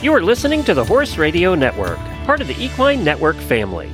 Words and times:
You 0.00 0.12
are 0.12 0.22
listening 0.22 0.62
to 0.62 0.74
the 0.74 0.84
Horse 0.84 1.18
Radio 1.18 1.56
Network, 1.56 1.98
part 2.24 2.40
of 2.40 2.46
the 2.46 2.54
Equine 2.54 3.02
Network 3.02 3.34
family. 3.34 3.90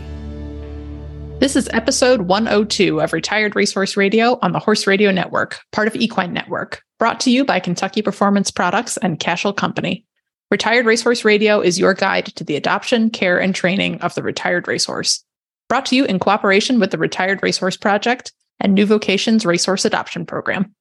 This 1.38 1.56
is 1.56 1.66
episode 1.72 2.20
102 2.20 3.00
of 3.00 3.14
Retired 3.14 3.56
Racehorse 3.56 3.96
Radio 3.96 4.38
on 4.42 4.52
the 4.52 4.58
Horse 4.58 4.86
Radio 4.86 5.10
Network, 5.10 5.60
part 5.72 5.88
of 5.88 5.96
Equine 5.96 6.34
Network, 6.34 6.82
brought 6.98 7.20
to 7.20 7.30
you 7.30 7.42
by 7.42 7.58
Kentucky 7.58 8.02
Performance 8.02 8.50
Products 8.50 8.98
and 8.98 9.18
Cashel 9.18 9.54
Company. 9.54 10.04
Retired 10.50 10.84
Racehorse 10.84 11.24
Radio 11.24 11.62
is 11.62 11.78
your 11.78 11.94
guide 11.94 12.26
to 12.36 12.44
the 12.44 12.56
adoption, 12.56 13.08
care, 13.08 13.40
and 13.40 13.54
training 13.54 13.98
of 14.02 14.14
the 14.14 14.22
retired 14.22 14.68
racehorse. 14.68 15.24
Brought 15.70 15.86
to 15.86 15.96
you 15.96 16.04
in 16.04 16.18
cooperation 16.18 16.80
with 16.80 16.90
the 16.90 16.98
Retired 16.98 17.42
Racehorse 17.42 17.78
Project 17.78 18.30
and 18.60 18.74
New 18.74 18.84
Vocations 18.84 19.46
Racehorse 19.46 19.86
Adoption 19.86 20.26
Program. 20.26 20.74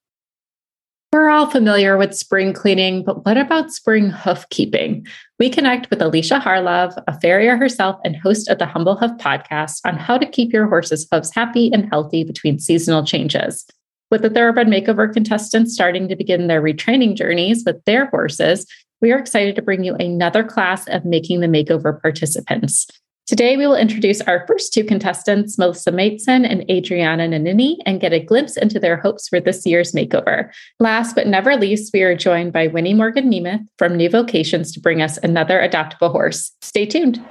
We're 1.14 1.30
all 1.30 1.46
familiar 1.46 1.96
with 1.96 2.16
spring 2.16 2.54
cleaning, 2.54 3.04
but 3.04 3.24
what 3.24 3.38
about 3.38 3.72
spring 3.72 4.10
hoof 4.10 4.50
keeping? 4.50 5.06
We 5.38 5.48
connect 5.48 5.92
with 5.92 6.02
Alicia 6.02 6.40
Harlov, 6.40 6.98
a 7.08 7.20
farrier 7.20 7.56
herself 7.56 8.00
and 8.04 8.16
host 8.16 8.50
of 8.50 8.58
the 8.58 8.66
Humble 8.66 8.96
Hoof 8.96 9.12
podcast, 9.20 9.82
on 9.86 9.96
how 9.96 10.18
to 10.18 10.26
keep 10.26 10.52
your 10.52 10.66
horse's 10.66 11.08
hooves 11.12 11.32
happy 11.32 11.70
and 11.72 11.88
healthy 11.88 12.24
between 12.24 12.58
seasonal 12.58 13.06
changes. 13.06 13.64
With 14.10 14.24
the 14.24 14.30
Thoroughbred 14.32 14.66
Makeover 14.66 15.14
contestants 15.14 15.76
starting 15.76 16.08
to 16.08 16.16
begin 16.16 16.48
their 16.48 16.64
retraining 16.64 17.16
journeys 17.16 17.62
with 17.64 17.86
their 17.86 18.08
horses, 18.08 18.66
we 19.00 19.12
are 19.12 19.20
excited 19.20 19.56
to 19.56 19.62
bring 19.62 19.84
you 19.84 19.94
another 19.98 20.44
class 20.44 20.88
of 20.88 21.06
Making 21.06 21.42
the 21.42 21.48
Makeover 21.48 22.02
participants. 22.02 22.88
Today, 23.26 23.56
we 23.56 23.66
will 23.66 23.78
introduce 23.78 24.20
our 24.20 24.46
first 24.48 24.74
two 24.74 24.84
contestants, 24.84 25.58
Melissa 25.58 25.94
Meitzen 25.94 26.46
and 26.46 26.68
Adrianna 26.68 27.30
Nannini, 27.30 27.78
and 27.86 28.02
get 28.02 28.12
a 28.12 28.20
glimpse 28.20 28.58
into 28.58 28.82
their 28.82 28.98
hopes 28.98 29.30
for 29.30 29.40
this 29.40 29.66
year's 29.66 29.94
makeover. 29.94 30.52
Last 30.82 31.16
but 31.16 31.28
never 31.28 31.56
least, 31.56 31.94
we 31.94 32.02
are 32.02 32.18
joined 32.18 32.52
by 32.52 32.68
Winnie 32.68 32.94
Morgan 32.94 33.32
Nemeth 33.32 33.66
from 33.78 33.96
New 33.96 34.10
Vocations 34.10 34.74
to 34.74 34.82
bring 34.82 35.02
us 35.02 35.18
another 35.20 35.62
adoptable 35.62 36.12
horse. 36.12 36.52
Stay 36.62 36.86
tuned. 36.86 37.24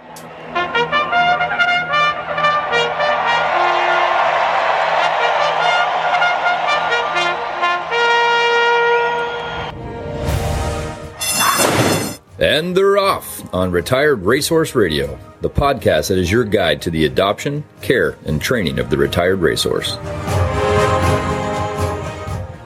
And 12.39 12.75
they're 12.75 12.97
off 12.97 13.55
on 13.55 13.71
Retired 13.71 14.23
Racehorse 14.23 14.75
Radio, 14.75 15.19
the 15.43 15.51
podcast 15.51 16.09
that 16.09 16.19
is 16.19 16.31
your 16.31 16.45
guide 16.45 16.81
to 16.81 16.91
the 16.91 17.05
adoption, 17.05 17.65
care, 17.81 18.17
and 18.25 18.41
training 18.41 18.79
of 18.79 18.91
the 18.91 18.97
retired 18.97 19.41
racehorse. 19.41 19.97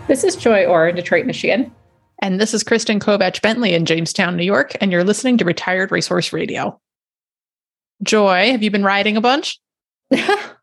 This 0.06 0.22
is 0.22 0.36
Joy 0.36 0.66
Orr 0.66 0.88
in 0.88 0.94
Detroit, 0.94 1.26
Michigan. 1.26 1.74
And 2.20 2.40
this 2.40 2.54
is 2.54 2.62
Kristen 2.62 3.00
Kovatch 3.00 3.42
Bentley 3.42 3.74
in 3.74 3.86
Jamestown, 3.86 4.36
New 4.36 4.44
York, 4.44 4.76
and 4.80 4.92
you're 4.92 5.04
listening 5.04 5.38
to 5.38 5.44
Retired 5.44 5.90
Racehorse 5.90 6.32
Radio. 6.32 6.80
Joy, 8.02 8.52
have 8.52 8.62
you 8.62 8.70
been 8.70 8.84
riding 8.84 9.16
a 9.16 9.20
bunch? 9.20 9.58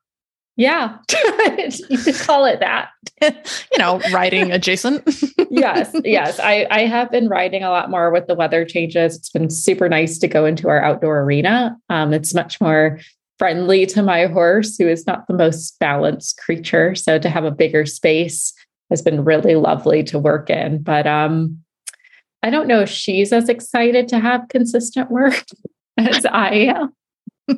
Yeah, 0.56 0.98
you 1.90 1.98
could 1.98 2.16
call 2.16 2.46
it 2.46 2.60
that. 2.60 2.90
you 3.22 3.78
know, 3.80 4.00
riding 4.12 4.52
adjacent. 4.52 5.04
yes, 5.50 5.96
yes. 6.04 6.40
I, 6.40 6.68
I 6.70 6.82
have 6.82 7.10
been 7.10 7.28
riding 7.28 7.64
a 7.64 7.70
lot 7.70 7.90
more 7.90 8.12
with 8.12 8.28
the 8.28 8.36
weather 8.36 8.64
changes. 8.66 9.16
It's 9.16 9.30
been 9.30 9.50
super 9.50 9.90
nice 9.90 10.20
to 10.20 10.28
go 10.28 10.46
into 10.46 10.70
our 10.70 10.84
outdoor 10.84 11.22
arena. 11.22 11.78
Um, 11.90 12.14
it's 12.14 12.34
much 12.34 12.62
more 12.62 13.00
friendly 13.40 13.86
to 13.88 14.04
my 14.04 14.28
horse, 14.28 14.78
who 14.78 14.88
is 14.88 15.08
not 15.08 15.28
the 15.28 15.34
most 15.34 15.80
balanced 15.80 16.38
creature. 16.38 16.94
So 16.94 17.18
to 17.18 17.30
have 17.30 17.46
a 17.46 17.52
bigger 17.52 17.86
space 17.86 18.54
has 18.92 19.02
been 19.02 19.24
really 19.24 19.56
lovely 19.56 20.04
to 20.04 20.20
work 20.20 20.52
in. 20.52 20.84
But 20.84 21.08
um, 21.08 21.64
I 22.44 22.52
don't 22.52 22.68
know 22.68 22.82
if 22.82 22.90
she's 22.90 23.34
as 23.34 23.50
excited 23.50 24.08
to 24.10 24.20
have 24.20 24.50
consistent 24.50 25.10
work 25.10 25.44
as 25.98 26.26
I 26.26 26.74
am. 27.48 27.58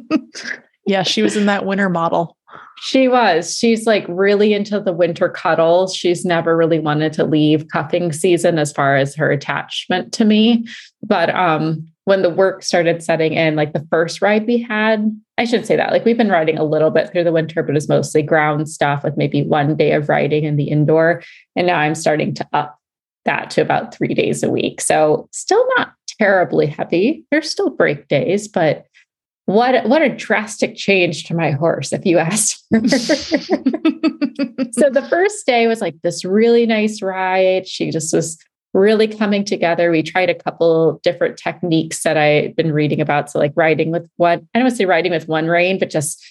yeah, 0.88 1.04
she 1.04 1.22
was 1.22 1.36
in 1.36 1.48
that 1.48 1.66
winter 1.66 1.90
model. 1.90 2.38
She 2.80 3.08
was. 3.08 3.58
She's 3.58 3.88
like 3.88 4.06
really 4.08 4.54
into 4.54 4.80
the 4.80 4.94
winter 4.94 5.30
cuddles. 5.30 5.96
She's 5.96 6.26
never 6.26 6.58
really 6.58 6.80
wanted 6.80 7.14
to 7.14 7.24
leave 7.24 7.68
cuffing 7.70 8.12
season 8.12 8.60
as 8.60 8.72
far 8.72 8.96
as 8.96 9.16
her 9.16 9.32
attachment 9.32 10.12
to 10.14 10.26
me. 10.26 10.68
But 11.02 11.34
um 11.34 11.88
when 12.06 12.22
the 12.22 12.30
work 12.30 12.62
started 12.62 13.02
setting 13.02 13.34
in, 13.34 13.56
like 13.56 13.74
the 13.74 13.86
first 13.90 14.22
ride 14.22 14.46
we 14.46 14.62
had, 14.62 15.10
I 15.40 15.46
should 15.46 15.66
say 15.66 15.76
that. 15.76 15.92
Like 15.92 16.06
we've 16.06 16.18
been 16.18 16.30
riding 16.30 16.58
a 16.58 16.64
little 16.64 16.92
bit 16.92 17.12
through 17.12 17.24
the 17.24 17.32
winter, 17.32 17.64
but 17.64 17.76
it's 17.76 17.90
mostly 17.90 18.22
ground 18.22 18.70
stuff 18.70 19.04
with 19.04 19.18
maybe 19.18 19.42
one 19.44 19.76
day 19.76 19.92
of 19.92 20.08
riding 20.08 20.44
in 20.44 20.56
the 20.56 20.70
indoor. 20.70 21.24
And 21.56 21.66
now 21.66 21.80
I'm 21.80 21.96
starting 21.96 22.36
to 22.36 22.48
up 22.54 22.80
that 23.26 23.50
to 23.52 23.62
about 23.62 23.94
three 23.94 24.14
days 24.14 24.44
a 24.44 24.52
week. 24.52 24.82
So 24.82 25.28
still 25.32 25.66
not 25.78 25.94
terribly 26.20 26.68
heavy. 26.68 27.26
There's 27.32 27.50
still 27.50 27.72
break 27.72 28.08
days, 28.08 28.48
but 28.48 28.86
what 29.46 29.88
what 29.88 30.02
a 30.02 30.10
drastic 30.10 30.76
change 30.76 31.26
to 31.26 31.36
my 31.36 31.52
horse 31.52 31.94
if 31.94 32.06
you 32.06 32.18
ask 32.18 32.60
her. 32.72 32.80
so 34.72 34.90
the 34.90 35.06
first 35.10 35.46
day 35.46 35.68
was 35.68 35.82
like 35.82 35.96
this 36.02 36.26
really 36.26 36.66
nice 36.66 37.02
ride. 37.02 37.68
She 37.68 37.92
just 37.92 38.14
was 38.14 38.38
really 38.74 39.08
coming 39.08 39.46
together. 39.46 39.92
We 39.92 40.04
tried 40.04 40.30
a 40.30 40.36
couple 40.36 41.00
different 41.04 41.38
techniques 41.38 42.04
that 42.04 42.18
i've 42.18 42.56
been 42.56 42.72
reading 42.74 43.02
about. 43.02 43.30
So 43.30 43.40
like 43.40 43.54
riding 43.56 43.92
with 43.92 44.10
one 44.18 44.48
i 44.54 44.60
don't 44.60 44.66
want 44.66 44.72
to 44.72 44.78
say 44.78 44.86
riding 44.86 45.12
with 45.12 45.28
one 45.28 45.48
rein 45.48 45.80
but 45.80 45.90
just 45.90 46.24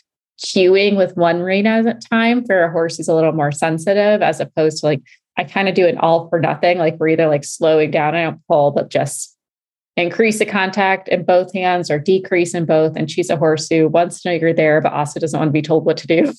cueing 0.45 0.97
with 0.97 1.17
one 1.17 1.41
rein 1.41 1.67
at 1.67 1.87
a 1.87 1.95
time 1.95 2.45
for 2.45 2.65
a 2.65 2.71
horse 2.71 2.97
who's 2.97 3.07
a 3.07 3.15
little 3.15 3.33
more 3.33 3.53
sensitive 3.53 4.21
as 4.21 4.41
opposed 4.41 4.79
to 4.81 4.87
like 4.87 5.01
i 5.39 5.45
kind 5.45 5.69
of 5.69 5.77
do 5.77 5.87
it 5.87 5.97
all 5.99 6.29
for 6.29 6.41
nothing. 6.41 6.79
Like 6.79 6.97
we're 6.99 7.09
either 7.09 7.29
like 7.29 7.45
slowing 7.45 7.93
down 7.93 8.17
i 8.17 8.25
don't 8.25 8.41
pull 8.49 8.73
but 8.73 8.91
just 8.91 9.34
increase 9.97 10.39
the 10.39 10.47
contact 10.47 11.09
in 11.09 11.25
both 11.25 11.53
hands 11.53 11.91
or 11.91 11.99
decrease 11.99 12.55
in 12.55 12.65
both. 12.65 12.97
And 12.97 13.11
she's 13.11 13.31
a 13.31 13.37
horse 13.37 13.69
who 13.69 13.89
wants 13.89 14.21
to 14.21 14.29
know 14.29 14.35
you're 14.35 14.53
there, 14.53 14.81
but 14.81 14.93
also 14.93 15.21
doesn't 15.21 15.39
want 15.39 15.49
to 15.49 15.53
be 15.53 15.63
told 15.63 15.85
what 15.85 15.97
to 15.99 16.07
do. 16.07 16.33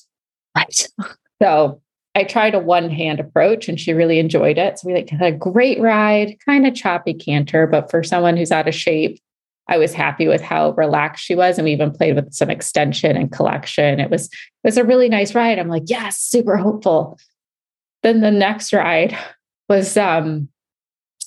Right. 0.56 0.88
So 1.42 1.82
I 2.14 2.24
tried 2.24 2.54
a 2.54 2.58
one 2.58 2.88
hand 2.88 3.20
approach 3.20 3.68
and 3.68 3.78
she 3.78 3.92
really 3.92 4.18
enjoyed 4.18 4.56
it. 4.56 4.78
So 4.78 4.88
we 4.88 4.94
like 4.94 5.10
had 5.10 5.34
a 5.34 5.36
great 5.36 5.78
ride, 5.78 6.34
kind 6.46 6.66
of 6.66 6.74
choppy 6.74 7.12
canter, 7.12 7.66
but 7.66 7.90
for 7.90 8.02
someone 8.02 8.38
who's 8.38 8.50
out 8.50 8.66
of 8.66 8.74
shape, 8.74 9.20
I 9.68 9.76
was 9.76 9.92
happy 9.92 10.26
with 10.26 10.40
how 10.40 10.70
relaxed 10.70 11.26
she 11.26 11.34
was. 11.34 11.58
And 11.58 11.66
we 11.66 11.72
even 11.72 11.90
played 11.92 12.16
with 12.16 12.32
some 12.32 12.48
extension 12.48 13.18
and 13.18 13.30
collection. 13.30 14.00
It 14.00 14.08
was, 14.08 14.28
it 14.28 14.32
was 14.64 14.78
a 14.78 14.84
really 14.84 15.10
nice 15.10 15.34
ride. 15.34 15.58
I'm 15.58 15.68
like, 15.68 15.82
yes, 15.88 16.16
super 16.16 16.56
hopeful. 16.56 17.18
Then 18.02 18.22
the 18.22 18.30
next 18.30 18.72
ride 18.72 19.14
was 19.68 19.94
um 19.98 20.48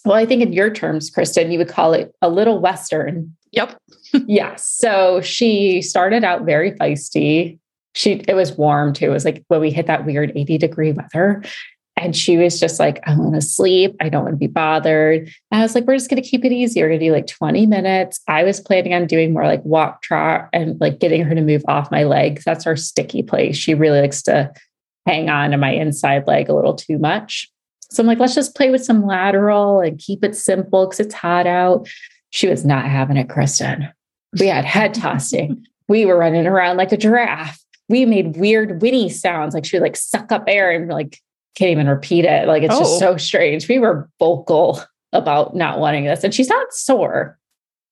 well, 0.06 0.16
I 0.16 0.26
think 0.26 0.42
in 0.42 0.54
your 0.54 0.70
terms, 0.70 1.10
Kristen, 1.10 1.52
you 1.52 1.58
would 1.58 1.70
call 1.70 1.94
it 1.94 2.14
a 2.22 2.30
little 2.30 2.60
Western. 2.60 3.36
Yep. 3.52 3.78
yes. 4.28 4.66
So 4.66 5.22
she 5.22 5.82
started 5.82 6.24
out 6.24 6.46
very 6.46 6.72
feisty. 6.74 7.60
She 7.96 8.24
it 8.28 8.36
was 8.36 8.54
warm 8.54 8.94
too. 8.94 9.06
It 9.06 9.10
was 9.10 9.26
like 9.26 9.44
when 9.48 9.60
we 9.60 9.72
hit 9.72 9.88
that 9.88 10.06
weird 10.06 10.32
80 10.36 10.58
degree 10.58 10.92
weather. 10.92 11.44
And 11.98 12.16
she 12.16 12.38
was 12.38 12.62
just 12.62 12.80
like, 12.80 13.02
I 13.06 13.18
want 13.18 13.36
to 13.36 13.42
sleep. 13.42 13.94
I 14.00 14.08
don't 14.08 14.24
want 14.24 14.34
to 14.34 14.38
be 14.38 14.48
bothered. 14.48 15.24
And 15.52 15.60
I 15.60 15.62
was 15.62 15.76
like, 15.76 15.86
we're 15.86 15.98
just 15.98 16.10
going 16.10 16.22
to 16.22 16.28
keep 16.28 16.46
it 16.46 16.54
easy. 16.54 16.82
We're 16.82 16.88
going 16.88 17.00
to 17.02 17.06
do 17.08 17.12
like 17.12 17.28
20 17.28 17.66
minutes. 17.66 18.22
I 18.26 18.44
was 18.44 18.62
planning 18.62 18.94
on 18.94 19.06
doing 19.06 19.34
more 19.34 19.46
like 19.46 19.64
walk 19.66 20.02
trot 20.02 20.48
and 20.54 20.80
like 20.80 21.00
getting 21.00 21.26
her 21.26 21.36
to 21.36 21.42
move 21.42 21.64
off 21.68 21.92
my 21.92 22.06
legs. 22.06 22.46
That's 22.46 22.66
our 22.66 22.78
sticky 22.78 23.24
place. 23.24 23.58
She 23.58 23.74
really 23.74 24.00
likes 24.00 24.22
to 24.24 24.54
hang 25.06 25.30
on 25.30 25.52
to 25.52 25.58
my 25.58 25.72
inside 25.72 26.26
leg 26.26 26.48
a 26.48 26.56
little 26.56 26.76
too 26.76 27.00
much. 27.00 27.50
So 27.92 28.04
I'm 28.04 28.08
like, 28.08 28.20
let's 28.20 28.36
just 28.36 28.56
play 28.56 28.70
with 28.70 28.84
some 28.84 29.06
lateral 29.06 29.80
and 29.80 29.98
keep 29.98 30.24
it 30.24 30.36
simple 30.36 30.86
because 30.86 31.00
it's 31.00 31.16
hot 31.16 31.48
out. 31.48 31.88
She 32.30 32.48
was 32.48 32.64
not 32.64 32.86
having 32.86 33.18
it, 33.18 33.30
Kristen. 33.30 33.90
We 34.40 34.48
had 34.48 34.66
head 34.66 34.94
tossing. 34.94 35.66
we 35.88 36.06
were 36.06 36.18
running 36.18 36.46
around 36.46 36.78
like 36.78 36.92
a 36.92 36.98
giraffe. 36.98 37.60
We 37.90 38.06
made 38.06 38.38
weird 38.38 38.82
whinny 38.82 39.10
sounds, 39.10 39.56
like 39.56 39.66
she 39.66 39.76
would 39.76 39.84
like 39.84 39.98
suck 39.98 40.32
up 40.32 40.44
air 40.48 40.72
and 40.72 40.88
like 40.90 41.20
can't 41.56 41.72
even 41.72 41.88
repeat 41.88 42.26
it. 42.26 42.48
Like 42.48 42.64
it's 42.64 42.76
oh. 42.76 42.80
just 42.80 43.00
so 43.00 43.18
strange. 43.18 43.68
We 43.68 43.80
were 43.80 44.08
vocal 44.20 44.82
about 45.12 45.56
not 45.56 45.80
wanting 45.80 46.06
this, 46.06 46.24
and 46.24 46.34
she's 46.34 46.50
not 46.50 46.72
sore. 46.72 47.40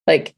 Like 0.06 0.36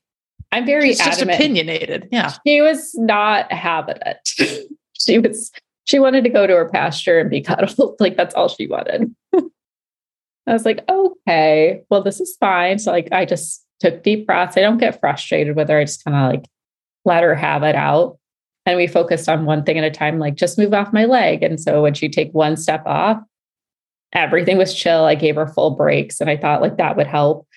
I'm 0.51 0.66
very 0.66 0.89
she's 0.89 1.00
just 1.00 1.22
opinionated. 1.22 2.07
Yeah, 2.12 2.34
she 2.48 2.62
was 2.62 2.95
not 2.95 3.51
having 3.51 3.98
it. 4.06 4.69
she 5.00 5.19
was 5.19 5.51
she 5.89 5.97
wanted 5.97 6.24
to 6.24 6.30
go 6.30 6.45
to 6.45 6.53
her 6.53 6.69
pasture 6.69 7.18
and 7.18 7.31
be 7.31 7.41
cuddled. 7.50 7.95
like 8.00 8.15
that's 8.15 8.36
all 8.36 8.47
she 8.47 8.68
wanted. 8.68 9.13
I 9.33 10.53
was 10.53 10.63
like, 10.63 10.83
okay, 10.88 11.81
well, 11.89 12.03
this 12.03 12.19
is 12.19 12.38
fine. 12.39 12.77
So 12.77 12.91
like 12.91 13.09
I 13.12 13.25
just 13.25 13.65
took 13.80 14.03
deep 14.03 14.27
breaths. 14.27 14.56
I 14.56 14.62
don't 14.62 14.77
get 14.77 15.00
frustrated 15.00 15.56
with 15.56 15.68
her. 15.69 15.80
I 15.80 15.86
just 15.86 16.03
kind 16.03 16.15
of 16.15 16.31
like 16.31 16.50
let 17.06 17.24
her 17.24 17.33
have 17.33 17.63
it 17.63 17.75
out. 17.75 18.19
And 18.68 18.77
we 18.77 18.86
focused 18.86 19.27
on 19.27 19.45
one 19.45 19.63
thing 19.63 19.80
at 19.80 19.83
a 19.83 19.89
time, 19.89 20.19
like 20.19 20.36
just 20.36 20.59
move 20.59 20.75
off 20.75 20.94
my 20.94 21.06
leg. 21.06 21.41
And 21.41 21.59
so 21.59 21.81
when 21.81 21.95
she 21.95 22.07
take 22.07 22.31
one 22.33 22.56
step 22.56 22.86
off, 22.86 23.19
everything 24.13 24.57
was 24.57 24.75
chill. 24.75 25.06
I 25.06 25.15
gave 25.15 25.36
her 25.36 25.47
full 25.47 25.71
breaks 25.71 26.21
and 26.21 26.30
I 26.30 26.38
thought 26.38 26.62
like 26.62 26.77
that 26.77 26.97
would 26.97 27.07
help 27.07 27.47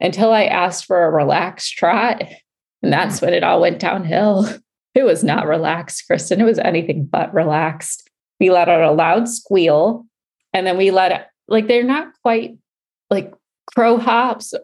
until 0.00 0.32
I 0.32 0.44
asked 0.44 0.84
for 0.84 1.04
a 1.04 1.10
relaxed 1.10 1.72
trot. 1.76 2.22
And 2.82 2.92
that's 2.92 3.18
mm. 3.18 3.22
when 3.22 3.34
it 3.34 3.42
all 3.42 3.60
went 3.60 3.80
downhill. 3.80 4.48
It 4.96 5.04
was 5.04 5.22
not 5.22 5.46
relaxed, 5.46 6.04
Kristen. 6.06 6.40
It 6.40 6.44
was 6.44 6.58
anything 6.58 7.04
but 7.04 7.32
relaxed. 7.34 8.08
We 8.40 8.50
let 8.50 8.68
out 8.68 8.80
a 8.80 8.90
loud 8.92 9.28
squeal 9.28 10.06
and 10.54 10.66
then 10.66 10.78
we 10.78 10.90
let 10.90 11.12
it, 11.12 11.26
like, 11.48 11.68
they're 11.68 11.84
not 11.84 12.08
quite 12.22 12.56
like 13.10 13.32
crow 13.74 13.98
hops 13.98 14.54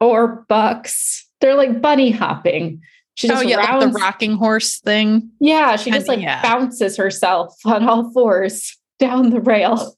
or 0.00 0.46
bucks. 0.48 1.28
They're 1.40 1.56
like 1.56 1.82
bunny 1.82 2.12
hopping. 2.12 2.80
She 3.16 3.28
oh, 3.28 3.32
just 3.32 3.44
oh 3.44 3.48
yeah, 3.48 3.56
rounds, 3.56 3.84
like 3.86 3.92
the 3.92 3.98
rocking 3.98 4.36
horse 4.36 4.78
thing. 4.78 5.30
yeah, 5.40 5.74
she 5.76 5.90
just 5.90 6.08
And- 6.08 6.18
like 6.18 6.24
yeah. 6.24 6.42
bounces 6.42 6.96
herself 6.96 7.54
on 7.64 7.88
all 7.88 8.12
fours 8.12 8.76
down 9.00 9.30
the 9.30 9.40
rail 9.40 9.96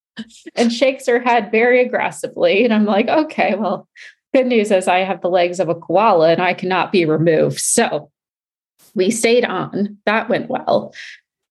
and 0.54 0.72
shakes 0.72 1.06
her 1.06 1.18
head 1.18 1.50
very 1.50 1.80
aggressively. 1.82 2.64
And 2.64 2.72
I'm 2.72 2.84
like, 2.84 3.08
okay, 3.08 3.56
well, 3.56 3.88
good 4.32 4.46
news 4.46 4.70
is 4.70 4.86
I 4.86 4.98
have 5.00 5.22
the 5.22 5.28
legs 5.30 5.58
of 5.58 5.68
a 5.68 5.74
koala 5.74 6.30
and 6.30 6.40
I 6.40 6.54
cannot 6.54 6.92
be 6.92 7.04
removed. 7.04 7.58
So 7.58 8.10
we 8.98 9.10
stayed 9.10 9.44
on. 9.46 9.96
That 10.04 10.28
went 10.28 10.50
well. 10.50 10.92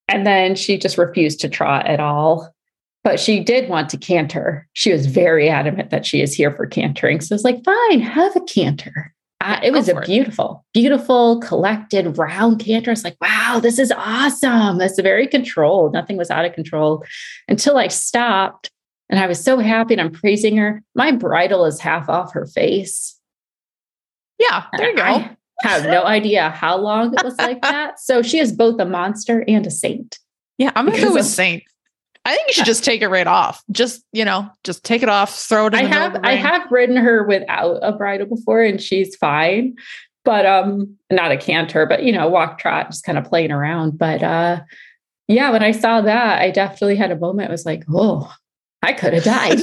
And 0.08 0.28
then 0.28 0.56
she 0.56 0.78
just 0.78 0.98
refused 0.98 1.40
to 1.42 1.50
trot 1.50 1.88
at 1.88 2.00
all. 2.00 2.54
But 3.04 3.20
she 3.20 3.44
did 3.44 3.70
want 3.70 3.90
to 3.90 3.98
canter. 3.98 4.68
She 4.74 4.92
was 4.92 5.06
very 5.06 5.50
adamant 5.50 5.90
that 5.92 6.06
she 6.06 6.22
is 6.22 6.34
here 6.34 6.54
for 6.54 6.68
cantering. 6.68 7.22
So 7.22 7.34
I 7.34 7.36
was 7.36 7.44
like, 7.44 7.64
fine, 7.64 8.02
have 8.02 8.36
a 8.36 8.42
canter. 8.42 9.14
Uh, 9.40 9.60
it 9.64 9.72
Go 9.72 9.78
was 9.78 9.88
a 9.88 9.94
for 9.94 10.02
it. 10.02 10.08
beautiful, 10.08 10.66
beautiful, 10.74 11.40
collected, 11.40 12.18
round 12.18 12.60
canter. 12.60 12.92
It's 12.92 13.04
like, 13.04 13.16
wow, 13.22 13.60
this 13.62 13.80
is 13.80 13.94
awesome. 13.96 14.82
It's 14.82 15.00
very 15.00 15.28
controlled. 15.28 15.94
Nothing 15.94 16.18
was 16.18 16.30
out 16.30 16.44
of 16.44 16.54
control 16.54 17.06
until 17.48 17.78
I 17.78 17.88
stopped. 17.88 18.72
And 19.10 19.20
I 19.20 19.28
was 19.28 19.42
so 19.42 19.60
happy 19.60 19.94
and 19.94 20.02
I'm 20.02 20.12
praising 20.12 20.58
her. 20.58 20.84
My 20.96 21.12
bridle 21.12 21.66
is 21.66 21.80
half 21.80 22.10
off 22.10 22.34
her 22.34 22.46
face. 22.46 23.18
Yeah, 24.38 24.66
there 24.78 24.90
you 24.90 24.98
go. 24.98 25.04
I 25.04 25.38
have 25.62 25.86
no 25.86 26.04
idea 26.06 26.50
how 26.50 26.78
long 26.78 27.14
it 27.14 27.24
was 27.24 27.38
like 27.38 27.62
that. 27.64 28.00
So 28.00 28.22
she 28.22 28.40
is 28.40 28.52
both 28.52 28.80
a 28.80 28.86
monster 28.86 29.44
and 29.48 29.66
a 29.66 29.72
saint. 29.72 30.20
yeah, 30.58 30.72
I'm 30.76 30.86
gonna 30.86 31.00
go 31.02 31.14
with 31.14 31.22
of- 31.22 31.26
Saint. 31.28 31.64
I 32.26 32.36
think 32.36 32.48
you 32.48 32.54
should 32.56 32.66
just 32.66 32.84
take 32.84 33.02
it 33.02 33.08
right 33.08 33.26
off. 33.28 33.64
Just 33.72 34.04
you 34.12 34.26
know, 34.26 34.50
just 34.66 34.84
take 34.84 35.02
it 35.02 35.08
off, 35.10 35.34
throw 35.34 35.68
it 35.68 35.74
in 35.74 35.80
I 35.80 35.84
the 35.84 35.88
have 35.90 36.20
I 36.24 36.32
have 36.34 36.70
ridden 36.70 36.98
her 36.98 37.24
without 37.24 37.80
a 37.82 37.94
bridle 37.94 38.28
before 38.28 38.62
and 38.62 38.82
she's 38.82 39.16
fine. 39.16 39.76
But 40.26 40.46
um 40.46 40.98
not 41.10 41.32
a 41.32 41.38
canter, 41.38 41.86
but 41.86 42.04
you 42.04 42.12
know, 42.12 42.28
walk 42.28 42.60
trot, 42.60 42.88
just 42.92 43.06
kind 43.06 43.18
of 43.18 43.24
playing 43.24 43.52
around. 43.52 43.98
But 43.98 44.22
uh 44.24 44.60
yeah, 45.30 45.52
when 45.52 45.64
I 45.64 45.72
saw 45.72 46.02
that, 46.02 46.42
I 46.42 46.52
definitely 46.52 46.98
had 46.98 47.12
a 47.12 47.18
moment. 47.18 47.48
It 47.50 47.52
was 47.52 47.66
like, 47.66 47.84
oh, 47.94 48.34
I 48.82 48.92
could 48.94 49.14
have 49.14 49.24
died. 49.24 49.60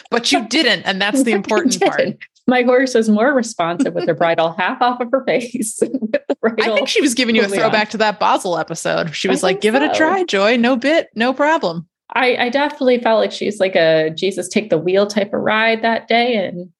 but 0.10 0.30
you 0.32 0.46
didn't, 0.48 0.82
and 0.82 1.00
that's 1.00 1.22
the 1.24 1.32
important 1.40 1.80
part. 1.80 2.16
My 2.46 2.62
horse 2.62 2.94
was 2.94 3.08
more 3.08 3.32
responsive 3.32 3.94
with 3.94 4.06
her 4.06 4.14
bridle 4.14 4.52
half 4.58 4.82
off 4.82 5.00
of 5.00 5.10
her 5.12 5.24
face. 5.24 5.78
with 5.82 5.92
the 6.28 6.54
I 6.60 6.74
think 6.74 6.88
she 6.88 7.00
was 7.00 7.14
giving 7.14 7.34
you 7.34 7.42
a 7.42 7.48
throwback 7.48 7.90
to 7.90 7.98
that 7.98 8.20
Basel 8.20 8.58
episode. 8.58 9.14
She 9.14 9.28
I 9.28 9.32
was 9.32 9.42
like, 9.42 9.54
think 9.56 9.62
"Give 9.62 9.74
it 9.74 9.82
a 9.82 9.94
try, 9.94 10.24
Joy. 10.24 10.56
No 10.56 10.76
bit, 10.76 11.08
no 11.14 11.32
problem." 11.32 11.88
I, 12.10 12.36
I 12.36 12.48
definitely 12.50 13.00
felt 13.00 13.18
like 13.20 13.32
she's 13.32 13.58
like 13.60 13.74
a 13.74 14.10
Jesus 14.10 14.48
take 14.48 14.68
the 14.70 14.78
wheel 14.78 15.06
type 15.06 15.32
of 15.32 15.40
ride 15.40 15.82
that 15.82 16.06
day. 16.06 16.36
And 16.36 16.70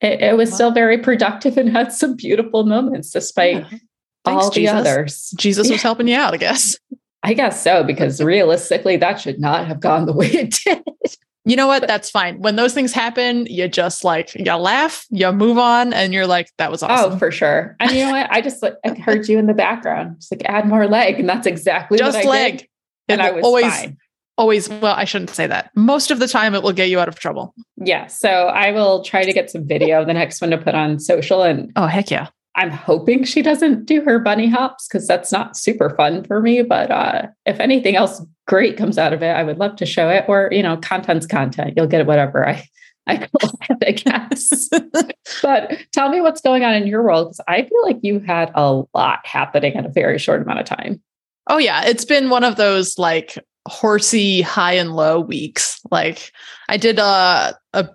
it, 0.00 0.20
it 0.20 0.36
was 0.36 0.50
Wow. 0.50 0.54
still 0.56 0.70
very 0.72 0.98
productive 0.98 1.56
and 1.56 1.70
had 1.70 1.92
some 1.92 2.16
beautiful 2.16 2.64
moments 2.64 3.10
despite 3.10 3.58
Yeah. 3.70 3.78
all 4.24 4.50
the 4.50 4.54
Jesus. 4.56 4.74
others. 4.74 5.34
Jesus 5.38 5.70
was 5.70 5.78
Yeah. 5.78 5.82
helping 5.82 6.08
you 6.08 6.16
out, 6.16 6.34
I 6.34 6.36
guess. 6.38 6.76
I 7.22 7.34
guess 7.34 7.62
so, 7.62 7.84
because 7.84 8.20
realistically, 8.20 8.96
that 8.96 9.20
should 9.20 9.38
not 9.38 9.68
have 9.68 9.78
gone 9.78 10.06
the 10.06 10.12
way 10.12 10.26
it 10.26 10.58
did. 10.64 10.82
You 11.44 11.56
know 11.56 11.66
what? 11.66 11.86
That's 11.88 12.08
fine. 12.08 12.40
When 12.40 12.54
those 12.56 12.72
things 12.72 12.92
happen, 12.92 13.46
you 13.46 13.66
just 13.66 14.04
like 14.04 14.32
you 14.34 14.52
laugh, 14.54 15.04
you 15.10 15.30
move 15.32 15.58
on, 15.58 15.92
and 15.92 16.14
you're 16.14 16.26
like, 16.26 16.48
"That 16.58 16.70
was 16.70 16.82
oh, 16.82 16.86
awesome." 16.86 17.12
Oh, 17.14 17.16
for 17.18 17.32
sure. 17.32 17.76
And 17.80 17.90
you 17.90 18.04
know 18.04 18.12
what? 18.12 18.28
I 18.30 18.40
just 18.40 18.62
like, 18.62 18.74
I 18.84 18.94
heard 18.94 19.28
you 19.28 19.38
in 19.38 19.46
the 19.46 19.54
background. 19.54 20.16
Just 20.20 20.30
like 20.32 20.42
add 20.44 20.68
more 20.68 20.86
leg. 20.86 21.18
And 21.18 21.28
that's 21.28 21.46
exactly 21.46 21.98
just 21.98 22.16
what 22.16 22.26
I 22.26 22.28
leg. 22.28 22.58
did. 22.58 22.68
And 23.08 23.20
It 23.20 23.24
I 23.24 23.30
was 23.32 23.44
always, 23.44 23.64
fine. 23.76 23.96
always. 24.38 24.68
Well, 24.68 24.94
I 24.94 25.04
shouldn't 25.04 25.30
say 25.30 25.48
that. 25.48 25.72
Most 25.74 26.12
of 26.12 26.20
the 26.20 26.28
time, 26.28 26.54
it 26.54 26.62
will 26.62 26.72
get 26.72 26.88
you 26.90 27.00
out 27.00 27.08
of 27.08 27.18
trouble. 27.18 27.54
Yeah. 27.76 28.06
So 28.06 28.28
I 28.28 28.70
will 28.70 29.02
try 29.02 29.24
to 29.24 29.32
get 29.32 29.50
some 29.50 29.66
video 29.66 30.04
the 30.04 30.14
next 30.14 30.40
one 30.40 30.50
to 30.50 30.58
put 30.58 30.76
on 30.76 31.00
social. 31.00 31.42
And 31.42 31.72
Oh 31.74 31.86
heck 31.86 32.10
yeah! 32.12 32.28
I'm 32.54 32.70
hoping 32.70 33.24
she 33.24 33.42
doesn't 33.42 33.86
do 33.86 34.02
her 34.02 34.18
bunny 34.18 34.48
hops 34.48 34.86
because 34.86 35.06
that's 35.06 35.32
not 35.32 35.56
super 35.56 35.90
fun 35.90 36.24
for 36.24 36.40
me. 36.40 36.62
But 36.62 36.90
uh, 36.90 37.26
if 37.46 37.58
anything 37.60 37.96
else 37.96 38.20
great 38.46 38.76
comes 38.76 38.98
out 38.98 39.12
of 39.12 39.22
it, 39.22 39.30
I 39.30 39.42
would 39.42 39.58
love 39.58 39.76
to 39.76 39.86
show 39.86 40.10
it. 40.10 40.24
Or 40.28 40.48
you 40.52 40.62
know, 40.62 40.76
content's 40.76 41.26
content. 41.26 41.74
You'll 41.76 41.86
get 41.86 42.06
whatever 42.06 42.46
I 42.46 42.66
I 43.06 43.16
collect, 43.16 43.84
I 43.86 43.92
guess. 43.92 44.68
but 45.42 45.78
tell 45.92 46.08
me 46.08 46.20
what's 46.20 46.40
going 46.40 46.64
on 46.64 46.74
in 46.74 46.86
your 46.86 47.02
world 47.02 47.28
because 47.28 47.40
I 47.48 47.62
feel 47.62 47.82
like 47.82 47.98
you 48.02 48.20
had 48.20 48.50
a 48.54 48.82
lot 48.94 49.26
happening 49.26 49.74
in 49.74 49.86
a 49.86 49.90
very 49.90 50.18
short 50.18 50.42
amount 50.42 50.60
of 50.60 50.66
time. 50.66 51.00
Oh 51.48 51.58
yeah, 51.58 51.84
it's 51.84 52.04
been 52.04 52.30
one 52.30 52.44
of 52.44 52.56
those 52.56 52.98
like 52.98 53.38
horsey 53.66 54.42
high 54.42 54.74
and 54.74 54.94
low 54.94 55.20
weeks. 55.20 55.80
Like 55.90 56.32
I 56.68 56.76
did 56.76 56.98
a 56.98 57.56
a 57.72 57.88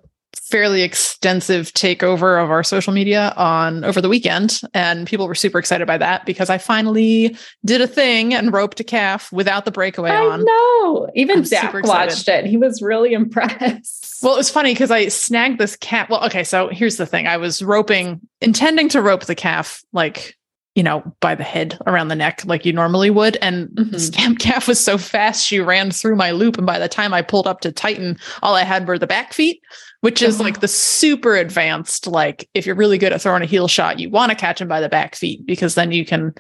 fairly 0.49 0.81
extensive 0.81 1.73
takeover 1.73 2.41
of 2.41 2.49
our 2.49 2.63
social 2.63 2.93
media 2.93 3.33
on 3.35 3.83
over 3.83 3.99
the 3.99 4.07
weekend 4.07 4.59
and 4.73 5.05
people 5.05 5.27
were 5.27 5.35
super 5.35 5.59
excited 5.59 5.85
by 5.85 5.97
that 5.97 6.25
because 6.25 6.49
I 6.49 6.57
finally 6.57 7.35
did 7.65 7.81
a 7.81 7.87
thing 7.87 8.33
and 8.33 8.53
roped 8.53 8.79
a 8.79 8.83
calf 8.83 9.31
without 9.33 9.65
the 9.65 9.71
breakaway 9.71 10.11
I 10.11 10.25
on. 10.25 10.45
know. 10.45 11.09
Even 11.15 11.39
I'm 11.39 11.45
Zach 11.45 11.73
watched 11.83 12.29
it. 12.29 12.45
He 12.45 12.55
was 12.55 12.81
really 12.81 13.13
impressed. 13.13 14.23
Well, 14.23 14.33
it 14.33 14.37
was 14.37 14.49
funny 14.49 14.73
because 14.73 14.89
I 14.89 15.09
snagged 15.09 15.59
this 15.59 15.75
calf. 15.75 16.09
Well, 16.09 16.25
okay, 16.25 16.43
so 16.43 16.69
here's 16.69 16.97
the 16.97 17.05
thing. 17.05 17.27
I 17.27 17.37
was 17.37 17.61
roping, 17.61 18.21
intending 18.39 18.89
to 18.89 19.01
rope 19.01 19.25
the 19.25 19.35
calf 19.35 19.83
like, 19.91 20.36
you 20.77 20.83
know, 20.83 21.01
by 21.21 21.33
the 21.33 21.43
head 21.43 21.75
around 21.87 22.09
the 22.09 22.15
neck 22.15 22.43
like 22.45 22.63
you 22.63 22.71
normally 22.71 23.09
would. 23.09 23.35
And 23.41 23.67
the 23.73 23.81
Mhm. 23.97 23.99
scamp 23.99 24.37
calf 24.39 24.67
was 24.67 24.79
so 24.79 24.95
fast, 24.99 25.43
she 25.43 25.59
ran 25.59 25.89
through 25.89 26.15
my 26.15 26.29
loop. 26.29 26.55
And 26.55 26.67
by 26.67 26.77
the 26.77 26.87
time 26.87 27.15
I 27.15 27.23
pulled 27.23 27.47
up 27.47 27.61
to 27.61 27.71
tighten, 27.71 28.15
all 28.43 28.53
I 28.53 28.61
had 28.63 28.87
were 28.87 28.99
the 28.99 29.07
back 29.07 29.33
feet, 29.33 29.59
which 30.01 30.21
is 30.21 30.39
Oh. 30.39 30.43
like 30.43 30.59
the 30.59 30.67
super 30.67 31.35
advanced. 31.35 32.05
Like, 32.05 32.47
if 32.53 32.67
you're 32.67 32.75
really 32.75 32.99
good 32.99 33.11
at 33.11 33.23
throwing 33.23 33.41
a 33.41 33.47
heel 33.47 33.67
shot, 33.67 33.97
you 33.99 34.11
want 34.11 34.29
to 34.29 34.35
catch 34.37 34.61
him 34.61 34.67
by 34.67 34.79
the 34.79 34.87
back 34.87 35.15
feet 35.15 35.43
because 35.47 35.73
then 35.73 35.91
you 35.91 36.05
can 36.05 36.35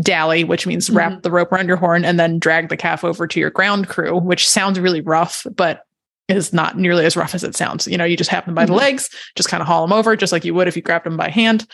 dally, 0.00 0.44
which 0.44 0.68
means 0.68 0.88
wrap 0.88 1.22
the 1.22 1.30
rope 1.32 1.50
around 1.50 1.66
your 1.66 1.76
horn 1.76 2.04
and 2.04 2.16
then 2.16 2.38
drag 2.38 2.68
the 2.68 2.76
calf 2.76 3.02
over 3.02 3.26
to 3.26 3.40
your 3.40 3.50
ground 3.50 3.88
crew, 3.88 4.16
which 4.20 4.48
sounds 4.48 4.78
really 4.78 5.00
rough, 5.00 5.44
but 5.56 5.80
is 6.28 6.52
not 6.52 6.78
nearly 6.78 7.04
as 7.04 7.16
rough 7.16 7.34
as 7.34 7.42
it 7.42 7.56
sounds. 7.56 7.88
You 7.88 7.98
know, 7.98 8.04
you 8.04 8.16
just 8.16 8.30
have 8.30 8.44
them 8.46 8.54
by 8.54 8.64
Mhm. 8.64 8.68
the 8.68 8.74
legs, 8.74 9.10
just 9.34 9.48
kind 9.48 9.60
of 9.60 9.66
haul 9.66 9.82
them 9.84 9.92
over, 9.92 10.14
just 10.14 10.32
like 10.32 10.44
you 10.44 10.54
would 10.54 10.68
if 10.68 10.76
you 10.76 10.80
grabbed 10.82 11.06
them 11.06 11.16
by 11.16 11.28
hand. 11.28 11.66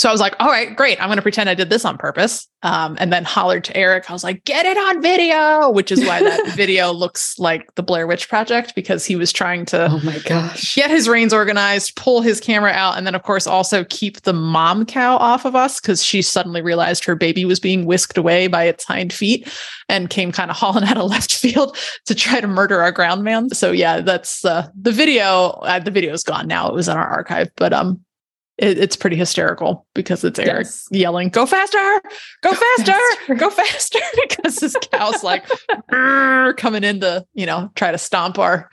So 0.00 0.08
I 0.08 0.12
was 0.12 0.20
like, 0.22 0.34
all 0.40 0.48
right, 0.48 0.74
great. 0.74 0.98
I'm 0.98 1.08
going 1.08 1.18
to 1.18 1.22
pretend 1.22 1.50
I 1.50 1.54
did 1.54 1.68
this 1.68 1.84
on 1.84 1.98
purpose. 1.98 2.48
Um, 2.62 2.96
and 2.98 3.12
then 3.12 3.22
hollered 3.22 3.64
to 3.64 3.76
Eric. 3.76 4.08
I 4.08 4.14
was 4.14 4.24
like, 4.24 4.46
get 4.46 4.64
it 4.64 4.78
on 4.78 5.02
video, 5.02 5.70
which 5.70 5.92
is 5.92 6.02
why 6.06 6.22
that 6.22 6.46
video 6.56 6.90
looks 6.90 7.38
like 7.38 7.74
the 7.74 7.82
Blair 7.82 8.06
Witch 8.06 8.26
Project 8.26 8.74
because 8.74 9.04
he 9.04 9.14
was 9.14 9.30
trying 9.30 9.66
to 9.66 9.88
oh 9.90 10.00
my 10.02 10.18
gosh. 10.20 10.74
get 10.74 10.88
his 10.88 11.06
reins 11.06 11.34
organized, 11.34 11.96
pull 11.96 12.22
his 12.22 12.40
camera 12.40 12.70
out, 12.70 12.96
and 12.96 13.06
then, 13.06 13.14
of 13.14 13.24
course, 13.24 13.46
also 13.46 13.84
keep 13.84 14.22
the 14.22 14.32
mom 14.32 14.86
cow 14.86 15.16
off 15.18 15.44
of 15.44 15.54
us 15.54 15.82
because 15.82 16.02
she 16.02 16.22
suddenly 16.22 16.62
realized 16.62 17.04
her 17.04 17.14
baby 17.14 17.44
was 17.44 17.60
being 17.60 17.84
whisked 17.84 18.16
away 18.16 18.46
by 18.46 18.64
its 18.64 18.84
hind 18.84 19.12
feet 19.12 19.52
and 19.90 20.08
came 20.08 20.32
kind 20.32 20.50
of 20.50 20.56
hauling 20.56 20.84
out 20.84 20.96
of 20.96 21.10
left 21.10 21.34
field 21.36 21.76
to 22.06 22.14
try 22.14 22.40
to 22.40 22.46
murder 22.46 22.80
our 22.80 22.92
ground 22.92 23.22
man. 23.22 23.50
So, 23.50 23.70
yeah, 23.70 24.00
that's 24.00 24.46
uh, 24.46 24.68
the 24.74 24.92
video. 24.92 25.48
Uh, 25.60 25.78
the 25.78 25.90
video 25.90 26.14
is 26.14 26.22
gone 26.22 26.48
now. 26.48 26.68
It 26.68 26.74
was 26.74 26.88
in 26.88 26.96
our 26.96 27.06
archive, 27.06 27.50
but 27.56 27.74
um, 27.74 28.02
it, 28.60 28.78
it's 28.78 28.94
pretty 28.96 29.16
hysterical 29.16 29.86
because 29.94 30.22
it's 30.22 30.38
Eric 30.38 30.64
Yes. 30.66 30.86
yelling, 30.90 31.30
"Go 31.30 31.46
faster! 31.46 31.78
Go, 32.42 32.50
Go 32.50 32.54
faster! 32.54 32.92
faster." 32.92 33.34
Go 33.34 33.50
faster!" 33.50 33.98
because 34.28 34.56
this 34.56 34.76
cow's 34.92 35.24
like 35.24 35.44
coming 36.56 36.84
in 36.84 37.00
to 37.00 37.26
you 37.34 37.46
know 37.46 37.70
try 37.74 37.90
to 37.90 37.98
stomp 37.98 38.38
our 38.38 38.70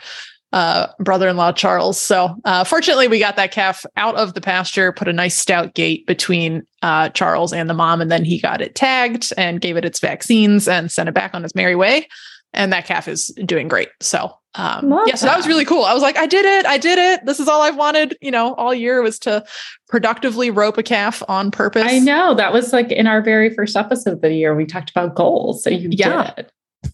uh, 0.53 0.87
brother-in-law 0.99 1.51
Charles. 1.51 1.99
So 1.99 2.35
uh, 2.45 2.63
fortunately, 2.63 3.07
we 3.07 3.19
got 3.19 3.35
that 3.35 3.51
calf 3.51 3.85
out 3.97 4.15
of 4.15 4.33
the 4.33 4.41
pasture, 4.41 4.91
put 4.93 5.07
a 5.07 5.13
nice 5.13 5.37
stout 5.37 5.73
gate 5.73 6.05
between 6.07 6.65
uh, 6.81 7.09
Charles 7.09 7.51
and 7.51 7.69
the 7.69 7.73
mom, 7.73 7.99
and 8.01 8.09
then 8.11 8.23
he 8.23 8.39
got 8.39 8.61
it 8.61 8.73
tagged 8.75 9.33
and 9.37 9.59
gave 9.59 9.75
it 9.77 9.83
its 9.85 9.99
vaccines 9.99 10.67
and 10.67 10.91
sent 10.91 11.09
it 11.09 11.15
back 11.15 11.33
on 11.33 11.43
its 11.43 11.53
merry 11.53 11.75
way. 11.75 12.07
And 12.53 12.71
that 12.71 12.85
calf 12.85 13.07
is 13.09 13.27
doing 13.45 13.67
great. 13.67 13.89
So 14.01 14.31
um, 14.57 14.89
Love 14.89 15.07
yeah, 15.07 15.15
so 15.15 15.25
that 15.27 15.37
was 15.37 15.47
really 15.47 15.65
cool. 15.65 15.83
I 15.83 15.93
was 15.93 16.01
like, 16.03 16.17
I 16.17 16.25
did 16.25 16.43
it, 16.45 16.65
I 16.65 16.77
did 16.77 16.97
it. 16.97 17.25
This 17.25 17.39
is 17.39 17.47
all 17.47 17.61
I've 17.61 17.77
wanted, 17.77 18.17
you 18.21 18.31
know, 18.31 18.53
all 18.55 18.73
year 18.73 19.01
was 19.01 19.19
to 19.19 19.45
productively 19.87 20.49
rope 20.51 20.77
a 20.77 20.83
calf 20.83 21.21
on 21.29 21.51
purpose. 21.51 21.83
I 21.85 21.99
know 21.99 22.33
that 22.35 22.51
was 22.51 22.73
like 22.73 22.91
in 22.91 23.07
our 23.07 23.21
very 23.21 23.53
first 23.53 23.75
episode 23.77 24.13
of 24.13 24.21
the 24.21 24.33
year. 24.33 24.55
We 24.55 24.65
talked 24.65 24.89
about 24.89 25.15
goals. 25.15 25.63
So 25.63 25.69
you 25.69 25.89
Yeah. 25.91 26.33
did. 26.35 26.49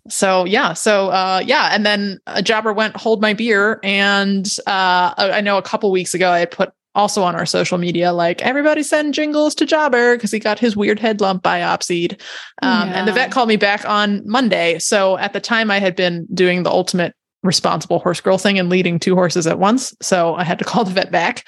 so 0.10 0.46
yeah 0.46 0.72
so 0.74 1.10
uh 1.10 1.42
yeah 1.46 1.70
and 1.74 1.86
then 1.86 2.18
a 2.28 2.42
jobber 2.42 2.72
went 2.74 2.96
hold 2.96 3.22
my 3.22 3.34
beer 3.34 3.80
and 3.84 4.48
uh 4.66 5.14
i 5.18 5.32
I 5.36 5.42
know 5.42 5.58
a 5.58 5.62
couple 5.62 5.92
weeks 5.92 6.14
ago 6.14 6.32
i 6.32 6.46
put 6.46 6.72
also 6.96 7.22
on 7.22 7.36
our 7.36 7.46
social 7.46 7.78
media 7.78 8.14
like 8.14 8.42
everybody 8.42 8.82
send 8.82 9.14
jingles 9.14 9.54
to 9.56 9.66
jobber 9.66 10.16
because 10.16 10.32
he 10.32 10.40
got 10.40 10.58
his 10.58 10.76
weird 10.78 11.00
head 11.00 11.20
lump 11.22 11.44
biopsied 11.44 12.20
um 12.62 12.90
and 12.90 13.08
the 13.08 13.12
vet 13.12 13.30
called 13.32 13.50
me 13.50 13.58
back 13.58 13.84
on 13.88 14.22
monday 14.26 14.80
so 14.80 15.18
at 15.18 15.34
the 15.34 15.40
time 15.42 15.70
i 15.70 15.80
had 15.80 15.96
been 15.96 16.26
doing 16.34 16.64
the 16.64 16.72
ultimate 16.72 17.14
responsible 17.44 18.00
horse 18.00 18.22
girl 18.22 18.38
thing 18.38 18.58
and 18.58 18.70
leading 18.70 18.98
two 19.00 19.16
horses 19.16 19.46
at 19.46 19.60
once 19.60 19.94
so 20.02 20.34
i 20.36 20.44
had 20.44 20.58
to 20.60 20.66
call 20.72 20.84
the 20.84 20.92
vet 20.92 21.12
back 21.12 21.46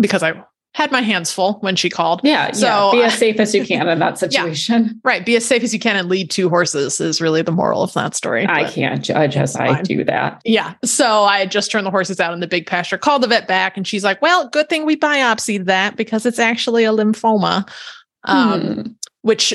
because 0.00 0.22
i 0.22 0.32
had 0.74 0.92
my 0.92 1.00
hands 1.00 1.32
full 1.32 1.54
when 1.54 1.74
she 1.74 1.88
called. 1.90 2.20
Yeah. 2.22 2.52
So, 2.52 2.66
yeah. 2.66 2.90
Be 2.92 3.02
as 3.02 3.14
safe 3.14 3.40
as 3.40 3.52
you 3.54 3.64
can 3.66 3.88
in 3.88 3.98
that 3.98 4.16
situation. 4.18 5.00
Right. 5.02 5.24
Be 5.26 5.34
as 5.34 5.44
safe 5.44 5.64
as 5.64 5.72
you 5.72 5.80
can 5.80 5.96
and 5.96 6.08
lead 6.08 6.30
two 6.30 6.48
horses 6.50 7.00
is 7.00 7.20
really 7.20 7.42
the 7.42 7.50
moral 7.50 7.82
of 7.82 7.92
that 7.94 8.14
story. 8.14 8.46
I 8.46 8.62
But- 8.64 8.74
can't 8.74 9.02
judge 9.02 9.36
as 9.36 9.56
I 9.56 9.80
do 9.82 10.04
that. 10.04 10.40
Yeah. 10.44 10.74
So 10.84 11.24
I 11.24 11.38
had 11.38 11.50
just 11.50 11.72
turned 11.72 11.84
the 11.86 11.90
horses 11.90 12.20
out 12.20 12.32
in 12.34 12.38
the 12.40 12.46
big 12.46 12.66
pasture, 12.66 12.98
called 12.98 13.22
the 13.22 13.26
vet 13.26 13.48
back, 13.48 13.76
and 13.76 13.88
she's 13.88 14.04
like, 14.04 14.22
Well, 14.22 14.48
good 14.50 14.68
thing 14.68 14.84
we 14.84 14.94
biopsied 14.94 15.64
that 15.64 15.96
because 15.96 16.26
it's 16.26 16.38
actually 16.38 16.84
a 16.84 16.92
lymphoma. 16.92 17.68
Um, 18.24 18.60
Hmm. 18.60 18.82
which 19.22 19.54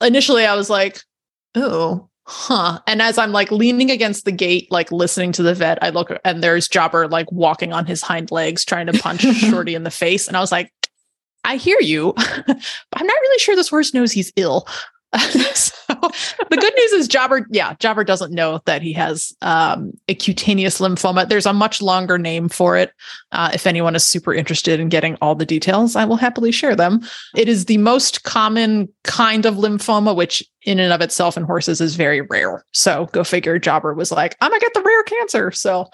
initially 0.00 0.46
I 0.46 0.54
was 0.54 0.70
like, 0.70 1.02
oh, 1.54 2.08
huh. 2.32 2.80
And 2.86 3.02
as 3.02 3.18
I'm 3.18 3.30
like 3.32 3.52
leaning 3.52 3.90
against 3.90 4.24
the 4.24 4.32
gate, 4.32 4.66
like 4.70 4.90
listening 4.90 5.32
to 5.32 5.42
the 5.42 5.54
vet, 5.54 5.78
I 5.82 5.90
look 5.90 6.10
and 6.24 6.42
there's 6.42 6.66
Jobber 6.66 7.06
like 7.06 7.30
walking 7.30 7.72
on 7.72 7.84
his 7.84 8.00
hind 8.00 8.30
legs 8.30 8.64
trying 8.64 8.86
to 8.86 8.98
punch 8.98 9.20
Shorty 9.36 9.74
in 9.74 9.84
the 9.84 9.90
face. 9.90 10.26
And 10.28 10.36
I 10.36 10.40
was 10.40 10.50
like, 10.50 10.72
I 11.44 11.56
hear 11.56 11.78
you, 11.80 12.14
but 12.16 12.56
I'm 12.94 13.06
not 13.06 13.20
really 13.20 13.38
sure 13.38 13.54
this 13.54 13.68
horse 13.68 13.92
knows 13.92 14.12
he's 14.12 14.32
ill. 14.36 14.66
so 15.54 15.74
the 16.50 16.56
good 16.56 16.72
news 16.74 16.92
is 16.92 17.08
Jobber, 17.08 17.46
yeah, 17.50 17.74
Jobber 17.74 18.02
doesn't 18.02 18.32
know 18.32 18.60
that 18.64 18.80
he 18.80 18.94
has 18.94 19.34
um, 19.42 19.92
a 20.08 20.14
cutaneous 20.14 20.80
lymphoma. 20.80 21.28
There's 21.28 21.44
a 21.44 21.52
much 21.52 21.82
longer 21.82 22.16
name 22.16 22.48
for 22.48 22.78
it. 22.78 22.92
Uh, 23.30 23.50
if 23.52 23.66
anyone 23.66 23.94
is 23.94 24.06
super 24.06 24.32
interested 24.32 24.80
in 24.80 24.88
getting 24.88 25.16
all 25.20 25.34
the 25.34 25.44
details, 25.44 25.96
I 25.96 26.06
will 26.06 26.16
happily 26.16 26.50
share 26.50 26.74
them. 26.74 27.02
It 27.36 27.46
is 27.46 27.66
the 27.66 27.76
most 27.78 28.22
common 28.22 28.88
kind 29.04 29.44
of 29.44 29.56
lymphoma, 29.56 30.16
which 30.16 30.42
in 30.62 30.80
and 30.80 30.92
of 30.92 31.02
itself 31.02 31.36
in 31.36 31.42
horses 31.42 31.80
is 31.80 31.94
very 31.94 32.22
rare. 32.22 32.64
So 32.72 33.06
go 33.12 33.24
figure. 33.24 33.58
Jobber 33.58 33.94
was 33.94 34.12
like, 34.12 34.36
I'm 34.40 34.50
gonna 34.50 34.60
get 34.60 34.74
the 34.74 34.82
rare 34.82 35.02
cancer. 35.02 35.50
So 35.50 35.90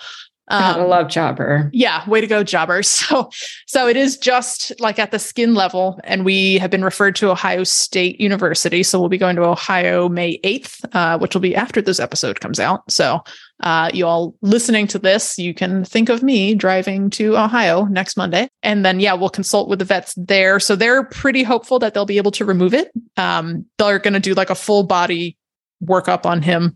Um, 0.51 0.89
love 0.89 1.09
Jobber. 1.09 1.71
yeah, 1.73 2.09
way 2.09 2.21
to 2.21 2.27
go, 2.27 2.43
Jobber. 2.43 2.83
So, 2.99 3.31
so 3.67 3.87
it 3.87 3.97
is 3.97 4.17
just 4.17 4.73
like 4.81 4.99
at 4.99 5.11
the 5.11 5.19
skin 5.19 5.55
level, 5.55 6.01
and 6.05 6.25
we 6.25 6.59
have 6.59 6.71
been 6.71 6.83
referred 6.83 7.15
to 7.17 7.31
Ohio 7.31 7.65
State 7.65 8.21
University. 8.21 8.83
So 8.83 8.99
we'll 8.99 9.09
be 9.09 9.19
going 9.19 9.37
to 9.37 9.45
Ohio 9.45 10.09
May 10.09 10.41
eighth, 10.43 10.85
uh, 10.95 11.19
which 11.19 11.35
will 11.35 11.41
be 11.41 11.55
after 11.55 11.81
this 11.81 12.01
episode 12.01 12.41
comes 12.41 12.59
out. 12.59 12.91
So, 12.91 13.23
uh, 13.63 13.91
you 13.93 14.07
all 14.07 14.35
listening 14.41 14.87
to 14.89 14.99
this, 14.99 15.39
you 15.39 15.53
can 15.55 15.85
think 15.85 16.09
of 16.09 16.23
me 16.23 16.55
driving 16.55 17.11
to 17.11 17.37
Ohio 17.37 17.85
next 17.85 18.17
Monday, 18.17 18.49
and 18.63 18.85
then 18.85 19.01
yeah, 19.01 19.15
we'll 19.15 19.29
consult 19.29 19.69
with 19.69 19.79
the 19.79 19.85
vets 19.85 20.15
there. 20.17 20.59
So 20.61 20.77
they're 20.77 21.05
pretty 21.05 21.43
hopeful 21.43 21.79
that 21.81 21.95
they'll 21.95 22.07
be 22.07 22.19
able 22.19 22.33
to 22.33 22.45
remove 22.45 22.75
it. 22.75 22.91
Um, 23.17 23.67
they're 23.79 23.99
going 23.99 24.15
to 24.15 24.21
do 24.21 24.35
like 24.35 24.51
a 24.51 24.55
full 24.55 24.85
body 24.85 25.37
workup 25.85 26.25
on 26.27 26.43
him, 26.43 26.75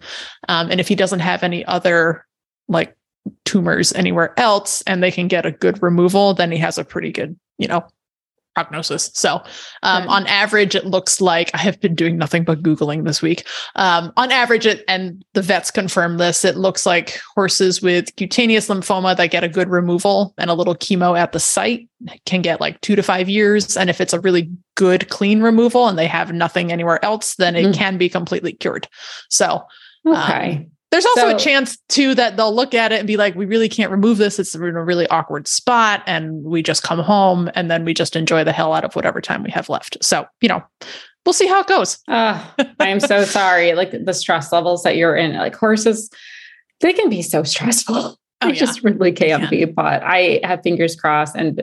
um, 0.48 0.70
and 0.70 0.80
if 0.80 0.88
he 0.88 0.94
doesn't 0.94 1.20
have 1.20 1.42
any 1.42 1.64
other 1.64 2.26
like 2.68 2.96
tumors 3.44 3.92
anywhere 3.92 4.34
else 4.38 4.82
and 4.82 5.02
they 5.02 5.10
can 5.10 5.28
get 5.28 5.46
a 5.46 5.52
good 5.52 5.82
removal, 5.82 6.34
then 6.34 6.50
he 6.50 6.58
has 6.58 6.78
a 6.78 6.84
pretty 6.84 7.12
good, 7.12 7.38
you 7.58 7.68
know, 7.68 7.84
prognosis. 8.54 9.10
So, 9.14 9.42
um, 9.82 10.06
on 10.10 10.26
average, 10.26 10.74
it 10.74 10.84
looks 10.84 11.22
like 11.22 11.50
I 11.54 11.58
have 11.58 11.80
been 11.80 11.94
doing 11.94 12.18
nothing 12.18 12.44
but 12.44 12.62
Googling 12.62 13.04
this 13.06 13.22
week. 13.22 13.46
Um, 13.76 14.12
on 14.18 14.30
average, 14.30 14.66
it, 14.66 14.84
and 14.88 15.24
the 15.32 15.40
vets 15.40 15.70
confirm 15.70 16.18
this, 16.18 16.44
it 16.44 16.56
looks 16.58 16.84
like 16.84 17.18
horses 17.34 17.80
with 17.80 18.14
cutaneous 18.16 18.68
lymphoma 18.68 19.16
that 19.16 19.30
get 19.30 19.42
a 19.42 19.48
good 19.48 19.70
removal 19.70 20.34
and 20.36 20.50
a 20.50 20.54
little 20.54 20.74
chemo 20.74 21.18
at 21.18 21.32
the 21.32 21.40
site 21.40 21.88
can 22.26 22.42
get 22.42 22.60
like 22.60 22.78
two 22.82 22.94
to 22.94 23.02
five 23.02 23.26
years. 23.26 23.74
And 23.74 23.88
if 23.88 24.02
it's 24.02 24.12
a 24.12 24.20
really 24.20 24.50
good, 24.74 25.08
clean 25.08 25.40
removal 25.40 25.88
and 25.88 25.98
they 25.98 26.06
have 26.08 26.30
nothing 26.32 26.70
anywhere 26.70 27.02
else, 27.02 27.36
then 27.36 27.56
it 27.56 27.64
Mm. 27.64 27.74
can 27.74 27.96
be 27.96 28.10
completely 28.10 28.52
cured. 28.52 28.86
So, 29.30 29.62
Okay. 30.06 30.68
There's 30.92 31.06
also 31.06 31.30
So- 31.30 31.36
a 31.36 31.38
chance 31.38 31.78
too 31.88 32.14
that 32.14 32.36
they'll 32.36 32.54
look 32.54 32.74
at 32.74 32.92
it 32.92 32.98
and 32.98 33.06
be 33.06 33.16
like, 33.16 33.34
we 33.34 33.46
really 33.46 33.68
can't 33.68 33.90
remove 33.90 34.18
this. 34.18 34.38
It's 34.38 34.54
in 34.54 34.62
a 34.62 34.84
really 34.84 35.08
awkward 35.08 35.48
spot. 35.48 36.02
And 36.06 36.44
we 36.44 36.62
just 36.62 36.82
come 36.82 36.98
home 37.00 37.50
and 37.54 37.70
then 37.70 37.84
we 37.84 37.94
just 37.94 38.14
enjoy 38.14 38.44
the 38.44 38.52
hell 38.52 38.74
out 38.74 38.84
of 38.84 38.94
whatever 38.94 39.20
time 39.20 39.42
we 39.42 39.50
have 39.50 39.68
left. 39.70 39.96
So, 40.04 40.26
you 40.42 40.48
know, 40.50 40.62
we'll 41.24 41.32
see 41.32 41.46
how 41.48 41.60
it 41.60 41.66
goes. 41.66 41.98
Ah, 42.08 42.54
I 42.78 42.88
am 42.88 43.00
so 43.00 43.24
sorry. 43.24 43.72
Like 43.72 43.92
the 44.04 44.12
stress 44.12 44.52
levels 44.52 44.82
that 44.82 44.96
you're 44.96 45.16
in, 45.16 45.32
like 45.34 45.56
horses, 45.56 46.10
they 46.80 46.92
can 46.92 47.08
be 47.08 47.22
so 47.22 47.42
stressful. 47.42 48.16
Oh, 48.44 48.48
they 48.48 48.54
yeah. 48.54 48.58
just 48.58 48.82
really 48.82 49.12
can, 49.12 49.38
can. 49.42 49.50
be. 49.50 49.64
But 49.66 50.02
I 50.02 50.40
have 50.42 50.62
fingers 50.64 50.96
crossed. 50.96 51.36
And 51.36 51.62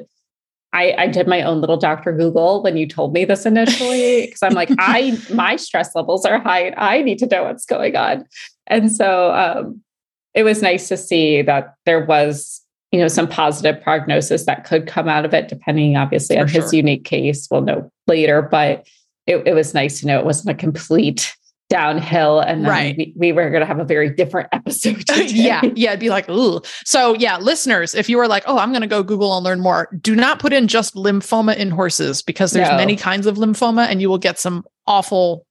I, 0.71 0.93
I 0.98 1.07
did 1.07 1.27
my 1.27 1.41
own 1.41 1.59
little 1.59 1.75
Dr. 1.75 2.13
Google 2.13 2.63
when 2.63 2.77
you 2.77 2.88
told 2.88 3.12
me 3.13 3.25
this 3.25 3.45
initially, 3.45 4.27
because 4.27 4.41
I'm 4.41 4.53
like, 4.53 4.69
I 4.79 5.17
my 5.33 5.57
stress 5.57 5.93
levels 5.93 6.25
are 6.25 6.39
high 6.39 6.67
and 6.67 6.75
I 6.77 7.01
need 7.01 7.19
to 7.19 7.25
know 7.25 7.43
what's 7.43 7.65
going 7.65 7.98
on. 7.98 8.24
And 8.69 8.91
so 8.91 9.33
um, 9.33 9.81
it 10.33 10.43
was 10.43 10.61
nice 10.61 10.88
to 10.89 10.97
see 10.97 11.41
that 11.41 11.75
there 11.85 12.05
was, 12.05 12.61
you 12.91 12.99
know, 12.99 13.07
some 13.07 13.27
positive 13.27 13.81
prognosis 13.83 14.45
that 14.45 14.63
could 14.65 14.88
come 14.88 15.07
out 15.07 15.25
of 15.25 15.33
it, 15.33 15.47
depending 15.47 15.95
obviously 15.97 16.35
For 16.38 16.43
on 16.43 16.47
his 16.47 16.73
unique 16.73 17.05
case. 17.05 17.47
We'll 17.49 17.61
know 17.61 17.91
later, 18.07 18.41
but 18.41 18.88
it, 19.27 19.47
it 19.47 19.53
was 19.53 19.73
nice 19.73 19.99
to 20.01 20.07
know 20.07 20.19
it 20.19 20.25
wasn't 20.25 20.49
a 20.49 20.53
complete 20.59 21.35
downhill 21.69 22.39
and 22.39 22.65
Right. 22.65 22.97
we, 22.97 23.13
we 23.15 23.31
were 23.31 23.47
going 23.51 23.59
to 23.61 23.65
have 23.67 23.77
a 23.79 23.85
very 23.85 24.09
different 24.09 24.49
episode. 24.53 25.03
yeah. 25.29 25.61
Yeah. 25.75 25.89
It'd 25.91 25.99
be 25.99 26.09
like, 26.09 26.27
ooh. 26.27 26.61
So, 26.83 27.13
yeah, 27.13 27.38
listeners, 27.38 27.93
if 27.93 28.09
you 28.09 28.17
are 28.19 28.27
like, 28.27 28.43
oh, 28.47 28.57
I'm 28.57 28.71
going 28.71 28.81
to 28.81 28.88
go 28.88 29.03
Google 29.03 29.35
and 29.38 29.43
learn 29.45 29.59
more, 29.59 29.88
do 30.01 30.15
not 30.15 30.39
put 30.39 30.51
in 30.51 30.67
just 30.67 30.95
lymphoma 30.95 31.55
in 31.55 31.69
horses 31.69 32.23
because 32.23 32.53
there's 32.53 32.69
No. 32.69 32.75
many 32.77 32.95
kinds 32.95 33.27
of 33.27 33.38
lymphoma 33.38 33.85
and 33.88 34.01
you 34.01 34.09
will 34.09 34.17
get 34.17 34.39
some 34.39 34.65
awful 34.88 35.45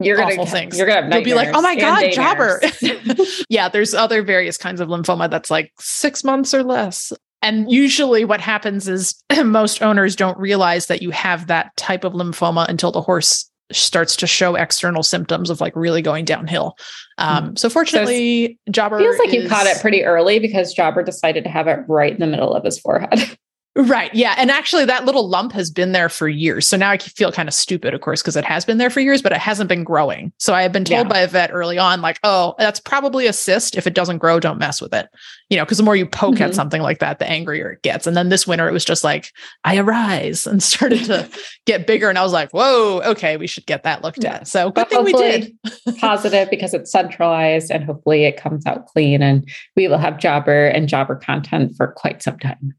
You're 0.00 0.16
gonna 0.16 0.32
awful 0.32 0.46
things. 0.46 0.78
You're 0.78 0.86
gonna 0.86 1.14
You'll 1.14 1.24
be 1.24 1.34
like, 1.34 1.48
oh 1.52 1.62
my 1.62 1.74
God, 1.74 2.12
jobber. 2.12 2.60
yeah, 3.48 3.68
there's 3.68 3.94
other 3.94 4.22
various 4.22 4.56
kinds 4.56 4.80
of 4.80 4.88
lymphoma 4.88 5.28
that's 5.28 5.50
like 5.50 5.72
six 5.80 6.22
months 6.22 6.54
or 6.54 6.62
less. 6.62 7.12
And 7.42 7.70
usually 7.70 8.24
what 8.24 8.40
happens 8.40 8.88
is 8.88 9.22
most 9.44 9.82
owners 9.82 10.16
don't 10.16 10.38
realize 10.38 10.86
that 10.86 11.02
you 11.02 11.10
have 11.10 11.46
that 11.48 11.76
type 11.76 12.04
of 12.04 12.12
lymphoma 12.12 12.68
until 12.68 12.92
the 12.92 13.02
horse 13.02 13.50
starts 13.70 14.16
to 14.16 14.26
show 14.26 14.54
external 14.54 15.02
symptoms 15.02 15.50
of 15.50 15.60
like 15.60 15.74
really 15.76 16.00
going 16.00 16.24
downhill. 16.24 16.76
Um, 17.18 17.56
so 17.56 17.68
fortunately, 17.68 18.58
Jobber 18.70 18.98
Feels 18.98 19.18
like 19.18 19.32
you 19.32 19.48
caught 19.48 19.66
it 19.66 19.80
pretty 19.80 20.04
early 20.04 20.38
because 20.38 20.72
Jobber 20.72 21.02
decided 21.02 21.44
to 21.44 21.50
have 21.50 21.68
it 21.68 21.80
right 21.86 22.12
in 22.12 22.20
the 22.20 22.26
middle 22.26 22.54
of 22.54 22.64
his 22.64 22.78
forehead. 22.78 23.36
Right. 23.80 24.12
Yeah. 24.12 24.34
And 24.36 24.50
actually, 24.50 24.84
that 24.86 25.04
little 25.04 25.28
lump 25.28 25.52
has 25.52 25.70
been 25.70 25.92
there 25.92 26.08
for 26.08 26.26
years. 26.28 26.66
So 26.66 26.76
now 26.76 26.90
I 26.90 26.98
feel 26.98 27.30
kind 27.30 27.48
of 27.48 27.54
stupid, 27.54 27.94
of 27.94 28.00
course, 28.00 28.20
because 28.20 28.34
it 28.34 28.44
has 28.44 28.64
been 28.64 28.78
there 28.78 28.90
for 28.90 28.98
years, 28.98 29.22
but 29.22 29.30
it 29.30 29.38
hasn't 29.38 29.68
been 29.68 29.84
growing. 29.84 30.32
So 30.38 30.52
I 30.52 30.62
have 30.62 30.72
been 30.72 30.84
told 30.84 31.06
Yeah. 31.06 31.12
by 31.12 31.20
a 31.20 31.28
vet 31.28 31.50
early 31.52 31.78
on, 31.78 32.00
like, 32.00 32.18
oh, 32.24 32.56
that's 32.58 32.80
probably 32.80 33.26
a 33.28 33.32
cyst. 33.32 33.76
If 33.76 33.86
it 33.86 33.94
doesn't 33.94 34.18
grow, 34.18 34.40
don't 34.40 34.58
mess 34.58 34.82
with 34.82 34.92
it. 34.92 35.08
You 35.48 35.56
know, 35.56 35.64
because 35.64 35.78
the 35.78 35.84
more 35.84 35.94
you 35.94 36.06
poke 36.06 36.40
at 36.40 36.50
Mhm. 36.50 36.54
something 36.54 36.82
like 36.82 36.98
that, 36.98 37.20
the 37.20 37.30
angrier 37.30 37.70
it 37.70 37.82
gets. 37.82 38.08
And 38.08 38.16
then 38.16 38.30
this 38.30 38.48
winter, 38.48 38.68
it 38.68 38.72
was 38.72 38.84
just 38.84 39.04
like, 39.04 39.30
I 39.62 39.76
arise 39.78 40.44
and 40.44 40.60
started 40.62 41.04
to 41.04 41.28
get 41.64 41.86
bigger. 41.86 42.08
And 42.08 42.18
I 42.18 42.24
was 42.24 42.32
like, 42.32 42.50
whoa, 42.50 43.00
okay, 43.04 43.36
we 43.36 43.46
should 43.46 43.66
get 43.66 43.84
that 43.84 44.02
looked 44.02 44.24
at. 44.24 44.48
So 44.48 44.70
good 44.70 44.74
But 44.74 44.90
thing 44.90 45.04
we 45.04 45.12
did. 45.12 45.52
Positive 46.00 46.50
because 46.50 46.74
it's 46.74 46.90
centralized 46.90 47.70
and 47.70 47.84
hopefully 47.84 48.24
it 48.24 48.36
comes 48.36 48.66
out 48.66 48.86
clean 48.86 49.22
and 49.22 49.48
we 49.76 49.86
will 49.86 49.98
have 49.98 50.18
Jobber 50.18 50.66
and 50.66 50.88
Jobber 50.88 51.14
content 51.14 51.74
for 51.76 51.86
quite 51.96 52.24
some 52.24 52.40
time. 52.40 52.74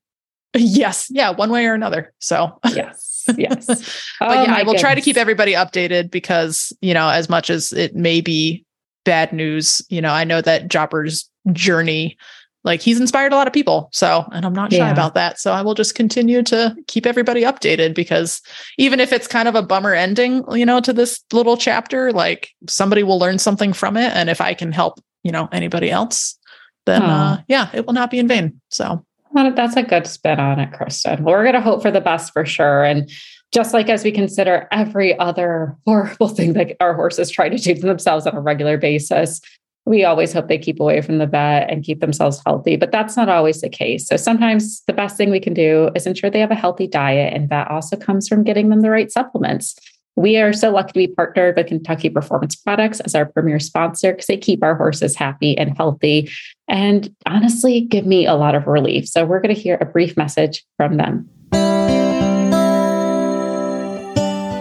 Yes. 0.56 1.08
Yeah. 1.12 1.32
One 1.32 1.52
way 1.52 1.66
or 1.68 1.74
another. 1.74 2.14
So 2.20 2.60
Yes. 2.74 3.30
Yes. 3.38 3.66
but 4.20 4.30
Oh 4.30 4.44
yeah, 4.44 4.56
I 4.56 4.64
will 4.64 4.74
try 4.76 4.96
to 4.96 5.02
keep 5.02 5.18
everybody 5.18 5.54
updated 5.54 6.10
because, 6.10 6.74
you 6.82 6.94
know, 6.94 7.10
as 7.10 7.30
much 7.30 7.50
as 7.50 7.72
it 7.74 7.96
may 7.96 8.22
be 8.22 8.66
bad 9.06 9.32
news, 9.34 9.82
you 9.90 10.02
know, 10.02 10.12
I 10.12 10.24
know 10.24 10.42
that 10.42 10.68
Jobber's 10.68 11.30
journey, 11.52 12.18
like 12.64 12.82
he's 12.82 13.00
inspired 13.00 13.32
a 13.32 13.36
lot 13.36 13.48
of 13.48 13.54
people. 13.54 13.90
So, 13.94 14.26
and 14.34 14.46
I'm 14.46 14.54
not 14.54 14.72
shy 14.72 14.80
Yeah. 14.80 14.92
about 14.92 15.14
that. 15.14 15.40
So 15.40 15.54
I 15.54 15.62
will 15.62 15.76
just 15.76 15.96
continue 15.96 16.42
to 16.44 16.76
keep 16.88 17.06
everybody 17.06 17.44
updated 17.44 17.94
because 17.94 18.42
even 18.78 19.00
if 19.00 19.14
it's 19.14 19.28
kind 19.28 19.48
of 19.48 19.56
a 19.56 19.62
bummer 19.62 19.94
ending, 19.94 20.44
you 20.52 20.66
know, 20.66 20.80
to 20.82 20.92
this 20.92 21.24
little 21.32 21.56
chapter, 21.58 22.12
like 22.12 22.50
somebody 22.68 23.04
will 23.04 23.20
learn 23.20 23.38
something 23.40 23.74
from 23.74 23.96
it. 23.96 24.12
And 24.16 24.30
if 24.30 24.42
I 24.42 24.54
can 24.56 24.72
help, 24.72 25.00
you 25.24 25.32
know, 25.32 25.48
anybody 25.52 25.92
else, 25.92 26.38
then 26.86 27.04
Oh. 27.04 27.06
uh, 27.06 27.38
yeah, 27.48 27.70
it 27.74 27.86
will 27.86 27.94
not 27.94 28.10
be 28.12 28.20
in 28.20 28.28
vain. 28.28 28.60
So 28.70 29.06
That's 29.34 29.76
a 29.76 29.84
good 29.84 30.08
spin 30.08 30.40
on 30.40 30.60
it, 30.60 30.74
Kristen. 30.74 31.24
We're 31.24 31.44
going 31.44 31.56
to 31.56 31.62
hope 31.62 31.82
for 31.82 31.92
the 31.92 32.02
best 32.02 32.34
for 32.34 32.46
sure. 32.46 32.84
And 32.84 33.10
just 33.52 33.74
like 33.74 33.90
as 33.90 34.04
we 34.04 34.12
consider 34.12 34.68
every 34.72 35.18
other 35.18 35.76
horrible 35.86 36.28
thing 36.30 36.54
that 36.54 36.76
our 36.80 36.94
horses 36.94 37.30
try 37.30 37.50
to 37.50 37.58
do 37.58 37.76
to 37.76 37.82
themselves 37.82 38.28
on 38.28 38.36
a 38.36 38.42
regular 38.42 38.78
basis, 38.78 39.42
we 39.86 40.04
always 40.04 40.32
hope 40.34 40.48
they 40.48 40.58
keep 40.58 40.80
away 40.80 41.02
from 41.02 41.18
the 41.18 41.26
vet 41.26 41.70
and 41.70 41.84
keep 41.84 42.00
themselves 42.00 42.42
healthy. 42.46 42.76
But 42.76 42.92
that's 42.92 43.18
not 43.18 43.30
always 43.30 43.62
the 43.62 43.70
case. 43.70 44.08
So 44.08 44.18
sometimes 44.18 44.84
the 44.86 44.94
best 44.94 45.18
thing 45.18 45.32
we 45.32 45.40
can 45.40 45.54
do 45.54 45.90
is 45.96 46.06
ensure 46.06 46.30
they 46.30 46.40
have 46.42 46.52
a 46.52 46.56
healthy 46.56 46.88
diet. 46.88 47.34
And 47.34 47.50
that 47.50 47.72
also 47.72 47.96
comes 47.96 48.28
from 48.28 48.44
getting 48.44 48.70
them 48.70 48.82
the 48.82 48.92
right 48.92 49.12
supplements. 49.12 49.76
We 50.16 50.38
are 50.38 50.52
so 50.52 50.70
lucky 50.70 50.92
to 50.92 51.08
be 51.08 51.16
partnered 51.16 51.56
with 51.56 51.68
Kentucky 51.68 52.10
Performance 52.10 52.56
Products 52.56 53.00
as 53.00 53.16
our 53.16 53.26
premier 53.26 53.60
sponsor 53.60 54.12
because 54.12 54.28
they 54.28 54.38
keep 54.38 54.62
our 54.64 54.76
horses 54.76 55.16
happy 55.16 55.58
and 55.58 55.76
healthy 55.78 56.30
and 56.70 57.14
honestly 57.26 57.82
give 57.82 58.06
me 58.06 58.26
a 58.26 58.36
lot 58.36 58.56
of 58.56 58.68
relief. 58.68 59.08
So 59.08 59.26
we're 59.26 59.42
going 59.42 59.54
to 59.54 59.62
hear 59.62 59.78
a 59.82 59.86
brief 59.86 60.16
message 60.16 60.64
from 60.78 60.98
them. 60.98 61.30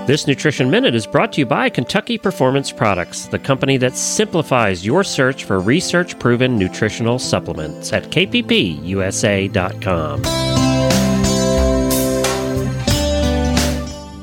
This 0.08 0.26
Nutrition 0.26 0.70
Minute 0.70 0.94
is 0.94 1.06
brought 1.06 1.34
to 1.34 1.40
you 1.40 1.46
by 1.46 1.68
Kentucky 1.68 2.16
Performance 2.16 2.72
Products, 2.72 3.26
the 3.26 3.38
company 3.38 3.76
that 3.76 3.94
simplifies 3.94 4.86
your 4.86 5.04
search 5.04 5.44
for 5.44 5.60
research 5.60 6.18
proven 6.18 6.56
nutritional 6.56 7.18
supplements 7.18 7.92
at 7.92 8.04
kppusa.com. 8.04 9.48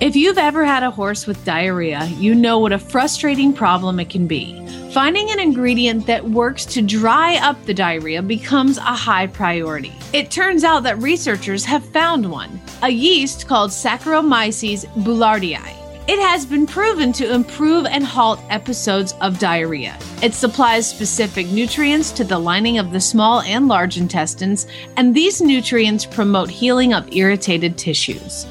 If 0.05 0.15
you've 0.15 0.37
ever 0.37 0.63
had 0.63 0.83
a 0.83 0.91
horse 0.91 1.25
with 1.25 1.43
diarrhea, 1.45 2.05
you 2.19 2.35
know 2.35 2.59
what 2.59 2.71
a 2.71 2.77
frustrating 2.77 3.51
problem 3.51 3.99
it 3.99 4.11
can 4.11 4.27
be. 4.27 4.63
Finding 4.91 5.31
an 5.31 5.39
ingredient 5.39 6.05
that 6.05 6.29
works 6.29 6.63
to 6.67 6.83
dry 6.83 7.37
up 7.37 7.65
the 7.65 7.73
diarrhea 7.73 8.21
becomes 8.21 8.77
a 8.77 8.81
high 8.81 9.25
priority. 9.25 9.91
It 10.13 10.29
turns 10.29 10.63
out 10.63 10.83
that 10.83 11.01
researchers 11.01 11.65
have 11.65 11.83
found 11.85 12.29
one 12.29 12.61
a 12.83 12.89
yeast 12.91 13.47
called 13.47 13.71
Saccharomyces 13.71 14.85
boulardii. 15.03 15.75
It 16.07 16.19
has 16.19 16.45
been 16.45 16.67
proven 16.67 17.11
to 17.13 17.33
improve 17.33 17.87
and 17.87 18.05
halt 18.05 18.39
episodes 18.51 19.15
of 19.21 19.39
diarrhea. 19.39 19.97
It 20.21 20.35
supplies 20.35 20.87
specific 20.87 21.47
nutrients 21.47 22.11
to 22.11 22.23
the 22.23 22.37
lining 22.37 22.77
of 22.77 22.91
the 22.91 23.01
small 23.01 23.41
and 23.41 23.67
large 23.67 23.97
intestines, 23.97 24.67
and 24.97 25.15
these 25.15 25.41
nutrients 25.41 26.05
promote 26.05 26.51
healing 26.51 26.93
of 26.93 27.11
irritated 27.11 27.75
tissues. 27.75 28.45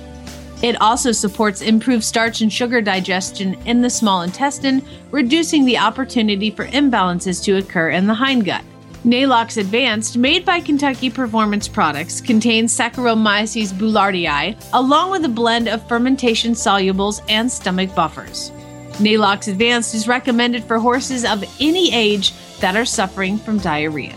It 0.64 0.80
also 0.80 1.12
supports 1.12 1.61
improved 1.61 2.02
starch 2.02 2.40
and 2.40 2.50
sugar 2.50 2.80
digestion 2.80 3.52
in 3.66 3.83
the 3.83 3.90
small 3.90 4.23
intestine, 4.23 4.83
reducing 5.11 5.66
the 5.66 5.76
opportunity 5.76 6.50
for 6.50 6.64
imbalances 6.68 7.44
to 7.44 7.59
occur 7.59 7.90
in 7.90 8.06
the 8.06 8.14
hindgut. 8.14 8.62
Neigh-Lox 9.04 9.59
Advanced, 9.59 10.16
made 10.16 10.47
by 10.47 10.61
Kentucky 10.61 11.11
Performance 11.11 11.68
Products, 11.68 12.23
contains 12.23 12.75
Saccharomyces 12.75 13.75
boulardii, 13.75 14.56
along 14.73 15.11
with 15.11 15.26
a 15.26 15.28
blend 15.28 15.68
of 15.68 15.87
fermentation 15.87 16.52
solubles 16.52 17.21
and 17.28 17.52
stomach 17.52 17.94
buffers. 17.94 18.50
Neigh-Lox 18.99 19.49
Advanced 19.49 19.94
is 19.94 20.09
recommended 20.09 20.64
for 20.64 20.78
horses 20.78 21.26
of 21.26 21.44
any 21.61 21.92
age 21.92 22.33
that 22.61 22.75
are 22.75 22.87
suffering 22.87 23.37
from 23.37 23.59
diarrhea. 23.59 24.16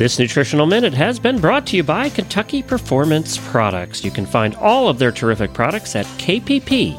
This 0.00 0.18
Nutritional 0.18 0.64
Minute 0.64 0.94
has 0.94 1.18
been 1.18 1.38
brought 1.38 1.66
to 1.66 1.76
you 1.76 1.82
by 1.84 2.08
Kentucky 2.08 2.62
Performance 2.62 3.36
Products. 3.50 4.02
You 4.02 4.10
can 4.10 4.24
find 4.24 4.54
all 4.54 4.88
of 4.88 4.98
their 4.98 5.12
terrific 5.12 5.52
products 5.52 5.94
at 5.94 6.06
kppusa.com. 6.06 6.94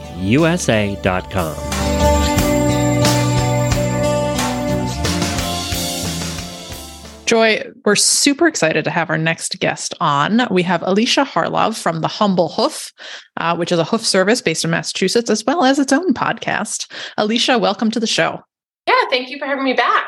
Joy, 7.25 7.63
we're 7.85 7.95
super 7.95 8.45
excited 8.45 8.83
to 8.83 8.91
have 8.91 9.09
our 9.09 9.17
next 9.17 9.59
guest 9.59 9.95
on. 9.99 10.41
We 10.51 10.61
have 10.61 10.83
Alicia 10.83 11.23
Harlov 11.25 11.81
from 11.81 12.01
the 12.01 12.07
Humble 12.07 12.49
Hoof, 12.49 12.91
uh, 13.37 13.55
which 13.55 13.71
is 13.71 13.79
a 13.79 13.83
hoof 13.83 14.05
service 14.05 14.43
based 14.43 14.63
in 14.63 14.69
Massachusetts, 14.69 15.31
as 15.31 15.43
well 15.43 15.63
as 15.63 15.79
its 15.79 15.91
own 15.91 16.13
podcast. 16.13 16.85
Alicia, 17.17 17.57
welcome 17.57 17.89
to 17.89 17.99
the 17.99 18.05
show. 18.05 18.41
Yeah, 18.85 18.93
thank 19.09 19.31
you 19.31 19.39
for 19.39 19.47
having 19.47 19.63
me 19.63 19.73
back. 19.73 20.07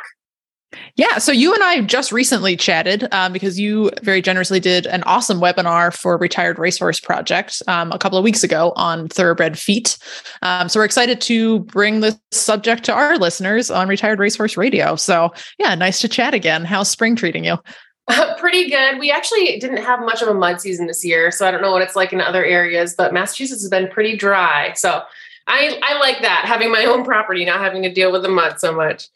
Yeah. 0.95 1.17
So 1.17 1.31
you 1.31 1.53
and 1.53 1.63
I 1.63 1.81
just 1.81 2.11
recently 2.11 2.55
chatted 2.55 3.07
um, 3.11 3.33
because 3.33 3.59
you 3.59 3.91
very 4.01 4.21
generously 4.21 4.59
did 4.59 4.85
an 4.85 5.03
awesome 5.03 5.39
webinar 5.39 5.95
for 5.95 6.17
Retired 6.17 6.59
Racehorse 6.59 6.99
Project 6.99 7.61
um, 7.67 7.91
a 7.91 7.97
couple 7.97 8.17
of 8.17 8.23
weeks 8.23 8.43
ago 8.43 8.73
on 8.75 9.07
thoroughbred 9.07 9.57
feet. 9.57 9.97
Um, 10.41 10.69
so 10.69 10.79
we're 10.79 10.85
excited 10.85 11.21
to 11.21 11.59
bring 11.61 11.99
this 11.99 12.17
subject 12.31 12.83
to 12.85 12.93
our 12.93 13.17
listeners 13.17 13.71
on 13.71 13.87
Retired 13.87 14.19
Racehorse 14.19 14.57
Radio. 14.57 14.95
So 14.95 15.33
yeah, 15.59 15.75
nice 15.75 15.99
to 16.01 16.07
chat 16.07 16.33
again. 16.33 16.65
How's 16.65 16.89
spring 16.89 17.15
treating 17.15 17.45
you? 17.45 17.57
Uh, 18.07 18.35
pretty 18.37 18.69
good. 18.69 18.99
We 18.99 19.11
actually 19.11 19.59
didn't 19.59 19.77
have 19.77 19.99
much 20.01 20.21
of 20.21 20.27
a 20.27 20.33
mud 20.33 20.61
season 20.61 20.87
this 20.87 21.03
year, 21.05 21.31
so 21.31 21.47
I 21.47 21.51
don't 21.51 21.61
know 21.61 21.71
what 21.71 21.81
it's 21.81 21.95
like 21.95 22.13
in 22.13 22.21
other 22.21 22.43
areas, 22.43 22.95
but 22.97 23.13
Massachusetts 23.13 23.61
has 23.61 23.69
been 23.69 23.89
pretty 23.89 24.17
dry. 24.17 24.73
So 24.73 25.01
I, 25.47 25.79
I 25.81 25.99
like 25.99 26.21
that 26.21 26.45
having 26.45 26.71
my 26.71 26.85
own 26.85 27.03
property, 27.03 27.45
not 27.45 27.59
having 27.59 27.83
to 27.83 27.93
deal 27.93 28.11
with 28.11 28.23
the 28.23 28.29
mud 28.29 28.59
so 28.59 28.73
much. 28.73 29.07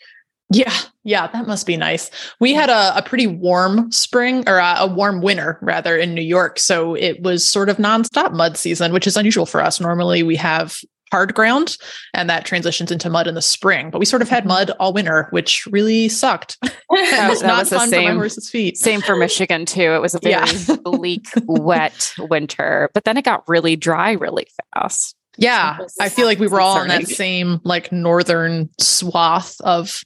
Yeah, 0.49 0.73
yeah, 1.03 1.27
that 1.27 1.45
must 1.45 1.67
be 1.67 1.75
nice. 1.75 2.09
We 2.39 2.53
had 2.53 2.69
a, 2.69 2.97
a 2.97 3.01
pretty 3.01 3.27
warm 3.27 3.91
spring 3.91 4.47
or 4.47 4.57
a, 4.57 4.75
a, 4.79 4.87
warm 4.87 5.21
winter 5.21 5.59
rather 5.61 5.97
in 5.97 6.13
New 6.13 6.21
York. 6.21 6.57
So 6.57 6.95
it 6.95 7.21
was 7.21 7.49
sort 7.49 7.67
of 7.67 7.77
nonstop 7.77 8.31
mud 8.31 8.55
season, 8.55 8.93
which 8.93 9.07
is 9.07 9.17
unusual 9.17 9.45
for 9.45 9.61
us. 9.61 9.81
Normally 9.81 10.23
we 10.23 10.37
have 10.37 10.79
hard 11.11 11.33
ground 11.33 11.77
and 12.13 12.29
that 12.29 12.45
transitions 12.45 12.91
into 12.91 13.09
mud 13.09 13.27
in 13.27 13.35
the 13.35 13.41
spring, 13.41 13.89
but 13.89 13.99
we 13.99 14.05
sort 14.05 14.21
of 14.21 14.29
had 14.29 14.45
mud 14.45 14.71
all 14.79 14.93
winter, 14.93 15.27
which 15.31 15.65
really 15.67 16.09
sucked. 16.09 16.57
that 16.89 17.29
was, 17.29 17.41
that 17.41 17.57
was 17.59 17.69
the 17.69 17.85
same, 17.87 18.13
for 18.13 18.15
horse's 18.15 18.49
feet. 18.49 18.77
Same 18.77 19.01
for 19.01 19.15
Michigan 19.15 19.65
too. 19.65 19.93
It 19.93 20.01
was 20.01 20.15
a 20.15 20.19
very 20.19 20.35
yeah. 20.35 20.75
bleak, 20.83 21.27
wet 21.45 22.13
winter, 22.17 22.89
but 22.93 23.03
then 23.03 23.17
it 23.17 23.25
got 23.25 23.47
really 23.47 23.75
dry 23.75 24.13
really 24.13 24.47
fast. 24.73 25.15
Yeah, 25.37 25.77
I 25.99 26.09
feel 26.09 26.25
like 26.25 26.39
we 26.39 26.47
were 26.47 26.59
all 26.59 26.81
in 26.81 26.87
that 26.87 27.07
same 27.07 27.61
like 27.63 27.91
northern 27.91 28.69
swath 28.79 29.61
of 29.61 30.01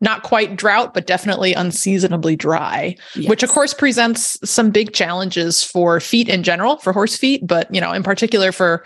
not 0.00 0.22
quite 0.22 0.56
drought, 0.56 0.92
but 0.94 1.06
definitely 1.06 1.54
unseasonably 1.54 2.36
dry, 2.36 2.96
yes. 3.14 3.28
which 3.28 3.42
of 3.42 3.50
course 3.50 3.72
presents 3.72 4.38
some 4.48 4.70
big 4.70 4.92
challenges 4.92 5.62
for 5.62 6.00
feet 6.00 6.28
in 6.28 6.42
general, 6.42 6.76
for 6.78 6.92
horse 6.92 7.16
feet, 7.16 7.46
but 7.46 7.72
you 7.74 7.80
know, 7.80 7.92
in 7.92 8.02
particular 8.02 8.52
for 8.52 8.84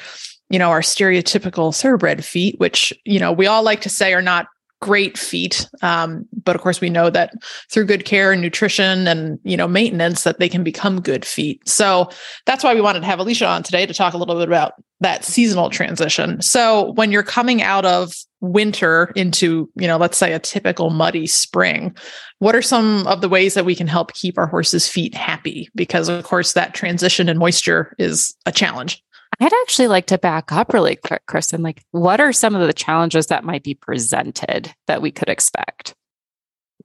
you 0.48 0.58
know 0.58 0.70
our 0.70 0.80
stereotypical 0.80 1.78
thoroughbred 1.78 2.24
feet, 2.24 2.58
which 2.58 2.92
you 3.04 3.18
know 3.18 3.32
we 3.32 3.46
all 3.46 3.62
like 3.62 3.80
to 3.80 3.88
say 3.88 4.12
are 4.14 4.22
not 4.22 4.46
great 4.80 5.18
feet. 5.18 5.68
Um, 5.82 6.26
but 6.42 6.56
of 6.56 6.62
course 6.62 6.80
we 6.80 6.88
know 6.88 7.10
that 7.10 7.34
through 7.70 7.84
good 7.84 8.06
care 8.06 8.32
and 8.32 8.40
nutrition 8.40 9.06
and 9.06 9.38
you 9.44 9.56
know 9.56 9.68
maintenance 9.68 10.24
that 10.24 10.38
they 10.38 10.48
can 10.48 10.64
become 10.64 11.00
good 11.00 11.24
feet. 11.24 11.66
So 11.68 12.08
that's 12.46 12.64
why 12.64 12.74
we 12.74 12.80
wanted 12.80 13.00
to 13.00 13.06
have 13.06 13.18
alicia 13.18 13.46
on 13.46 13.62
today 13.62 13.84
to 13.84 13.94
talk 13.94 14.14
a 14.14 14.16
little 14.16 14.36
bit 14.36 14.48
about 14.48 14.72
that 15.00 15.24
seasonal 15.24 15.70
transition. 15.70 16.40
So 16.42 16.92
when 16.92 17.12
you're 17.12 17.22
coming 17.22 17.62
out 17.62 17.84
of 17.84 18.12
winter 18.40 19.12
into 19.16 19.70
you 19.76 19.86
know 19.86 19.98
let's 19.98 20.16
say 20.16 20.32
a 20.32 20.38
typical 20.38 20.90
muddy 20.90 21.26
spring 21.26 21.94
what 22.38 22.54
are 22.54 22.62
some 22.62 23.06
of 23.06 23.20
the 23.20 23.28
ways 23.28 23.54
that 23.54 23.66
we 23.66 23.74
can 23.74 23.86
help 23.86 24.14
keep 24.14 24.38
our 24.38 24.46
horses 24.46 24.88
feet 24.88 25.14
happy 25.14 25.68
because 25.74 26.08
of 26.08 26.24
course 26.24 26.54
that 26.54 26.74
transition 26.74 27.28
in 27.28 27.38
moisture 27.38 27.94
is 27.98 28.34
a 28.46 28.52
challenge 28.52 29.02
I'd 29.42 29.52
actually 29.62 29.88
like 29.88 30.06
to 30.06 30.18
back 30.18 30.52
up 30.52 30.74
really 30.74 30.96
quick, 30.96 31.24
Kristen. 31.26 31.62
Like, 31.62 31.82
what 31.92 32.20
are 32.20 32.32
some 32.32 32.54
of 32.54 32.66
the 32.66 32.74
challenges 32.74 33.28
that 33.28 33.44
might 33.44 33.62
be 33.62 33.74
presented 33.74 34.74
that 34.86 35.00
we 35.00 35.10
could 35.10 35.30
expect? 35.30 35.94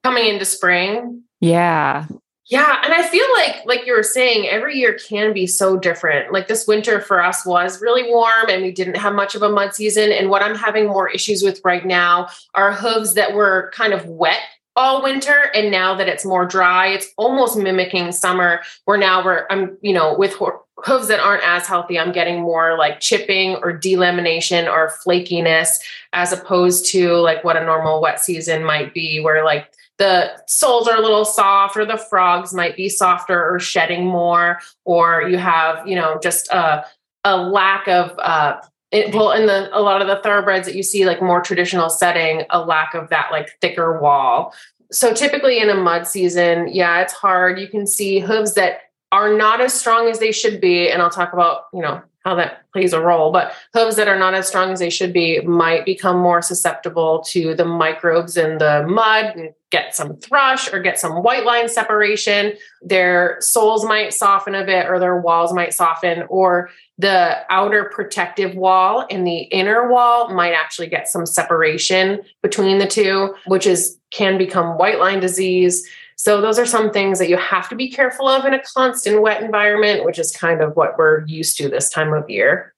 Coming 0.03 0.27
into 0.27 0.45
spring. 0.45 1.23
Yeah. 1.41 2.05
Yeah. 2.47 2.79
And 2.83 2.93
I 2.93 3.07
feel 3.07 3.25
like, 3.37 3.65
like 3.65 3.87
you 3.87 3.93
were 3.95 4.03
saying, 4.03 4.47
every 4.47 4.77
year 4.77 4.93
can 5.07 5.33
be 5.33 5.47
so 5.47 5.77
different. 5.77 6.31
Like 6.31 6.47
this 6.47 6.67
winter 6.67 7.01
for 7.01 7.23
us 7.23 7.43
was 7.43 7.81
really 7.81 8.03
warm 8.03 8.49
and 8.49 8.61
we 8.61 8.71
didn't 8.71 8.97
have 8.97 9.15
much 9.15 9.33
of 9.33 9.41
a 9.41 9.49
mud 9.49 9.73
season. 9.73 10.11
And 10.11 10.29
what 10.29 10.43
I'm 10.43 10.55
having 10.55 10.85
more 10.85 11.09
issues 11.09 11.41
with 11.41 11.59
right 11.65 11.85
now 11.85 12.27
are 12.53 12.71
hooves 12.71 13.15
that 13.15 13.33
were 13.33 13.71
kind 13.73 13.93
of 13.93 14.05
wet 14.05 14.41
all 14.75 15.01
winter 15.01 15.49
and 15.53 15.71
now 15.71 15.95
that 15.95 16.09
it's 16.09 16.25
more 16.25 16.45
dry 16.45 16.87
it's 16.87 17.07
almost 17.17 17.57
mimicking 17.57 18.11
summer 18.11 18.59
where 18.83 18.97
now 18.97 19.23
we're 19.23 19.45
i'm 19.49 19.77
you 19.81 19.93
know 19.93 20.13
with 20.17 20.35
hooves 20.83 21.07
that 21.07 21.21
aren't 21.21 21.47
as 21.47 21.65
healthy 21.65 21.97
i'm 21.97 22.11
getting 22.11 22.41
more 22.41 22.77
like 22.77 22.99
chipping 22.99 23.55
or 23.57 23.71
delamination 23.71 24.69
or 24.69 24.91
flakiness 25.05 25.77
as 26.11 26.33
opposed 26.33 26.85
to 26.85 27.13
like 27.13 27.41
what 27.45 27.55
a 27.55 27.63
normal 27.63 28.01
wet 28.01 28.19
season 28.19 28.65
might 28.65 28.93
be 28.93 29.21
where 29.21 29.45
like 29.45 29.71
the 29.97 30.31
soles 30.47 30.87
are 30.87 30.97
a 30.97 31.01
little 31.01 31.25
soft 31.25 31.77
or 31.77 31.85
the 31.85 31.97
frogs 31.97 32.53
might 32.53 32.75
be 32.75 32.89
softer 32.89 33.53
or 33.53 33.59
shedding 33.59 34.05
more 34.05 34.59
or 34.83 35.23
you 35.23 35.37
have 35.37 35.87
you 35.87 35.95
know 35.95 36.19
just 36.21 36.47
a, 36.51 36.85
a 37.23 37.37
lack 37.37 37.87
of 37.87 38.17
uh, 38.19 38.59
it, 38.91 39.13
well 39.13 39.31
in 39.31 39.45
the 39.45 39.69
a 39.77 39.81
lot 39.81 40.01
of 40.01 40.07
the 40.07 40.21
thoroughbreds 40.21 40.67
that 40.67 40.75
you 40.75 40.83
see 40.83 41.05
like 41.05 41.21
more 41.21 41.41
traditional 41.41 41.89
setting 41.89 42.43
a 42.49 42.59
lack 42.59 42.93
of 42.93 43.09
that 43.09 43.29
like 43.31 43.49
thicker 43.61 43.99
wall. 43.99 44.53
So 44.91 45.13
typically 45.13 45.59
in 45.59 45.69
a 45.69 45.75
mud 45.75 46.07
season 46.07 46.69
yeah 46.73 47.01
it's 47.01 47.13
hard. 47.13 47.59
You 47.59 47.67
can 47.67 47.87
see 47.87 48.19
hooves 48.19 48.53
that 48.55 48.81
are 49.11 49.33
not 49.33 49.61
as 49.61 49.73
strong 49.73 50.09
as 50.09 50.19
they 50.19 50.31
should 50.31 50.59
be 50.59 50.89
and 50.89 51.01
i'll 51.01 51.09
talk 51.09 51.31
about 51.31 51.65
you 51.73 51.81
know 51.81 52.01
how 52.25 52.33
that 52.35 52.69
plays 52.73 52.91
a 52.91 52.99
role. 52.99 53.31
But 53.31 53.53
hooves 53.73 53.95
that 53.95 54.07
are 54.07 54.17
not 54.17 54.33
as 54.33 54.47
strong 54.47 54.71
as 54.71 54.79
they 54.79 54.89
should 54.89 55.13
be 55.13 55.39
might 55.41 55.85
become 55.85 56.17
more 56.17 56.41
susceptible 56.41 57.23
to 57.29 57.53
the 57.53 57.63
microbes 57.63 58.35
in 58.35 58.57
the 58.57 58.83
mud 58.87 59.35
and 59.35 59.53
get 59.69 59.95
some 59.95 60.17
thrush 60.17 60.71
or 60.73 60.79
get 60.79 60.99
some 60.99 61.21
white 61.21 61.45
line 61.45 61.69
separation. 61.69 62.53
Their 62.81 63.37
soles 63.41 63.85
might 63.85 64.13
soften 64.13 64.55
a 64.55 64.65
bit 64.65 64.87
or 64.87 64.99
their 64.99 65.19
walls 65.19 65.53
might 65.53 65.73
soften, 65.73 66.23
or 66.27 66.69
the 66.97 67.37
outer 67.49 67.91
protective 67.93 68.55
wall 68.55 69.05
and 69.09 69.25
the 69.27 69.41
inner 69.43 69.89
wall 69.89 70.33
might 70.33 70.53
actually 70.53 70.87
get 70.87 71.07
some 71.07 71.25
separation 71.25 72.21
between 72.41 72.79
the 72.79 72.87
two, 72.87 73.35
which 73.45 73.67
is 73.67 73.99
can 74.11 74.37
become 74.37 74.77
white 74.77 74.99
line 74.99 75.19
disease. 75.19 75.87
So 76.15 76.41
those 76.41 76.57
are 76.57 76.65
some 76.65 76.91
things 76.91 77.19
that 77.19 77.29
you 77.29 77.37
have 77.37 77.69
to 77.69 77.75
be 77.75 77.89
careful 77.89 78.27
of 78.27 78.45
in 78.45 78.53
a 78.53 78.61
constant 78.61 79.21
wet 79.21 79.43
environment, 79.43 80.05
which 80.05 80.17
is 80.17 80.31
kind 80.31 80.61
of 80.61 80.75
what 80.75 80.97
we're 80.97 81.25
used 81.25 81.57
to 81.57 81.69
this 81.69 81.89
time 81.89 82.13
of 82.13 82.29
year. 82.29 82.73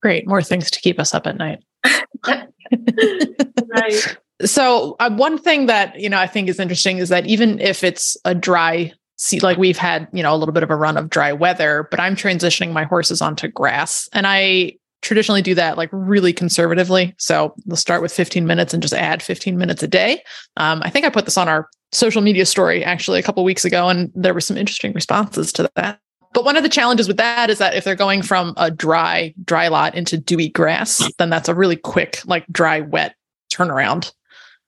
Great. 0.00 0.26
More 0.26 0.42
things 0.42 0.70
to 0.70 0.80
keep 0.80 0.98
us 0.98 1.14
up 1.14 1.26
at 1.26 1.36
night. 1.36 1.60
right. 2.26 4.16
So 4.44 4.96
uh, 4.98 5.10
one 5.10 5.38
thing 5.38 5.66
that 5.66 5.98
you 6.00 6.08
know 6.08 6.18
I 6.18 6.26
think 6.26 6.48
is 6.48 6.58
interesting 6.58 6.98
is 6.98 7.10
that 7.10 7.26
even 7.26 7.60
if 7.60 7.84
it's 7.84 8.16
a 8.24 8.34
dry 8.34 8.92
see 9.22 9.38
like 9.38 9.56
we've 9.56 9.78
had 9.78 10.08
you 10.12 10.22
know 10.22 10.34
a 10.34 10.36
little 10.36 10.52
bit 10.52 10.64
of 10.64 10.70
a 10.70 10.76
run 10.76 10.96
of 10.96 11.08
dry 11.08 11.32
weather 11.32 11.86
but 11.90 12.00
i'm 12.00 12.16
transitioning 12.16 12.72
my 12.72 12.82
horses 12.82 13.22
onto 13.22 13.46
grass 13.46 14.08
and 14.12 14.26
i 14.26 14.72
traditionally 15.00 15.42
do 15.42 15.54
that 15.54 15.76
like 15.76 15.88
really 15.92 16.32
conservatively 16.32 17.14
so 17.18 17.54
we'll 17.66 17.76
start 17.76 18.02
with 18.02 18.12
15 18.12 18.46
minutes 18.46 18.74
and 18.74 18.82
just 18.82 18.94
add 18.94 19.22
15 19.22 19.56
minutes 19.56 19.82
a 19.82 19.88
day 19.88 20.22
um, 20.56 20.82
i 20.84 20.90
think 20.90 21.06
i 21.06 21.08
put 21.08 21.24
this 21.24 21.38
on 21.38 21.48
our 21.48 21.68
social 21.92 22.22
media 22.22 22.46
story 22.46 22.84
actually 22.84 23.18
a 23.18 23.22
couple 23.22 23.44
weeks 23.44 23.64
ago 23.64 23.88
and 23.88 24.10
there 24.14 24.34
were 24.34 24.40
some 24.40 24.56
interesting 24.56 24.92
responses 24.92 25.52
to 25.52 25.70
that. 25.76 26.00
But 26.34 26.44
one 26.44 26.56
of 26.56 26.62
the 26.62 26.68
challenges 26.70 27.08
with 27.08 27.18
that 27.18 27.50
is 27.50 27.58
that 27.58 27.74
if 27.74 27.84
they're 27.84 27.94
going 27.94 28.22
from 28.22 28.54
a 28.56 28.70
dry 28.70 29.34
dry 29.44 29.68
lot 29.68 29.94
into 29.94 30.16
dewy 30.16 30.48
grass 30.48 31.02
then 31.18 31.30
that's 31.30 31.48
a 31.48 31.54
really 31.54 31.76
quick 31.76 32.20
like 32.24 32.46
dry 32.50 32.80
wet 32.80 33.14
turnaround. 33.52 34.12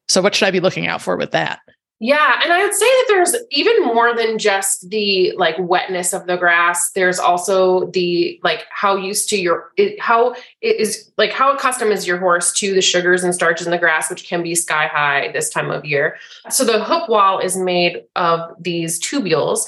So 0.09 0.21
what 0.21 0.35
should 0.35 0.47
i 0.47 0.51
be 0.51 0.61
looking 0.61 0.87
out 0.87 1.03
for 1.03 1.17
with 1.17 1.33
that 1.33 1.61
yeah, 2.01 2.41
and 2.43 2.53
I 2.53 2.65
would 2.65 2.75
say 2.75 2.87
that 2.87 3.05
there's 3.09 3.37
even 3.51 3.85
more 3.85 4.15
than 4.17 4.37
just 4.37 4.91
the 4.91 5.33
like 5.37 5.55
wetness 5.61 6.13
of 6.13 6.27
the 6.27 6.37
grass. 6.37 6.91
There's 6.91 7.21
also 7.21 7.87
the 7.93 8.41
like 8.43 8.67
how 8.71 8.97
used 8.97 9.29
to 9.29 9.41
your 9.41 9.71
it, 9.77 10.01
how 10.01 10.33
it 10.61 10.81
is 10.81 11.11
like 11.17 11.31
how 11.31 11.55
accustomed 11.55 11.93
is 11.93 12.05
your 12.05 12.19
horse 12.19 12.53
to 12.55 12.75
the 12.75 12.83
sugars 12.83 13.23
and 13.23 13.33
starches 13.33 13.69
in 13.69 13.71
the 13.71 13.79
grass, 13.79 14.11
which 14.11 14.29
can 14.29 14.43
be 14.43 14.57
sky 14.57 14.89
high 14.89 15.31
this 15.33 15.49
time 15.51 15.71
of 15.71 15.85
year. 15.85 16.17
So 16.51 16.65
the 16.65 16.83
hoof 16.83 17.09
wall 17.09 17.39
is 17.39 17.57
made 17.57 18.03
of 18.17 18.41
these 18.61 19.01
tubules, 19.01 19.61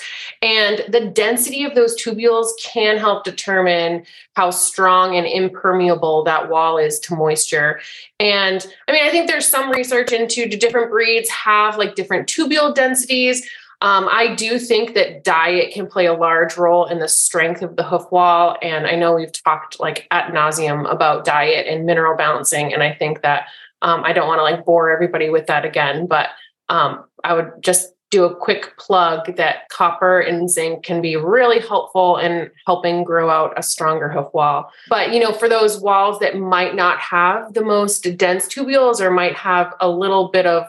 and 0.43 0.85
the 0.89 1.07
density 1.07 1.65
of 1.65 1.77
those 1.77 1.97
tubules 1.97 2.49
can 2.63 2.99
help 2.99 3.23
determine 3.23 4.05
how 4.35 4.51
strong 4.51 5.17
and 5.17 5.27
impermeable 5.27 6.25
that 6.25 6.51
wall 6.51 6.77
is 6.77 6.99
to 7.01 7.15
moisture. 7.15 7.81
And 8.19 8.67
I 8.89 8.93
mean, 8.93 9.07
I 9.07 9.11
think 9.11 9.29
there's 9.29 9.47
some 9.47 9.71
research 9.71 10.13
into 10.13 10.49
do 10.49 10.57
different 10.57 10.91
breeds 10.91 11.31
have 11.31 11.79
like 11.79 11.95
different 11.95 12.16
tubule 12.25 12.75
densities. 12.75 13.49
Um, 13.83 14.09
I 14.11 14.35
do 14.35 14.59
think 14.59 14.95
that 14.95 15.23
diet 15.23 15.75
can 15.75 15.87
play 15.87 16.07
a 16.07 16.15
large 16.15 16.57
role 16.57 16.87
in 16.87 16.99
the 16.99 17.09
strength 17.09 17.61
of 17.61 17.77
the 17.77 17.83
hoof 17.83 18.11
wall. 18.11 18.57
And 18.63 18.87
I 18.87 18.95
know 18.95 19.15
we've 19.15 19.33
talked 19.33 19.79
like 19.79 20.07
at 20.11 20.33
nauseum 20.33 20.91
about 20.91 21.27
diet 21.27 21.67
and 21.67 21.85
mineral 21.85 22.17
balancing. 22.17 22.73
And 22.73 22.83
I 22.83 22.95
think 22.95 23.21
that 23.21 23.49
um, 23.83 24.03
I 24.03 24.15
don't 24.15 24.29
want 24.29 24.39
to 24.39 24.43
like 24.43 24.65
bore 24.65 24.91
everybody 24.91 25.29
with 25.29 25.47
that 25.49 25.67
again, 25.67 26.07
but 26.07 26.29
um, 26.71 27.05
I 27.23 27.35
would 27.35 27.53
just 27.61 27.93
do 28.11 28.25
a 28.25 28.35
quick 28.35 28.77
plug 28.79 29.37
that 29.37 29.69
copper 29.69 30.21
and 30.21 30.49
zinc 30.49 30.85
can 30.85 31.03
be 31.03 31.17
really 31.17 31.59
helpful 31.59 32.17
in 32.17 32.51
helping 32.65 33.03
grow 33.03 33.29
out 33.29 33.53
a 33.59 33.63
stronger 33.63 34.09
hoof 34.09 34.33
wall. 34.33 34.71
But, 34.89 35.13
you 35.13 35.21
know, 35.21 35.33
for 35.33 35.49
those 35.49 35.81
walls 35.81 36.21
that 36.21 36.37
might 36.37 36.75
not 36.75 36.99
have 37.01 37.53
the 37.53 37.65
most 37.65 38.03
dense 38.17 38.47
tubules 38.47 39.01
or 39.01 39.11
might 39.11 39.35
have 39.35 39.75
a 39.81 39.91
little 39.91 40.29
bit 40.29 40.47
of, 40.47 40.65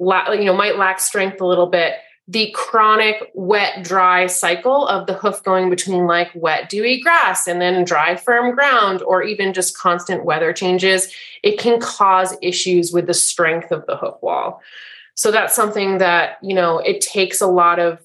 you 0.00 0.44
know, 0.44 0.54
might 0.54 0.78
lack 0.78 1.00
strength 1.00 1.40
a 1.40 1.46
little 1.46 1.66
bit, 1.66 1.94
the 2.26 2.50
chronic 2.54 3.30
wet 3.34 3.82
dry 3.82 4.26
cycle 4.26 4.86
of 4.86 5.06
the 5.06 5.14
hoof 5.14 5.42
going 5.42 5.70
between 5.70 6.06
like 6.06 6.30
wet 6.34 6.68
dewy 6.68 7.00
grass 7.00 7.46
and 7.46 7.60
then 7.60 7.84
dry 7.84 8.16
firm 8.16 8.54
ground 8.54 9.00
or 9.02 9.22
even 9.22 9.54
just 9.54 9.78
constant 9.78 10.26
weather 10.26 10.52
changes 10.52 11.10
it 11.42 11.58
can 11.58 11.80
cause 11.80 12.36
issues 12.42 12.92
with 12.92 13.06
the 13.06 13.14
strength 13.14 13.72
of 13.72 13.86
the 13.86 13.96
hoof 13.96 14.14
wall 14.20 14.60
so 15.18 15.32
that's 15.32 15.52
something 15.52 15.98
that, 15.98 16.38
you 16.42 16.54
know, 16.54 16.78
it 16.78 17.00
takes 17.00 17.40
a 17.40 17.48
lot 17.48 17.80
of 17.80 17.98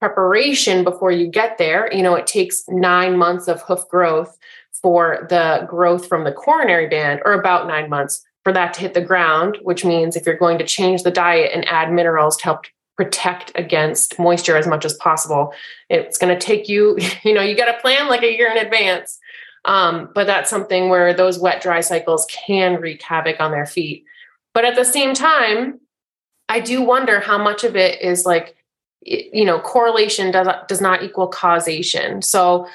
preparation 0.00 0.84
before 0.84 1.10
you 1.10 1.26
get 1.26 1.56
there. 1.56 1.90
You 1.90 2.02
know, 2.02 2.14
it 2.14 2.26
takes 2.26 2.64
nine 2.68 3.16
months 3.16 3.48
of 3.48 3.62
hoof 3.62 3.88
growth 3.88 4.36
for 4.70 5.26
the 5.30 5.64
growth 5.66 6.06
from 6.06 6.24
the 6.24 6.32
coronary 6.32 6.86
band, 6.86 7.22
or 7.24 7.32
about 7.32 7.68
nine 7.68 7.88
months 7.88 8.22
for 8.48 8.52
that 8.54 8.72
to 8.72 8.80
hit 8.80 8.94
the 8.94 9.02
ground, 9.02 9.58
which 9.60 9.84
means 9.84 10.16
if 10.16 10.24
you're 10.24 10.34
going 10.34 10.56
to 10.56 10.64
change 10.64 11.02
the 11.02 11.10
diet 11.10 11.50
and 11.52 11.68
add 11.68 11.92
minerals 11.92 12.34
to 12.34 12.44
help 12.44 12.64
protect 12.96 13.52
against 13.56 14.18
moisture 14.18 14.56
as 14.56 14.66
much 14.66 14.86
as 14.86 14.94
possible, 14.94 15.52
it's 15.90 16.16
going 16.16 16.34
to 16.34 16.46
take 16.46 16.66
you, 16.66 16.96
you 17.24 17.34
know, 17.34 17.42
you 17.42 17.54
got 17.54 17.70
to 17.70 17.78
plan 17.82 18.08
like 18.08 18.22
a 18.22 18.34
year 18.34 18.50
in 18.50 18.56
advance. 18.56 19.18
Um, 19.66 20.08
but 20.14 20.26
that's 20.26 20.48
something 20.48 20.88
where 20.88 21.12
those 21.12 21.38
wet 21.38 21.60
dry 21.60 21.80
cycles 21.80 22.26
can 22.30 22.80
wreak 22.80 23.02
havoc 23.02 23.38
on 23.38 23.50
their 23.50 23.66
feet. 23.66 24.06
But 24.54 24.64
at 24.64 24.76
the 24.76 24.84
same 24.84 25.12
time, 25.12 25.78
I 26.48 26.60
do 26.60 26.80
wonder 26.80 27.20
how 27.20 27.36
much 27.36 27.64
of 27.64 27.76
it 27.76 28.00
is 28.00 28.24
like, 28.24 28.56
you 29.02 29.44
know, 29.44 29.60
correlation 29.60 30.30
does, 30.30 30.48
does 30.68 30.80
not 30.80 31.02
equal 31.02 31.28
causation. 31.28 32.22
So 32.22 32.66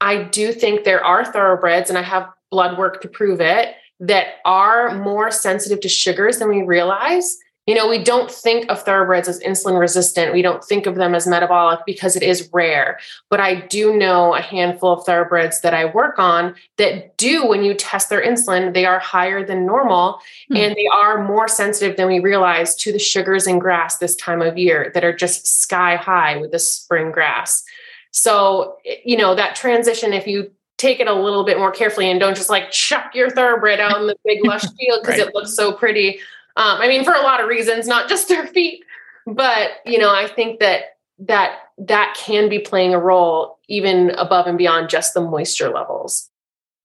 I 0.00 0.24
do 0.24 0.52
think 0.52 0.82
there 0.82 1.04
are 1.04 1.24
thoroughbreds, 1.24 1.88
and 1.88 1.96
I 1.96 2.02
have 2.02 2.28
blood 2.50 2.76
work 2.76 3.00
to 3.02 3.08
prove 3.08 3.40
it, 3.40 3.76
that 4.00 4.36
are 4.44 4.94
more 4.98 5.30
sensitive 5.30 5.80
to 5.80 5.88
sugars 5.88 6.38
than 6.38 6.48
we 6.48 6.62
realize. 6.62 7.36
You 7.66 7.74
know, 7.76 7.88
we 7.88 8.02
don't 8.02 8.30
think 8.30 8.68
of 8.70 8.82
thoroughbreds 8.82 9.28
as 9.28 9.38
insulin 9.40 9.78
resistant. 9.78 10.32
We 10.32 10.42
don't 10.42 10.64
think 10.64 10.86
of 10.86 10.96
them 10.96 11.14
as 11.14 11.26
metabolic 11.26 11.80
because 11.86 12.16
it 12.16 12.22
is 12.22 12.48
rare. 12.52 12.98
But 13.28 13.38
I 13.38 13.66
do 13.66 13.96
know 13.96 14.34
a 14.34 14.40
handful 14.40 14.94
of 14.94 15.04
thoroughbreds 15.04 15.60
that 15.60 15.74
I 15.74 15.84
work 15.84 16.18
on 16.18 16.56
that 16.78 17.16
do, 17.18 17.46
when 17.46 17.62
you 17.62 17.74
test 17.74 18.08
their 18.08 18.24
insulin, 18.24 18.72
they 18.72 18.86
are 18.86 18.98
higher 18.98 19.46
than 19.46 19.66
normal 19.66 20.14
mm-hmm. 20.14 20.56
and 20.56 20.74
they 20.74 20.88
are 20.92 21.22
more 21.22 21.46
sensitive 21.46 21.96
than 21.96 22.08
we 22.08 22.18
realize 22.18 22.74
to 22.76 22.92
the 22.92 22.98
sugars 22.98 23.46
in 23.46 23.58
grass 23.58 23.98
this 23.98 24.16
time 24.16 24.40
of 24.40 24.58
year 24.58 24.90
that 24.94 25.04
are 25.04 25.14
just 25.14 25.46
sky 25.46 25.94
high 25.96 26.38
with 26.38 26.50
the 26.50 26.58
spring 26.58 27.12
grass. 27.12 27.62
So, 28.10 28.78
you 29.04 29.16
know, 29.16 29.34
that 29.36 29.54
transition, 29.54 30.12
if 30.12 30.26
you 30.26 30.50
take 30.80 30.98
it 30.98 31.06
a 31.06 31.14
little 31.14 31.44
bit 31.44 31.58
more 31.58 31.70
carefully 31.70 32.10
and 32.10 32.18
don't 32.18 32.36
just 32.36 32.48
like 32.48 32.70
chuck 32.70 33.14
your 33.14 33.28
thoroughbred 33.30 33.80
out 33.80 34.00
in 34.00 34.06
the 34.06 34.16
big 34.24 34.44
lush 34.44 34.62
field 34.78 35.02
because 35.02 35.18
right. 35.18 35.28
it 35.28 35.34
looks 35.34 35.54
so 35.54 35.72
pretty. 35.72 36.18
Um, 36.56 36.80
I 36.80 36.88
mean, 36.88 37.04
for 37.04 37.12
a 37.12 37.20
lot 37.20 37.40
of 37.40 37.48
reasons, 37.48 37.86
not 37.86 38.08
just 38.08 38.28
their 38.28 38.46
feet, 38.46 38.82
but 39.26 39.70
you 39.84 39.98
know, 39.98 40.12
I 40.12 40.26
think 40.26 40.60
that 40.60 40.96
that 41.20 41.58
that 41.78 42.16
can 42.18 42.48
be 42.48 42.58
playing 42.58 42.94
a 42.94 42.98
role 42.98 43.58
even 43.68 44.10
above 44.10 44.46
and 44.46 44.56
beyond 44.56 44.88
just 44.88 45.12
the 45.12 45.20
moisture 45.20 45.70
levels. 45.70 46.30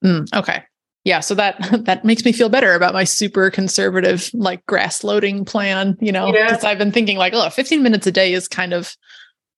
Mm, 0.03 0.31
okay. 0.35 0.63
Yeah, 1.05 1.21
so 1.21 1.35
that 1.35 1.57
that 1.85 2.03
makes 2.03 2.25
me 2.25 2.33
feel 2.33 2.49
better 2.49 2.73
about 2.73 2.93
my 2.93 3.05
super 3.05 3.49
conservative 3.49 4.29
like 4.33 4.65
grass 4.65 5.03
loading 5.03 5.45
plan, 5.45 5.97
you 6.01 6.11
know, 6.11 6.31
because 6.31 6.63
yeah. 6.63 6.69
I've 6.69 6.77
been 6.77 6.91
thinking 6.91 7.17
like, 7.17 7.33
oh, 7.33 7.49
15 7.49 7.81
minutes 7.81 8.05
a 8.07 8.11
day 8.11 8.33
is 8.33 8.47
kind 8.47 8.73
of 8.73 8.95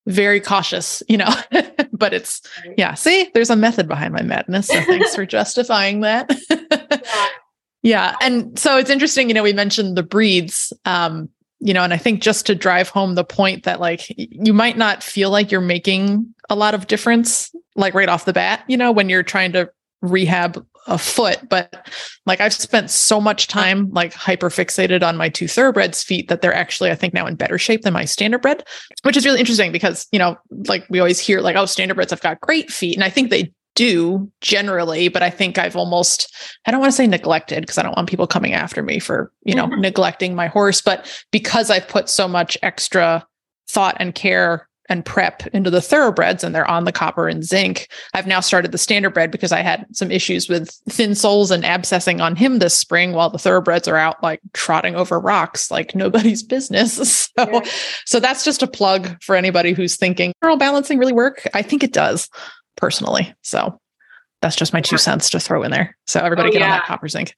very 0.08 0.40
cautious, 0.40 1.04
you 1.08 1.18
know, 1.18 1.30
but 1.92 2.14
it's 2.14 2.42
yeah, 2.78 2.94
see, 2.94 3.30
there's 3.34 3.50
a 3.50 3.56
method 3.56 3.88
behind 3.88 4.14
my 4.14 4.24
madness. 4.24 4.68
So 4.68 4.82
thanks 4.82 5.14
for 5.14 5.26
justifying 5.38 6.02
that. 6.02 6.36
yeah. 6.50 7.28
Yeah. 7.84 8.16
And 8.22 8.58
so 8.60 8.78
it's 8.78 8.90
interesting, 8.90 9.30
you 9.30 9.36
know, 9.36 9.44
we 9.44 9.54
mentioned 9.54 9.96
the 9.96 10.04
breeds, 10.04 10.74
um, 10.84 11.30
you 11.60 11.74
know, 11.74 11.84
and 11.84 11.94
I 11.94 11.98
think 11.98 12.22
just 12.22 12.46
to 12.48 12.56
drive 12.56 12.90
home 12.90 13.16
the 13.16 13.24
point 13.24 13.64
that 13.64 13.80
like 13.80 14.02
you 14.18 14.52
might 14.52 14.78
not 14.78 15.04
feel 15.04 15.30
like 15.30 15.52
you're 15.52 15.62
making 15.62 16.34
a 16.50 16.56
lot 16.56 16.74
of 16.74 16.88
difference, 16.88 17.50
like 17.76 17.94
right 17.94 18.10
off 18.10 18.26
the 18.26 18.34
bat, 18.34 18.64
you 18.68 18.76
know, 18.76 18.92
when 18.92 19.08
you're 19.10 19.24
trying 19.24 19.54
to 19.54 19.70
rehab 20.02 20.66
a 20.88 20.98
foot, 20.98 21.48
but 21.50 21.88
like 22.26 22.42
I've 22.42 22.54
spent 22.54 22.90
so 22.90 23.22
much 23.22 23.48
time 23.48 23.90
like 23.92 24.14
hyper 24.14 24.50
fixated 24.50 25.04
on 25.04 25.18
my 25.18 25.30
two 25.30 25.48
thoroughbreds 25.48 26.02
feet 26.02 26.30
that 26.30 26.42
they're 26.42 26.54
actually, 26.54 26.92
I 26.92 26.96
think 26.96 27.14
now 27.14 27.28
in 27.28 27.36
better 27.36 27.58
shape 27.58 27.82
than 27.82 27.94
my 27.94 28.06
standard 28.06 28.42
bred, 28.42 28.64
which 29.04 29.18
is 29.18 29.26
really 29.26 29.40
interesting 29.40 29.72
because, 29.72 30.08
you 30.12 30.20
know, 30.20 30.38
like 30.68 30.86
we 30.90 31.00
always 31.00 31.20
hear 31.20 31.42
like, 31.42 31.56
oh, 31.56 31.66
standard 31.66 31.96
breds 31.96 32.12
have 32.12 32.22
got 32.22 32.42
great 32.42 32.72
feet. 32.72 32.96
And 32.96 33.04
I 33.04 33.10
think 33.10 33.30
they 33.30 33.52
do 33.76 34.32
generally, 34.42 35.08
but 35.08 35.22
I 35.22 35.30
think 35.30 35.58
I've 35.58 35.76
almost, 35.76 36.34
I 36.66 36.72
don't 36.72 36.80
want 36.80 36.92
to 36.92 36.98
say 36.98 37.06
neglected 37.06 37.62
because 37.62 37.78
I 37.78 37.84
don't 37.84 37.96
want 37.96 38.10
people 38.10 38.26
coming 38.26 38.54
after 38.54 38.82
me 38.82 39.00
for, 39.00 39.32
you 39.44 39.54
know, 39.54 39.68
mm-hmm. 39.68 39.82
neglecting 39.82 40.36
my 40.36 40.48
horse, 40.48 40.82
but 40.82 41.06
because 41.32 41.70
I've 41.70 41.88
put 41.88 42.10
so 42.10 42.28
much 42.28 42.58
extra 42.64 43.26
thought 43.68 43.98
and 44.00 44.16
care 44.16 44.67
and 44.90 45.06
prep 45.06 45.46
into 45.48 45.70
the 45.70 45.82
thoroughbreds 45.82 46.44
and 46.44 46.54
they're 46.54 46.70
on 46.70 46.86
the 46.86 46.92
copper 46.92 47.28
and 47.28 47.44
zinc. 47.44 47.90
I've 48.14 48.28
now 48.28 48.40
started 48.40 48.72
the 48.72 48.78
standard 48.78 49.14
bred 49.14 49.32
because 49.32 49.52
I 49.52 49.62
had 49.62 49.86
some 49.92 50.12
issues 50.12 50.48
with 50.48 50.70
thin 50.90 51.16
soles 51.16 51.52
and 51.52 51.64
abscessing 51.64 52.22
on 52.22 52.36
him 52.36 52.60
this 52.60 52.78
spring 52.78 53.14
while 53.14 53.30
the 53.30 53.40
thoroughbreds 53.40 53.88
are 53.88 53.98
out 53.98 54.22
like 54.24 54.42
trotting 54.54 54.96
over 54.96 55.20
rocks 55.20 55.70
like 55.70 55.96
nobody's 55.96 56.44
business. 56.44 56.98
So 57.38 57.52
yeah. 57.52 57.72
so 58.06 58.20
that's 58.20 58.44
just 58.44 58.64
a 58.64 58.68
plug 58.68 59.22
for 59.22 59.36
anybody 59.36 59.74
who's 59.74 59.96
thinking, 59.96 60.34
mineral 60.42 60.58
balancing 60.58 60.98
really 60.98 61.14
work? 61.14 61.48
I 61.54 61.62
think 61.62 61.84
it 61.84 61.94
does 61.94 62.30
personally. 62.78 63.34
So 63.44 63.80
that's 64.42 64.56
just 64.56 64.74
my 64.74 64.82
two 64.82 64.98
cents 64.98 65.30
to 65.32 65.40
throw 65.40 65.64
in 65.64 65.72
there. 65.72 65.96
So 66.08 66.20
everybody 66.20 66.50
oh, 66.50 66.52
get 66.52 66.62
yeah. 66.62 66.66
on 66.66 66.72
that 66.72 66.86
copper 66.86 67.08
zinc. 67.08 67.36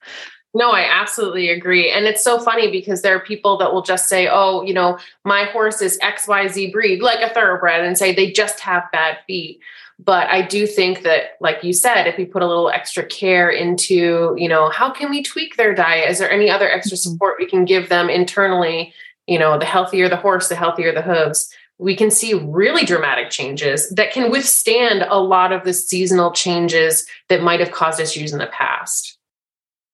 No, 0.54 0.72
I 0.72 0.88
absolutely 0.90 1.50
agree. 1.50 1.92
And 1.92 2.06
it's 2.06 2.24
so 2.24 2.40
funny 2.40 2.72
because 2.72 3.02
there 3.02 3.16
are 3.16 3.20
people 3.20 3.58
that 3.58 3.72
will 3.72 3.84
just 3.84 4.10
say, 4.10 4.28
oh, 4.28 4.64
you 4.64 4.74
know, 4.74 4.98
my 5.24 5.44
horse 5.46 5.82
is 5.82 6.00
XYZ 6.00 6.72
breed, 6.72 7.02
like 7.02 7.22
a 7.22 7.32
thoroughbred, 7.34 7.86
and 7.86 7.98
say 7.98 8.14
they 8.14 8.32
just 8.32 8.60
have 8.62 8.92
bad 8.92 9.20
feet. 9.28 9.60
But 10.00 10.28
I 10.28 10.42
do 10.42 10.66
think 10.66 11.04
that, 11.04 11.38
like 11.40 11.64
you 11.64 11.74
said, 11.74 12.08
if 12.08 12.18
we 12.18 12.26
put 12.26 12.42
a 12.42 12.48
little 12.48 12.70
extra 12.70 13.06
care 13.06 13.50
into, 13.50 14.34
you 14.38 14.48
know, 14.48 14.70
how 14.70 14.90
can 14.90 15.12
we 15.12 15.22
tweak 15.22 15.56
their 15.56 15.76
diet? 15.76 16.10
Is 16.10 16.18
there 16.18 16.32
any 16.32 16.50
other 16.50 16.70
extra 16.70 16.98
mm-hmm. 16.98 17.12
support 17.12 17.36
we 17.38 17.46
can 17.46 17.66
give 17.66 17.90
them 17.90 18.10
internally? 18.10 18.94
You 19.28 19.38
know, 19.38 19.60
the 19.60 19.66
healthier 19.66 20.10
the 20.10 20.16
horse, 20.16 20.48
the 20.48 20.56
healthier 20.56 20.94
the 20.94 21.04
hooves 21.04 21.54
we 21.80 21.96
can 21.96 22.12
see 22.12 22.34
really 22.34 22.84
dramatic 22.86 23.30
changes 23.30 23.90
that 23.92 24.12
can 24.12 24.30
withstand 24.30 25.02
a 25.02 25.20
lot 25.20 25.54
of 25.54 25.64
the 25.64 25.74
seasonal 25.74 26.32
changes 26.32 27.08
that 27.30 27.42
might 27.42 27.62
have 27.62 27.72
caused 27.72 28.02
issues 28.02 28.34
in 28.34 28.40
the 28.40 28.48
past. 28.48 29.19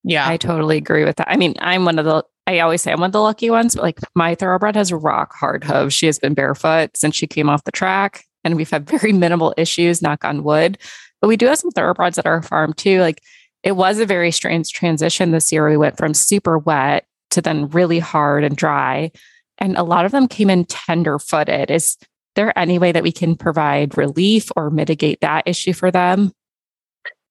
Yeah. 0.06 0.28
I 0.28 0.36
totally 0.36 0.76
agree 0.76 1.04
with 1.04 1.16
that. 1.16 1.28
I 1.28 1.36
mean, 1.36 1.54
I'm 1.58 1.84
one 1.84 1.98
of 1.98 2.04
the 2.04 2.24
I 2.46 2.60
always 2.60 2.80
say 2.80 2.92
I'm 2.92 3.00
one 3.00 3.08
of 3.08 3.12
the 3.12 3.20
lucky 3.20 3.50
ones, 3.50 3.74
but 3.74 3.82
like 3.82 3.98
my 4.14 4.36
thoroughbred 4.36 4.76
has 4.76 4.92
rock 4.92 5.34
hard 5.34 5.64
hooves. 5.64 5.94
She 5.94 6.06
has 6.06 6.20
been 6.20 6.32
barefoot 6.32 6.96
since 6.96 7.16
she 7.16 7.26
came 7.26 7.48
off 7.50 7.64
the 7.64 7.72
track, 7.72 8.24
and 8.44 8.54
we've 8.54 8.70
had 8.70 8.88
very 8.88 9.12
minimal 9.24 9.52
issues, 9.56 10.00
knock 10.00 10.24
on 10.24 10.44
wood. 10.44 10.78
But 11.20 11.26
we 11.26 11.36
do 11.36 11.46
have 11.46 11.58
some 11.58 11.72
thoroughbreds 11.72 12.18
at 12.18 12.26
our 12.26 12.40
farm 12.42 12.72
too. 12.72 13.00
Like 13.00 13.20
it 13.64 13.72
was 13.72 13.98
a 13.98 14.06
very 14.06 14.30
strange 14.30 14.72
transition 14.72 15.32
this 15.32 15.50
year. 15.50 15.68
We 15.68 15.76
went 15.76 15.96
from 15.96 16.14
super 16.14 16.56
wet 16.56 17.04
to 17.30 17.42
then 17.42 17.68
really 17.70 17.98
hard 17.98 18.44
and 18.44 18.56
dry. 18.56 19.10
And 19.58 19.76
a 19.76 19.82
lot 19.82 20.04
of 20.04 20.12
them 20.12 20.28
came 20.28 20.48
in 20.48 20.66
tender 20.66 21.18
footed. 21.18 21.72
Is 21.72 21.96
there 22.36 22.56
any 22.56 22.78
way 22.78 22.92
that 22.92 23.02
we 23.02 23.10
can 23.10 23.34
provide 23.34 23.98
relief 23.98 24.52
or 24.54 24.70
mitigate 24.70 25.20
that 25.22 25.48
issue 25.48 25.72
for 25.72 25.90
them? 25.90 26.32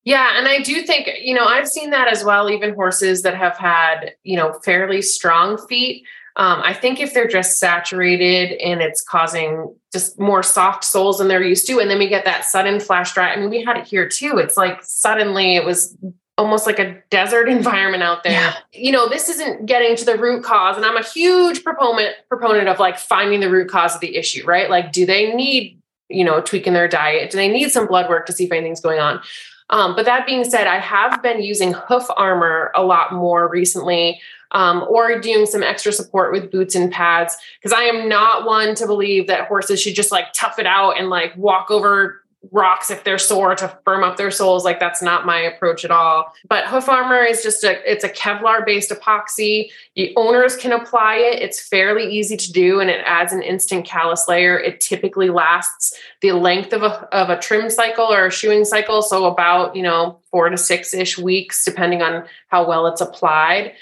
Yeah, 0.05 0.37
and 0.37 0.47
I 0.47 0.61
do 0.61 0.83
think, 0.83 1.09
you 1.21 1.33
know, 1.33 1.45
I've 1.45 1.67
seen 1.67 1.89
that 1.89 2.07
as 2.07 2.23
well, 2.23 2.49
even 2.49 2.75
horses 2.75 3.23
that 3.23 3.35
have 3.35 3.57
had, 3.57 4.13
you 4.23 4.37
know, 4.37 4.53
fairly 4.63 5.01
strong 5.01 5.57
feet. 5.67 6.05
Um, 6.37 6.61
I 6.63 6.73
think 6.73 6.99
if 6.99 7.13
they're 7.13 7.27
just 7.27 7.59
saturated 7.59 8.51
and 8.61 8.81
it's 8.81 9.01
causing 9.01 9.73
just 9.91 10.19
more 10.19 10.43
soft 10.43 10.83
soles 10.83 11.17
than 11.17 11.27
they're 11.27 11.43
used 11.43 11.65
to, 11.67 11.79
and 11.79 11.89
then 11.89 11.97
we 11.97 12.07
get 12.07 12.23
that 12.25 12.45
sudden 12.45 12.79
flash 12.79 13.13
dry. 13.13 13.33
I 13.33 13.37
mean, 13.37 13.49
we 13.49 13.63
had 13.63 13.77
it 13.77 13.87
here 13.87 14.07
too. 14.07 14.37
It's 14.37 14.57
like 14.57 14.83
suddenly 14.83 15.55
it 15.55 15.65
was 15.65 15.97
almost 16.37 16.67
like 16.67 16.77
a 16.77 17.01
desert 17.09 17.49
environment 17.49 18.03
out 18.03 18.23
there. 18.23 18.33
Yeah. 18.33 18.55
You 18.73 18.91
know, 18.91 19.09
this 19.09 19.27
isn't 19.29 19.65
getting 19.65 19.95
to 19.95 20.05
the 20.05 20.17
root 20.17 20.43
cause. 20.43 20.77
And 20.77 20.85
I'm 20.85 20.97
a 20.97 21.03
huge 21.03 21.63
proponent 21.63 22.15
proponent 22.29 22.67
of 22.67 22.79
like 22.79 22.99
finding 22.99 23.39
the 23.39 23.49
root 23.49 23.69
cause 23.71 23.95
of 23.95 24.01
the 24.01 24.17
issue, 24.17 24.45
right? 24.45 24.69
Like, 24.69 24.91
do 24.91 25.05
they 25.05 25.33
need, 25.33 25.79
you 26.09 26.25
know, 26.25 26.41
tweaking 26.41 26.73
their 26.73 26.89
diet? 26.89 27.31
Do 27.31 27.37
they 27.37 27.47
need 27.47 27.71
some 27.71 27.87
blood 27.87 28.07
work 28.07 28.27
to 28.27 28.33
see 28.33 28.43
if 28.43 28.51
anything's 28.51 28.81
going 28.81 28.99
on? 28.99 29.21
Um, 29.69 29.95
but 29.95 30.05
that 30.05 30.25
being 30.25 30.43
said, 30.43 30.67
I 30.67 30.79
have 30.79 31.21
been 31.21 31.41
using 31.41 31.73
hoof 31.73 32.05
armor 32.15 32.71
a 32.75 32.83
lot 32.83 33.13
more 33.13 33.49
recently. 33.49 34.21
Um, 34.51 34.85
or 34.87 35.19
doing 35.19 35.47
some 35.47 35.63
extra 35.63 35.91
support 35.91 36.31
with 36.31 36.49
boots 36.49 36.75
and 36.75 36.89
pads 36.89 37.35
because 37.59 37.73
I 37.73 37.85
am 37.85 38.07
not 38.07 38.45
one 38.45 38.73
to 38.75 38.85
believe 38.85 39.27
that 39.27 39.47
horses 39.47 39.81
should 39.81 39.95
just 39.95 40.13
like 40.13 40.31
tough 40.33 40.59
it 40.59 40.67
out 40.67 40.91
and 40.91 41.09
like 41.09 41.35
walk 41.35 41.71
over 41.71 42.21
rocks 42.51 42.89
if 42.89 43.03
they're 43.03 43.17
sore 43.17 43.55
to 43.55 43.77
firm 43.83 44.03
up 44.03 44.17
their 44.17 44.31
soles. 44.31 44.65
Like 44.65 44.79
that's 44.79 45.01
not 45.01 45.25
my 45.25 45.39
approach 45.39 45.85
at 45.85 45.91
all. 45.91 46.33
But 46.47 46.65
hoof 46.65 46.89
armor 46.89 47.23
is 47.23 47.43
just 47.43 47.63
a 47.63 47.79
it's 47.89 48.03
a 48.03 48.09
kevlar 48.09 48.65
based 48.65 48.91
epoxy. 48.91 49.69
The 49.95 50.13
owners 50.15 50.55
can 50.55 50.71
apply 50.71 51.15
it. 51.15 51.41
It's 51.41 51.65
fairly 51.65 52.11
easy 52.11 52.37
to 52.37 52.51
do 52.51 52.79
and 52.79 52.89
it 52.89 53.01
adds 53.05 53.33
an 53.33 53.41
instant 53.41 53.85
callus 53.85 54.25
layer. 54.27 54.57
It 54.59 54.81
typically 54.81 55.29
lasts 55.29 55.97
the 56.21 56.33
length 56.33 56.73
of 56.73 56.83
a, 56.83 57.07
of 57.13 57.29
a 57.29 57.39
trim 57.39 57.69
cycle 57.69 58.11
or 58.11 58.27
a 58.27 58.31
shoeing 58.31 58.65
cycle 58.65 59.01
so 59.01 59.25
about 59.25 59.75
you 59.75 59.83
know 59.83 60.19
four 60.31 60.49
to 60.49 60.57
six 60.57 60.93
ish 60.93 61.17
weeks 61.17 61.63
depending 61.65 62.01
on 62.01 62.25
how 62.47 62.67
well 62.67 62.87
it's 62.87 63.01
applied. 63.01 63.73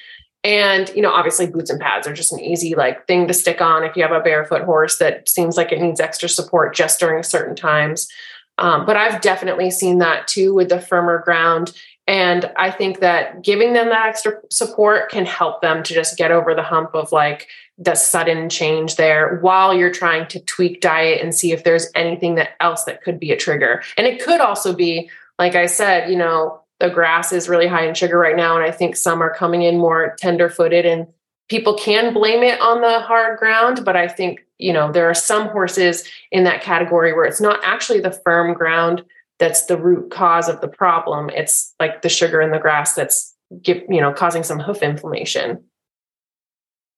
And 0.44 0.90
you 0.96 1.02
know 1.02 1.12
obviously 1.12 1.48
boots 1.48 1.70
and 1.70 1.80
pads 1.80 2.08
are 2.08 2.14
just 2.14 2.34
an 2.34 2.40
easy 2.40 2.76
like 2.76 3.08
thing 3.08 3.28
to 3.28 3.34
stick 3.34 3.62
on 3.62 3.84
if 3.84 3.96
you 3.96 4.04
have 4.04 4.12
a 4.12 4.20
barefoot 4.20 4.64
horse 4.64 4.98
that 4.98 5.30
seems 5.30 5.58
like 5.58 5.72
it 5.72 5.82
needs 5.82 6.00
extra 6.00 6.28
support 6.28 6.76
just 6.76 7.00
during 7.00 7.24
certain 7.24 7.56
times 7.56 8.08
um, 8.58 8.86
but 8.86 8.96
I've 8.96 9.22
definitely 9.22 9.72
seen 9.72 10.00
that 10.00 10.28
too 10.28 10.54
with 10.54 10.70
the 10.70 10.80
firmer 10.80 11.20
ground. 11.20 11.74
And 12.06 12.52
I 12.58 12.70
think 12.70 13.00
that 13.00 13.44
giving 13.44 13.74
them 13.74 13.90
that 13.90 14.08
extra 14.08 14.34
support 14.52 15.10
can 15.10 15.26
help 15.26 15.62
them 15.62 15.84
to 15.84 15.94
just 15.94 16.18
get 16.18 16.32
over 16.32 16.54
the 16.54 16.62
hump 16.62 16.94
of 16.94 17.12
like 17.12 17.48
the 17.78 17.96
sudden 17.96 18.50
change 18.50 18.98
there 18.98 19.40
while 19.40 19.74
you're 19.74 19.92
trying 19.92 20.28
to 20.28 20.40
tweak 20.42 20.82
diet 20.82 21.22
and 21.22 21.34
see 21.34 21.52
if 21.52 21.64
there's 21.64 21.90
anything 21.96 22.36
that 22.36 22.52
else 22.60 22.84
that 22.84 23.02
could 23.02 23.20
be 23.20 23.32
a 23.32 23.38
trigger. 23.38 23.82
And 23.98 24.06
it 24.06 24.22
could 24.22 24.42
also 24.42 24.74
be, 24.74 25.10
like 25.40 25.56
I 25.56 25.66
said, 25.66 26.10
you 26.10 26.18
know, 26.18 26.62
the 26.80 26.90
grass 26.90 27.32
is 27.32 27.50
really 27.50 27.68
high 27.68 27.88
in 27.88 27.96
sugar 27.96 28.18
right 28.18 28.36
now. 28.36 28.56
And 28.56 28.66
I 28.66 28.72
think 28.72 28.96
some 28.96 29.24
are 29.24 29.34
coming 29.34 29.62
in 29.62 29.78
more 29.78 30.16
tender 30.20 30.50
footed 30.50 30.86
and 30.86 31.08
people 31.50 31.76
can 31.76 32.14
blame 32.14 32.44
it 32.44 32.60
on 32.60 32.82
the 32.82 33.00
hard 33.00 33.40
ground. 33.40 33.86
But 33.86 33.96
I 33.96 34.08
think 34.08 34.46
you 34.64 34.74
know 34.74 34.92
there 34.92 35.10
are 35.10 35.14
some 35.14 35.50
horses 35.50 36.04
in 36.32 36.44
that 36.46 36.62
category 36.62 37.14
where 37.14 37.26
it's 37.26 37.42
not 37.42 37.60
actually 37.64 38.00
the 38.00 38.20
firm 38.26 38.54
ground 38.54 39.04
that's 39.40 39.66
the 39.66 39.78
root 39.78 40.10
cause 40.12 40.48
of 40.48 40.62
the 40.62 40.68
problem. 40.68 41.30
It's 41.30 41.74
like 41.80 42.02
the 42.02 42.10
sugar 42.10 42.42
in 42.42 42.52
the 42.52 42.60
grass 42.60 42.94
that's 42.94 43.36
you 43.66 44.02
know 44.02 44.14
causing 44.14 44.44
some 44.44 44.60
hoof 44.60 44.82
inflammation. 44.82 45.64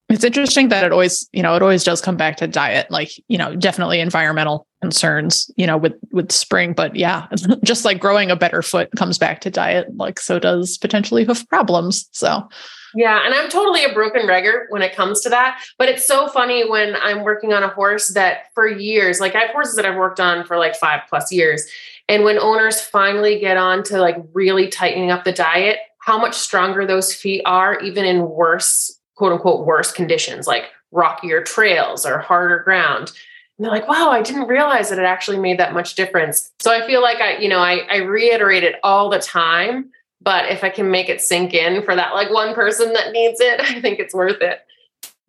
It's 0.10 0.23
interesting 0.23 0.69
that 0.69 0.84
it 0.84 0.91
always 0.91 1.28
you 1.34 1.41
know 1.41 1.56
it 1.56 1.63
always 1.63 1.84
does 1.84 2.01
come 2.01 2.15
back 2.15 2.38
to 2.38 2.47
diet 2.47 2.91
like 2.91 3.10
you 3.28 3.38
know 3.38 3.56
definitely 3.56 3.99
environmental 3.99 4.67
concerns 4.82 5.49
you 5.58 5.65
know 5.65 5.78
with 5.78 5.93
with 6.12 6.32
spring 6.32 6.73
but 6.73 6.95
yeah 6.95 7.25
just 7.63 7.84
like 7.84 7.99
growing 7.99 8.30
a 8.30 8.36
better 8.36 8.62
foot 8.62 8.89
comes 8.95 9.17
back 9.17 9.41
to 9.41 9.49
diet 9.49 9.88
like 9.97 10.19
so 10.19 10.38
does 10.38 10.78
potentially 10.78 11.25
hoof 11.25 11.47
problems 11.49 12.08
so 12.12 12.47
yeah, 12.95 13.25
and 13.25 13.34
I'm 13.34 13.49
totally 13.49 13.84
a 13.84 13.93
broken 13.93 14.23
regger 14.23 14.65
when 14.69 14.81
it 14.81 14.95
comes 14.95 15.21
to 15.21 15.29
that. 15.29 15.62
But 15.77 15.89
it's 15.89 16.05
so 16.05 16.27
funny 16.29 16.67
when 16.67 16.95
I'm 16.95 17.23
working 17.23 17.53
on 17.53 17.62
a 17.62 17.67
horse 17.67 18.10
that 18.13 18.53
for 18.53 18.67
years, 18.67 19.19
like 19.19 19.36
I 19.36 19.41
have 19.41 19.49
horses 19.51 19.75
that 19.75 19.86
I've 19.86 19.97
worked 19.97 20.19
on 20.19 20.45
for 20.45 20.58
like 20.58 20.75
five 20.75 21.01
plus 21.10 21.31
years. 21.31 21.69
And 22.08 22.23
when 22.23 22.39
owners 22.39 22.79
finally 22.79 23.39
get 23.39 23.58
on 23.58 23.84
to 23.84 23.99
like 23.99 24.17
really 24.34 24.69
tightening 24.69 25.12
up 25.12 25.25
the 25.25 25.34
diet, 25.34 25.79
how 25.99 26.17
much 26.17 26.36
stronger 26.36 26.86
those 26.86 27.13
feet 27.13 27.41
are, 27.45 27.79
even 27.79 28.05
in 28.05 28.29
worse, 28.29 28.97
quote 29.15 29.34
unquote, 29.34 29.65
worse 29.65 29.91
conditions, 29.91 30.47
like 30.47 30.65
rockier 30.91 31.41
trails 31.41 32.05
or 32.05 32.19
harder 32.19 32.60
ground. 32.60 33.12
And 33.58 33.65
they're 33.65 33.71
like, 33.71 33.88
wow, 33.88 34.10
I 34.12 34.21
didn't 34.21 34.47
realize 34.47 34.89
that 34.89 34.99
it 34.99 35.05
actually 35.05 35.39
made 35.39 35.60
that 35.60 35.73
much 35.73 35.95
difference. 35.95 36.51
So 36.60 36.71
I 36.71 36.86
feel 36.86 37.01
like 37.01 37.19
I, 37.19 37.38
you 37.38 37.49
know, 37.49 37.60
I, 37.60 37.79
I 37.89 37.97
reiterate 37.97 38.63
it 38.63 38.75
all 38.84 39.10
the 39.10 39.19
time 39.19 39.91
but 40.25 40.51
if 40.51 40.63
I 40.63 40.69
can 40.69 40.91
make 40.91 41.07
it 41.07 41.21
sink 41.21 41.53
in 41.53 41.83
for 41.83 41.95
that 41.95 42.13
like 42.13 42.29
one 42.31 42.53
person 42.53 42.91
that 42.93 43.13
needs 43.13 43.39
it, 43.39 43.61
I 43.61 43.79
think 43.79 43.99
it's 43.99 44.13
worth 44.13 44.41
it. 44.41 44.59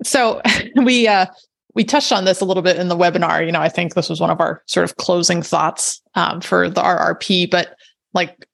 So 0.03 0.43
we 0.77 1.07
uh 1.07 1.27
we 1.75 1.85
touched 1.85 2.11
on 2.11 2.25
this 2.25 2.41
a 2.41 2.45
little 2.45 2.63
bit 2.63 2.79
in 2.79 2.89
the 2.89 2.97
webinar. 2.97 3.45
You 3.45 3.53
know, 3.53 3.61
I 3.61 3.69
think 3.69 3.95
this 3.95 4.09
was 4.09 4.19
one 4.19 4.31
of 4.31 4.41
our 4.41 4.63
sort 4.67 4.85
of 4.85 4.97
closing 4.97 5.43
thoughts 5.43 6.01
um, 6.15 6.41
for 6.41 6.71
the 6.71 6.81
RRP, 6.81 7.51
but 7.51 7.77
like 8.15 8.47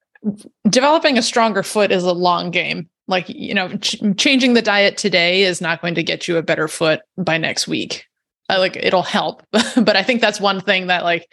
developing 0.69 1.17
a 1.17 1.23
stronger 1.23 1.63
foot 1.63 1.93
is 1.93 2.03
a 2.03 2.13
long 2.13 2.51
game. 2.51 2.91
Like, 3.07 3.29
you 3.29 3.55
know, 3.55 3.77
ch- 3.77 4.03
changing 4.17 4.55
the 4.55 4.63
diet 4.63 4.97
today 4.97 5.43
is 5.43 5.61
not 5.61 5.81
going 5.81 5.95
to 5.95 6.03
get 6.03 6.27
you 6.27 6.37
a 6.37 6.43
better 6.43 6.67
foot 6.67 7.01
by 7.17 7.39
next 7.39 7.69
week. 7.69 8.07
Uh, 8.49 8.59
like, 8.59 8.77
it'll 8.77 9.03
help. 9.03 9.45
but 9.51 9.97
I 9.97 10.03
think 10.03 10.21
that's 10.21 10.41
one 10.41 10.61
thing 10.61 10.89
that, 10.89 11.05
like, 11.05 11.29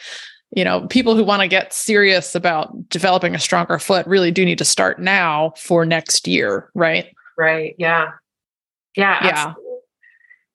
you 0.51 0.63
know, 0.63 0.87
people 0.87 1.15
who 1.15 1.23
want 1.23 1.41
to 1.41 1.47
get 1.47 1.73
serious 1.73 2.33
about 2.33 2.89
developing 2.89 3.35
a 3.35 3.39
stronger 3.39 3.77
foot 3.77 4.05
really 4.07 4.31
do 4.31 4.43
need 4.43 4.57
to 4.57 4.65
start 4.65 4.99
now 4.99 5.53
for 5.57 5.85
next 5.85 6.27
year, 6.27 6.69
right? 6.73 7.13
Right. 7.37 7.75
Yeah. 7.77 8.11
Yeah. 8.95 9.23
Yeah. 9.23 9.29
Absolutely. 9.29 9.65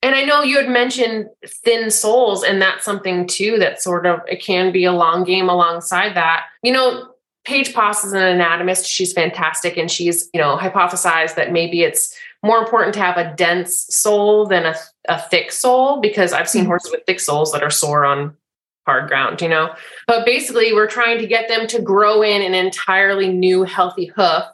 And 0.02 0.14
I 0.14 0.24
know 0.24 0.42
you 0.42 0.58
had 0.58 0.68
mentioned 0.68 1.28
thin 1.46 1.90
soles, 1.90 2.44
and 2.44 2.60
that's 2.60 2.84
something 2.84 3.26
too 3.26 3.58
that 3.58 3.80
sort 3.80 4.04
of 4.04 4.20
it 4.28 4.42
can 4.42 4.70
be 4.70 4.84
a 4.84 4.92
long 4.92 5.24
game 5.24 5.48
alongside 5.48 6.14
that. 6.14 6.44
You 6.62 6.72
know, 6.72 7.14
Paige 7.46 7.72
Poss 7.72 8.04
is 8.04 8.12
an 8.12 8.22
anatomist. 8.22 8.84
She's 8.84 9.14
fantastic, 9.14 9.78
and 9.78 9.90
she's 9.90 10.28
you 10.34 10.40
know 10.40 10.58
hypothesized 10.58 11.36
that 11.36 11.52
maybe 11.52 11.84
it's 11.84 12.14
more 12.42 12.58
important 12.58 12.92
to 12.94 13.00
have 13.00 13.16
a 13.16 13.34
dense 13.34 13.86
sole 13.88 14.46
than 14.46 14.66
a, 14.66 14.74
a 15.08 15.22
thick 15.30 15.50
sole 15.50 16.02
because 16.02 16.34
I've 16.34 16.50
seen 16.50 16.62
mm-hmm. 16.62 16.72
horses 16.72 16.92
with 16.92 17.06
thick 17.06 17.18
soles 17.20 17.52
that 17.52 17.62
are 17.62 17.70
sore 17.70 18.04
on 18.04 18.36
hard 18.86 19.08
ground, 19.08 19.40
you 19.40 19.48
know? 19.48 19.74
But 20.06 20.26
basically, 20.26 20.72
we're 20.72 20.88
trying 20.88 21.18
to 21.18 21.26
get 21.26 21.48
them 21.48 21.66
to 21.68 21.80
grow 21.80 22.22
in 22.22 22.42
an 22.42 22.54
entirely 22.54 23.32
new 23.32 23.62
healthy 23.62 24.06
hoof 24.06 24.44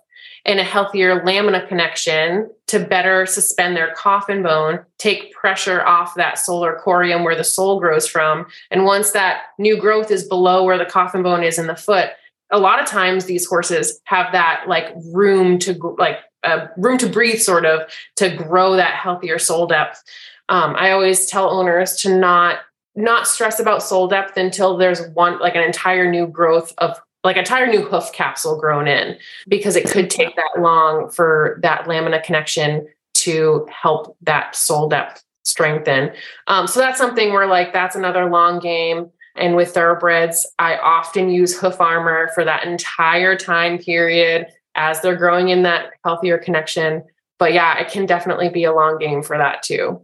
and 0.44 0.58
a 0.58 0.64
healthier 0.64 1.22
lamina 1.24 1.66
connection 1.66 2.50
to 2.66 2.78
better 2.78 3.26
suspend 3.26 3.76
their 3.76 3.92
coffin 3.94 4.42
bone, 4.42 4.80
take 4.98 5.32
pressure 5.32 5.84
off 5.84 6.14
that 6.14 6.38
solar 6.38 6.80
corium 6.84 7.24
where 7.24 7.36
the 7.36 7.44
sole 7.44 7.78
grows 7.78 8.06
from. 8.06 8.46
And 8.70 8.84
once 8.84 9.10
that 9.10 9.42
new 9.58 9.76
growth 9.78 10.10
is 10.10 10.24
below 10.24 10.64
where 10.64 10.78
the 10.78 10.86
coffin 10.86 11.22
bone 11.22 11.42
is 11.42 11.58
in 11.58 11.66
the 11.66 11.76
foot, 11.76 12.10
a 12.50 12.58
lot 12.58 12.80
of 12.80 12.86
times 12.88 13.26
these 13.26 13.46
horses 13.46 14.00
have 14.04 14.32
that 14.32 14.64
like 14.66 14.88
room 15.12 15.58
to 15.60 15.74
like 15.98 16.18
uh, 16.42 16.68
room 16.76 16.96
to 16.98 17.08
breathe 17.08 17.40
sort 17.40 17.66
of 17.66 17.82
to 18.16 18.34
grow 18.34 18.76
that 18.76 18.94
healthier 18.94 19.38
sole 19.38 19.66
depth. 19.66 20.02
Um, 20.48 20.74
I 20.76 20.90
always 20.90 21.26
tell 21.26 21.50
owners 21.50 21.96
to 21.96 22.16
not 22.16 22.60
not 22.94 23.26
stress 23.26 23.60
about 23.60 23.82
sole 23.82 24.08
depth 24.08 24.36
until 24.36 24.76
there's 24.76 25.06
one 25.08 25.38
like 25.38 25.54
an 25.54 25.62
entire 25.62 26.10
new 26.10 26.26
growth 26.26 26.72
of 26.78 27.00
like 27.22 27.36
entire 27.36 27.66
new 27.66 27.82
hoof 27.82 28.12
capsule 28.12 28.58
grown 28.58 28.88
in 28.88 29.16
because 29.48 29.76
it 29.76 29.88
could 29.88 30.10
take 30.10 30.34
that 30.36 30.60
long 30.60 31.10
for 31.10 31.58
that 31.62 31.86
lamina 31.86 32.20
connection 32.22 32.86
to 33.14 33.66
help 33.70 34.16
that 34.22 34.56
sole 34.56 34.88
depth 34.88 35.22
strengthen. 35.44 36.10
Um, 36.46 36.66
so 36.66 36.80
that's 36.80 36.98
something 36.98 37.32
where 37.32 37.46
like 37.46 37.72
that's 37.72 37.96
another 37.96 38.28
long 38.30 38.58
game. 38.58 39.10
And 39.36 39.56
with 39.56 39.72
thoroughbreds, 39.72 40.46
I 40.58 40.76
often 40.76 41.30
use 41.30 41.58
hoof 41.58 41.80
armor 41.80 42.30
for 42.34 42.44
that 42.44 42.64
entire 42.64 43.36
time 43.36 43.78
period 43.78 44.46
as 44.74 45.00
they're 45.00 45.16
growing 45.16 45.48
in 45.48 45.62
that 45.62 45.92
healthier 46.04 46.38
connection. 46.38 47.04
But 47.38 47.52
yeah, 47.52 47.78
it 47.78 47.90
can 47.90 48.06
definitely 48.06 48.48
be 48.48 48.64
a 48.64 48.74
long 48.74 48.98
game 48.98 49.22
for 49.22 49.38
that 49.38 49.62
too. 49.62 50.00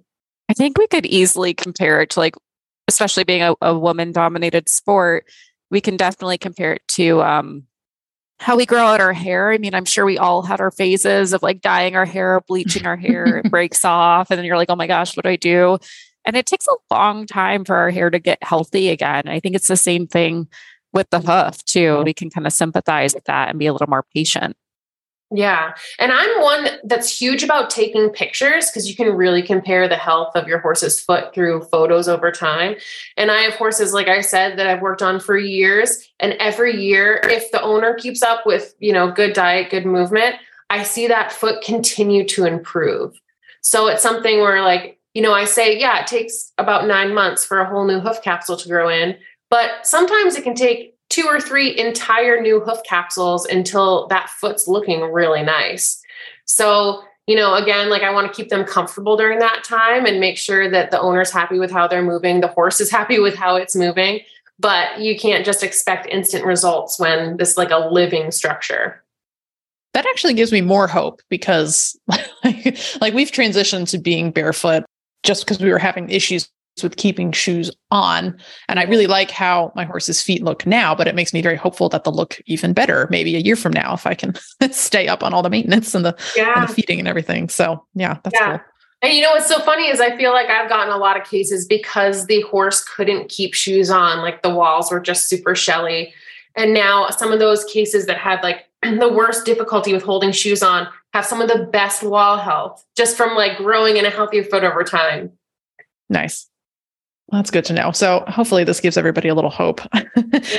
I 0.48 0.54
think 0.54 0.78
we 0.78 0.86
could 0.86 1.06
easily 1.06 1.54
compare 1.54 2.00
it 2.00 2.10
to 2.10 2.20
like 2.20 2.36
especially 2.88 3.24
being 3.24 3.42
a, 3.42 3.54
a 3.60 3.78
woman 3.78 4.12
dominated 4.12 4.68
sport, 4.68 5.26
we 5.70 5.80
can 5.80 5.96
definitely 5.96 6.38
compare 6.38 6.74
it 6.74 6.82
to 6.88 7.22
um, 7.22 7.64
how 8.38 8.56
we 8.56 8.66
grow 8.66 8.86
out 8.86 9.00
our 9.00 9.12
hair. 9.12 9.50
I 9.50 9.58
mean, 9.58 9.74
I'm 9.74 9.84
sure 9.84 10.04
we 10.04 10.18
all 10.18 10.42
had 10.42 10.60
our 10.60 10.70
phases 10.70 11.32
of 11.32 11.42
like 11.42 11.60
dyeing 11.60 11.96
our 11.96 12.04
hair, 12.04 12.40
bleaching 12.46 12.86
our 12.86 12.96
hair, 12.96 13.38
it 13.38 13.50
breaks 13.50 13.84
off. 13.84 14.30
And 14.30 14.38
then 14.38 14.44
you're 14.44 14.56
like, 14.56 14.70
oh 14.70 14.76
my 14.76 14.86
gosh, 14.86 15.16
what 15.16 15.24
do 15.24 15.30
I 15.30 15.36
do? 15.36 15.78
And 16.24 16.36
it 16.36 16.46
takes 16.46 16.66
a 16.66 16.94
long 16.94 17.26
time 17.26 17.64
for 17.64 17.76
our 17.76 17.90
hair 17.90 18.10
to 18.10 18.18
get 18.18 18.42
healthy 18.42 18.90
again. 18.90 19.22
I 19.26 19.40
think 19.40 19.54
it's 19.54 19.68
the 19.68 19.76
same 19.76 20.06
thing 20.06 20.48
with 20.92 21.08
the 21.10 21.20
hoof 21.20 21.64
too. 21.64 22.02
We 22.04 22.14
can 22.14 22.30
kind 22.30 22.46
of 22.46 22.52
sympathize 22.52 23.14
with 23.14 23.24
that 23.24 23.48
and 23.48 23.58
be 23.58 23.66
a 23.66 23.72
little 23.72 23.88
more 23.88 24.04
patient. 24.14 24.56
Yeah. 25.32 25.74
And 25.98 26.12
I'm 26.12 26.40
one 26.40 26.68
that's 26.84 27.20
huge 27.20 27.42
about 27.42 27.68
taking 27.68 28.10
pictures 28.10 28.70
because 28.70 28.88
you 28.88 28.94
can 28.94 29.16
really 29.16 29.42
compare 29.42 29.88
the 29.88 29.96
health 29.96 30.36
of 30.36 30.46
your 30.46 30.60
horse's 30.60 31.00
foot 31.00 31.34
through 31.34 31.64
photos 31.64 32.06
over 32.06 32.30
time. 32.30 32.76
And 33.16 33.32
I 33.32 33.40
have 33.42 33.54
horses, 33.54 33.92
like 33.92 34.06
I 34.06 34.20
said, 34.20 34.56
that 34.56 34.68
I've 34.68 34.82
worked 34.82 35.02
on 35.02 35.18
for 35.18 35.36
years. 35.36 36.08
And 36.20 36.34
every 36.34 36.80
year, 36.80 37.20
if 37.24 37.50
the 37.50 37.60
owner 37.60 37.94
keeps 37.94 38.22
up 38.22 38.46
with, 38.46 38.76
you 38.78 38.92
know, 38.92 39.10
good 39.10 39.32
diet, 39.32 39.70
good 39.70 39.84
movement, 39.84 40.36
I 40.70 40.84
see 40.84 41.08
that 41.08 41.32
foot 41.32 41.62
continue 41.62 42.24
to 42.28 42.44
improve. 42.44 43.20
So 43.62 43.88
it's 43.88 44.02
something 44.02 44.38
where, 44.38 44.62
like, 44.62 45.00
you 45.14 45.22
know, 45.22 45.32
I 45.32 45.44
say, 45.44 45.76
yeah, 45.76 46.00
it 46.00 46.06
takes 46.06 46.52
about 46.56 46.86
nine 46.86 47.12
months 47.12 47.44
for 47.44 47.58
a 47.58 47.68
whole 47.68 47.84
new 47.84 47.98
hoof 47.98 48.22
capsule 48.22 48.56
to 48.58 48.68
grow 48.68 48.88
in. 48.88 49.16
But 49.50 49.86
sometimes 49.86 50.36
it 50.36 50.44
can 50.44 50.54
take 50.54 50.95
two 51.16 51.26
or 51.26 51.40
three 51.40 51.74
entire 51.78 52.42
new 52.42 52.60
hoof 52.60 52.82
capsules 52.84 53.46
until 53.46 54.06
that 54.08 54.28
foot's 54.28 54.68
looking 54.68 55.00
really 55.00 55.42
nice. 55.42 56.02
So, 56.44 57.02
you 57.26 57.34
know, 57.34 57.54
again, 57.54 57.88
like 57.88 58.02
I 58.02 58.12
want 58.12 58.30
to 58.30 58.36
keep 58.36 58.50
them 58.50 58.66
comfortable 58.66 59.16
during 59.16 59.38
that 59.38 59.64
time 59.64 60.04
and 60.04 60.20
make 60.20 60.36
sure 60.36 60.70
that 60.70 60.90
the 60.90 61.00
owner's 61.00 61.30
happy 61.30 61.58
with 61.58 61.70
how 61.70 61.88
they're 61.88 62.02
moving, 62.02 62.42
the 62.42 62.48
horse 62.48 62.82
is 62.82 62.90
happy 62.90 63.18
with 63.18 63.34
how 63.34 63.56
it's 63.56 63.74
moving. 63.74 64.20
But 64.58 65.00
you 65.00 65.18
can't 65.18 65.44
just 65.44 65.62
expect 65.62 66.06
instant 66.06 66.44
results 66.44 67.00
when 67.00 67.38
this 67.38 67.56
like 67.56 67.70
a 67.70 67.88
living 67.90 68.30
structure. 68.30 69.02
That 69.94 70.04
actually 70.04 70.34
gives 70.34 70.52
me 70.52 70.60
more 70.60 70.86
hope 70.86 71.22
because 71.30 71.98
like, 72.44 72.78
like 73.00 73.14
we've 73.14 73.30
transitioned 73.30 73.88
to 73.90 73.98
being 73.98 74.32
barefoot 74.32 74.84
just 75.22 75.46
because 75.46 75.60
we 75.60 75.70
were 75.70 75.78
having 75.78 76.10
issues 76.10 76.50
with 76.82 76.96
keeping 76.96 77.32
shoes 77.32 77.70
on. 77.90 78.38
And 78.68 78.78
I 78.78 78.84
really 78.84 79.06
like 79.06 79.30
how 79.30 79.72
my 79.74 79.84
horse's 79.84 80.22
feet 80.22 80.42
look 80.42 80.66
now, 80.66 80.94
but 80.94 81.06
it 81.06 81.14
makes 81.14 81.32
me 81.32 81.42
very 81.42 81.56
hopeful 81.56 81.88
that 81.90 82.04
they'll 82.04 82.14
look 82.14 82.40
even 82.46 82.72
better 82.72 83.06
maybe 83.10 83.36
a 83.36 83.40
year 83.40 83.56
from 83.56 83.72
now 83.72 83.94
if 83.94 84.06
I 84.06 84.14
can 84.14 84.34
stay 84.70 85.08
up 85.08 85.22
on 85.22 85.32
all 85.32 85.42
the 85.42 85.50
maintenance 85.50 85.94
and 85.94 86.04
the, 86.04 86.16
yeah. 86.36 86.60
and 86.60 86.68
the 86.68 86.72
feeding 86.72 86.98
and 86.98 87.08
everything. 87.08 87.48
So 87.48 87.84
yeah, 87.94 88.18
that's 88.22 88.38
yeah. 88.38 88.58
cool. 88.58 88.66
And 89.02 89.12
you 89.12 89.22
know 89.22 89.30
what's 89.32 89.48
so 89.48 89.60
funny 89.60 89.88
is 89.88 90.00
I 90.00 90.16
feel 90.16 90.32
like 90.32 90.48
I've 90.48 90.68
gotten 90.68 90.92
a 90.92 90.96
lot 90.96 91.20
of 91.20 91.28
cases 91.28 91.66
because 91.66 92.26
the 92.26 92.40
horse 92.42 92.82
couldn't 92.82 93.28
keep 93.28 93.54
shoes 93.54 93.90
on, 93.90 94.20
like 94.20 94.42
the 94.42 94.54
walls 94.54 94.90
were 94.90 95.00
just 95.00 95.28
super 95.28 95.54
shelly. 95.54 96.14
And 96.56 96.72
now 96.72 97.10
some 97.10 97.30
of 97.30 97.38
those 97.38 97.64
cases 97.64 98.06
that 98.06 98.16
had 98.16 98.42
like 98.42 98.66
the 98.82 99.12
worst 99.12 99.44
difficulty 99.44 99.92
with 99.92 100.02
holding 100.02 100.32
shoes 100.32 100.62
on 100.62 100.88
have 101.12 101.26
some 101.26 101.40
of 101.40 101.48
the 101.48 101.64
best 101.64 102.02
wall 102.02 102.38
health 102.38 102.84
just 102.96 103.16
from 103.16 103.34
like 103.34 103.58
growing 103.58 103.96
in 103.96 104.06
a 104.06 104.10
healthier 104.10 104.44
foot 104.44 104.64
over 104.64 104.82
time. 104.82 105.32
Nice. 106.08 106.48
Well, 107.28 107.40
that's 107.40 107.50
good 107.50 107.64
to 107.66 107.72
know. 107.72 107.90
So 107.90 108.22
hopefully 108.28 108.62
this 108.62 108.78
gives 108.78 108.96
everybody 108.96 109.28
a 109.28 109.34
little 109.34 109.50
hope. 109.50 109.80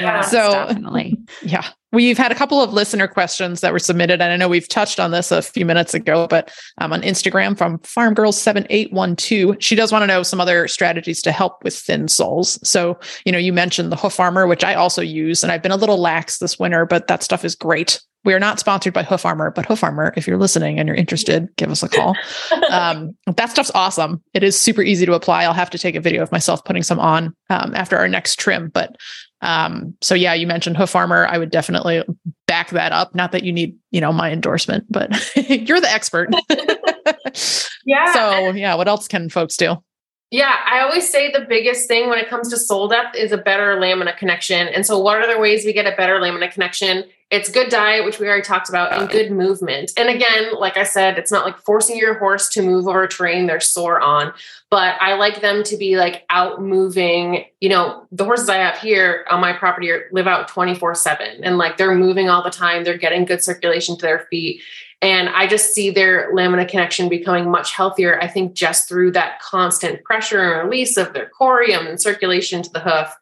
Yeah, 0.02 0.22
so 0.22 0.52
definitely. 0.52 1.18
Yeah. 1.42 1.66
We've 1.92 2.18
had 2.18 2.32
a 2.32 2.36
couple 2.36 2.62
of 2.62 2.74
listener 2.74 3.08
questions 3.08 3.62
that 3.62 3.72
were 3.72 3.80
submitted, 3.80 4.22
and 4.22 4.32
I 4.32 4.36
know 4.36 4.50
we've 4.50 4.68
touched 4.68 5.00
on 5.00 5.12
this 5.12 5.32
a 5.32 5.42
few 5.42 5.66
minutes 5.66 5.94
ago, 5.94 6.28
but 6.28 6.52
um, 6.80 6.92
on 6.92 7.02
Instagram 7.02 7.58
from 7.58 7.80
Farm 7.80 8.14
Girls 8.14 8.40
7812, 8.40 9.58
she 9.60 9.76
does 9.76 9.92
want 9.92 10.04
to 10.04 10.08
know 10.08 10.24
some 10.24 10.42
other 10.42 10.68
strategies 10.68 11.22
to 11.24 11.32
help 11.32 11.64
with 11.64 11.76
thin 11.76 12.08
soles. 12.08 12.60
So, 12.68 13.00
you 13.26 13.32
know, 13.32 13.38
you 13.38 13.54
mentioned 13.54 13.92
the 13.92 13.96
hoof 13.96 14.20
armor, 14.20 14.48
which 14.48 14.64
I 14.64 14.74
also 14.74 15.02
use, 15.02 15.44
and 15.44 15.52
I've 15.52 15.62
been 15.62 15.72
a 15.72 15.78
little 15.78 16.00
lax 16.00 16.40
this 16.40 16.60
winter, 16.60 16.86
but 16.86 17.08
that 17.08 17.24
stuff 17.24 17.46
is 17.46 17.56
great. 17.56 18.02
We 18.26 18.34
are 18.34 18.40
not 18.40 18.60
sponsored 18.60 18.94
by 18.94 19.04
Hoof 19.04 19.26
Armor, 19.26 19.52
but 19.52 19.66
Hoof 19.66 19.84
Armor, 19.84 20.14
if 20.18 20.28
you're 20.28 20.38
listening 20.38 20.80
and 20.80 20.88
you're 20.88 20.98
interested, 20.98 21.48
give 21.56 21.72
us 21.72 21.82
a 21.82 21.88
call. 21.88 22.16
um, 22.72 23.16
that 23.26 23.50
stuff's 23.50 23.72
awesome. 23.74 24.22
It 24.34 24.44
is 24.44 24.60
super 24.60 24.82
easy 24.82 25.06
to 25.06 25.14
apply. 25.14 25.44
I'll 25.44 25.54
have 25.54 25.70
to 25.70 25.78
take 25.78 25.96
a 25.96 26.02
video 26.02 26.24
of 26.24 26.32
myself 26.32 26.64
putting 26.66 26.84
some 26.84 27.00
on 27.00 27.34
um, 27.50 27.74
after 27.74 27.98
our 27.98 28.08
next 28.08 28.38
trim. 28.38 28.70
But 28.70 28.98
um, 29.42 29.96
so 30.02 30.16
yeah, 30.16 30.34
you 30.34 30.48
mentioned 30.48 30.78
Hoof 30.78 30.96
Armor. 30.96 31.28
I 31.28 31.38
would 31.38 31.52
definitely 31.52 32.04
back 32.48 32.72
that 32.72 32.92
up. 32.92 33.14
Not 33.14 33.32
that 33.32 33.44
you 33.44 33.54
need, 33.54 33.78
you 33.92 34.02
know, 34.02 34.12
my 34.12 34.32
endorsement, 34.32 34.86
but 34.90 35.10
you're 35.36 35.80
the 35.82 35.92
expert. 35.92 36.30
yeah. 37.86 38.14
So 38.14 38.52
yeah, 38.52 38.76
what 38.76 38.88
else 38.88 39.08
can 39.08 39.30
folks 39.30 39.56
do? 39.58 39.78
Yeah, 40.30 40.56
I 40.66 40.82
always 40.82 41.10
say 41.10 41.32
the 41.32 41.46
biggest 41.48 41.88
thing 41.88 42.10
when 42.10 42.20
it 42.20 42.28
comes 42.28 42.50
to 42.50 42.58
sole 42.58 42.90
depth 42.90 43.16
is 43.16 43.32
a 43.32 43.38
better 43.38 43.80
lamina 43.80 44.14
connection. 44.14 44.68
And 44.68 44.86
so, 44.86 45.00
what 45.00 45.18
are 45.18 45.34
the 45.34 45.40
ways 45.40 45.64
we 45.64 45.72
get 45.72 45.86
a 45.86 45.96
better 45.96 46.20
lamina 46.20 46.52
connection? 46.52 47.06
It's 47.30 47.52
good 47.52 47.70
diet, 47.70 48.06
which 48.06 48.20
we 48.20 48.28
already 48.28 48.44
talked 48.44 48.70
about, 48.70 48.94
and 48.94 49.10
good 49.10 49.32
movement. 49.32 49.92
And 49.98 50.08
again, 50.08 50.56
like 50.58 50.78
I 50.78 50.84
said, 50.84 51.18
it's 51.18 51.32
not 51.32 51.46
like 51.46 51.58
forcing 51.58 51.98
your 51.98 52.18
horse 52.18 52.48
to 52.50 52.62
move 52.62 52.88
over 52.88 53.06
terrain 53.06 53.48
they're 53.48 53.60
sore 53.60 54.00
on, 54.00 54.32
but 54.70 54.96
I 55.02 55.16
like 55.16 55.42
them 55.42 55.64
to 55.64 55.76
be 55.76 55.98
like 55.98 56.24
out 56.30 56.62
moving. 56.62 57.44
You 57.60 57.68
know, 57.68 58.08
the 58.14 58.24
horses 58.24 58.48
I 58.48 58.56
have 58.58 58.78
here 58.78 59.26
on 59.30 59.42
my 59.42 59.52
property 59.52 59.92
are, 59.92 60.08
live 60.14 60.28
out 60.28 60.48
24 60.48 60.96
7 60.96 61.44
and 61.44 61.58
like 61.58 61.76
they're 61.76 61.94
moving 61.94 62.30
all 62.30 62.44
the 62.44 62.50
time. 62.50 62.86
They're 62.86 62.98
getting 62.98 63.26
good 63.26 63.44
circulation 63.44 63.98
to 63.98 64.02
their 64.02 64.20
feet. 64.32 64.62
And 65.02 65.30
I 65.30 65.48
just 65.48 65.76
see 65.76 65.92
their 65.92 66.30
lamina 66.34 66.66
connection 66.66 67.08
becoming 67.10 67.52
much 67.52 67.74
healthier, 67.74 68.20
I 68.22 68.28
think, 68.28 68.54
just 68.54 68.88
through 68.88 69.12
that 69.12 69.40
constant 69.42 70.04
pressure 70.04 70.42
and 70.42 70.70
release 70.70 70.98
of 70.98 71.14
their 71.14 71.30
corium 71.40 71.88
and 71.88 72.02
circulation 72.02 72.64
to 72.64 72.70
the 72.72 72.80
hoof. 72.80 73.16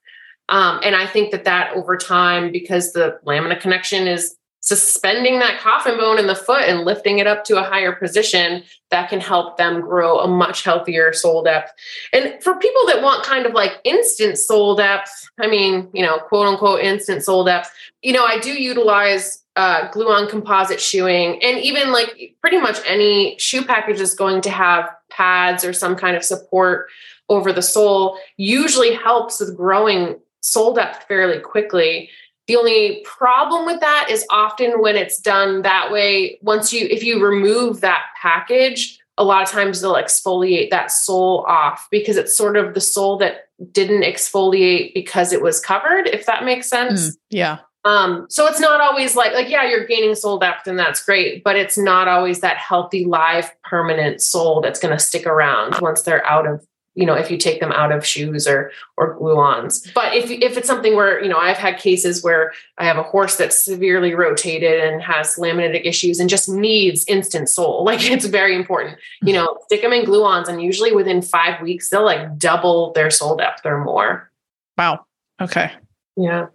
Um, 0.50 0.80
and 0.84 0.96
I 0.96 1.08
think 1.08 1.32
that 1.32 1.46
that 1.46 1.74
over 1.76 1.98
time, 1.98 2.52
because 2.52 2.94
the 2.94 3.20
lamina 3.24 3.60
connection 3.60 4.08
is 4.08 4.36
suspending 4.62 5.38
that 5.38 5.60
coffin 5.60 5.96
bone 5.96 6.18
in 6.18 6.26
the 6.26 6.36
foot 6.36 6.64
and 6.64 6.86
lifting 6.86 7.20
it 7.20 7.28
up 7.28 7.44
to 7.44 7.60
a 7.60 7.64
higher 7.64 7.92
position, 7.92 8.64
that 8.90 9.10
can 9.10 9.20
help 9.20 9.58
them 9.58 9.80
grow 9.80 10.20
a 10.20 10.28
much 10.28 10.64
healthier 10.64 11.14
sole 11.14 11.44
depth. 11.44 11.72
And 12.12 12.42
for 12.42 12.56
people 12.56 12.86
that 12.88 13.04
want 13.04 13.24
kind 13.24 13.46
of 13.46 13.54
like 13.54 13.74
instant 13.84 14.40
sole 14.40 14.76
depth, 14.76 15.12
I 15.40 15.48
mean, 15.48 15.88
you 15.94 16.04
know, 16.04 16.18
quote 16.18 16.48
unquote 16.48 16.82
instant 16.82 17.24
sole 17.24 17.44
depth, 17.44 17.72
you 18.02 18.12
know, 18.12 18.26
I 18.26 18.40
do 18.40 18.52
utilize 18.52 19.44
uh, 19.56 19.90
glue 19.92 20.10
on 20.10 20.28
composite 20.28 20.82
shoeing, 20.82 21.42
and 21.44 21.60
even 21.60 21.92
like 21.92 22.36
pretty 22.42 22.58
much 22.58 22.80
any 22.86 23.38
shoe 23.38 23.64
package 23.64 24.02
is 24.02 24.16
going 24.16 24.42
to 24.42 24.50
have 24.50 24.90
pads 25.10 25.64
or 25.64 25.74
some 25.74 25.96
kind 25.96 26.18
of 26.18 26.24
support 26.24 26.88
over 27.30 27.54
the 27.54 27.62
sole, 27.62 28.18
usually 28.38 28.94
helps 28.94 29.40
with 29.40 29.56
growing 29.56 30.20
sole 30.46 30.74
depth 30.74 31.08
fairly 31.08 31.40
quickly. 31.40 32.10
The 32.48 32.56
only 32.56 33.02
problem 33.04 33.66
with 33.66 33.80
that 33.80 34.08
is 34.10 34.26
often 34.30 34.80
when 34.80 34.96
it's 34.96 35.20
done 35.20 35.64
that 35.64 35.92
way, 35.92 36.38
once 36.42 36.72
you, 36.72 36.88
if 36.88 37.04
you 37.04 37.26
remove 37.26 37.82
that 37.82 38.04
package, 38.22 39.00
a 39.18 39.24
lot 39.24 39.42
of 39.42 39.50
times 39.50 39.82
they'll 39.82 39.96
exfoliate 39.96 40.70
that 40.70 40.92
sole 40.92 41.44
off 41.48 41.88
because 41.90 42.18
it's 42.18 42.38
sort 42.38 42.58
of 42.58 42.74
the 42.74 42.82
sole 42.82 43.18
that 43.18 43.48
didn't 43.72 44.04
exfoliate 44.04 44.94
because 44.94 45.34
it 45.34 45.42
was 45.42 45.60
covered, 45.60 46.08
if 46.08 46.26
that 46.28 46.44
makes 46.44 46.70
sense. 46.70 47.10
Mm, 47.10 47.18
yeah. 47.32 47.58
Um, 47.86 48.26
so 48.30 48.48
it's 48.48 48.60
not 48.60 48.82
always 48.82 49.16
like 49.16 49.34
like 49.34 49.48
yeah, 49.48 49.64
you're 49.64 49.86
gaining 49.86 50.16
sole 50.16 50.40
depth 50.40 50.68
and 50.68 50.78
that's 50.78 51.04
great, 51.04 51.44
but 51.44 51.56
it's 51.56 51.78
not 51.78 52.08
always 52.08 52.42
that 52.42 52.58
healthy 52.58 53.06
live 53.06 53.52
permanent 53.64 54.22
sole 54.22 54.60
that's 54.60 54.80
going 54.80 54.96
to 54.96 55.04
stick 55.04 55.26
around 55.28 55.80
once 55.82 56.02
they're 56.02 56.26
out 56.26 56.48
of 56.48 56.66
you 56.96 57.06
know 57.06 57.14
if 57.14 57.30
you 57.30 57.38
take 57.38 57.60
them 57.60 57.72
out 57.72 57.92
of 57.92 58.06
shoes 58.06 58.48
or 58.48 58.72
or 58.98 59.14
glue-ons. 59.16 59.92
But 59.94 60.16
if 60.16 60.32
if 60.32 60.58
it's 60.58 60.68
something 60.68 60.96
where 60.96 61.22
you 61.22 61.30
know 61.30 61.38
I've 61.38 61.58
had 61.58 61.78
cases 61.78 62.24
where 62.24 62.54
I 62.78 62.86
have 62.86 62.98
a 62.98 63.04
horse 63.04 63.36
that's 63.36 63.64
severely 63.64 64.16
rotated 64.16 64.82
and 64.82 65.02
has 65.02 65.36
laminitic 65.36 65.86
issues 65.86 66.20
and 66.20 66.30
just 66.30 66.50
needs 66.50 67.06
instant 67.08 67.50
sole, 67.50 67.84
like 67.86 68.10
it's 68.10 68.26
very 68.26 68.56
important. 68.56 68.98
You 69.22 69.34
know, 69.34 69.58
stick 69.66 69.82
them 69.82 69.94
in 69.94 70.06
glue-ons 70.06 70.48
and 70.48 70.62
usually 70.62 70.92
within 70.92 71.22
five 71.22 71.62
weeks 71.62 71.90
they'll 71.90 72.06
like 72.06 72.38
double 72.38 72.94
their 72.94 73.12
sole 73.12 73.36
depth 73.36 73.66
or 73.66 73.84
more. 73.84 74.32
Wow. 74.78 75.06
Okay. 75.42 75.72
Yeah. 76.18 76.48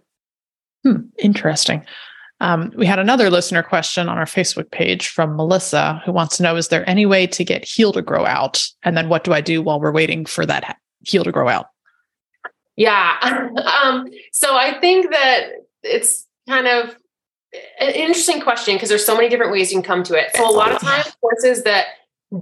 Hmm, 0.83 1.01
interesting. 1.19 1.85
Um, 2.41 2.73
we 2.75 2.87
had 2.87 2.97
another 2.97 3.29
listener 3.29 3.61
question 3.61 4.09
on 4.09 4.17
our 4.17 4.25
Facebook 4.25 4.71
page 4.71 5.07
from 5.07 5.35
Melissa 5.35 6.01
who 6.03 6.11
wants 6.11 6.37
to 6.37 6.43
know 6.43 6.55
Is 6.55 6.69
there 6.69 6.87
any 6.89 7.05
way 7.05 7.27
to 7.27 7.45
get 7.45 7.63
heel 7.63 7.93
to 7.93 8.01
grow 8.01 8.25
out? 8.25 8.67
And 8.83 8.97
then 8.97 9.09
what 9.09 9.23
do 9.23 9.31
I 9.31 9.41
do 9.41 9.61
while 9.61 9.79
we're 9.79 9.91
waiting 9.91 10.25
for 10.25 10.43
that 10.47 10.77
heel 11.01 11.23
to 11.23 11.31
grow 11.31 11.47
out? 11.47 11.67
Yeah. 12.75 13.17
um, 13.83 14.07
so 14.33 14.55
I 14.55 14.79
think 14.79 15.11
that 15.11 15.49
it's 15.83 16.25
kind 16.49 16.67
of 16.67 16.95
an 17.79 17.91
interesting 17.91 18.41
question 18.41 18.75
because 18.75 18.89
there's 18.89 19.05
so 19.05 19.15
many 19.15 19.29
different 19.29 19.51
ways 19.51 19.71
you 19.71 19.77
can 19.77 19.83
come 19.83 20.03
to 20.03 20.15
it. 20.15 20.35
So 20.35 20.49
a 20.49 20.51
lot 20.51 20.71
of 20.71 20.81
times 20.81 21.15
horses 21.21 21.63
that 21.63 21.85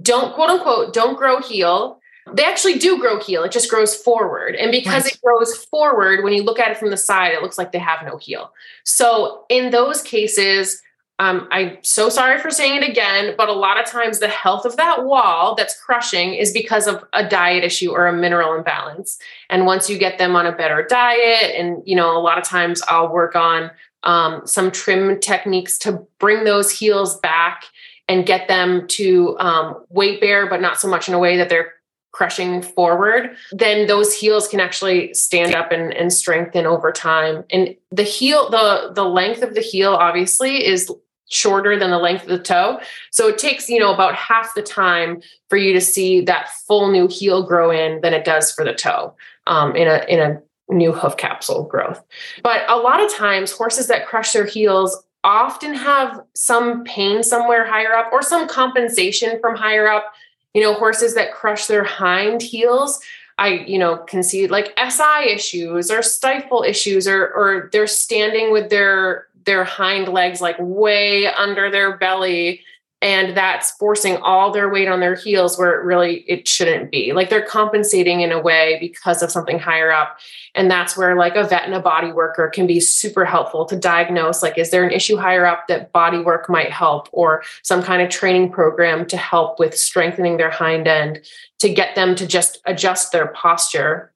don't 0.00 0.34
quote 0.34 0.48
unquote 0.48 0.94
don't 0.94 1.18
grow 1.18 1.42
heel 1.42 1.99
they 2.34 2.44
actually 2.44 2.78
do 2.78 2.98
grow 2.98 3.20
heel. 3.20 3.42
It 3.44 3.52
just 3.52 3.70
grows 3.70 3.94
forward. 3.94 4.54
And 4.54 4.70
because 4.70 5.04
right. 5.04 5.14
it 5.14 5.20
grows 5.22 5.56
forward, 5.64 6.24
when 6.24 6.32
you 6.32 6.42
look 6.42 6.58
at 6.58 6.70
it 6.70 6.78
from 6.78 6.90
the 6.90 6.96
side, 6.96 7.32
it 7.32 7.42
looks 7.42 7.58
like 7.58 7.72
they 7.72 7.78
have 7.78 8.04
no 8.04 8.16
heel. 8.16 8.52
So 8.84 9.44
in 9.48 9.70
those 9.70 10.02
cases, 10.02 10.82
um, 11.20 11.48
I'm 11.50 11.76
so 11.82 12.08
sorry 12.08 12.38
for 12.38 12.50
saying 12.50 12.82
it 12.82 12.88
again, 12.88 13.34
but 13.36 13.50
a 13.50 13.52
lot 13.52 13.78
of 13.78 13.84
times 13.84 14.18
the 14.20 14.28
health 14.28 14.64
of 14.64 14.78
that 14.78 15.04
wall 15.04 15.54
that's 15.54 15.78
crushing 15.78 16.32
is 16.32 16.50
because 16.50 16.86
of 16.86 17.04
a 17.12 17.28
diet 17.28 17.62
issue 17.62 17.90
or 17.90 18.06
a 18.06 18.12
mineral 18.12 18.54
imbalance. 18.54 19.18
And 19.50 19.66
once 19.66 19.90
you 19.90 19.98
get 19.98 20.16
them 20.16 20.34
on 20.34 20.46
a 20.46 20.52
better 20.52 20.82
diet, 20.82 21.54
and 21.54 21.82
you 21.84 21.94
know, 21.94 22.16
a 22.16 22.22
lot 22.22 22.38
of 22.38 22.44
times 22.44 22.80
I'll 22.88 23.12
work 23.12 23.36
on 23.36 23.70
um, 24.02 24.46
some 24.46 24.70
trim 24.70 25.20
techniques 25.20 25.76
to 25.80 26.06
bring 26.18 26.44
those 26.44 26.70
heels 26.70 27.20
back 27.20 27.64
and 28.08 28.24
get 28.24 28.48
them 28.48 28.88
to 28.88 29.38
um, 29.38 29.84
weight 29.90 30.22
bear, 30.22 30.48
but 30.48 30.62
not 30.62 30.80
so 30.80 30.88
much 30.88 31.06
in 31.06 31.12
a 31.12 31.18
way 31.18 31.36
that 31.36 31.50
they're 31.50 31.74
crushing 32.12 32.62
forward, 32.62 33.36
then 33.52 33.86
those 33.86 34.14
heels 34.14 34.48
can 34.48 34.60
actually 34.60 35.14
stand 35.14 35.54
up 35.54 35.72
and, 35.72 35.92
and 35.94 36.12
strengthen 36.12 36.66
over 36.66 36.92
time. 36.92 37.44
And 37.50 37.76
the 37.90 38.02
heel, 38.02 38.50
the 38.50 38.92
the 38.94 39.04
length 39.04 39.42
of 39.42 39.54
the 39.54 39.60
heel 39.60 39.94
obviously 39.94 40.66
is 40.66 40.90
shorter 41.30 41.78
than 41.78 41.90
the 41.90 41.98
length 41.98 42.24
of 42.24 42.28
the 42.28 42.42
toe. 42.42 42.80
So 43.12 43.28
it 43.28 43.38
takes, 43.38 43.68
you 43.68 43.78
know, 43.78 43.94
about 43.94 44.16
half 44.16 44.52
the 44.54 44.62
time 44.62 45.22
for 45.48 45.56
you 45.56 45.72
to 45.72 45.80
see 45.80 46.20
that 46.22 46.50
full 46.66 46.90
new 46.90 47.06
heel 47.06 47.44
grow 47.44 47.70
in 47.70 48.00
than 48.00 48.12
it 48.12 48.24
does 48.24 48.52
for 48.52 48.64
the 48.64 48.74
toe 48.74 49.14
um, 49.46 49.74
in 49.76 49.88
a 49.88 50.04
in 50.08 50.20
a 50.20 50.42
new 50.68 50.92
hoof 50.92 51.16
capsule 51.16 51.64
growth. 51.64 52.02
But 52.42 52.62
a 52.68 52.76
lot 52.76 53.02
of 53.02 53.12
times 53.12 53.52
horses 53.52 53.88
that 53.88 54.06
crush 54.06 54.32
their 54.32 54.44
heels 54.44 55.02
often 55.22 55.74
have 55.74 56.20
some 56.34 56.84
pain 56.84 57.22
somewhere 57.22 57.66
higher 57.66 57.94
up 57.94 58.12
or 58.12 58.22
some 58.22 58.48
compensation 58.48 59.38
from 59.40 59.56
higher 59.56 59.88
up. 59.88 60.12
You 60.54 60.62
know, 60.62 60.74
horses 60.74 61.14
that 61.14 61.32
crush 61.32 61.66
their 61.66 61.84
hind 61.84 62.42
heels, 62.42 63.00
I, 63.38 63.64
you 63.66 63.78
know, 63.78 63.96
can 63.96 64.22
see 64.22 64.46
like 64.48 64.78
SI 64.78 65.30
issues 65.30 65.90
or 65.90 66.02
stifle 66.02 66.62
issues 66.62 67.06
or 67.08 67.32
or 67.32 67.70
they're 67.72 67.86
standing 67.86 68.52
with 68.52 68.68
their 68.68 69.28
their 69.44 69.64
hind 69.64 70.08
legs 70.08 70.40
like 70.40 70.56
way 70.58 71.26
under 71.26 71.70
their 71.70 71.96
belly 71.96 72.62
and 73.02 73.34
that's 73.34 73.70
forcing 73.72 74.16
all 74.18 74.52
their 74.52 74.68
weight 74.68 74.88
on 74.88 75.00
their 75.00 75.14
heels 75.14 75.58
where 75.58 75.72
it 75.80 75.84
really 75.84 76.16
it 76.28 76.46
shouldn't 76.46 76.90
be. 76.90 77.12
Like 77.12 77.30
they're 77.30 77.44
compensating 77.44 78.20
in 78.20 78.30
a 78.30 78.40
way 78.40 78.76
because 78.78 79.22
of 79.22 79.30
something 79.30 79.58
higher 79.58 79.90
up. 79.90 80.18
And 80.54 80.70
that's 80.70 80.96
where 80.96 81.16
like 81.16 81.34
a 81.34 81.44
vet 81.44 81.64
and 81.64 81.74
a 81.74 81.80
body 81.80 82.12
worker 82.12 82.50
can 82.52 82.66
be 82.66 82.78
super 82.78 83.24
helpful 83.24 83.64
to 83.66 83.76
diagnose 83.76 84.42
like 84.42 84.58
is 84.58 84.70
there 84.70 84.84
an 84.84 84.92
issue 84.92 85.16
higher 85.16 85.46
up 85.46 85.66
that 85.68 85.92
body 85.92 86.18
work 86.18 86.50
might 86.50 86.70
help 86.70 87.08
or 87.12 87.42
some 87.62 87.82
kind 87.82 88.02
of 88.02 88.10
training 88.10 88.50
program 88.50 89.06
to 89.06 89.16
help 89.16 89.58
with 89.58 89.76
strengthening 89.76 90.36
their 90.36 90.50
hind 90.50 90.86
end 90.86 91.20
to 91.58 91.72
get 91.72 91.94
them 91.94 92.14
to 92.16 92.26
just 92.26 92.60
adjust 92.66 93.12
their 93.12 93.28
posture 93.28 94.09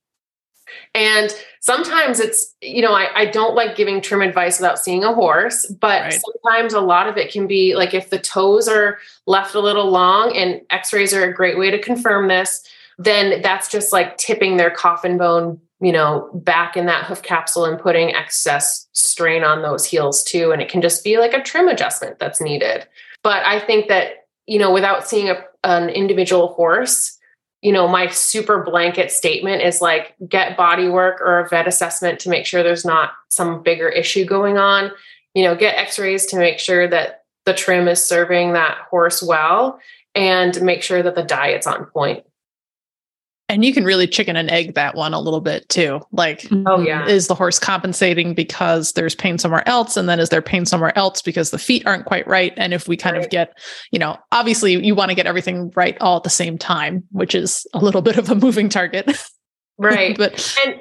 and 0.94 1.34
sometimes 1.60 2.20
it's, 2.20 2.54
you 2.60 2.82
know, 2.82 2.92
I, 2.92 3.08
I 3.14 3.26
don't 3.26 3.54
like 3.54 3.76
giving 3.76 4.00
trim 4.00 4.22
advice 4.22 4.58
without 4.58 4.78
seeing 4.78 5.02
a 5.02 5.14
horse, 5.14 5.66
but 5.66 6.02
right. 6.02 6.12
sometimes 6.12 6.72
a 6.72 6.80
lot 6.80 7.08
of 7.08 7.16
it 7.16 7.32
can 7.32 7.46
be 7.46 7.74
like 7.74 7.94
if 7.94 8.10
the 8.10 8.18
toes 8.18 8.68
are 8.68 8.98
left 9.26 9.54
a 9.54 9.60
little 9.60 9.90
long 9.90 10.36
and 10.36 10.60
x 10.70 10.92
rays 10.92 11.14
are 11.14 11.24
a 11.24 11.32
great 11.32 11.58
way 11.58 11.70
to 11.70 11.78
confirm 11.78 12.28
this, 12.28 12.68
then 12.98 13.42
that's 13.42 13.70
just 13.70 13.92
like 13.92 14.16
tipping 14.18 14.56
their 14.56 14.70
coffin 14.70 15.18
bone, 15.18 15.60
you 15.80 15.90
know, 15.90 16.30
back 16.34 16.76
in 16.76 16.86
that 16.86 17.06
hoof 17.06 17.22
capsule 17.22 17.64
and 17.64 17.78
putting 17.78 18.14
excess 18.14 18.86
strain 18.92 19.42
on 19.42 19.62
those 19.62 19.84
heels 19.84 20.22
too. 20.22 20.52
And 20.52 20.62
it 20.62 20.68
can 20.68 20.80
just 20.80 21.02
be 21.02 21.18
like 21.18 21.34
a 21.34 21.42
trim 21.42 21.68
adjustment 21.68 22.18
that's 22.18 22.40
needed. 22.40 22.86
But 23.22 23.44
I 23.46 23.58
think 23.58 23.88
that, 23.88 24.26
you 24.46 24.58
know, 24.58 24.70
without 24.70 25.08
seeing 25.08 25.30
a, 25.30 25.42
an 25.64 25.88
individual 25.88 26.48
horse, 26.48 27.18
you 27.64 27.72
know, 27.72 27.88
my 27.88 28.08
super 28.08 28.62
blanket 28.62 29.10
statement 29.10 29.62
is 29.62 29.80
like 29.80 30.14
get 30.28 30.54
body 30.54 30.86
work 30.86 31.22
or 31.22 31.40
a 31.40 31.48
vet 31.48 31.66
assessment 31.66 32.20
to 32.20 32.28
make 32.28 32.44
sure 32.44 32.62
there's 32.62 32.84
not 32.84 33.12
some 33.30 33.62
bigger 33.62 33.88
issue 33.88 34.26
going 34.26 34.58
on. 34.58 34.90
You 35.32 35.44
know, 35.44 35.56
get 35.56 35.78
x 35.78 35.98
rays 35.98 36.26
to 36.26 36.36
make 36.36 36.58
sure 36.58 36.86
that 36.86 37.22
the 37.46 37.54
trim 37.54 37.88
is 37.88 38.04
serving 38.04 38.52
that 38.52 38.76
horse 38.90 39.22
well 39.22 39.80
and 40.14 40.60
make 40.60 40.82
sure 40.82 41.02
that 41.02 41.14
the 41.14 41.22
diet's 41.22 41.66
on 41.66 41.86
point. 41.86 42.24
And 43.48 43.62
you 43.62 43.74
can 43.74 43.84
really 43.84 44.06
chicken 44.06 44.36
and 44.36 44.50
egg 44.50 44.74
that 44.74 44.94
one 44.94 45.12
a 45.12 45.20
little 45.20 45.42
bit 45.42 45.68
too. 45.68 46.00
Like, 46.12 46.46
oh 46.66 46.80
yeah, 46.80 47.06
is 47.06 47.26
the 47.26 47.34
horse 47.34 47.58
compensating 47.58 48.34
because 48.34 48.92
there's 48.92 49.14
pain 49.14 49.36
somewhere 49.36 49.68
else, 49.68 49.98
and 49.98 50.08
then 50.08 50.18
is 50.18 50.30
there 50.30 50.40
pain 50.40 50.64
somewhere 50.64 50.96
else 50.96 51.20
because 51.20 51.50
the 51.50 51.58
feet 51.58 51.86
aren't 51.86 52.06
quite 52.06 52.26
right? 52.26 52.54
And 52.56 52.72
if 52.72 52.88
we 52.88 52.96
kind 52.96 53.16
right. 53.16 53.24
of 53.24 53.30
get, 53.30 53.52
you 53.90 53.98
know, 53.98 54.16
obviously 54.32 54.84
you 54.84 54.94
want 54.94 55.10
to 55.10 55.14
get 55.14 55.26
everything 55.26 55.70
right 55.76 55.96
all 56.00 56.16
at 56.16 56.22
the 56.22 56.30
same 56.30 56.56
time, 56.56 57.04
which 57.10 57.34
is 57.34 57.66
a 57.74 57.78
little 57.78 58.00
bit 58.00 58.16
of 58.16 58.30
a 58.30 58.34
moving 58.34 58.70
target, 58.70 59.14
right? 59.78 60.16
but 60.18 60.56
and 60.66 60.80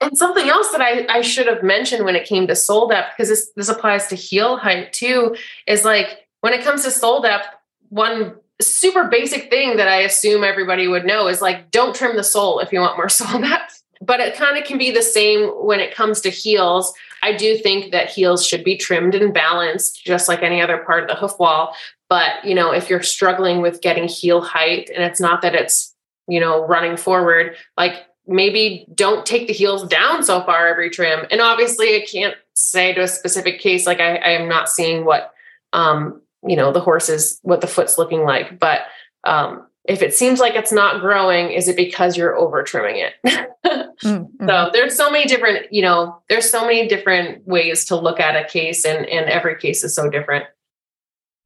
and 0.00 0.16
something 0.16 0.48
else 0.48 0.70
that 0.70 0.80
I 0.80 1.06
I 1.10 1.20
should 1.20 1.46
have 1.46 1.62
mentioned 1.62 2.04
when 2.06 2.16
it 2.16 2.26
came 2.26 2.46
to 2.46 2.56
sole 2.56 2.88
depth 2.88 3.16
because 3.16 3.28
this 3.28 3.50
this 3.54 3.68
applies 3.68 4.06
to 4.08 4.14
heel 4.14 4.56
height 4.56 4.92
too 4.94 5.36
is 5.66 5.84
like 5.84 6.26
when 6.40 6.54
it 6.54 6.62
comes 6.64 6.84
to 6.84 6.90
sole 6.90 7.20
depth, 7.20 7.48
one 7.88 8.36
super 8.60 9.04
basic 9.04 9.50
thing 9.50 9.76
that 9.76 9.88
I 9.88 10.00
assume 10.00 10.44
everybody 10.44 10.88
would 10.88 11.04
know 11.04 11.28
is 11.28 11.40
like, 11.40 11.70
don't 11.70 11.94
trim 11.94 12.16
the 12.16 12.24
sole 12.24 12.58
if 12.58 12.72
you 12.72 12.80
want 12.80 12.96
more 12.96 13.08
sole 13.08 13.40
depth. 13.40 13.82
But 14.00 14.20
it 14.20 14.36
kind 14.36 14.56
of 14.56 14.64
can 14.64 14.78
be 14.78 14.90
the 14.90 15.02
same 15.02 15.48
when 15.48 15.80
it 15.80 15.94
comes 15.94 16.20
to 16.20 16.30
heels. 16.30 16.92
I 17.22 17.32
do 17.36 17.56
think 17.56 17.90
that 17.90 18.10
heels 18.10 18.46
should 18.46 18.62
be 18.62 18.76
trimmed 18.76 19.16
and 19.16 19.34
balanced, 19.34 20.04
just 20.04 20.28
like 20.28 20.42
any 20.42 20.62
other 20.62 20.78
part 20.78 21.02
of 21.02 21.08
the 21.08 21.16
hoof 21.16 21.38
wall. 21.40 21.74
But, 22.08 22.44
you 22.44 22.54
know, 22.54 22.72
if 22.72 22.88
you're 22.88 23.02
struggling 23.02 23.60
with 23.60 23.80
getting 23.80 24.06
heel 24.06 24.40
height 24.40 24.88
and 24.94 25.02
it's 25.02 25.20
not 25.20 25.42
that 25.42 25.56
it's, 25.56 25.94
you 26.28 26.38
know, 26.38 26.64
running 26.64 26.96
forward, 26.96 27.56
like 27.76 28.06
maybe 28.26 28.86
don't 28.94 29.26
take 29.26 29.48
the 29.48 29.52
heels 29.52 29.86
down 29.88 30.22
so 30.22 30.42
far 30.42 30.68
every 30.68 30.90
trim. 30.90 31.26
And 31.30 31.40
obviously, 31.40 31.96
I 31.96 32.06
can't 32.06 32.36
say 32.54 32.92
to 32.92 33.02
a 33.02 33.08
specific 33.08 33.60
case, 33.60 33.86
like 33.86 34.00
I, 34.00 34.16
I 34.16 34.30
am 34.30 34.48
not 34.48 34.68
seeing 34.68 35.04
what 35.04 35.32
um, 35.72 36.22
you 36.46 36.56
know 36.56 36.72
the 36.72 36.80
horse 36.80 37.08
is 37.08 37.38
what 37.42 37.60
the 37.60 37.66
foot's 37.66 37.98
looking 37.98 38.24
like 38.24 38.58
but 38.58 38.82
um, 39.24 39.66
if 39.84 40.02
it 40.02 40.14
seems 40.14 40.38
like 40.38 40.54
it's 40.54 40.72
not 40.72 41.00
growing 41.00 41.50
is 41.50 41.66
it 41.66 41.76
because 41.76 42.16
you're 42.16 42.36
over 42.36 42.62
trimming 42.62 42.96
it 42.96 43.14
mm-hmm. 43.66 44.46
so 44.46 44.70
there's 44.72 44.96
so 44.96 45.10
many 45.10 45.24
different 45.26 45.72
you 45.72 45.82
know 45.82 46.20
there's 46.28 46.48
so 46.48 46.62
many 46.62 46.86
different 46.86 47.46
ways 47.46 47.84
to 47.86 47.96
look 47.96 48.20
at 48.20 48.36
a 48.36 48.46
case 48.48 48.84
and 48.84 49.06
and 49.06 49.28
every 49.28 49.56
case 49.56 49.82
is 49.82 49.94
so 49.94 50.08
different 50.08 50.44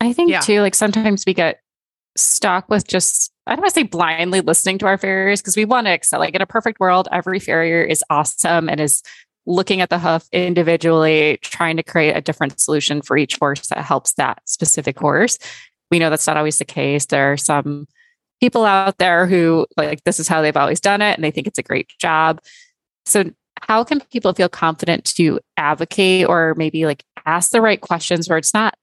i 0.00 0.12
think 0.12 0.30
yeah. 0.30 0.40
too 0.40 0.60
like 0.60 0.74
sometimes 0.74 1.24
we 1.26 1.32
get 1.32 1.60
stuck 2.14 2.68
with 2.68 2.86
just 2.86 3.32
i 3.46 3.52
don't 3.52 3.62
want 3.62 3.72
to 3.72 3.80
say 3.80 3.84
blindly 3.84 4.40
listening 4.40 4.76
to 4.76 4.86
our 4.86 4.98
farriers 4.98 5.40
because 5.40 5.56
we 5.56 5.64
want 5.64 5.86
to 5.86 5.92
excel 5.92 6.20
like 6.20 6.34
in 6.34 6.42
a 6.42 6.46
perfect 6.46 6.78
world 6.78 7.08
every 7.10 7.38
farrier 7.38 7.82
is 7.82 8.04
awesome 8.10 8.68
and 8.68 8.80
is 8.80 9.02
looking 9.46 9.80
at 9.80 9.90
the 9.90 9.98
hoof 9.98 10.28
individually, 10.32 11.38
trying 11.42 11.76
to 11.76 11.82
create 11.82 12.16
a 12.16 12.20
different 12.20 12.60
solution 12.60 13.02
for 13.02 13.16
each 13.16 13.36
horse 13.38 13.66
that 13.68 13.78
helps 13.78 14.14
that 14.14 14.40
specific 14.46 14.98
horse. 14.98 15.38
We 15.90 15.98
know 15.98 16.10
that's 16.10 16.26
not 16.26 16.36
always 16.36 16.58
the 16.58 16.64
case. 16.64 17.06
There 17.06 17.32
are 17.32 17.36
some 17.36 17.86
people 18.40 18.64
out 18.64 18.98
there 18.98 19.26
who 19.26 19.66
like 19.76 20.02
this 20.04 20.18
is 20.18 20.28
how 20.28 20.42
they've 20.42 20.56
always 20.56 20.80
done 20.80 21.02
it 21.02 21.14
and 21.14 21.22
they 21.22 21.30
think 21.30 21.46
it's 21.46 21.58
a 21.58 21.62
great 21.62 21.88
job. 21.98 22.40
So 23.04 23.30
how 23.60 23.84
can 23.84 24.00
people 24.12 24.32
feel 24.32 24.48
confident 24.48 25.04
to 25.16 25.38
advocate 25.56 26.26
or 26.28 26.54
maybe 26.56 26.86
like 26.86 27.04
ask 27.24 27.50
the 27.50 27.60
right 27.60 27.80
questions 27.80 28.28
where 28.28 28.38
it's 28.38 28.54
not 28.54 28.74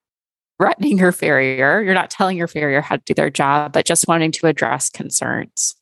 threatening 0.60 0.98
your 0.98 1.12
farrier, 1.12 1.82
you're 1.82 1.94
not 1.94 2.10
telling 2.10 2.38
your 2.38 2.48
farrier 2.48 2.82
how 2.82 2.98
to 2.98 3.02
do 3.06 3.14
their 3.14 3.30
job, 3.30 3.74
but 3.74 3.86
just 3.86 4.08
wanting 4.08 4.32
to 4.34 4.48
address 4.48 4.90
concerns? 4.90 5.76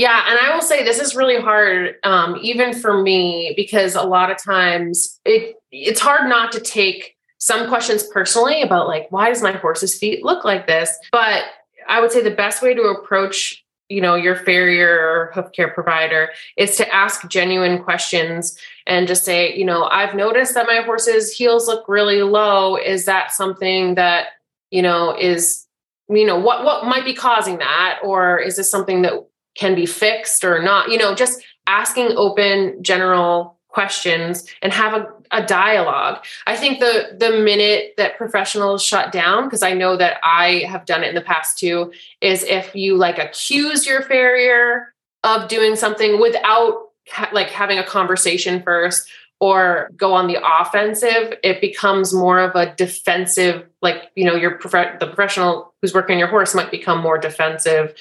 Yeah, 0.00 0.24
and 0.26 0.38
I 0.38 0.54
will 0.54 0.62
say 0.62 0.82
this 0.82 0.98
is 0.98 1.14
really 1.14 1.38
hard, 1.38 1.96
um, 2.04 2.38
even 2.40 2.72
for 2.72 3.02
me, 3.02 3.52
because 3.54 3.94
a 3.94 4.02
lot 4.02 4.30
of 4.30 4.42
times 4.42 5.20
it 5.26 5.56
it's 5.70 6.00
hard 6.00 6.26
not 6.26 6.52
to 6.52 6.60
take 6.60 7.16
some 7.36 7.68
questions 7.68 8.04
personally 8.04 8.62
about 8.62 8.88
like 8.88 9.08
why 9.12 9.28
does 9.28 9.42
my 9.42 9.52
horse's 9.52 9.98
feet 9.98 10.24
look 10.24 10.42
like 10.42 10.66
this. 10.66 10.90
But 11.12 11.44
I 11.86 12.00
would 12.00 12.12
say 12.12 12.22
the 12.22 12.30
best 12.30 12.62
way 12.62 12.72
to 12.72 12.80
approach 12.84 13.62
you 13.90 14.00
know 14.00 14.14
your 14.14 14.36
farrier 14.36 14.88
or 14.88 15.32
hoof 15.34 15.52
care 15.52 15.68
provider 15.68 16.30
is 16.56 16.78
to 16.78 16.94
ask 16.94 17.28
genuine 17.28 17.82
questions 17.84 18.56
and 18.86 19.06
just 19.06 19.24
say 19.24 19.52
you 19.54 19.64
know 19.64 19.84
i've 19.90 20.14
noticed 20.14 20.54
that 20.54 20.68
my 20.68 20.80
horse's 20.82 21.32
heels 21.32 21.66
look 21.66 21.88
really 21.88 22.22
low 22.22 22.76
is 22.76 23.04
that 23.04 23.32
something 23.32 23.96
that 23.96 24.28
you 24.70 24.80
know 24.80 25.16
is 25.18 25.66
you 26.08 26.24
know 26.24 26.38
what 26.38 26.64
what 26.64 26.84
might 26.84 27.04
be 27.04 27.14
causing 27.14 27.58
that 27.58 27.98
or 28.04 28.38
is 28.38 28.56
this 28.56 28.70
something 28.70 29.02
that 29.02 29.26
can 29.60 29.76
be 29.76 29.86
fixed 29.86 30.42
or 30.42 30.60
not 30.60 30.90
you 30.90 30.98
know 30.98 31.14
just 31.14 31.40
asking 31.66 32.08
open 32.16 32.82
general 32.82 33.56
questions 33.70 34.44
and 34.62 34.72
have 34.72 34.92
a, 34.94 35.06
a 35.30 35.46
dialogue. 35.46 36.24
I 36.46 36.56
think 36.56 36.80
the 36.80 37.16
the 37.18 37.30
minute 37.38 37.94
that 37.96 38.18
professionals 38.18 38.82
shut 38.82 39.12
down 39.12 39.44
because 39.44 39.62
i 39.62 39.72
know 39.72 39.96
that 39.96 40.16
i 40.24 40.64
have 40.68 40.84
done 40.84 41.04
it 41.04 41.10
in 41.10 41.14
the 41.14 41.20
past 41.20 41.58
too 41.58 41.92
is 42.20 42.42
if 42.42 42.74
you 42.74 42.96
like 42.96 43.18
accuse 43.18 43.86
your 43.86 44.02
farrier 44.02 44.92
of 45.22 45.48
doing 45.48 45.76
something 45.76 46.20
without 46.20 46.88
ha- 47.08 47.30
like 47.32 47.48
having 47.50 47.78
a 47.78 47.84
conversation 47.84 48.62
first 48.62 49.08
or 49.40 49.90
go 49.96 50.12
on 50.12 50.26
the 50.26 50.38
offensive, 50.60 51.34
it 51.42 51.62
becomes 51.62 52.12
more 52.12 52.38
of 52.38 52.54
a 52.54 52.74
defensive, 52.74 53.66
like, 53.80 54.10
you 54.14 54.24
know, 54.24 54.36
your 54.36 54.58
prof- 54.58 55.00
the 55.00 55.06
professional 55.06 55.72
who's 55.80 55.94
working 55.94 56.14
on 56.14 56.18
your 56.18 56.28
horse 56.28 56.54
might 56.54 56.70
become 56.70 57.00
more 57.00 57.16
defensive. 57.16 57.94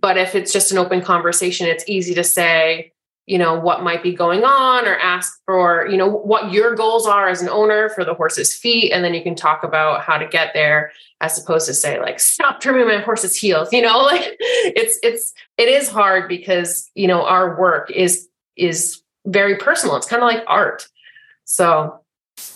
But 0.00 0.16
if 0.16 0.36
it's 0.36 0.52
just 0.52 0.70
an 0.70 0.78
open 0.78 1.02
conversation, 1.02 1.66
it's 1.66 1.84
easy 1.88 2.14
to 2.14 2.22
say, 2.22 2.92
you 3.26 3.38
know, 3.38 3.58
what 3.58 3.82
might 3.82 4.02
be 4.02 4.14
going 4.14 4.44
on 4.44 4.86
or 4.86 4.96
ask 4.96 5.40
for, 5.46 5.88
you 5.88 5.96
know, 5.96 6.08
what 6.08 6.52
your 6.52 6.74
goals 6.74 7.06
are 7.06 7.28
as 7.28 7.42
an 7.42 7.48
owner 7.48 7.88
for 7.88 8.04
the 8.04 8.14
horse's 8.14 8.54
feet. 8.54 8.92
And 8.92 9.02
then 9.02 9.14
you 9.14 9.22
can 9.22 9.34
talk 9.34 9.64
about 9.64 10.02
how 10.02 10.18
to 10.18 10.28
get 10.28 10.52
there 10.54 10.92
as 11.20 11.42
opposed 11.42 11.66
to 11.66 11.74
say 11.74 11.98
like, 11.98 12.20
stop 12.20 12.60
trimming 12.60 12.86
my 12.86 12.98
horse's 12.98 13.34
heels, 13.34 13.72
you 13.72 13.82
know, 13.82 13.98
like 14.02 14.36
it's, 14.38 14.98
it's, 15.02 15.32
it 15.56 15.68
is 15.68 15.88
hard 15.88 16.28
because, 16.28 16.90
you 16.94 17.08
know, 17.08 17.24
our 17.24 17.58
work 17.58 17.90
is, 17.90 18.28
is 18.56 19.00
very 19.26 19.56
personal. 19.56 19.96
It's 19.96 20.06
kind 20.06 20.22
of 20.22 20.26
like 20.26 20.44
art. 20.46 20.88
So 21.44 22.00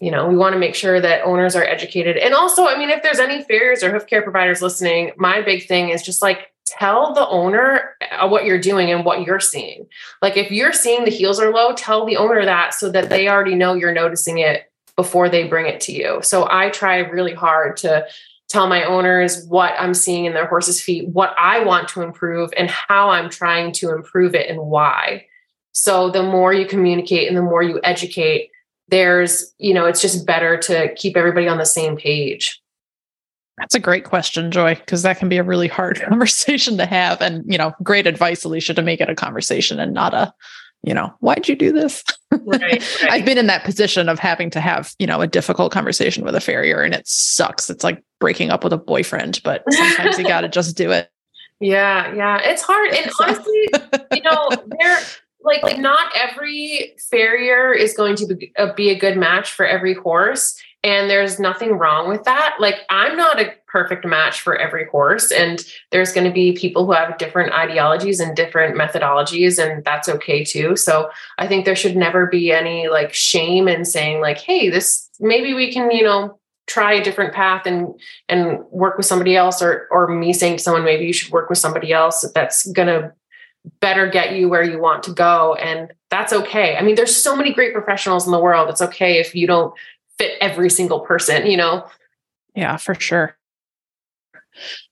you 0.00 0.10
know, 0.10 0.28
we 0.28 0.36
want 0.36 0.54
to 0.54 0.58
make 0.58 0.74
sure 0.74 1.00
that 1.00 1.22
owners 1.24 1.54
are 1.54 1.64
educated. 1.64 2.16
And 2.16 2.34
also, 2.34 2.66
I 2.66 2.76
mean, 2.76 2.90
if 2.90 3.02
there's 3.02 3.20
any 3.20 3.42
farriers 3.44 3.82
or 3.82 3.92
hoof 3.92 4.06
care 4.06 4.22
providers 4.22 4.60
listening, 4.60 5.12
my 5.16 5.40
big 5.40 5.66
thing 5.66 5.90
is 5.90 6.02
just 6.02 6.20
like 6.20 6.52
tell 6.66 7.14
the 7.14 7.26
owner 7.28 7.96
uh, 8.10 8.28
what 8.28 8.44
you're 8.44 8.60
doing 8.60 8.90
and 8.90 9.04
what 9.04 9.22
you're 9.22 9.40
seeing. 9.40 9.86
Like 10.20 10.36
if 10.36 10.50
you're 10.50 10.72
seeing 10.72 11.04
the 11.04 11.10
heels 11.10 11.40
are 11.40 11.52
low, 11.52 11.74
tell 11.74 12.04
the 12.04 12.16
owner 12.16 12.44
that 12.44 12.74
so 12.74 12.90
that 12.90 13.08
they 13.08 13.28
already 13.28 13.54
know 13.54 13.74
you're 13.74 13.92
noticing 13.92 14.38
it 14.38 14.70
before 14.96 15.28
they 15.28 15.46
bring 15.46 15.66
it 15.66 15.80
to 15.82 15.92
you. 15.92 16.20
So 16.22 16.48
I 16.50 16.70
try 16.70 16.98
really 16.98 17.34
hard 17.34 17.76
to 17.78 18.06
tell 18.48 18.66
my 18.66 18.84
owners 18.84 19.46
what 19.46 19.74
I'm 19.78 19.94
seeing 19.94 20.24
in 20.24 20.32
their 20.32 20.46
horse's 20.46 20.80
feet, 20.80 21.08
what 21.08 21.34
I 21.38 21.64
want 21.64 21.88
to 21.88 22.02
improve, 22.02 22.50
and 22.56 22.68
how 22.68 23.10
I'm 23.10 23.30
trying 23.30 23.72
to 23.74 23.92
improve 23.94 24.34
it 24.34 24.48
and 24.48 24.58
why. 24.58 25.26
So 25.78 26.10
the 26.10 26.24
more 26.24 26.52
you 26.52 26.66
communicate 26.66 27.28
and 27.28 27.36
the 27.36 27.42
more 27.42 27.62
you 27.62 27.78
educate, 27.84 28.50
there's, 28.88 29.54
you 29.58 29.72
know, 29.72 29.86
it's 29.86 30.02
just 30.02 30.26
better 30.26 30.56
to 30.56 30.92
keep 30.96 31.16
everybody 31.16 31.46
on 31.46 31.56
the 31.56 31.64
same 31.64 31.96
page. 31.96 32.60
That's 33.58 33.76
a 33.76 33.80
great 33.80 34.02
question, 34.02 34.50
Joy, 34.50 34.74
because 34.74 35.02
that 35.02 35.20
can 35.20 35.28
be 35.28 35.36
a 35.36 35.44
really 35.44 35.68
hard 35.68 36.00
conversation 36.08 36.78
to 36.78 36.86
have. 36.86 37.22
And, 37.22 37.44
you 37.46 37.56
know, 37.56 37.74
great 37.84 38.08
advice, 38.08 38.42
Alicia, 38.42 38.74
to 38.74 38.82
make 38.82 39.00
it 39.00 39.08
a 39.08 39.14
conversation 39.14 39.78
and 39.78 39.94
not 39.94 40.14
a, 40.14 40.34
you 40.82 40.92
know, 40.92 41.14
why'd 41.20 41.46
you 41.46 41.54
do 41.54 41.70
this? 41.70 42.02
Right, 42.32 42.60
right. 42.60 43.02
I've 43.12 43.24
been 43.24 43.38
in 43.38 43.46
that 43.46 43.62
position 43.62 44.08
of 44.08 44.18
having 44.18 44.50
to 44.50 44.60
have, 44.60 44.92
you 44.98 45.06
know, 45.06 45.20
a 45.20 45.28
difficult 45.28 45.70
conversation 45.70 46.24
with 46.24 46.34
a 46.34 46.40
farrier 46.40 46.82
and 46.82 46.92
it 46.92 47.06
sucks. 47.06 47.70
It's 47.70 47.84
like 47.84 48.02
breaking 48.18 48.50
up 48.50 48.64
with 48.64 48.72
a 48.72 48.78
boyfriend, 48.78 49.40
but 49.44 49.62
sometimes 49.70 50.18
you 50.18 50.24
got 50.24 50.40
to 50.40 50.48
just 50.48 50.76
do 50.76 50.90
it. 50.90 51.08
Yeah, 51.60 52.12
yeah. 52.14 52.40
It's 52.42 52.62
hard. 52.62 52.92
And 52.94 53.10
honestly, 53.20 53.68
you 54.12 54.22
know, 54.22 54.48
there 54.80 54.98
like, 55.40 55.62
like 55.62 55.78
not 55.78 56.10
every 56.14 56.96
farrier 57.10 57.72
is 57.72 57.94
going 57.94 58.16
to 58.16 58.34
be, 58.34 58.52
uh, 58.58 58.72
be 58.74 58.90
a 58.90 58.98
good 58.98 59.16
match 59.16 59.52
for 59.52 59.66
every 59.66 59.94
horse 59.94 60.60
and 60.84 61.10
there's 61.10 61.40
nothing 61.40 61.72
wrong 61.72 62.08
with 62.08 62.24
that. 62.24 62.56
Like 62.58 62.76
i'm 62.88 63.16
not 63.16 63.40
a 63.40 63.52
perfect 63.66 64.04
match 64.06 64.40
for 64.40 64.56
every 64.56 64.86
horse 64.86 65.30
and 65.30 65.64
there's 65.90 66.12
going 66.12 66.26
to 66.26 66.32
be 66.32 66.52
people 66.52 66.86
who 66.86 66.92
have 66.92 67.18
different 67.18 67.52
ideologies 67.52 68.20
and 68.20 68.34
different 68.34 68.76
methodologies 68.76 69.62
and 69.62 69.84
that's 69.84 70.08
okay 70.08 70.44
too. 70.44 70.76
So 70.76 71.10
i 71.38 71.46
think 71.46 71.64
there 71.64 71.76
should 71.76 71.96
never 71.96 72.26
be 72.26 72.52
any 72.52 72.88
like 72.88 73.12
shame 73.12 73.68
in 73.68 73.84
saying 73.84 74.20
like 74.20 74.38
hey 74.38 74.70
this 74.70 75.08
maybe 75.20 75.54
we 75.54 75.72
can 75.72 75.90
you 75.90 76.04
know 76.04 76.38
try 76.68 76.92
a 76.92 77.02
different 77.02 77.34
path 77.34 77.66
and 77.66 77.88
and 78.28 78.58
work 78.70 78.96
with 78.96 79.06
somebody 79.06 79.34
else 79.34 79.60
or 79.62 79.88
or 79.90 80.06
me 80.08 80.32
saying 80.32 80.58
to 80.58 80.62
someone 80.62 80.84
maybe 80.84 81.06
you 81.06 81.12
should 81.12 81.32
work 81.32 81.48
with 81.48 81.58
somebody 81.58 81.92
else 81.92 82.24
that's 82.34 82.70
going 82.72 82.88
to 82.88 83.12
better 83.80 84.08
get 84.08 84.34
you 84.34 84.48
where 84.48 84.62
you 84.62 84.78
want 84.78 85.02
to 85.02 85.12
go 85.12 85.54
and 85.54 85.92
that's 86.10 86.32
okay 86.32 86.76
i 86.76 86.82
mean 86.82 86.94
there's 86.94 87.14
so 87.14 87.36
many 87.36 87.52
great 87.52 87.72
professionals 87.72 88.26
in 88.26 88.32
the 88.32 88.40
world 88.40 88.68
it's 88.68 88.82
okay 88.82 89.18
if 89.18 89.34
you 89.34 89.46
don't 89.46 89.74
fit 90.18 90.36
every 90.40 90.68
single 90.68 91.00
person, 91.00 91.46
you 91.46 91.56
know? 91.56 91.86
Yeah, 92.54 92.76
for 92.76 92.94
sure. 92.94 93.36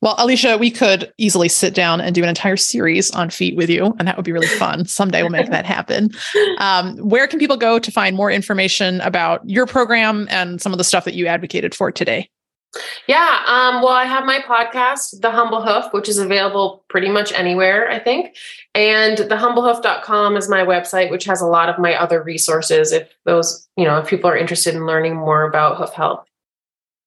Well, 0.01 0.15
Alicia, 0.19 0.59
we 0.59 0.71
could 0.71 1.13
easily 1.19 1.49
sit 1.49 1.75
down 1.75 2.01
and 2.01 2.15
do 2.15 2.23
an 2.23 2.29
entire 2.29 2.57
series 2.57 3.11
on 3.11 3.31
feet 3.31 3.57
with 3.57 3.69
you, 3.69 3.97
and 3.99 4.07
that 4.07 4.17
would 4.17 4.25
be 4.25 4.31
really 4.31 4.47
fun. 4.47 4.85
Someday 4.85 5.23
we'll 5.23 5.31
make 5.31 5.51
that 5.51 5.67
happen. 5.67 6.11
Um, 6.59 6.97
where 6.99 7.27
can 7.27 7.39
people 7.39 7.59
go 7.59 7.79
to 7.79 7.91
find 7.91 8.17
more 8.17 8.31
information 8.31 9.01
about 9.03 9.47
your 9.49 9.67
program 9.67 10.27
and 10.31 10.61
some 10.61 10.73
of 10.73 10.79
the 10.79 10.85
stuff 10.85 11.05
that 11.05 11.15
you 11.15 11.27
advocated 11.27 11.75
for 11.75 11.93
today? 11.93 12.31
Yeah. 13.07 13.43
Um, 13.47 13.83
well, 13.83 13.93
I 13.93 14.05
have 14.05 14.25
my 14.25 14.41
podcast, 14.41 15.21
The 15.21 15.31
Humble 15.31 15.63
Hoof, 15.63 15.93
which 15.93 16.09
is 16.09 16.19
available 16.19 16.85
pretty 16.89 17.09
much 17.09 17.33
anywhere, 17.33 17.89
I 17.91 17.99
think. 17.99 18.37
And 18.75 19.19
thehumblehoof.com 19.19 20.37
is 20.37 20.49
my 20.49 20.61
website, 20.61 21.11
which 21.11 21.25
has 21.25 21.41
a 21.41 21.47
lot 21.47 21.69
of 21.69 21.79
my 21.79 21.95
other 21.95 22.23
resources 22.23 22.93
if 22.93 23.15
those, 23.25 23.69
you 23.77 23.85
know, 23.85 23.99
if 23.99 24.09
people 24.09 24.29
are 24.29 24.37
interested 24.37 24.75
in 24.75 24.87
learning 24.87 25.17
more 25.17 25.43
about 25.43 25.77
hoof 25.77 25.93
health. 25.93 26.27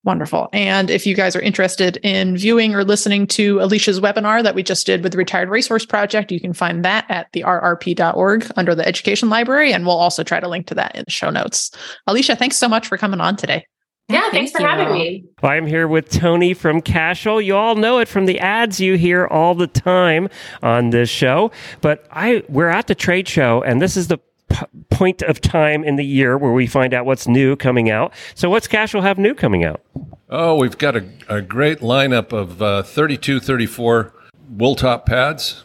Wonderful. 0.05 0.47
And 0.53 0.89
if 0.89 1.05
you 1.05 1.13
guys 1.13 1.35
are 1.35 1.41
interested 1.41 1.97
in 1.97 2.37
viewing 2.37 2.73
or 2.73 2.85
listening 2.85 3.27
to 3.27 3.59
Alicia's 3.59 3.99
webinar 3.99 4.41
that 4.43 4.55
we 4.55 4.63
just 4.63 4.85
did 4.85 5.03
with 5.03 5.11
the 5.11 5.17
Retired 5.17 5.49
Racehorse 5.49 5.85
Project, 5.85 6.31
you 6.31 6.39
can 6.39 6.53
find 6.53 6.85
that 6.85 7.05
at 7.09 7.27
the 7.33 7.41
rrp.org 7.41 8.49
under 8.55 8.73
the 8.73 8.87
Education 8.87 9.29
Library. 9.29 9.73
And 9.73 9.85
we'll 9.85 9.97
also 9.97 10.23
try 10.23 10.39
to 10.39 10.47
link 10.47 10.67
to 10.67 10.75
that 10.75 10.95
in 10.95 11.03
the 11.05 11.11
show 11.11 11.29
notes. 11.29 11.71
Alicia, 12.07 12.37
thanks 12.37 12.55
so 12.55 12.69
much 12.69 12.87
for 12.87 12.97
coming 12.97 13.19
on 13.19 13.35
today. 13.35 13.65
Yeah, 14.09 14.29
thanks 14.31 14.51
Thank 14.51 14.53
for 14.53 14.61
you. 14.61 14.67
having 14.85 14.93
me. 14.93 15.25
I'm 15.43 15.67
here 15.67 15.87
with 15.87 16.09
Tony 16.09 16.55
from 16.55 16.81
Cashel. 16.81 17.39
You 17.39 17.55
all 17.55 17.75
know 17.75 17.99
it 17.99 18.07
from 18.07 18.25
the 18.25 18.39
ads 18.39 18.79
you 18.79 18.95
hear 18.97 19.27
all 19.27 19.53
the 19.53 19.67
time 19.67 20.29
on 20.63 20.89
this 20.89 21.09
show. 21.09 21.51
But 21.81 22.07
I 22.11 22.43
we're 22.49 22.69
at 22.69 22.87
the 22.87 22.95
trade 22.95 23.27
show, 23.27 23.61
and 23.61 23.79
this 23.79 23.95
is 23.95 24.07
the 24.07 24.17
p- 24.49 24.65
point 24.89 25.21
of 25.21 25.39
time 25.41 25.83
in 25.83 25.95
the 25.95 26.03
year 26.05 26.39
where 26.39 26.51
we 26.51 26.65
find 26.65 26.91
out 26.93 27.05
what's 27.05 27.27
new 27.27 27.55
coming 27.55 27.91
out. 27.91 28.11
So, 28.33 28.49
what's 28.49 28.67
Cashel 28.67 29.01
have 29.01 29.19
new 29.19 29.35
coming 29.35 29.63
out? 29.63 29.81
Oh, 30.27 30.55
we've 30.55 30.77
got 30.77 30.95
a, 30.95 31.07
a 31.27 31.41
great 31.43 31.79
lineup 31.79 32.33
of 32.33 32.61
uh, 32.63 32.81
32, 32.81 33.39
34 33.39 34.11
wool 34.49 34.75
top 34.75 35.05
pads. 35.05 35.63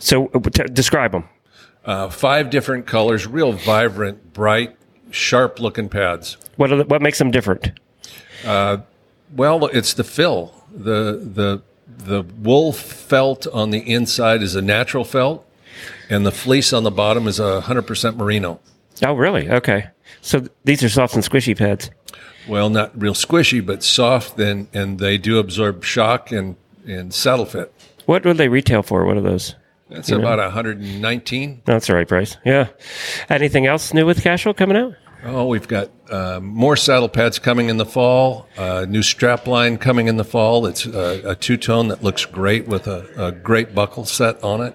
So, 0.00 0.26
uh, 0.34 0.40
t- 0.40 0.64
describe 0.72 1.12
them. 1.12 1.28
Uh, 1.84 2.10
five 2.10 2.50
different 2.50 2.86
colors, 2.86 3.26
real 3.26 3.52
vibrant, 3.52 4.32
bright, 4.32 4.76
sharp 5.10 5.60
looking 5.60 5.88
pads. 5.88 6.36
What 6.56 6.68
the, 6.68 6.84
what 6.84 7.02
makes 7.02 7.18
them 7.18 7.30
different? 7.30 7.72
Uh, 8.44 8.78
well, 9.34 9.66
it's 9.66 9.94
the 9.94 10.04
fill. 10.04 10.54
the 10.72 11.20
the 11.22 11.62
The 12.04 12.22
wool 12.42 12.72
felt 12.72 13.46
on 13.48 13.70
the 13.70 13.80
inside 13.80 14.42
is 14.42 14.54
a 14.56 14.62
natural 14.62 15.04
felt, 15.04 15.44
and 16.08 16.24
the 16.24 16.32
fleece 16.32 16.72
on 16.72 16.84
the 16.84 16.90
bottom 16.90 17.26
is 17.28 17.38
a 17.38 17.60
hundred 17.62 17.82
percent 17.86 18.16
merino. 18.16 18.60
Oh, 19.04 19.14
really? 19.14 19.48
Okay. 19.50 19.86
So 20.20 20.46
these 20.64 20.82
are 20.82 20.88
soft 20.88 21.14
and 21.14 21.24
squishy 21.24 21.56
pads. 21.56 21.90
Well, 22.48 22.70
not 22.70 22.90
real 23.00 23.14
squishy, 23.14 23.64
but 23.64 23.82
soft, 23.82 24.38
and 24.38 24.68
and 24.72 24.98
they 24.98 25.18
do 25.18 25.38
absorb 25.38 25.84
shock 25.84 26.32
and 26.32 26.56
and 26.86 27.12
saddle 27.12 27.46
fit. 27.46 27.72
What 28.06 28.24
would 28.24 28.38
they 28.38 28.48
retail 28.48 28.82
for? 28.82 29.04
What 29.04 29.16
are 29.16 29.22
those? 29.22 29.54
That's 29.90 30.08
you 30.08 30.18
about 30.18 30.36
know? 30.36 30.44
119. 30.44 31.62
That's 31.64 31.88
the 31.88 31.94
right 31.94 32.08
price. 32.08 32.36
Yeah. 32.44 32.68
Anything 33.28 33.66
else 33.66 33.92
new 33.92 34.06
with 34.06 34.22
Cashel 34.22 34.54
coming 34.54 34.76
out? 34.76 34.94
Oh, 35.22 35.46
we've 35.46 35.68
got 35.68 35.90
uh, 36.10 36.40
more 36.40 36.76
saddle 36.76 37.08
pads 37.08 37.38
coming 37.38 37.68
in 37.68 37.76
the 37.76 37.84
fall. 37.84 38.48
Uh, 38.56 38.86
new 38.88 39.02
strap 39.02 39.46
line 39.46 39.76
coming 39.76 40.08
in 40.08 40.16
the 40.16 40.24
fall. 40.24 40.64
It's 40.66 40.86
a, 40.86 41.30
a 41.30 41.36
two 41.36 41.56
tone 41.56 41.88
that 41.88 42.02
looks 42.02 42.24
great 42.24 42.66
with 42.66 42.86
a, 42.86 43.26
a, 43.26 43.32
great 43.32 43.74
buckle 43.74 44.06
set 44.06 44.42
on 44.42 44.62
it. 44.62 44.74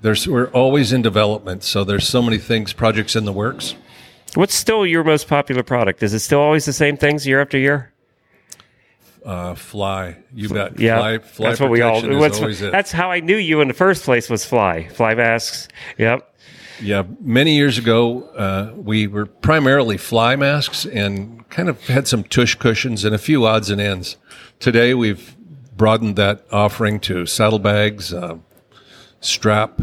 There's 0.00 0.26
we're 0.26 0.48
always 0.50 0.92
in 0.92 1.02
development, 1.02 1.64
so 1.64 1.84
there's 1.84 2.08
so 2.08 2.22
many 2.22 2.38
things, 2.38 2.72
projects 2.72 3.14
in 3.14 3.24
the 3.24 3.32
works. 3.32 3.74
What's 4.34 4.54
still 4.54 4.86
your 4.86 5.04
most 5.04 5.28
popular 5.28 5.62
product? 5.62 6.02
Is 6.02 6.14
it 6.14 6.20
still 6.20 6.40
always 6.40 6.64
the 6.64 6.72
same 6.72 6.96
things 6.96 7.26
year 7.26 7.40
after 7.40 7.58
year? 7.58 7.92
Uh, 9.24 9.54
fly. 9.54 10.16
You 10.32 10.48
bet. 10.48 10.78
Yeah, 10.78 10.98
fly, 10.98 11.18
fly 11.18 11.48
that's 11.48 11.60
what 11.60 11.70
we 11.70 11.82
all. 11.82 12.00
That's 12.00 12.92
how 12.92 13.10
I 13.10 13.20
knew 13.20 13.36
you 13.36 13.60
in 13.60 13.68
the 13.68 13.74
first 13.74 14.04
place 14.04 14.30
was 14.30 14.44
fly. 14.44 14.88
Fly 14.88 15.14
masks. 15.14 15.68
Yep. 15.98 16.24
Yeah, 16.80 17.02
many 17.20 17.56
years 17.56 17.76
ago, 17.76 18.22
uh, 18.36 18.72
we 18.76 19.08
were 19.08 19.26
primarily 19.26 19.96
fly 19.96 20.36
masks 20.36 20.86
and 20.86 21.48
kind 21.50 21.68
of 21.68 21.84
had 21.88 22.06
some 22.06 22.22
tush 22.22 22.54
cushions 22.54 23.04
and 23.04 23.14
a 23.14 23.18
few 23.18 23.44
odds 23.44 23.68
and 23.68 23.80
ends. 23.80 24.16
Today, 24.60 24.94
we've 24.94 25.36
broadened 25.76 26.16
that 26.16 26.44
offering 26.52 27.00
to 27.00 27.26
saddlebags, 27.26 28.12
uh, 28.12 28.38
strap, 29.20 29.80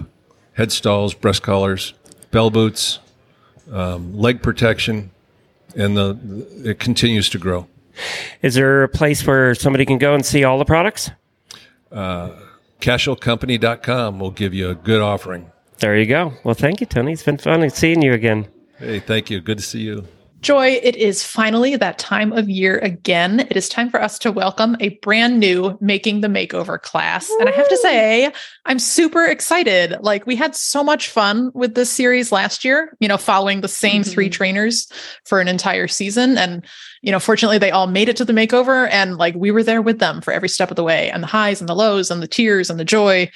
head 0.54 0.72
stalls, 0.72 1.14
breast 1.14 1.44
collars, 1.44 1.94
bell 2.32 2.50
boots, 2.50 3.00
um, 3.72 4.18
leg 4.18 4.42
protection, 4.42 5.12
and 5.76 5.98
the, 5.98 6.18
it 6.64 6.80
continues 6.80 7.30
to 7.30 7.38
grow. 7.38 7.68
Is 8.42 8.56
there 8.56 8.84
a 8.84 8.90
place 8.90 9.26
where 9.26 9.56
somebody 9.56 9.86
can 9.86 9.98
go 9.98 10.14
and 10.14 10.26
see 10.26 10.44
all 10.44 10.58
the 10.58 10.66
products? 10.66 11.12
Uh, 11.92 12.32
CashelCompany.com 12.82 14.20
will 14.20 14.32
give 14.32 14.54
you 14.54 14.70
a 14.70 14.76
good 14.76 15.02
offering. 15.02 15.52
There 15.80 15.98
you 15.98 16.06
go. 16.06 16.34
Well, 16.44 16.56
thank 16.56 16.80
you, 16.82 16.88
Tony. 16.88 17.14
It's 17.14 17.24
been 17.24 17.38
fun 17.38 17.70
seeing 17.70 18.02
you 18.02 18.14
again. 18.14 18.48
Hey, 18.80 19.00
thank 19.00 19.30
you. 19.30 19.42
Good 19.42 19.58
to 19.58 19.64
see 19.64 19.82
you. 19.82 20.08
Joy, 20.46 20.80
it 20.84 20.96
is 20.96 21.24
finally 21.24 21.76
that 21.76 21.98
time 21.98 22.32
of 22.32 22.48
year 22.48 22.78
again. 22.78 23.40
It 23.40 23.58
is 23.58 23.68
time 23.68 23.90
for 23.90 24.00
us 24.00 24.20
to 24.20 24.32
welcome 24.32 24.78
a 24.80 24.90
brand 25.00 25.40
new 25.40 25.76
Making 25.82 26.22
the 26.22 26.28
Makeover 26.28 26.80
class. 26.80 27.28
Woo! 27.28 27.40
And 27.40 27.50
I 27.50 27.52
have 27.52 27.68
to 27.68 27.78
say, 27.78 28.32
I'm 28.64 28.78
super 28.78 29.26
excited. 29.26 29.98
Like, 30.02 30.28
we 30.28 30.36
had 30.36 30.56
so 30.56 30.84
much 30.84 31.10
fun 31.10 31.50
with 31.56 31.74
this 31.74 31.90
series 31.90 32.32
last 32.32 32.64
year, 32.64 32.96
you 33.00 33.08
know, 33.08 33.18
following 33.18 33.62
the 33.62 33.68
same 33.68 34.04
mm-hmm. 34.04 34.12
three 34.12 34.30
trainers 34.30 34.88
for 35.26 35.42
an 35.42 35.48
entire 35.48 35.88
season. 35.88 36.38
And, 36.38 36.64
you 37.02 37.12
know, 37.12 37.20
fortunately, 37.20 37.58
they 37.58 37.72
all 37.72 37.88
made 37.88 38.08
it 38.08 38.18
to 38.18 38.26
the 38.26 38.32
makeover. 38.32 38.88
And 38.92 39.18
like, 39.18 39.34
we 39.34 39.50
were 39.50 39.64
there 39.64 39.82
with 39.82 39.98
them 39.98 40.22
for 40.22 40.32
every 40.32 40.50
step 40.50 40.70
of 40.70 40.76
the 40.76 40.84
way 40.84 41.10
and 41.10 41.24
the 41.24 41.28
highs 41.28 41.60
and 41.60 41.68
the 41.68 41.76
lows 41.76 42.12
and 42.12 42.22
the 42.22 42.28
tears 42.28 42.70
and 42.70 42.80
the 42.80 42.86
joy 42.86 43.32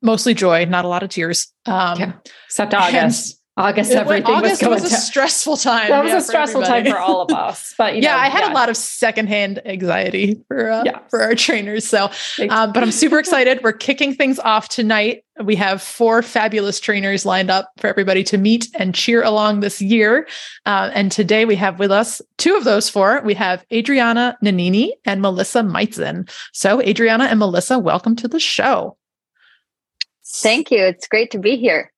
mostly 0.00 0.34
joy, 0.34 0.64
not 0.64 0.84
a 0.84 0.88
lot 0.88 1.02
of 1.02 1.10
tears. 1.10 1.52
Um, 1.66 1.98
yeah. 1.98 2.12
Except 2.46 2.74
August. 2.74 3.41
August, 3.54 3.92
everything 3.92 4.24
August 4.24 4.50
was 4.52 4.60
going 4.60 4.82
was 4.82 4.84
a 4.84 4.88
to- 4.88 5.00
stressful 5.02 5.58
time. 5.58 5.90
That 5.90 6.02
was 6.02 6.10
yeah, 6.10 6.16
a 6.16 6.20
for 6.20 6.26
stressful 6.26 6.62
time 6.62 6.86
for 6.86 6.96
all 6.98 7.20
of 7.20 7.30
us. 7.32 7.74
But 7.76 7.94
you 7.96 8.00
yeah, 8.02 8.12
know, 8.16 8.22
I 8.22 8.28
had 8.30 8.50
a 8.50 8.54
lot 8.54 8.70
of 8.70 8.78
secondhand 8.78 9.60
anxiety 9.66 10.42
for 10.48 10.70
uh, 10.70 10.82
Yes. 10.86 11.02
for 11.10 11.20
our 11.20 11.34
trainers. 11.34 11.86
So, 11.86 12.10
um, 12.48 12.72
but 12.72 12.82
I'm 12.82 12.90
super 12.90 13.18
excited. 13.20 13.60
We're 13.62 13.74
kicking 13.74 14.14
things 14.14 14.38
off 14.38 14.70
tonight. 14.70 15.24
We 15.44 15.54
have 15.56 15.82
four 15.82 16.22
fabulous 16.22 16.80
trainers 16.80 17.26
lined 17.26 17.50
up 17.50 17.70
for 17.76 17.88
everybody 17.88 18.24
to 18.24 18.38
meet 18.38 18.68
and 18.78 18.94
cheer 18.94 19.22
along 19.22 19.60
this 19.60 19.82
year. 19.82 20.26
Uh, 20.64 20.90
and 20.94 21.12
today 21.12 21.44
we 21.44 21.54
have 21.56 21.78
with 21.78 21.90
us 21.90 22.22
two 22.38 22.56
of 22.56 22.64
those 22.64 22.88
four. 22.88 23.20
We 23.22 23.34
have 23.34 23.66
Adrianna 23.70 24.34
Nannini 24.42 24.92
and 25.04 25.20
Melissa 25.20 25.60
Meitzen. 25.60 26.26
So, 26.54 26.78
Adrianna 26.78 27.26
and 27.26 27.38
Melissa, 27.38 27.78
welcome 27.78 28.16
to 28.16 28.28
the 28.28 28.40
show. 28.40 28.96
Thank 30.24 30.70
you. 30.70 30.78
It's 30.78 31.06
great 31.06 31.30
to 31.32 31.38
be 31.38 31.56
here. 31.56 31.91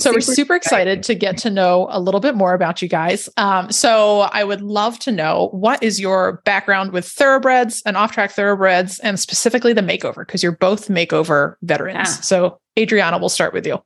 So 0.00 0.12
we're 0.12 0.20
Super 0.20 0.34
super 0.34 0.56
excited 0.56 1.02
to 1.04 1.14
get 1.14 1.36
to 1.38 1.50
know 1.50 1.86
a 1.90 2.00
little 2.00 2.20
bit 2.20 2.34
more 2.34 2.54
about 2.54 2.80
you 2.80 2.88
guys. 2.88 3.28
Um, 3.36 3.70
so 3.70 4.20
I 4.20 4.42
would 4.44 4.62
love 4.62 4.98
to 5.00 5.12
know 5.12 5.48
what 5.52 5.82
is 5.82 6.00
your 6.00 6.40
background 6.44 6.92
with 6.92 7.06
thoroughbreds 7.06 7.82
and 7.84 7.96
off-track 7.96 8.32
thoroughbreds, 8.32 8.98
and 9.00 9.20
specifically 9.20 9.72
the 9.72 9.82
makeover, 9.82 10.26
because 10.26 10.42
you're 10.42 10.52
both 10.52 10.88
makeover 10.88 11.56
veterans. 11.62 11.96
Yeah. 11.96 12.04
So 12.04 12.60
Adrianna, 12.76 13.20
we'll 13.20 13.28
start 13.28 13.52
with 13.52 13.66
you. 13.66 13.82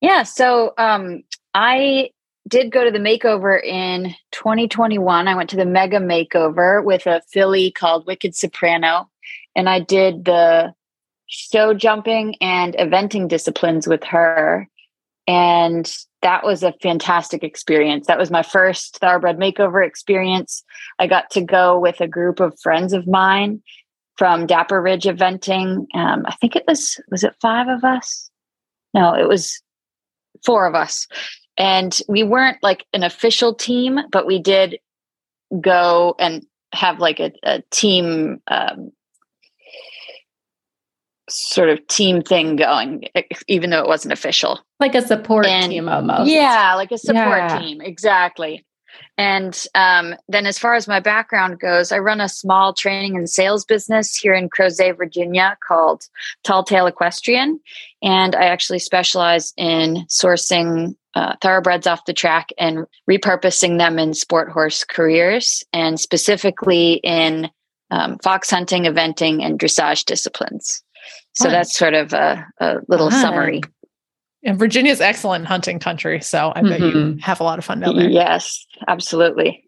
Yeah. 0.00 0.22
So 0.22 0.72
um, 0.78 1.22
I 1.54 2.10
did 2.48 2.72
go 2.72 2.84
to 2.84 2.90
the 2.90 2.98
makeover 2.98 3.62
in 3.62 4.14
2021. 4.32 5.28
I 5.28 5.34
went 5.34 5.50
to 5.50 5.56
the 5.56 5.66
mega 5.66 5.98
makeover 5.98 6.82
with 6.84 7.06
a 7.06 7.22
filly 7.32 7.70
called 7.70 8.06
Wicked 8.06 8.34
Soprano, 8.34 9.10
and 9.54 9.68
I 9.68 9.80
did 9.80 10.24
the 10.24 10.72
show 11.26 11.74
jumping 11.74 12.36
and 12.40 12.74
eventing 12.74 13.28
disciplines 13.28 13.86
with 13.86 14.04
her. 14.04 14.68
And 15.30 15.96
that 16.22 16.42
was 16.42 16.64
a 16.64 16.74
fantastic 16.82 17.44
experience. 17.44 18.08
That 18.08 18.18
was 18.18 18.32
my 18.32 18.42
first 18.42 18.98
thoroughbred 18.98 19.38
makeover 19.38 19.86
experience. 19.86 20.64
I 20.98 21.06
got 21.06 21.30
to 21.30 21.40
go 21.40 21.78
with 21.78 22.00
a 22.00 22.08
group 22.08 22.40
of 22.40 22.58
friends 22.60 22.92
of 22.92 23.06
mine 23.06 23.62
from 24.16 24.44
Dapper 24.44 24.82
Ridge 24.82 25.04
Eventing. 25.04 25.86
Um, 25.94 26.24
I 26.26 26.34
think 26.40 26.56
it 26.56 26.64
was 26.66 27.00
was 27.12 27.22
it 27.22 27.36
five 27.40 27.68
of 27.68 27.84
us? 27.84 28.28
No, 28.92 29.14
it 29.14 29.28
was 29.28 29.62
four 30.44 30.66
of 30.66 30.74
us. 30.74 31.06
And 31.56 31.96
we 32.08 32.24
weren't 32.24 32.58
like 32.60 32.84
an 32.92 33.04
official 33.04 33.54
team, 33.54 34.00
but 34.10 34.26
we 34.26 34.40
did 34.40 34.80
go 35.60 36.16
and 36.18 36.44
have 36.72 36.98
like 36.98 37.20
a, 37.20 37.30
a 37.44 37.62
team 37.70 38.42
um, 38.48 38.90
sort 41.30 41.68
of 41.68 41.86
team 41.88 42.22
thing 42.22 42.56
going, 42.56 43.04
even 43.48 43.70
though 43.70 43.80
it 43.80 43.86
wasn't 43.88 44.12
official. 44.12 44.60
like 44.80 44.94
a 44.94 45.02
support 45.02 45.46
And- 45.46 45.70
team 45.70 45.88
almost. 45.88 46.30
Yeah, 46.30 46.74
like 46.74 46.90
a 46.90 46.98
support 46.98 47.38
Yeah. 47.38 47.58
team. 47.58 47.80
Exactly. 47.82 48.64
And 49.18 49.62
um, 49.74 50.16
then, 50.28 50.46
as 50.46 50.58
far 50.58 50.74
as 50.74 50.88
my 50.88 50.98
background 51.00 51.60
goes, 51.60 51.92
I 51.92 51.98
run 51.98 52.20
a 52.20 52.28
small 52.28 52.72
training 52.72 53.16
and 53.16 53.28
sales 53.28 53.64
business 53.64 54.16
here 54.16 54.34
in 54.34 54.48
Crozet, 54.50 54.96
Virginia 54.96 55.56
called 55.66 56.08
Tall 56.42 56.64
Tale 56.64 56.86
Equestrian. 56.86 57.60
And 58.02 58.34
I 58.34 58.44
actually 58.46 58.78
specialize 58.80 59.52
in 59.56 60.06
sourcing 60.08 60.96
uh, 61.14 61.36
thoroughbreds 61.42 61.86
off 61.86 62.04
the 62.06 62.12
track 62.12 62.48
and 62.58 62.86
repurposing 63.08 63.78
them 63.78 63.98
in 63.98 64.14
sport 64.14 64.50
horse 64.50 64.82
careers, 64.84 65.62
and 65.72 66.00
specifically 66.00 66.94
in 67.04 67.50
um, 67.90 68.18
fox 68.18 68.50
hunting, 68.50 68.84
eventing, 68.84 69.44
and 69.44 69.58
dressage 69.58 70.04
disciplines. 70.04 70.82
So 71.34 71.44
Fun. 71.44 71.52
that's 71.52 71.74
sort 71.76 71.94
of 71.94 72.12
a, 72.12 72.44
a 72.60 72.76
little 72.88 73.10
Fun. 73.10 73.20
summary. 73.20 73.60
And 74.42 74.58
Virginia's 74.58 75.00
excellent 75.00 75.46
hunting 75.46 75.78
country, 75.78 76.20
so 76.20 76.52
I 76.56 76.62
bet 76.62 76.80
you 76.80 76.92
Mhm. 76.92 77.20
have 77.20 77.40
a 77.40 77.44
lot 77.44 77.58
of 77.58 77.64
fun 77.64 77.80
down 77.80 77.96
there. 77.96 78.08
Yes, 78.08 78.64
absolutely. 78.88 79.64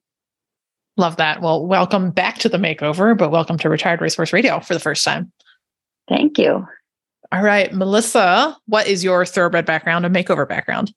Love 0.97 1.17
that. 1.17 1.41
Well, 1.43 1.67
welcome 1.67 2.11
back 2.11 2.39
to 2.39 2.49
the 2.49 2.59
makeover, 2.59 3.17
but 3.17 3.31
welcome 3.31 3.59
to 3.59 3.69
Retired 3.69 4.01
Racehorse 4.01 4.33
Radio 4.33 4.61
for 4.61 4.75
the 4.75 4.81
first 4.81 5.05
time. 5.05 5.31
Thank 6.09 6.39
you. 6.39 6.67
All 7.31 7.43
right, 7.43 7.73
Melissa, 7.73 8.57
what 8.67 8.87
is 8.87 9.03
your 9.05 9.25
thoroughbred 9.25 9.65
background 9.67 10.05
and 10.05 10.15
makeover 10.15 10.47
background? 10.49 10.93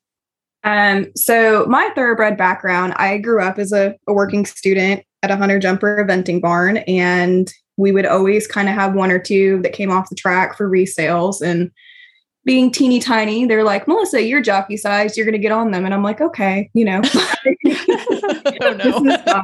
Um, 0.64 1.06
so 1.14 1.64
my 1.66 1.90
thoroughbred 1.94 2.36
background, 2.36 2.92
I 2.96 3.18
grew 3.18 3.42
up 3.42 3.58
as 3.58 3.72
a, 3.72 3.94
a 4.06 4.12
working 4.12 4.44
student 4.44 5.02
at 5.22 5.30
a 5.30 5.36
hunter 5.36 5.58
jumper 5.58 6.04
eventing 6.04 6.40
barn, 6.42 6.78
and 6.78 7.50
we 7.76 7.92
would 7.92 8.06
always 8.06 8.46
kind 8.46 8.68
of 8.68 8.74
have 8.74 8.94
one 8.94 9.10
or 9.10 9.18
two 9.18 9.60
that 9.62 9.72
came 9.72 9.90
off 9.90 10.08
the 10.08 10.14
track 10.14 10.56
for 10.56 10.68
resales. 10.68 11.40
And 11.42 11.70
being 12.44 12.70
teeny 12.70 13.00
tiny, 13.00 13.44
they're 13.44 13.64
like, 13.64 13.88
Melissa, 13.88 14.22
you're 14.22 14.40
jockey 14.40 14.76
size, 14.76 15.16
you're 15.16 15.26
gonna 15.26 15.38
get 15.38 15.52
on 15.52 15.72
them. 15.72 15.84
And 15.84 15.92
I'm 15.92 16.02
like, 16.02 16.20
okay, 16.20 16.70
you 16.74 16.84
know. 16.84 17.02
oh 18.62 19.42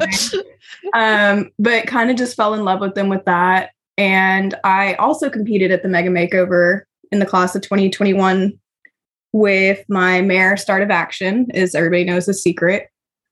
um, 0.94 1.50
but 1.58 1.86
kind 1.86 2.10
of 2.10 2.16
just 2.16 2.36
fell 2.36 2.54
in 2.54 2.64
love 2.64 2.80
with 2.80 2.94
them 2.94 3.08
with 3.08 3.24
that. 3.24 3.70
And 3.98 4.54
I 4.64 4.94
also 4.94 5.28
competed 5.28 5.70
at 5.70 5.82
the 5.82 5.88
Mega 5.88 6.08
Makeover 6.08 6.82
in 7.10 7.18
the 7.18 7.26
class 7.26 7.54
of 7.54 7.62
2021 7.62 8.58
with 9.32 9.84
my 9.88 10.20
mare 10.20 10.56
Start 10.56 10.82
of 10.82 10.90
Action, 10.90 11.48
as 11.54 11.74
everybody 11.74 12.04
knows 12.04 12.28
a 12.28 12.34
secret. 12.34 12.88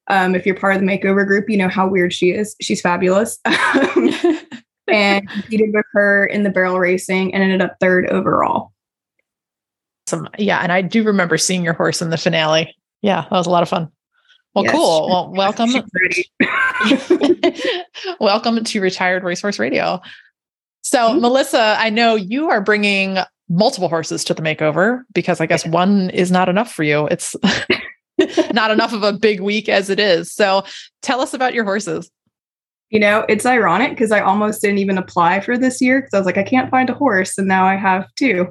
Um, 0.09 0.34
if 0.34 0.44
you're 0.44 0.57
part 0.57 0.74
of 0.74 0.80
the 0.80 0.86
makeover 0.86 1.26
group, 1.26 1.48
you 1.48 1.57
know 1.57 1.68
how 1.68 1.88
weird 1.88 2.12
she 2.12 2.30
is. 2.32 2.57
She's 2.61 2.80
fabulous. 2.80 3.38
And 4.93 5.28
competed 5.28 5.70
with 5.72 5.86
her 5.93 6.26
in 6.26 6.43
the 6.43 6.51
barrel 6.51 6.78
racing 6.78 7.32
and 7.34 7.43
ended 7.43 7.61
up 7.62 7.76
third 7.80 8.07
overall. 8.09 8.72
Some, 10.07 10.28
yeah, 10.38 10.59
and 10.61 10.72
I 10.72 10.82
do 10.82 11.03
remember 11.05 11.38
seeing 11.38 11.62
your 11.64 11.74
horse 11.74 12.03
in 12.03 12.11
the 12.11 12.16
finale. 12.18 12.74
Yeah, 13.03 13.22
that 13.22 13.30
was 13.30 13.47
a 13.47 13.51
lot 13.51 13.62
of 13.62 13.68
fun. 13.68 13.88
Well, 14.55 14.64
Yes. 14.64 14.74
cool. 14.74 15.09
Well, 15.09 15.32
welcome. 15.32 15.70
Welcome 18.20 18.64
to 18.64 18.80
Retired 18.80 19.22
Racehorse 19.22 19.59
Radio. 19.59 20.01
So, 20.82 20.99
Mhm. 21.11 21.20
Melissa, 21.20 21.76
I 21.78 21.91
know 21.91 22.14
you 22.16 22.49
are 22.51 22.61
bringing 22.61 23.18
multiple 23.49 23.88
horses 23.88 24.24
to 24.24 24.34
the 24.34 24.43
makeover 24.43 25.03
because 25.12 25.41
I 25.41 25.47
guess 25.47 25.64
one 25.66 26.11
is 26.11 26.30
not 26.30 26.49
enough 26.49 26.72
for 26.72 26.82
you. 26.82 27.07
It's 27.07 27.36
not 28.53 28.70
enough 28.70 28.93
of 28.93 29.03
a 29.03 29.12
big 29.12 29.41
week 29.41 29.68
as 29.68 29.91
it 29.91 30.01
is. 30.01 30.32
So, 30.32 30.64
tell 31.03 31.20
us 31.20 31.34
about 31.34 31.55
your 31.55 31.64
horses. 31.64 32.11
You 32.91 33.01
know, 33.01 33.24
it's 33.28 33.47
ironic 33.47 33.91
because 33.91 34.12
I 34.12 34.20
almost 34.20 34.61
didn't 34.61 34.78
even 34.78 34.99
apply 34.99 35.41
for 35.41 35.57
this 35.57 35.80
year 35.80 36.01
because 36.01 36.14
I 36.14 36.18
was 36.18 36.26
like, 36.26 36.38
I 36.38 36.43
can't 36.43 36.70
find 36.70 36.91
a 36.91 36.95
horse, 36.95 37.38
and 37.38 37.49
now 37.49 37.64
I 37.64 37.76
have 37.76 38.07
two. 38.16 38.49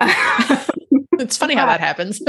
It's 1.20 1.36
funny 1.36 1.54
how 1.54 1.66
that 1.66 1.80
happens. 1.80 2.20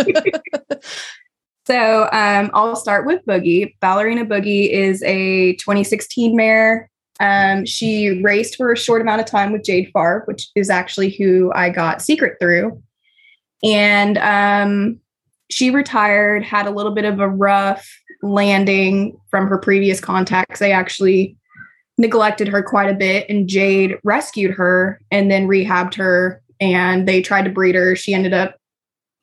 so 1.67 2.09
um, 2.11 2.51
I'll 2.53 2.75
start 2.75 3.05
with 3.05 3.25
Boogie. 3.25 3.75
Ballerina 3.79 4.25
Boogie 4.25 4.69
is 4.69 5.01
a 5.03 5.53
2016 5.55 6.35
mare. 6.35 6.89
Um, 7.19 7.65
she 7.65 8.21
raced 8.21 8.57
for 8.57 8.71
a 8.71 8.77
short 8.77 9.01
amount 9.01 9.21
of 9.21 9.27
time 9.27 9.51
with 9.51 9.63
Jade 9.63 9.89
Farr, 9.93 10.23
which 10.25 10.49
is 10.55 10.69
actually 10.69 11.11
who 11.11 11.51
I 11.55 11.69
got 11.69 12.01
secret 12.01 12.37
through. 12.39 12.81
And 13.63 14.17
um, 14.17 14.99
she 15.49 15.71
retired, 15.71 16.43
had 16.43 16.67
a 16.67 16.71
little 16.71 16.93
bit 16.93 17.05
of 17.05 17.19
a 17.19 17.29
rough 17.29 17.87
landing 18.21 19.17
from 19.29 19.47
her 19.47 19.57
previous 19.57 19.99
contacts. 19.99 20.59
They 20.59 20.71
actually 20.71 21.37
neglected 21.97 22.47
her 22.47 22.61
quite 22.61 22.89
a 22.89 22.93
bit, 22.95 23.25
and 23.29 23.47
Jade 23.47 23.97
rescued 24.03 24.51
her 24.51 24.99
and 25.11 25.31
then 25.31 25.47
rehabbed 25.47 25.95
her. 25.95 26.41
And 26.59 27.07
they 27.07 27.21
tried 27.21 27.43
to 27.45 27.51
breed 27.51 27.75
her. 27.75 27.95
She 27.95 28.13
ended 28.13 28.33
up 28.33 28.55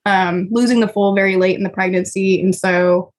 um, 0.05 0.49
losing 0.51 0.81
the 0.81 0.89
foal 0.89 1.15
very 1.15 1.37
late 1.37 1.57
in 1.57 1.63
the 1.63 1.71
pregnancy. 1.71 2.41
And 2.43 2.55
so 2.55 3.11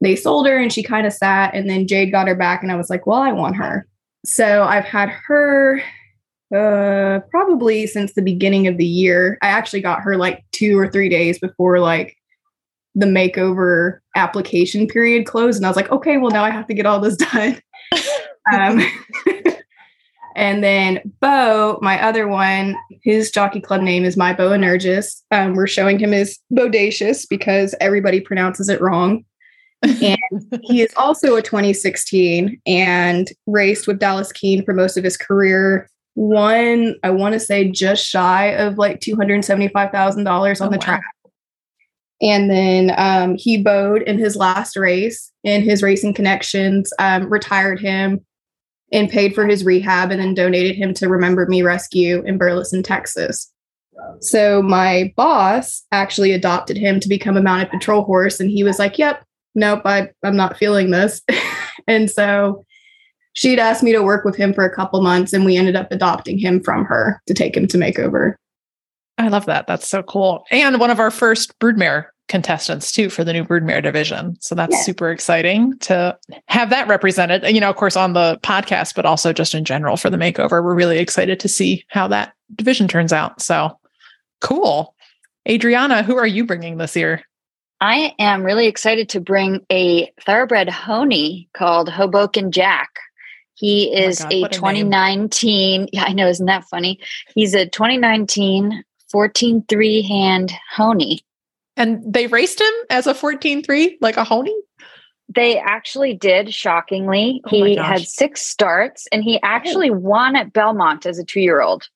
they 0.00 0.16
sold 0.16 0.46
her 0.46 0.56
and 0.56 0.72
she 0.72 0.82
kind 0.82 1.06
of 1.06 1.12
sat. 1.12 1.54
And 1.54 1.68
then 1.68 1.86
Jade 1.86 2.10
got 2.10 2.28
her 2.28 2.34
back. 2.34 2.62
And 2.62 2.72
I 2.72 2.76
was 2.76 2.88
like, 2.88 3.06
well, 3.06 3.20
I 3.20 3.32
want 3.32 3.56
her. 3.56 3.86
So 4.24 4.62
I've 4.62 4.84
had 4.84 5.10
her 5.10 5.82
uh, 6.54 7.20
probably 7.30 7.86
since 7.86 8.14
the 8.14 8.22
beginning 8.22 8.66
of 8.66 8.76
the 8.76 8.86
year. 8.86 9.38
I 9.42 9.48
actually 9.48 9.82
got 9.82 10.00
her 10.00 10.16
like 10.16 10.44
two 10.52 10.78
or 10.78 10.88
three 10.88 11.08
days 11.08 11.38
before 11.38 11.80
like 11.80 12.16
the 12.94 13.06
makeover 13.06 13.98
application 14.16 14.86
period 14.86 15.26
closed. 15.26 15.58
And 15.58 15.66
I 15.66 15.68
was 15.68 15.76
like, 15.76 15.90
okay, 15.90 16.16
well, 16.16 16.30
now 16.30 16.44
I 16.44 16.50
have 16.50 16.66
to 16.66 16.74
get 16.74 16.86
all 16.86 17.00
this 17.00 17.16
done. 17.32 17.60
Um, 18.52 18.80
and 20.36 20.62
then 20.62 21.00
Bo, 21.20 21.78
my 21.82 22.02
other 22.02 22.28
one, 22.28 22.76
his 23.02 23.30
jockey 23.30 23.60
club 23.60 23.82
name 23.82 24.04
is 24.04 24.16
My 24.16 24.32
Bo 24.32 24.50
Energus. 24.50 25.22
Um, 25.30 25.54
we're 25.54 25.66
showing 25.66 25.98
him 25.98 26.12
as 26.14 26.38
Bodacious 26.52 27.26
because 27.28 27.74
everybody 27.80 28.20
pronounces 28.20 28.68
it 28.68 28.80
wrong. 28.80 29.24
and 29.82 30.18
he 30.62 30.82
is 30.82 30.92
also 30.96 31.36
a 31.36 31.42
2016 31.42 32.60
and 32.66 33.28
raced 33.46 33.86
with 33.86 33.98
Dallas 33.98 34.30
Keen 34.30 34.62
for 34.64 34.74
most 34.74 34.96
of 34.98 35.04
his 35.04 35.16
career. 35.16 35.88
Won, 36.16 36.96
I 37.02 37.10
want 37.10 37.32
to 37.32 37.40
say, 37.40 37.70
just 37.70 38.04
shy 38.06 38.46
of 38.48 38.76
like 38.76 39.00
$275,000 39.00 40.60
on 40.60 40.66
Oh, 40.68 40.70
the 40.70 40.76
wow. 40.76 40.76
track. 40.76 41.02
And 42.20 42.50
then 42.50 42.92
um, 42.98 43.36
he 43.36 43.62
bowed 43.62 44.02
in 44.02 44.18
his 44.18 44.36
last 44.36 44.76
race, 44.76 45.32
in 45.44 45.62
his 45.62 45.82
racing 45.82 46.12
connections 46.12 46.92
um, 46.98 47.30
retired 47.30 47.80
him 47.80 48.20
and 48.92 49.08
paid 49.08 49.34
for 49.34 49.46
his 49.46 49.64
rehab, 49.64 50.10
and 50.10 50.20
then 50.20 50.34
donated 50.34 50.76
him 50.76 50.94
to 50.94 51.08
Remember 51.08 51.46
Me 51.46 51.62
Rescue 51.62 52.22
in 52.24 52.38
Burleson, 52.38 52.82
Texas. 52.82 53.52
So 54.20 54.62
my 54.62 55.12
boss 55.16 55.84
actually 55.92 56.32
adopted 56.32 56.76
him 56.76 57.00
to 57.00 57.08
become 57.08 57.36
a 57.36 57.42
mounted 57.42 57.70
patrol 57.70 58.02
horse, 58.02 58.40
and 58.40 58.50
he 58.50 58.64
was 58.64 58.78
like, 58.78 58.98
"Yep, 58.98 59.24
nope, 59.54 59.82
I, 59.84 60.08
I'm 60.24 60.36
not 60.36 60.56
feeling 60.56 60.90
this." 60.90 61.22
and 61.86 62.10
so 62.10 62.64
she'd 63.34 63.58
asked 63.58 63.82
me 63.82 63.92
to 63.92 64.02
work 64.02 64.24
with 64.24 64.36
him 64.36 64.52
for 64.52 64.64
a 64.64 64.74
couple 64.74 65.02
months, 65.02 65.32
and 65.32 65.44
we 65.44 65.56
ended 65.56 65.76
up 65.76 65.88
adopting 65.90 66.38
him 66.38 66.60
from 66.62 66.84
her 66.84 67.20
to 67.26 67.34
take 67.34 67.56
him 67.56 67.66
to 67.68 67.78
makeover. 67.78 68.34
I 69.20 69.28
love 69.28 69.46
that. 69.46 69.66
That's 69.66 69.88
so 69.88 70.02
cool. 70.02 70.44
And 70.50 70.80
one 70.80 70.90
of 70.90 70.98
our 70.98 71.10
first 71.10 71.58
broodmare 71.58 72.06
contestants 72.28 72.92
too 72.92 73.10
for 73.10 73.24
the 73.24 73.32
new 73.32 73.44
broodmare 73.44 73.82
division. 73.82 74.36
So 74.40 74.54
that's 74.54 74.74
yeah. 74.74 74.82
super 74.82 75.10
exciting 75.10 75.76
to 75.80 76.16
have 76.46 76.70
that 76.70 76.88
represented. 76.88 77.42
You 77.52 77.60
know, 77.60 77.68
of 77.68 77.76
course, 77.76 77.96
on 77.96 78.12
the 78.12 78.38
podcast, 78.42 78.94
but 78.94 79.04
also 79.04 79.32
just 79.32 79.54
in 79.54 79.64
general 79.64 79.96
for 79.96 80.10
the 80.10 80.16
makeover. 80.16 80.62
We're 80.64 80.74
really 80.74 80.98
excited 80.98 81.40
to 81.40 81.48
see 81.48 81.84
how 81.88 82.08
that 82.08 82.32
division 82.54 82.88
turns 82.88 83.12
out. 83.12 83.42
So 83.42 83.78
cool. 84.40 84.94
Adrianna, 85.48 86.04
who 86.04 86.16
are 86.16 86.26
you 86.26 86.46
bringing 86.46 86.78
this 86.78 86.96
year? 86.96 87.22
I 87.80 88.14
am 88.18 88.44
really 88.44 88.66
excited 88.66 89.08
to 89.10 89.20
bring 89.20 89.64
a 89.70 90.12
thoroughbred 90.24 90.68
Honey 90.68 91.48
called 91.54 91.88
Hoboken 91.88 92.52
Jack. 92.52 92.90
He 93.54 93.92
oh 93.94 94.08
is 94.08 94.20
oh 94.20 94.28
God, 94.28 94.32
a 94.32 94.48
2019. 94.48 95.88
yeah, 95.92 96.04
I 96.04 96.12
know, 96.12 96.28
isn't 96.28 96.46
that 96.46 96.64
funny? 96.64 97.00
He's 97.34 97.54
a 97.54 97.66
2019 97.66 98.84
14 99.10 99.64
3 99.68 100.02
hand 100.02 100.52
Honey. 100.70 101.20
And 101.76 102.02
they 102.06 102.26
raced 102.26 102.60
him 102.60 102.72
as 102.90 103.06
a 103.06 103.14
14 103.14 103.62
3, 103.62 103.98
like 104.00 104.16
a 104.16 104.24
Honey? 104.24 104.56
They 105.32 105.58
actually 105.58 106.14
did, 106.14 106.52
shockingly. 106.52 107.40
Oh 107.46 107.50
he 107.50 107.76
had 107.76 108.02
six 108.02 108.44
starts 108.44 109.06
and 109.12 109.22
he 109.22 109.36
oh. 109.36 109.40
actually 109.42 109.90
won 109.90 110.34
at 110.36 110.52
Belmont 110.52 111.06
as 111.06 111.18
a 111.18 111.24
two 111.24 111.40
year 111.40 111.60
old 111.60 111.88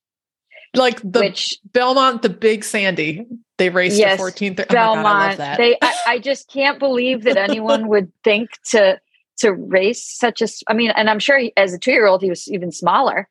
like 0.75 1.01
the 1.01 1.21
Which, 1.21 1.59
Belmont, 1.73 2.23
the 2.23 2.29
Big 2.29 2.65
Sandy. 2.65 3.27
They 3.59 3.71
raced 3.71 3.99
yes, 3.99 4.21
14th. 4.21 4.61
Oh 4.61 4.65
Belmont. 4.69 5.39
God, 5.39 5.41
I 5.41 5.57
they, 5.57 5.79
I, 5.81 5.97
I, 6.07 6.19
just 6.19 6.51
can't 6.51 6.79
believe 6.79 7.23
that 7.25 7.37
anyone 7.37 7.89
would 7.89 8.12
think 8.23 8.51
to 8.71 9.01
to 9.39 9.53
race 9.53 10.05
such 10.05 10.43
a. 10.43 10.49
I 10.69 10.75
mean, 10.75 10.91
and 10.91 11.09
I'm 11.09 11.19
sure 11.19 11.39
he, 11.39 11.53
as 11.57 11.73
a 11.73 11.79
two 11.79 11.93
year 11.93 12.07
old, 12.07 12.23
he 12.23 12.31
was 12.31 12.51
even 12.51 12.73
smaller. 12.73 13.29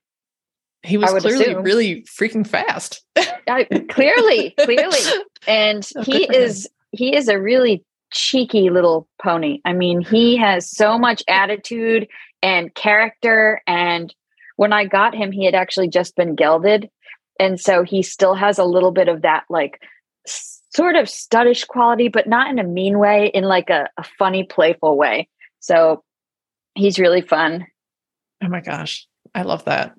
He 0.84 0.98
was 0.98 1.12
clearly 1.12 1.46
assume. 1.46 1.64
really 1.64 2.02
freaking 2.04 2.46
fast. 2.46 3.04
I, 3.16 3.66
clearly, 3.90 4.54
clearly, 4.60 5.00
and 5.48 5.90
oh, 5.96 6.04
he 6.04 6.24
is 6.36 6.70
he 6.92 7.16
is 7.16 7.28
a 7.28 7.40
really 7.40 7.84
cheeky 8.12 8.70
little 8.70 9.08
pony. 9.22 9.60
I 9.66 9.74
mean, 9.74 10.02
he 10.02 10.38
has 10.38 10.70
so 10.70 11.00
much 11.00 11.24
attitude 11.28 12.08
and 12.42 12.74
character. 12.76 13.62
And 13.66 14.14
when 14.58 14.74
I 14.74 14.86
got 14.86 15.16
him, 15.16 15.32
he 15.32 15.46
had 15.46 15.56
actually 15.56 15.88
just 15.88 16.16
been 16.16 16.36
gelded 16.36 16.90
and 17.40 17.60
so 17.60 17.84
he 17.84 18.02
still 18.02 18.36
has 18.36 18.60
a 18.60 18.64
little 18.64 18.92
bit 18.92 19.08
of 19.08 19.22
that 19.22 19.44
like 19.50 19.82
sort 20.26 20.96
of 20.96 21.06
studdish 21.06 21.68
quality 21.68 22.08
but 22.08 22.28
not 22.28 22.50
in 22.50 22.60
a 22.60 22.64
mean 22.64 23.00
way 23.00 23.32
in 23.34 23.44
like 23.44 23.70
a, 23.70 23.90
a 23.98 24.04
funny 24.18 24.44
playful 24.44 24.98
way 24.98 25.28
so 25.60 26.04
he's 26.76 27.00
really 27.00 27.22
fun 27.22 27.66
oh 28.44 28.48
my 28.48 28.62
gosh 28.62 29.08
i 29.36 29.42
love 29.44 29.66
that 29.66 29.94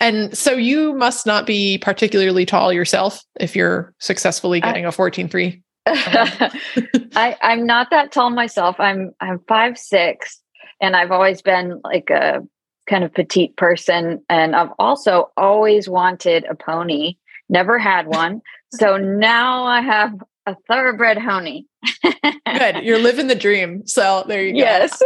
and 0.00 0.36
so 0.36 0.52
you 0.52 0.94
must 0.94 1.26
not 1.26 1.46
be 1.46 1.78
particularly 1.78 2.44
tall 2.44 2.72
yourself 2.72 3.22
if 3.40 3.56
you're 3.56 3.94
successfully 3.98 4.60
getting 4.60 4.84
I, 4.84 4.88
a 4.88 4.92
14-3 4.92 5.62
I, 5.86 7.36
I'm 7.42 7.66
not 7.66 7.90
that 7.90 8.10
tall 8.10 8.30
myself. 8.30 8.76
I'm 8.78 9.12
I'm 9.20 9.38
five 9.46 9.76
six, 9.76 10.40
and 10.80 10.96
I've 10.96 11.10
always 11.12 11.42
been 11.42 11.80
like 11.84 12.08
a 12.08 12.40
kind 12.88 13.04
of 13.04 13.12
petite 13.12 13.56
person. 13.56 14.24
And 14.30 14.56
I've 14.56 14.72
also 14.78 15.30
always 15.36 15.88
wanted 15.88 16.44
a 16.44 16.54
pony, 16.54 17.16
never 17.50 17.78
had 17.78 18.06
one. 18.06 18.40
So 18.72 18.96
now 18.96 19.64
I 19.64 19.80
have 19.82 20.14
a 20.46 20.56
thoroughbred 20.68 21.18
honey. 21.18 21.66
Good. 22.02 22.84
You're 22.84 22.98
living 22.98 23.26
the 23.26 23.34
dream. 23.34 23.86
So 23.86 24.24
there 24.28 24.44
you 24.44 24.52
go. 24.52 24.58
Yes. 24.58 25.02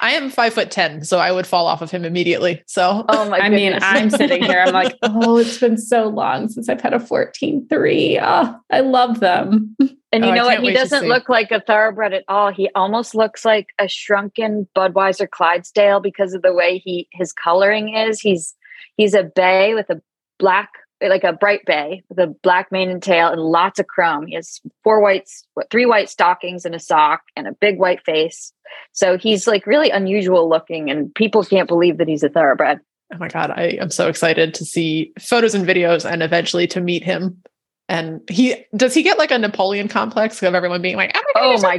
I 0.00 0.12
am 0.12 0.30
five 0.30 0.54
foot 0.54 0.70
10, 0.70 1.04
so 1.04 1.18
I 1.18 1.32
would 1.32 1.46
fall 1.46 1.66
off 1.66 1.82
of 1.82 1.90
him 1.90 2.04
immediately. 2.04 2.62
So, 2.66 3.04
oh 3.08 3.28
my 3.28 3.38
I 3.38 3.48
mean, 3.48 3.78
I'm 3.80 4.10
sitting 4.10 4.44
here. 4.44 4.60
I'm 4.60 4.72
like, 4.72 4.96
oh, 5.02 5.38
it's 5.38 5.58
been 5.58 5.78
so 5.78 6.08
long 6.08 6.48
since 6.48 6.68
I've 6.68 6.80
had 6.80 6.94
a 6.94 7.00
14 7.00 7.66
3. 7.68 8.18
Oh, 8.22 8.56
I 8.70 8.80
love 8.80 9.20
them. 9.20 9.76
And 10.10 10.24
you 10.24 10.30
oh, 10.30 10.34
know 10.34 10.46
what? 10.46 10.62
He 10.62 10.72
doesn't 10.72 11.06
look 11.06 11.28
like 11.28 11.50
a 11.50 11.60
thoroughbred 11.60 12.14
at 12.14 12.24
all. 12.28 12.50
He 12.50 12.70
almost 12.74 13.14
looks 13.14 13.44
like 13.44 13.68
a 13.78 13.88
shrunken 13.88 14.66
Budweiser 14.74 15.28
Clydesdale 15.28 16.00
because 16.00 16.32
of 16.32 16.42
the 16.42 16.54
way 16.54 16.78
he 16.78 17.08
his 17.12 17.32
coloring 17.32 17.94
is. 17.94 18.20
He's 18.20 18.54
he's 18.96 19.14
a 19.14 19.24
bay 19.24 19.74
with 19.74 19.90
a 19.90 20.00
black 20.38 20.70
like 21.00 21.24
a 21.24 21.32
bright 21.32 21.64
bay 21.64 22.02
with 22.08 22.18
a 22.18 22.26
black 22.26 22.72
mane 22.72 22.90
and 22.90 23.02
tail 23.02 23.28
and 23.28 23.40
lots 23.40 23.78
of 23.78 23.86
chrome. 23.86 24.26
He 24.26 24.34
has 24.34 24.60
four 24.82 25.00
whites, 25.00 25.44
what, 25.54 25.70
three 25.70 25.86
white 25.86 26.08
stockings 26.08 26.64
and 26.64 26.74
a 26.74 26.80
sock 26.80 27.22
and 27.36 27.46
a 27.46 27.52
big 27.52 27.78
white 27.78 28.04
face. 28.04 28.52
So 28.92 29.16
he's 29.16 29.46
like 29.46 29.66
really 29.66 29.90
unusual 29.90 30.48
looking 30.48 30.90
and 30.90 31.14
people 31.14 31.44
can't 31.44 31.68
believe 31.68 31.98
that 31.98 32.08
he's 32.08 32.22
a 32.22 32.28
thoroughbred. 32.28 32.80
Oh 33.12 33.18
my 33.18 33.28
God. 33.28 33.50
I 33.50 33.78
am 33.80 33.90
so 33.90 34.08
excited 34.08 34.54
to 34.54 34.64
see 34.64 35.12
photos 35.18 35.54
and 35.54 35.66
videos 35.66 36.10
and 36.10 36.22
eventually 36.22 36.66
to 36.68 36.80
meet 36.80 37.04
him. 37.04 37.42
And 37.88 38.20
he 38.28 38.66
does 38.76 38.92
he 38.92 39.02
get 39.02 39.16
like 39.16 39.30
a 39.30 39.38
Napoleon 39.38 39.88
complex 39.88 40.42
of 40.42 40.54
everyone 40.54 40.82
being 40.82 40.96
like, 40.96 41.16
oh 41.16 41.22
my, 41.34 41.40
God, 41.40 41.54
oh 41.54 41.62
my 41.62 41.78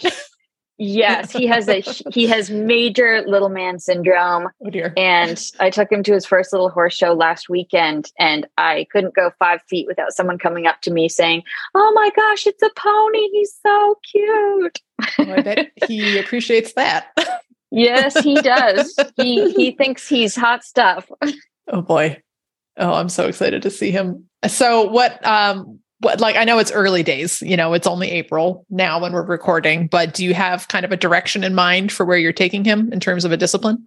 gosh. 0.00 0.26
Yes, 0.82 1.30
he 1.30 1.46
has 1.46 1.68
a 1.68 1.82
he 2.10 2.26
has 2.28 2.48
major 2.48 3.22
little 3.26 3.50
man 3.50 3.78
syndrome. 3.78 4.48
Oh 4.64 4.70
dear. 4.70 4.94
And 4.96 5.38
I 5.60 5.68
took 5.68 5.92
him 5.92 6.02
to 6.04 6.14
his 6.14 6.24
first 6.24 6.54
little 6.54 6.70
horse 6.70 6.94
show 6.94 7.12
last 7.12 7.50
weekend 7.50 8.10
and 8.18 8.46
I 8.56 8.86
couldn't 8.90 9.14
go 9.14 9.30
5 9.38 9.60
feet 9.68 9.86
without 9.86 10.12
someone 10.12 10.38
coming 10.38 10.66
up 10.66 10.80
to 10.80 10.90
me 10.90 11.10
saying, 11.10 11.42
"Oh 11.74 11.92
my 11.94 12.10
gosh, 12.16 12.46
it's 12.46 12.62
a 12.62 12.70
pony. 12.74 13.28
He's 13.30 13.54
so 13.62 13.98
cute." 14.10 14.78
Well, 15.18 15.32
I 15.32 15.42
bet 15.42 15.70
he 15.86 16.16
appreciates 16.18 16.72
that. 16.72 17.08
yes, 17.70 18.18
he 18.20 18.40
does. 18.40 18.98
He 19.18 19.52
he 19.52 19.72
thinks 19.72 20.08
he's 20.08 20.34
hot 20.34 20.64
stuff. 20.64 21.10
Oh 21.68 21.82
boy. 21.82 22.22
Oh, 22.78 22.94
I'm 22.94 23.10
so 23.10 23.26
excited 23.26 23.60
to 23.62 23.70
see 23.70 23.90
him. 23.90 24.30
So 24.48 24.84
what 24.84 25.22
um 25.26 25.79
what 26.00 26.20
like 26.20 26.36
I 26.36 26.44
know 26.44 26.58
it's 26.58 26.72
early 26.72 27.02
days, 27.02 27.42
you 27.42 27.56
know, 27.56 27.72
it's 27.72 27.86
only 27.86 28.10
April 28.10 28.66
now 28.70 29.00
when 29.00 29.12
we're 29.12 29.24
recording, 29.24 29.86
but 29.86 30.14
do 30.14 30.24
you 30.24 30.34
have 30.34 30.68
kind 30.68 30.84
of 30.84 30.92
a 30.92 30.96
direction 30.96 31.44
in 31.44 31.54
mind 31.54 31.92
for 31.92 32.04
where 32.04 32.18
you're 32.18 32.32
taking 32.32 32.64
him 32.64 32.92
in 32.92 33.00
terms 33.00 33.24
of 33.24 33.32
a 33.32 33.36
discipline? 33.36 33.86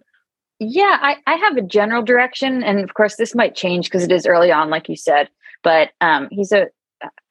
Yeah, 0.60 0.98
I, 1.02 1.16
I 1.26 1.34
have 1.34 1.56
a 1.56 1.62
general 1.62 2.02
direction. 2.02 2.62
And 2.62 2.80
of 2.80 2.94
course 2.94 3.16
this 3.16 3.34
might 3.34 3.56
change 3.56 3.86
because 3.86 4.04
it 4.04 4.12
is 4.12 4.26
early 4.26 4.52
on, 4.52 4.70
like 4.70 4.88
you 4.88 4.96
said. 4.96 5.28
But 5.62 5.90
um 6.00 6.28
he's 6.30 6.52
a 6.52 6.68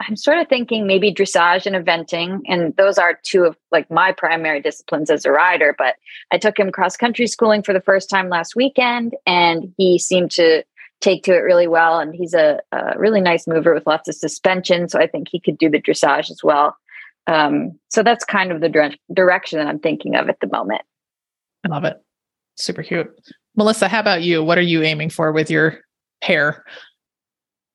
I'm 0.08 0.16
sort 0.16 0.38
of 0.38 0.48
thinking 0.48 0.86
maybe 0.86 1.14
dressage 1.14 1.66
and 1.66 1.76
eventing, 1.76 2.42
and 2.48 2.76
those 2.76 2.98
are 2.98 3.20
two 3.24 3.44
of 3.44 3.58
like 3.72 3.90
my 3.90 4.12
primary 4.12 4.62
disciplines 4.62 5.10
as 5.10 5.26
a 5.26 5.32
rider. 5.32 5.74
But 5.78 5.96
I 6.32 6.38
took 6.38 6.60
him 6.60 6.72
cross 6.72 6.96
country 6.98 7.26
schooling 7.28 7.64
for 7.64 7.74
the 7.74 7.82
first 7.82 8.10
time 8.10 8.30
last 8.30 8.56
weekend, 8.56 9.16
and 9.26 9.74
he 9.78 9.98
seemed 9.98 10.32
to 10.32 10.64
take 11.04 11.24
to 11.24 11.34
it 11.34 11.40
really 11.40 11.68
well. 11.68 12.00
And 12.00 12.16
he's 12.16 12.34
a, 12.34 12.60
a, 12.72 12.98
really 12.98 13.22
nice 13.22 13.46
mover 13.46 13.74
with 13.74 13.86
lots 13.86 14.08
of 14.08 14.16
suspension. 14.16 14.88
So 14.88 15.00
I 15.00 15.08
think 15.08 15.28
he 15.30 15.40
could 15.40 15.58
do 15.58 15.70
the 15.70 15.82
dressage 15.82 16.32
as 16.32 16.40
well. 16.44 16.76
Um, 17.28 17.78
so 17.90 18.04
that's 18.04 18.24
kind 18.24 18.52
of 18.52 18.62
the 18.62 18.70
dire- 18.70 18.96
direction 19.14 19.60
that 19.60 19.68
I'm 19.68 19.80
thinking 19.80 20.16
of 20.16 20.30
at 20.30 20.40
the 20.40 20.48
moment. 20.48 20.82
I 21.66 21.70
love 21.70 21.84
it. 21.84 22.02
Super 22.56 22.84
cute. 22.84 23.14
Melissa, 23.56 23.88
how 23.88 24.00
about 24.00 24.24
you? 24.24 24.44
What 24.44 24.58
are 24.58 24.62
you 24.62 24.82
aiming 24.82 25.10
for 25.10 25.32
with 25.32 25.52
your 25.52 25.80
hair? 26.22 26.64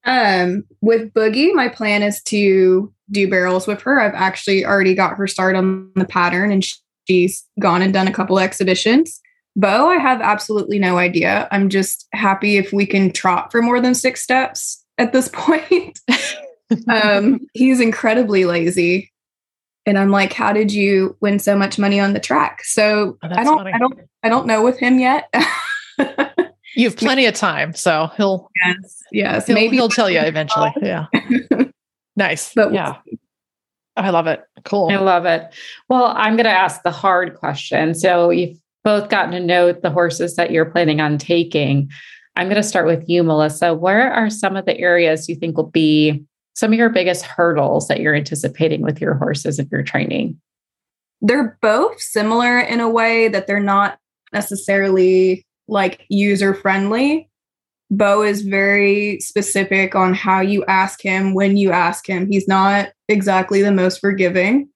Um, 0.04 0.64
with 0.80 1.12
Boogie, 1.12 1.52
my 1.54 1.68
plan 1.68 2.02
is 2.02 2.22
to 2.24 2.92
do 3.10 3.28
barrels 3.28 3.66
with 3.66 3.82
her. 3.82 4.00
I've 4.00 4.14
actually 4.14 4.64
already 4.64 4.94
got 4.94 5.16
her 5.16 5.26
started 5.26 5.58
on 5.58 5.90
the 5.96 6.06
pattern 6.06 6.50
and 6.50 6.64
she's 7.06 7.44
gone 7.60 7.82
and 7.82 7.92
done 7.92 8.08
a 8.08 8.12
couple 8.12 8.38
exhibitions. 8.38 9.20
Bo, 9.58 9.88
I 9.88 9.96
have 9.96 10.20
absolutely 10.20 10.78
no 10.78 10.98
idea. 10.98 11.48
I'm 11.50 11.68
just 11.68 12.06
happy 12.12 12.58
if 12.58 12.72
we 12.72 12.86
can 12.86 13.12
trot 13.12 13.50
for 13.50 13.60
more 13.60 13.80
than 13.80 13.92
six 13.92 14.22
steps 14.22 14.84
at 14.98 15.12
this 15.12 15.28
point. 15.32 15.98
um, 16.86 17.40
he's 17.54 17.80
incredibly 17.80 18.44
lazy. 18.44 19.12
And 19.84 19.98
I'm 19.98 20.10
like, 20.10 20.32
how 20.32 20.52
did 20.52 20.72
you 20.72 21.16
win 21.20 21.40
so 21.40 21.56
much 21.56 21.76
money 21.76 21.98
on 21.98 22.12
the 22.12 22.20
track? 22.20 22.62
So 22.62 23.18
oh, 23.20 23.28
I 23.32 23.42
don't, 23.42 23.58
funny. 23.58 23.72
I 23.72 23.78
don't, 23.78 24.00
I 24.22 24.28
don't 24.28 24.46
know 24.46 24.62
with 24.62 24.78
him 24.78 25.00
yet. 25.00 25.28
you 26.76 26.84
have 26.84 26.96
plenty 26.96 27.26
of 27.26 27.34
time, 27.34 27.74
so 27.74 28.12
he'll, 28.16 28.48
yes, 28.64 29.02
yes, 29.10 29.46
he'll, 29.46 29.54
maybe 29.54 29.74
he'll 29.74 29.88
tell 29.88 30.08
you 30.08 30.20
eventually. 30.20 30.72
Yeah, 30.82 31.06
nice, 32.16 32.52
but 32.54 32.72
yeah, 32.72 32.96
I 33.96 34.10
love 34.10 34.26
it. 34.28 34.40
Cool, 34.64 34.90
I 34.90 34.96
love 34.96 35.24
it. 35.24 35.52
Well, 35.88 36.12
I'm 36.14 36.36
going 36.36 36.44
to 36.44 36.50
ask 36.50 36.82
the 36.82 36.90
hard 36.90 37.34
question. 37.34 37.94
So 37.94 38.28
you've 38.28 38.60
both 38.84 39.08
gotten 39.08 39.32
to 39.32 39.40
know 39.40 39.72
the 39.72 39.90
horses 39.90 40.36
that 40.36 40.50
you're 40.50 40.64
planning 40.64 41.00
on 41.00 41.18
taking. 41.18 41.90
I'm 42.36 42.46
going 42.46 42.62
to 42.62 42.68
start 42.68 42.86
with 42.86 43.08
you, 43.08 43.22
Melissa. 43.22 43.74
Where 43.74 44.12
are 44.12 44.30
some 44.30 44.56
of 44.56 44.64
the 44.64 44.78
areas 44.78 45.28
you 45.28 45.34
think 45.34 45.56
will 45.56 45.70
be 45.70 46.24
some 46.54 46.72
of 46.72 46.78
your 46.78 46.88
biggest 46.88 47.24
hurdles 47.24 47.88
that 47.88 48.00
you're 48.00 48.14
anticipating 48.14 48.82
with 48.82 49.00
your 49.00 49.14
horses 49.14 49.58
if 49.58 49.68
you're 49.70 49.82
training? 49.82 50.40
They're 51.20 51.58
both 51.60 52.00
similar 52.00 52.60
in 52.60 52.80
a 52.80 52.88
way 52.88 53.28
that 53.28 53.46
they're 53.46 53.60
not 53.60 53.98
necessarily 54.32 55.44
like 55.66 56.04
user 56.08 56.54
friendly. 56.54 57.28
Bo 57.90 58.22
is 58.22 58.42
very 58.42 59.18
specific 59.20 59.94
on 59.94 60.14
how 60.14 60.40
you 60.40 60.64
ask 60.66 61.02
him, 61.02 61.34
when 61.34 61.56
you 61.56 61.72
ask 61.72 62.08
him. 62.08 62.30
He's 62.30 62.46
not 62.46 62.90
exactly 63.08 63.62
the 63.62 63.72
most 63.72 63.98
forgiving. 63.98 64.68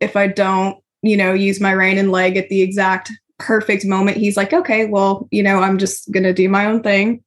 If 0.00 0.16
I 0.16 0.26
don't, 0.28 0.78
you 1.02 1.16
know, 1.16 1.32
use 1.32 1.60
my 1.60 1.72
rein 1.72 1.98
and 1.98 2.12
leg 2.12 2.36
at 2.36 2.48
the 2.48 2.60
exact 2.60 3.10
perfect 3.38 3.84
moment, 3.84 4.16
he's 4.16 4.36
like, 4.36 4.52
okay, 4.52 4.86
well, 4.86 5.28
you 5.30 5.42
know, 5.42 5.60
I'm 5.60 5.78
just 5.78 6.10
going 6.12 6.24
to 6.24 6.32
do 6.32 6.48
my 6.48 6.66
own 6.66 6.82
thing. 6.82 7.22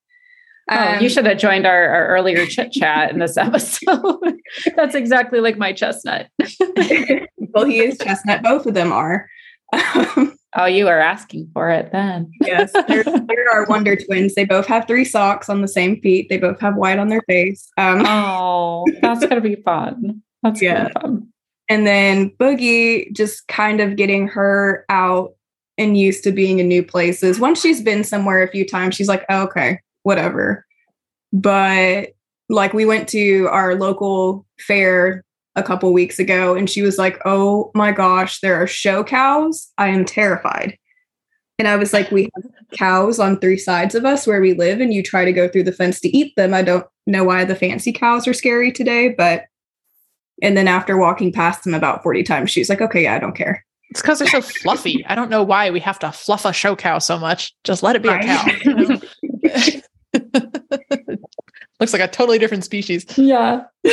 Oh, 0.70 0.78
um, 0.78 1.02
you 1.02 1.10
should 1.10 1.26
have 1.26 1.38
joined 1.38 1.66
our, 1.66 1.90
our 1.90 2.08
earlier 2.08 2.46
chit 2.46 2.72
chat 2.72 3.12
in 3.12 3.20
this 3.20 3.38
episode. 3.38 4.40
That's 4.76 4.96
exactly 4.96 5.40
like 5.40 5.58
my 5.58 5.74
chestnut. 5.74 6.28
well, 7.38 7.66
he 7.66 7.80
is 7.80 7.98
chestnut. 7.98 8.44
Both 8.44 8.66
of 8.66 8.74
them 8.74 8.92
are. 8.92 9.28
oh, 9.74 10.66
you 10.66 10.88
are 10.88 11.00
asking 11.00 11.50
for 11.54 11.70
it 11.70 11.92
then. 11.92 12.30
yes, 12.42 12.72
they're, 12.88 13.04
they're 13.04 13.50
our 13.54 13.66
Wonder 13.66 13.96
Twins. 13.96 14.36
They 14.36 14.46
both 14.46 14.66
have 14.68 14.86
three 14.86 15.06
socks 15.06 15.50
on 15.50 15.62
the 15.62 15.68
same 15.68 16.02
feet. 16.02 16.28
They 16.30 16.38
both 16.38 16.60
have 16.60 16.76
white 16.76 17.00
on 17.00 17.08
their 17.08 17.22
face. 17.22 17.70
Um, 17.78 18.04
oh, 18.06 18.86
that's 19.02 19.26
gonna 19.26 19.40
be 19.40 19.56
fun. 19.56 20.22
That's 20.44 20.62
yeah. 20.62 20.90
fun. 20.90 21.30
And 21.70 21.88
then 21.88 22.32
Boogie 22.32 23.14
just 23.16 23.48
kind 23.48 23.80
of 23.80 23.96
getting 23.96 24.28
her 24.28 24.86
out 24.90 25.36
and 25.82 25.98
used 25.98 26.24
to 26.24 26.32
being 26.32 26.60
in 26.60 26.68
new 26.68 26.84
places. 26.84 27.40
Once 27.40 27.62
she's 27.62 27.82
been 27.82 28.04
somewhere 28.04 28.44
a 28.44 28.52
few 28.52 28.66
times, 28.66 28.96
she's 28.96 29.08
like, 29.08 29.26
oh, 29.30 29.44
okay, 29.44 29.80
whatever. 30.04 30.66
But 31.34 32.10
like 32.50 32.74
we 32.74 32.86
went 32.86 33.08
to 33.10 33.48
our 33.50 33.76
local 33.76 34.46
fair 34.60 35.24
a 35.56 35.64
couple 35.64 35.92
weeks 35.92 36.20
ago 36.20 36.56
and 36.56 36.70
she 36.70 36.82
was 36.82 36.98
like, 36.98 37.20
"Oh 37.26 37.72
my 37.74 37.92
gosh, 37.92 38.40
there 38.40 38.56
are 38.56 38.68
show 38.68 39.04
cows. 39.04 39.72
I 39.78 39.88
am 39.88 40.06
terrified." 40.06 40.78
And 41.58 41.68
I 41.68 41.76
was 41.78 41.94
like, 41.94 42.12
"We 42.12 42.30
have 42.36 42.52
cows 42.78 43.20
on 43.20 43.40
three 43.40 43.58
sides 43.58 43.96
of 43.96 44.06
us 44.06 44.28
where 44.28 44.42
we 44.42 44.54
live 44.54 44.82
and 44.82 44.94
you 44.94 45.04
try 45.04 45.26
to 45.26 45.34
go 45.34 45.48
through 45.48 45.64
the 45.64 45.72
fence 45.72 46.00
to 46.02 46.16
eat 46.16 46.36
them. 46.36 46.54
I 46.54 46.62
don't 46.62 46.86
know 47.08 47.24
why 47.24 47.46
the 47.46 47.56
fancy 47.56 47.92
cows 47.94 48.28
are 48.28 48.34
scary 48.34 48.72
today, 48.72 49.10
but 49.10 49.46
and 50.42 50.58
then 50.58 50.68
after 50.68 50.98
walking 50.98 51.32
past 51.32 51.64
them 51.64 51.74
about 51.74 52.04
40 52.04 52.24
times, 52.24 52.52
she's 52.52 52.70
like, 52.70 52.82
"Okay, 52.82 53.04
yeah, 53.04 53.16
I 53.16 53.20
don't 53.20 53.36
care." 53.36 53.66
It's 53.92 54.02
because 54.02 54.20
they're 54.20 54.28
so 54.30 54.42
fluffy. 54.42 55.06
I 55.06 55.16
don't 55.16 55.30
know 55.30 55.44
why 55.44 55.70
we 55.70 55.82
have 55.82 56.00
to 56.00 56.12
fluff 56.14 56.46
a 56.46 56.54
show 56.54 56.78
cow 56.78 57.00
so 57.00 57.20
much. 57.20 57.54
Just 57.66 57.84
let 57.84 57.98
it 57.98 58.02
be 58.02 58.10
a 58.10 58.20
cow. 58.20 58.46
Looks 61.80 61.94
like 61.94 62.02
a 62.02 62.08
totally 62.08 62.40
different 62.40 62.64
species. 62.64 63.06
Yeah. 63.18 63.64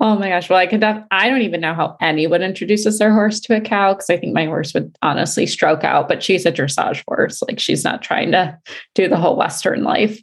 oh 0.00 0.16
my 0.18 0.30
gosh. 0.30 0.48
Well, 0.48 0.58
I 0.58 0.66
could 0.66 0.80
def- 0.80 1.04
I 1.10 1.28
don't 1.28 1.42
even 1.42 1.60
know 1.60 1.74
how 1.74 1.98
anyone 2.00 2.42
introduces 2.42 2.98
their 2.98 3.12
horse 3.12 3.38
to 3.40 3.56
a 3.56 3.60
cow 3.60 3.92
because 3.92 4.08
I 4.08 4.16
think 4.16 4.32
my 4.32 4.46
horse 4.46 4.72
would 4.72 4.96
honestly 5.02 5.46
stroke 5.46 5.84
out, 5.84 6.08
but 6.08 6.22
she's 6.22 6.46
a 6.46 6.52
dressage 6.52 7.04
horse. 7.06 7.42
Like 7.42 7.60
she's 7.60 7.84
not 7.84 8.00
trying 8.00 8.32
to 8.32 8.58
do 8.94 9.08
the 9.08 9.18
whole 9.18 9.36
Western 9.36 9.84
life. 9.84 10.22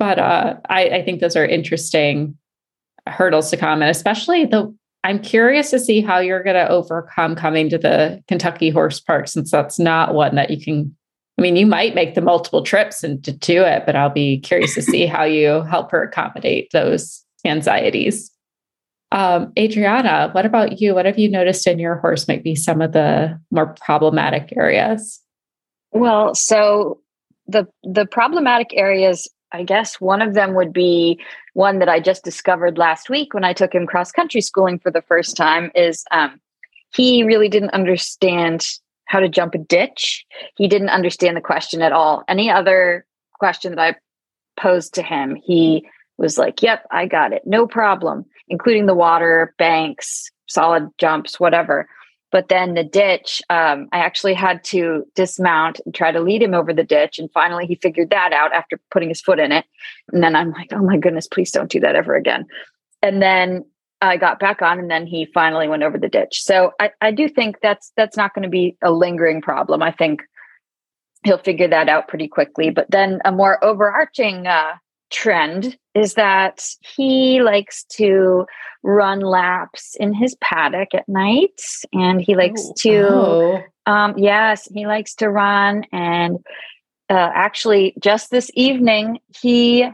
But 0.00 0.18
uh, 0.18 0.56
I, 0.68 0.88
I 0.88 1.02
think 1.04 1.20
those 1.20 1.36
are 1.36 1.46
interesting 1.46 2.36
hurdles 3.06 3.50
to 3.50 3.56
come. 3.56 3.80
And 3.80 3.90
especially 3.90 4.44
the 4.44 4.76
I'm 5.04 5.20
curious 5.20 5.70
to 5.70 5.78
see 5.78 6.00
how 6.00 6.18
you're 6.18 6.42
going 6.42 6.56
to 6.56 6.68
overcome 6.68 7.36
coming 7.36 7.70
to 7.70 7.78
the 7.78 8.22
Kentucky 8.28 8.70
Horse 8.70 9.00
Park 9.00 9.28
since 9.28 9.50
that's 9.50 9.78
not 9.78 10.14
one 10.14 10.34
that 10.34 10.50
you 10.50 10.60
can 10.60 10.94
I 11.38 11.40
mean, 11.40 11.54
you 11.54 11.66
might 11.66 11.94
make 11.94 12.16
the 12.16 12.20
multiple 12.20 12.64
trips 12.64 13.04
and 13.04 13.22
to 13.22 13.30
do 13.30 13.62
it, 13.62 13.84
but 13.86 13.94
I'll 13.94 14.10
be 14.10 14.40
curious 14.40 14.74
to 14.74 14.82
see 14.82 15.06
how 15.06 15.22
you 15.22 15.62
help 15.62 15.92
her 15.92 16.02
accommodate 16.02 16.72
those 16.72 17.24
anxieties. 17.44 18.32
Um, 19.12 19.52
Adrianna, 19.56 20.34
what 20.34 20.44
about 20.44 20.80
you? 20.80 20.96
What 20.96 21.06
have 21.06 21.18
you 21.18 21.30
noticed 21.30 21.66
in 21.68 21.78
your 21.78 21.96
horse 21.96 22.26
might 22.26 22.42
be 22.42 22.56
some 22.56 22.82
of 22.82 22.90
the 22.92 23.40
more 23.52 23.74
problematic 23.80 24.52
areas? 24.56 25.22
Well, 25.92 26.34
so 26.34 27.00
the 27.46 27.66
the 27.84 28.04
problematic 28.04 28.68
areas, 28.74 29.28
I 29.52 29.62
guess 29.62 30.00
one 30.00 30.20
of 30.20 30.34
them 30.34 30.54
would 30.54 30.72
be 30.72 31.20
one 31.58 31.80
that 31.80 31.88
I 31.88 31.98
just 31.98 32.22
discovered 32.22 32.78
last 32.78 33.10
week 33.10 33.34
when 33.34 33.42
I 33.42 33.52
took 33.52 33.74
him 33.74 33.84
cross 33.84 34.12
country 34.12 34.40
schooling 34.40 34.78
for 34.78 34.92
the 34.92 35.02
first 35.02 35.36
time. 35.36 35.72
Is 35.74 36.04
um, 36.12 36.40
he 36.94 37.24
really 37.24 37.48
didn't 37.48 37.70
understand 37.70 38.64
how 39.06 39.18
to 39.18 39.28
jump 39.28 39.56
a 39.56 39.58
ditch. 39.58 40.24
He 40.56 40.68
didn't 40.68 40.90
understand 40.90 41.36
the 41.36 41.40
question 41.40 41.82
at 41.82 41.92
all. 41.92 42.22
Any 42.28 42.48
other 42.48 43.04
question 43.40 43.74
that 43.74 43.80
I 43.80 43.96
posed 44.60 44.94
to 44.94 45.02
him, 45.02 45.34
he 45.34 45.84
was 46.16 46.38
like, 46.38 46.62
Yep, 46.62 46.86
I 46.92 47.06
got 47.06 47.32
it. 47.32 47.42
No 47.44 47.66
problem, 47.66 48.24
including 48.46 48.86
the 48.86 48.94
water, 48.94 49.52
banks, 49.58 50.30
solid 50.46 50.88
jumps, 50.96 51.40
whatever. 51.40 51.88
But 52.30 52.48
then 52.48 52.74
the 52.74 52.84
ditch, 52.84 53.40
um, 53.48 53.88
I 53.92 53.98
actually 53.98 54.34
had 54.34 54.62
to 54.64 55.04
dismount 55.14 55.80
and 55.84 55.94
try 55.94 56.12
to 56.12 56.20
lead 56.20 56.42
him 56.42 56.54
over 56.54 56.72
the 56.74 56.84
ditch. 56.84 57.18
And 57.18 57.30
finally, 57.32 57.66
he 57.66 57.76
figured 57.76 58.10
that 58.10 58.32
out 58.32 58.52
after 58.52 58.78
putting 58.90 59.08
his 59.08 59.20
foot 59.20 59.38
in 59.38 59.50
it. 59.50 59.64
And 60.12 60.22
then 60.22 60.36
I'm 60.36 60.52
like, 60.52 60.72
oh 60.72 60.82
my 60.82 60.98
goodness, 60.98 61.26
please 61.26 61.50
don't 61.50 61.70
do 61.70 61.80
that 61.80 61.96
ever 61.96 62.14
again. 62.14 62.46
And 63.02 63.22
then 63.22 63.64
I 64.00 64.16
got 64.16 64.38
back 64.38 64.62
on 64.62 64.78
and 64.78 64.90
then 64.90 65.06
he 65.06 65.26
finally 65.26 65.68
went 65.68 65.82
over 65.82 65.98
the 65.98 66.08
ditch. 66.08 66.42
So 66.42 66.72
I, 66.78 66.90
I 67.00 67.10
do 67.10 67.28
think 67.28 67.56
that's 67.62 67.92
that's 67.96 68.16
not 68.16 68.34
going 68.34 68.44
to 68.44 68.48
be 68.48 68.76
a 68.82 68.92
lingering 68.92 69.40
problem. 69.40 69.82
I 69.82 69.90
think 69.90 70.22
he'll 71.24 71.38
figure 71.38 71.68
that 71.68 71.88
out 71.88 72.08
pretty 72.08 72.28
quickly. 72.28 72.70
But 72.70 72.90
then 72.90 73.20
a 73.24 73.32
more 73.32 73.62
overarching 73.64 74.46
uh, 74.46 74.74
trend 75.10 75.76
is 75.94 76.14
that 76.14 76.66
he 76.96 77.42
likes 77.42 77.84
to 77.84 78.46
run 78.82 79.20
laps 79.20 79.96
in 79.98 80.14
his 80.14 80.36
paddock 80.40 80.94
at 80.94 81.08
night 81.08 81.60
and 81.92 82.20
he 82.20 82.36
likes 82.36 82.62
oh, 82.64 82.72
to 82.78 83.08
oh. 83.08 83.62
Um, 83.86 84.14
yes 84.18 84.68
he 84.72 84.86
likes 84.86 85.14
to 85.16 85.30
run 85.30 85.84
and 85.92 86.38
uh, 87.10 87.30
actually 87.34 87.94
just 88.00 88.30
this 88.30 88.50
evening 88.54 89.18
he 89.40 89.88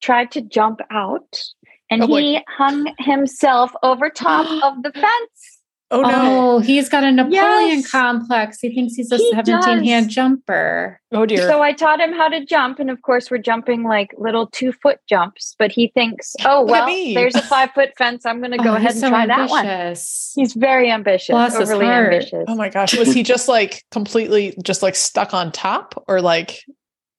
tried 0.00 0.30
to 0.32 0.40
jump 0.40 0.80
out 0.90 1.42
and 1.90 2.02
oh, 2.02 2.16
he 2.16 2.40
hung 2.48 2.92
himself 2.98 3.72
over 3.82 4.10
top 4.10 4.46
of 4.64 4.82
the 4.82 4.92
fence. 4.92 5.55
Oh 5.90 6.00
no! 6.00 6.56
Oh, 6.56 6.58
he's 6.58 6.88
got 6.88 7.04
a 7.04 7.12
Napoleon 7.12 7.78
yes. 7.78 7.90
complex. 7.90 8.58
He 8.60 8.74
thinks 8.74 8.94
he's 8.94 9.12
a 9.12 9.18
he 9.18 9.30
17 9.30 9.60
does. 9.60 9.82
hand 9.84 10.10
jumper. 10.10 11.00
Oh 11.12 11.26
dear. 11.26 11.48
So 11.48 11.62
I 11.62 11.72
taught 11.72 12.00
him 12.00 12.12
how 12.12 12.28
to 12.28 12.44
jump. 12.44 12.80
And 12.80 12.90
of 12.90 13.02
course, 13.02 13.30
we're 13.30 13.38
jumping 13.38 13.84
like 13.84 14.12
little 14.18 14.48
two 14.48 14.72
foot 14.72 14.98
jumps. 15.08 15.54
But 15.60 15.70
he 15.70 15.92
thinks, 15.94 16.34
oh, 16.44 16.64
well, 16.64 16.86
there's 16.86 17.36
a 17.36 17.42
five 17.42 17.70
foot 17.70 17.90
fence. 17.96 18.26
I'm 18.26 18.40
going 18.40 18.50
to 18.50 18.60
oh, 18.60 18.64
go 18.64 18.72
oh, 18.72 18.76
ahead 18.76 18.92
and 18.92 19.00
so 19.00 19.08
try 19.10 19.22
ambitious. 19.22 19.50
that 19.52 20.34
one. 20.36 20.42
He's 20.42 20.54
very 20.54 20.90
ambitious, 20.90 21.28
Bless 21.28 21.54
overly 21.54 21.86
ambitious. 21.86 22.44
Oh 22.48 22.56
my 22.56 22.68
gosh. 22.68 22.96
Was 22.98 23.14
he 23.14 23.22
just 23.22 23.46
like 23.46 23.84
completely 23.92 24.56
just 24.64 24.82
like 24.82 24.96
stuck 24.96 25.34
on 25.34 25.52
top 25.52 26.02
or 26.08 26.20
like 26.20 26.64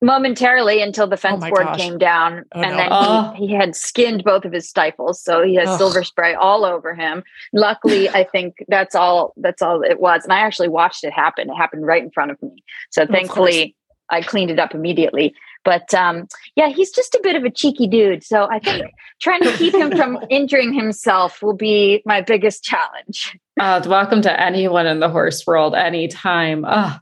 momentarily 0.02 0.82
until 0.82 1.08
the 1.08 1.18
fence 1.18 1.44
oh 1.44 1.50
board 1.50 1.64
gosh. 1.64 1.80
came 1.80 1.98
down 1.98 2.46
oh, 2.54 2.62
and 2.62 2.72
no. 2.72 2.78
then 2.78 2.90
oh. 2.92 3.34
he, 3.36 3.48
he 3.48 3.54
had 3.54 3.76
skinned 3.76 4.24
both 4.24 4.46
of 4.46 4.54
his 4.54 4.70
stifles 4.70 5.20
so 5.20 5.44
he 5.44 5.56
has 5.56 5.76
silver 5.78 6.04
spray 6.04 6.36
all 6.36 6.66
over 6.66 6.94
him. 6.94 7.24
Luckily 7.52 8.08
i 8.10 8.24
think 8.24 8.64
that's 8.68 8.94
all 8.94 9.34
that's 9.38 9.62
all 9.62 9.82
it 9.82 10.00
was 10.00 10.24
and 10.24 10.34
i 10.34 10.40
actually 10.40 10.68
watched 10.68 11.04
it 11.04 11.14
happen. 11.14 11.50
It 11.50 11.56
happened 11.56 11.86
right 11.86 12.04
in 12.04 12.12
front 12.12 12.32
of 12.32 12.42
me. 12.44 12.64
So 12.92 13.06
thankfully 13.08 13.76
i 14.10 14.22
cleaned 14.22 14.52
it 14.52 14.60
up 14.60 14.74
immediately. 14.74 15.34
But 15.66 15.94
um, 15.94 16.28
yeah 16.56 16.70
he's 16.70 16.92
just 16.92 17.16
a 17.16 17.20
bit 17.24 17.36
of 17.36 17.44
a 17.44 17.50
cheeky 17.50 17.88
dude 17.88 18.24
so 18.24 18.48
i 18.50 18.60
think 18.60 18.92
trying 19.20 19.42
to 19.42 19.52
keep 19.54 19.74
him 19.74 19.96
from 19.98 20.20
injuring 20.30 20.74
himself 20.74 21.42
will 21.42 21.56
be 21.56 22.04
my 22.06 22.22
biggest 22.22 22.64
challenge. 22.64 23.38
Uh, 23.60 23.82
welcome 23.88 24.22
to 24.22 24.40
anyone 24.40 24.86
in 24.86 25.00
the 25.00 25.10
horse 25.10 25.48
world 25.48 25.74
anytime. 25.74 26.64
Oh 26.68 27.00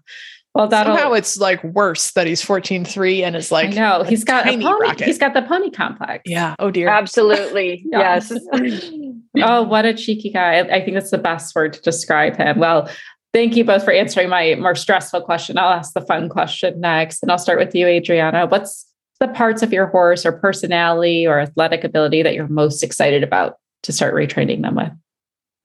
well, 0.55 0.69
that 0.69 0.85
somehow 0.85 1.11
it's 1.11 1.37
like 1.37 1.61
worse 1.63 2.11
that 2.11 2.27
he's 2.27 2.41
14-3 2.41 3.23
and 3.23 3.35
is 3.35 3.51
like 3.51 3.75
no, 3.75 4.03
he's 4.03 4.23
got 4.23 4.47
a 4.47 4.57
pony. 4.57 5.03
He's 5.03 5.17
got 5.17 5.33
the 5.33 5.41
pony 5.41 5.69
complex. 5.69 6.23
Yeah. 6.25 6.55
Oh 6.59 6.71
dear. 6.71 6.87
Absolutely. 6.87 7.85
yes. 7.91 8.31
oh, 9.43 9.63
what 9.63 9.85
a 9.85 9.93
cheeky 9.93 10.29
guy. 10.29 10.59
I 10.61 10.81
think 10.81 10.93
that's 10.93 11.11
the 11.11 11.17
best 11.17 11.53
word 11.55 11.73
to 11.73 11.81
describe 11.81 12.37
him. 12.37 12.57
Well, 12.57 12.89
thank 13.33 13.57
you 13.57 13.65
both 13.65 13.83
for 13.83 13.91
answering 13.91 14.29
my 14.29 14.55
more 14.55 14.75
stressful 14.75 15.23
question. 15.23 15.57
I'll 15.57 15.73
ask 15.73 15.93
the 15.93 15.99
fun 15.99 16.29
question 16.29 16.79
next. 16.79 17.21
And 17.21 17.29
I'll 17.33 17.37
start 17.37 17.59
with 17.59 17.75
you, 17.75 17.85
Adrianna. 17.85 18.49
What's 18.49 18.85
the 19.19 19.27
parts 19.27 19.61
of 19.61 19.73
your 19.73 19.87
horse 19.87 20.25
or 20.25 20.31
personality 20.31 21.27
or 21.27 21.41
athletic 21.41 21.83
ability 21.83 22.23
that 22.23 22.33
you're 22.33 22.47
most 22.47 22.81
excited 22.81 23.23
about 23.23 23.57
to 23.83 23.91
start 23.91 24.13
retraining 24.13 24.61
them 24.61 24.75
with? 24.75 24.91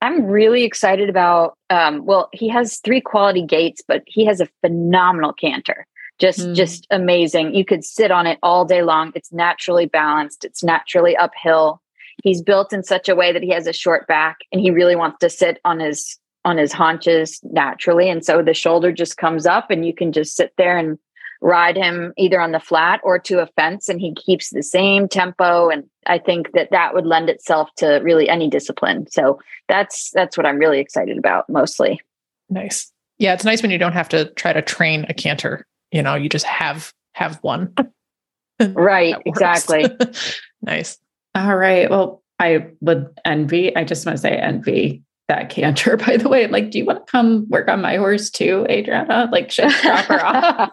I'm 0.02 0.24
really 0.24 0.64
excited 0.64 1.08
about. 1.08 1.56
Um, 1.68 2.04
well, 2.04 2.28
he 2.32 2.48
has 2.48 2.78
three 2.78 3.00
quality 3.00 3.42
gaits, 3.42 3.82
but 3.86 4.02
he 4.06 4.24
has 4.24 4.40
a 4.40 4.48
phenomenal 4.62 5.32
canter. 5.32 5.86
Just, 6.18 6.40
mm. 6.40 6.54
just 6.54 6.86
amazing. 6.90 7.54
You 7.54 7.64
could 7.64 7.84
sit 7.84 8.10
on 8.10 8.26
it 8.26 8.38
all 8.42 8.64
day 8.64 8.82
long. 8.82 9.12
It's 9.14 9.32
naturally 9.32 9.86
balanced. 9.86 10.44
It's 10.44 10.62
naturally 10.62 11.16
uphill. 11.16 11.80
He's 12.22 12.42
built 12.42 12.72
in 12.72 12.82
such 12.82 13.08
a 13.08 13.14
way 13.14 13.32
that 13.32 13.42
he 13.42 13.50
has 13.50 13.66
a 13.66 13.72
short 13.72 14.06
back, 14.06 14.38
and 14.52 14.60
he 14.60 14.70
really 14.70 14.96
wants 14.96 15.18
to 15.20 15.30
sit 15.30 15.58
on 15.64 15.80
his 15.80 16.18
on 16.44 16.56
his 16.56 16.72
haunches 16.72 17.38
naturally. 17.42 18.08
And 18.08 18.24
so 18.24 18.42
the 18.42 18.54
shoulder 18.54 18.92
just 18.92 19.16
comes 19.16 19.46
up, 19.46 19.70
and 19.70 19.86
you 19.86 19.94
can 19.94 20.12
just 20.12 20.36
sit 20.36 20.52
there 20.56 20.76
and 20.76 20.98
ride 21.40 21.76
him 21.76 22.12
either 22.16 22.40
on 22.40 22.52
the 22.52 22.60
flat 22.60 23.00
or 23.02 23.18
to 23.18 23.40
a 23.40 23.46
fence 23.56 23.88
and 23.88 24.00
he 24.00 24.14
keeps 24.14 24.50
the 24.50 24.62
same 24.62 25.08
tempo 25.08 25.68
and 25.68 25.84
i 26.06 26.18
think 26.18 26.52
that 26.52 26.70
that 26.70 26.94
would 26.94 27.06
lend 27.06 27.30
itself 27.30 27.68
to 27.76 27.98
really 28.02 28.28
any 28.28 28.48
discipline 28.48 29.06
so 29.10 29.38
that's 29.68 30.10
that's 30.12 30.36
what 30.36 30.46
i'm 30.46 30.58
really 30.58 30.80
excited 30.80 31.16
about 31.16 31.48
mostly 31.48 32.00
nice 32.48 32.92
yeah 33.18 33.32
it's 33.32 33.44
nice 33.44 33.62
when 33.62 33.70
you 33.70 33.78
don't 33.78 33.92
have 33.92 34.08
to 34.08 34.26
try 34.34 34.52
to 34.52 34.60
train 34.60 35.06
a 35.08 35.14
canter 35.14 35.66
you 35.92 36.02
know 36.02 36.14
you 36.14 36.28
just 36.28 36.46
have 36.46 36.92
have 37.14 37.38
one 37.42 37.72
right, 38.74 39.16
exactly. 39.24 39.86
nice. 40.62 40.98
All 41.34 41.56
right. 41.56 41.88
Well, 41.88 42.22
I 42.38 42.68
would 42.80 43.08
envy, 43.24 43.74
I 43.76 43.84
just 43.84 44.04
want 44.06 44.16
to 44.16 44.22
say 44.22 44.36
envy 44.36 45.02
that 45.28 45.50
canter, 45.50 45.96
by 46.06 46.16
the 46.16 46.28
way. 46.28 46.46
Like, 46.46 46.70
do 46.70 46.78
you 46.78 46.84
want 46.84 47.06
to 47.06 47.10
come 47.10 47.46
work 47.48 47.68
on 47.68 47.80
my 47.80 47.96
horse 47.96 48.30
too, 48.30 48.66
Adrianna? 48.68 49.30
Like, 49.30 49.50
should 49.50 49.70
drop 49.82 50.04
her 50.06 50.24
off? 50.24 50.70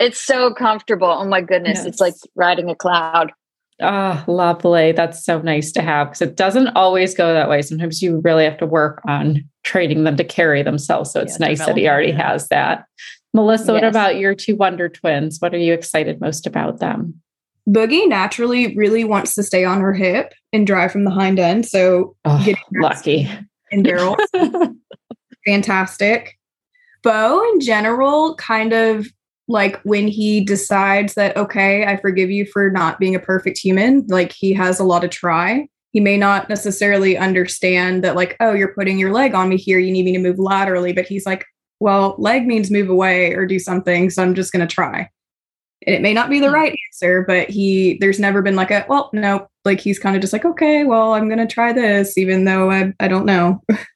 It's 0.00 0.20
so 0.20 0.52
comfortable. 0.52 1.08
Oh 1.08 1.26
my 1.26 1.42
goodness. 1.42 1.78
Yes. 1.78 1.86
It's 1.86 2.00
like 2.00 2.14
riding 2.34 2.70
a 2.70 2.74
cloud. 2.74 3.32
Oh, 3.82 4.22
lovely. 4.26 4.92
That's 4.92 5.24
so 5.24 5.40
nice 5.40 5.72
to 5.72 5.82
have 5.82 6.08
because 6.08 6.22
it 6.22 6.36
doesn't 6.36 6.68
always 6.68 7.14
go 7.14 7.32
that 7.32 7.48
way. 7.48 7.62
Sometimes 7.62 8.02
you 8.02 8.20
really 8.24 8.44
have 8.44 8.58
to 8.58 8.66
work 8.66 9.00
on 9.06 9.44
training 9.62 10.04
them 10.04 10.16
to 10.16 10.24
carry 10.24 10.62
themselves. 10.62 11.12
So 11.12 11.20
it's 11.20 11.38
yeah, 11.38 11.46
nice 11.48 11.64
that 11.64 11.76
he 11.76 11.88
already 11.88 12.12
has 12.12 12.48
that. 12.48 12.84
Melissa, 13.32 13.72
yes. 13.72 13.72
what 13.72 13.84
about 13.84 14.16
your 14.16 14.34
two 14.34 14.56
wonder 14.56 14.88
twins? 14.88 15.38
What 15.38 15.54
are 15.54 15.58
you 15.58 15.72
excited 15.72 16.20
most 16.20 16.46
about 16.46 16.80
them? 16.80 17.20
Boogie 17.68 18.08
naturally 18.08 18.74
really 18.76 19.04
wants 19.04 19.34
to 19.36 19.42
stay 19.42 19.64
on 19.64 19.80
her 19.80 19.92
hip 19.92 20.34
and 20.52 20.66
drive 20.66 20.90
from 20.92 21.04
the 21.04 21.10
hind 21.10 21.38
end. 21.38 21.66
So 21.66 22.16
oh, 22.24 22.46
lucky. 22.74 23.30
And 23.70 23.86
Daryl. 23.86 24.16
fantastic. 25.46 26.38
Bo 27.02 27.42
in 27.52 27.60
general 27.60 28.34
kind 28.34 28.72
of 28.72 29.06
like 29.50 29.80
when 29.82 30.06
he 30.06 30.40
decides 30.40 31.14
that 31.14 31.36
okay 31.36 31.84
i 31.84 31.96
forgive 31.96 32.30
you 32.30 32.46
for 32.46 32.70
not 32.70 32.98
being 33.00 33.14
a 33.14 33.20
perfect 33.20 33.58
human 33.58 34.06
like 34.08 34.32
he 34.32 34.52
has 34.52 34.80
a 34.80 34.84
lot 34.84 35.04
of 35.04 35.10
try. 35.10 35.68
He 35.92 35.98
may 35.98 36.16
not 36.16 36.48
necessarily 36.48 37.18
understand 37.18 38.04
that 38.04 38.14
like 38.14 38.36
oh 38.38 38.52
you're 38.52 38.74
putting 38.74 38.96
your 38.96 39.12
leg 39.12 39.34
on 39.34 39.48
me 39.48 39.56
here 39.56 39.80
you 39.80 39.90
need 39.90 40.04
me 40.04 40.12
to 40.12 40.20
move 40.20 40.38
laterally 40.38 40.92
but 40.92 41.06
he's 41.06 41.26
like 41.26 41.44
well 41.80 42.14
leg 42.16 42.46
means 42.46 42.70
move 42.70 42.88
away 42.88 43.34
or 43.34 43.44
do 43.44 43.58
something 43.58 44.08
so 44.08 44.22
i'm 44.22 44.34
just 44.34 44.52
going 44.52 44.66
to 44.66 44.72
try. 44.72 45.08
And 45.86 45.94
it 45.96 46.02
may 46.02 46.12
not 46.12 46.30
be 46.30 46.38
the 46.38 46.46
hmm. 46.46 46.54
right 46.54 46.78
answer 46.88 47.24
but 47.26 47.50
he 47.50 47.98
there's 48.00 48.20
never 48.20 48.40
been 48.40 48.54
like 48.54 48.70
a 48.70 48.86
well 48.88 49.10
no 49.12 49.48
like 49.64 49.80
he's 49.80 49.98
kind 49.98 50.14
of 50.14 50.22
just 50.22 50.32
like 50.32 50.44
okay 50.44 50.84
well 50.84 51.12
i'm 51.14 51.28
going 51.28 51.44
to 51.44 51.52
try 51.52 51.72
this 51.72 52.16
even 52.16 52.44
though 52.44 52.70
i, 52.70 52.92
I 53.00 53.08
don't 53.08 53.26
know 53.26 53.60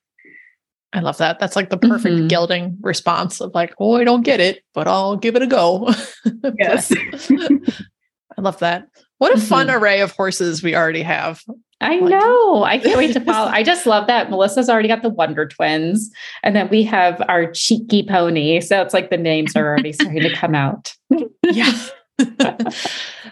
I 0.95 1.01
love 1.01 1.19
that. 1.19 1.41
That's 1.41 1.57
like 1.57 1.71
the 1.71 1.77
perfect 1.77 2.15
mm-hmm. 2.15 2.27
gelding 2.29 2.79
response 2.81 3.41
of 3.41 3.53
like, 3.53 3.75
oh, 3.81 3.97
I 3.97 4.05
don't 4.05 4.23
get 4.23 4.39
it, 4.39 4.63
but 4.75 4.87
I'll 4.87 5.17
give 5.17 5.37
it 5.37 5.43
a 5.43 5.47
go. 5.47 5.93
Yes. 6.59 6.93
I 8.37 8.41
love 8.41 8.59
that. 8.59 8.89
What 9.19 9.33
a 9.33 9.37
mm-hmm. 9.37 9.47
fun 9.47 9.71
array 9.71 10.01
of 10.01 10.13
horses 10.13 10.63
we 10.63 10.75
already 10.75 11.03
have. 11.03 11.43
I 11.81 11.99
like, 11.99 12.11
know. 12.11 12.65
I 12.65 12.79
can't 12.79 12.97
wait 12.97 13.13
to 13.15 13.21
follow. 13.25 13.51
I 13.51 13.63
just 13.63 13.87
love 13.87 14.07
that. 14.07 14.31
Melissa's 14.31 14.69
already 14.69 14.89
got 14.89 15.03
the 15.03 15.11
Wonder 15.11 15.47
Twins, 15.47 16.11
and 16.43 16.55
then 16.55 16.69
we 16.69 16.83
have 16.85 17.23
our 17.29 17.51
cheeky 17.53 18.05
pony. 18.09 18.61
So 18.61 18.81
it's 18.83 18.95
like 18.95 19.11
the 19.11 19.17
names 19.17 19.55
are 19.57 19.67
already 19.67 19.93
starting 19.93 20.23
to 20.23 20.35
come 20.35 20.55
out. 20.55 20.95
yeah. 21.43 21.73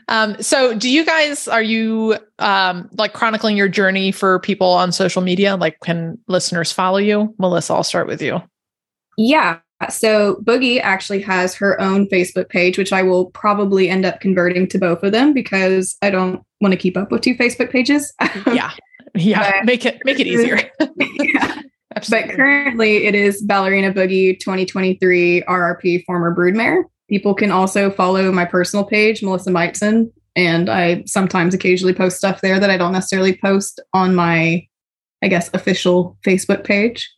um, 0.09 0.40
so 0.40 0.74
do 0.74 0.90
you 0.90 1.05
guys 1.05 1.48
are 1.48 1.62
you 1.62 2.16
um 2.38 2.88
like 2.92 3.12
chronicling 3.12 3.57
your 3.57 3.68
journey 3.68 4.12
for 4.12 4.38
people 4.40 4.68
on 4.68 4.92
social 4.92 5.22
media? 5.22 5.57
Like 5.57 5.78
can 5.80 6.18
listeners 6.28 6.72
follow 6.72 6.98
you? 6.98 7.34
Melissa, 7.38 7.74
I'll 7.74 7.84
start 7.84 8.07
with 8.07 8.22
you. 8.22 8.42
Yeah. 9.16 9.59
So 9.90 10.36
Boogie 10.36 10.80
actually 10.80 11.20
has 11.22 11.55
her 11.57 11.80
own 11.80 12.07
Facebook 12.09 12.48
page, 12.48 12.78
which 12.78 12.92
I 12.92 13.03
will 13.03 13.26
probably 13.26 13.88
end 13.88 14.05
up 14.05 14.20
converting 14.20 14.68
to 14.68 14.78
both 14.78 15.03
of 15.03 15.12
them 15.12 15.32
because 15.32 15.96
I 16.03 16.11
don't 16.11 16.42
want 16.61 16.72
to 16.72 16.78
keep 16.78 16.96
up 16.96 17.11
with 17.11 17.22
two 17.22 17.34
Facebook 17.34 17.70
pages. 17.70 18.12
yeah. 18.53 18.70
Yeah. 19.14 19.59
But, 19.59 19.64
make 19.66 19.84
it 19.84 20.00
make 20.05 20.20
it 20.20 20.26
easier. 20.26 20.70
yeah. 20.96 21.62
Absolutely. 21.96 22.28
But 22.28 22.36
currently 22.36 23.05
it 23.07 23.14
is 23.14 23.42
Ballerina 23.42 23.92
Boogie 23.92 24.38
2023 24.38 25.42
RRP 25.42 26.05
former 26.05 26.34
broodmare. 26.34 26.84
People 27.12 27.34
can 27.34 27.50
also 27.50 27.90
follow 27.90 28.32
my 28.32 28.46
personal 28.46 28.86
page, 28.86 29.22
Melissa 29.22 29.50
Meitzen, 29.50 30.10
and 30.34 30.70
I 30.70 31.04
sometimes 31.04 31.52
occasionally 31.52 31.92
post 31.92 32.16
stuff 32.16 32.40
there 32.40 32.58
that 32.58 32.70
I 32.70 32.78
don't 32.78 32.92
necessarily 32.92 33.36
post 33.36 33.80
on 33.92 34.14
my, 34.14 34.66
I 35.22 35.28
guess, 35.28 35.50
official 35.52 36.16
Facebook 36.24 36.64
page. 36.64 37.12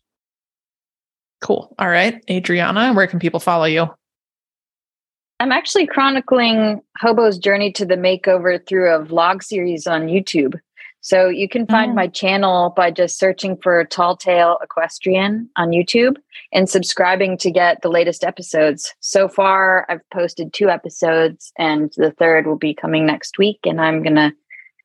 Cool. 1.39 1.73
All 1.79 1.87
right. 1.87 2.21
Adrianna, 2.27 2.93
where 2.93 3.07
can 3.07 3.19
people 3.19 3.39
follow 3.39 3.63
you? 3.63 3.87
I'm 5.39 5.53
actually 5.53 5.87
chronicling 5.87 6.81
Hobo's 7.01 7.37
journey 7.37 7.71
to 7.71 7.85
the 7.85 7.95
makeover 7.95 8.59
through 8.67 8.93
a 8.93 9.05
vlog 9.05 9.43
series 9.43 9.87
on 9.87 10.07
YouTube. 10.07 10.59
So 11.05 11.29
you 11.29 11.47
can 11.47 11.67
find 11.67 11.91
oh. 11.91 11.93
my 11.93 12.07
channel 12.07 12.73
by 12.75 12.89
just 12.89 13.19
searching 13.19 13.57
for 13.61 13.85
Tall 13.85 14.17
Tale 14.17 14.57
Equestrian 14.63 15.47
on 15.55 15.69
YouTube 15.69 16.15
and 16.51 16.67
subscribing 16.67 17.37
to 17.37 17.51
get 17.51 17.83
the 17.83 17.89
latest 17.89 18.23
episodes. 18.23 18.91
So 19.01 19.27
far, 19.27 19.85
I've 19.87 20.01
posted 20.11 20.51
two 20.51 20.67
episodes, 20.67 21.51
and 21.59 21.93
the 21.95 22.09
third 22.09 22.47
will 22.47 22.57
be 22.57 22.73
coming 22.73 23.05
next 23.05 23.37
week. 23.37 23.59
And 23.65 23.79
I'm 23.79 24.01
going 24.01 24.15
to 24.15 24.33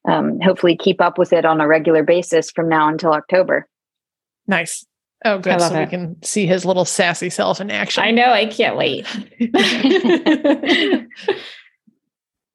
um, 0.06 0.38
hopefully 0.40 0.76
keep 0.76 1.00
up 1.00 1.16
with 1.16 1.32
it 1.32 1.46
on 1.46 1.58
a 1.58 1.66
regular 1.66 2.02
basis 2.02 2.50
from 2.50 2.68
now 2.68 2.90
until 2.90 3.14
October. 3.14 3.66
Nice. 4.46 4.84
Oh, 5.24 5.38
good. 5.38 5.58
So 5.58 5.74
it. 5.74 5.80
we 5.80 5.86
can 5.86 6.22
see 6.22 6.44
his 6.44 6.66
little 6.66 6.84
sassy 6.84 7.30
self 7.30 7.62
in 7.62 7.70
action. 7.70 8.04
I 8.04 8.10
know. 8.10 8.30
I 8.30 8.44
can't 8.44 8.76
wait. 8.76 9.06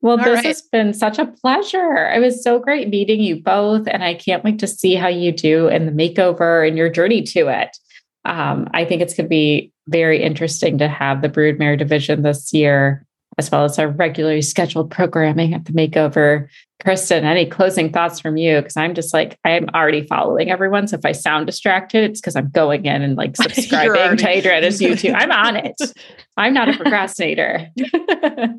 Well, 0.05 0.19
All 0.19 0.23
this 0.23 0.35
right. 0.35 0.45
has 0.45 0.61
been 0.61 0.93
such 0.93 1.17
a 1.17 1.25
pleasure. 1.25 2.11
It 2.13 2.19
was 2.19 2.43
so 2.43 2.59
great 2.59 2.89
meeting 2.89 3.21
you 3.21 3.41
both, 3.41 3.87
and 3.87 4.03
I 4.03 4.13
can't 4.13 4.43
wait 4.43 4.59
to 4.59 4.67
see 4.67 4.93
how 4.93 5.07
you 5.07 5.31
do 5.31 5.67
in 5.67 5.87
the 5.87 5.91
makeover 5.91 6.65
and 6.67 6.77
your 6.77 6.89
journey 6.89 7.23
to 7.23 7.47
it. 7.47 7.75
Um, 8.23 8.69
I 8.71 8.85
think 8.85 9.01
it's 9.01 9.15
going 9.15 9.25
to 9.25 9.29
be 9.29 9.71
very 9.87 10.21
interesting 10.21 10.77
to 10.77 10.87
have 10.87 11.23
the 11.23 11.27
broodmare 11.27 11.75
division 11.75 12.21
this 12.21 12.53
year, 12.53 13.03
as 13.39 13.49
well 13.49 13.63
as 13.63 13.79
our 13.79 13.87
regularly 13.87 14.43
scheduled 14.43 14.91
programming 14.91 15.55
at 15.55 15.65
the 15.65 15.71
makeover. 15.71 16.49
Kristen, 16.83 17.25
any 17.25 17.47
closing 17.47 17.91
thoughts 17.91 18.19
from 18.19 18.37
you? 18.37 18.57
Because 18.57 18.77
I'm 18.77 18.93
just 18.93 19.11
like, 19.11 19.39
I'm 19.43 19.69
already 19.73 20.05
following 20.05 20.51
everyone. 20.51 20.87
So 20.87 20.97
if 20.97 21.05
I 21.05 21.13
sound 21.13 21.47
distracted, 21.47 22.11
it's 22.11 22.21
because 22.21 22.35
I'm 22.35 22.51
going 22.51 22.85
in 22.85 23.01
and 23.01 23.15
like 23.15 23.35
subscribing 23.41 23.89
already- 23.99 24.17
to 24.17 24.27
Adrianna's 24.27 24.79
YouTube. 24.79 25.15
I'm 25.17 25.31
on 25.31 25.55
it. 25.55 25.77
I'm 26.37 26.53
not 26.53 26.69
a 26.69 26.73
procrastinator. 26.77 27.71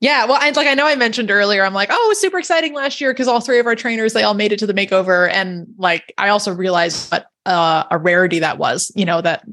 Yeah, 0.00 0.26
well, 0.26 0.38
I 0.38 0.50
like 0.50 0.66
I 0.66 0.74
know 0.74 0.86
I 0.86 0.94
mentioned 0.94 1.30
earlier, 1.30 1.64
I'm 1.64 1.72
like, 1.72 1.88
oh, 1.90 2.04
it 2.04 2.08
was 2.08 2.20
super 2.20 2.38
exciting 2.38 2.74
last 2.74 3.00
year 3.00 3.12
because 3.12 3.28
all 3.28 3.40
three 3.40 3.58
of 3.58 3.66
our 3.66 3.74
trainers 3.74 4.12
they 4.12 4.22
all 4.22 4.34
made 4.34 4.52
it 4.52 4.58
to 4.58 4.66
the 4.66 4.74
makeover, 4.74 5.30
and 5.30 5.66
like 5.78 6.12
I 6.18 6.28
also 6.28 6.52
realized 6.54 7.10
what 7.10 7.26
uh, 7.46 7.84
a 7.90 7.96
rarity 7.96 8.40
that 8.40 8.58
was. 8.58 8.92
You 8.94 9.06
know 9.06 9.22
that 9.22 9.44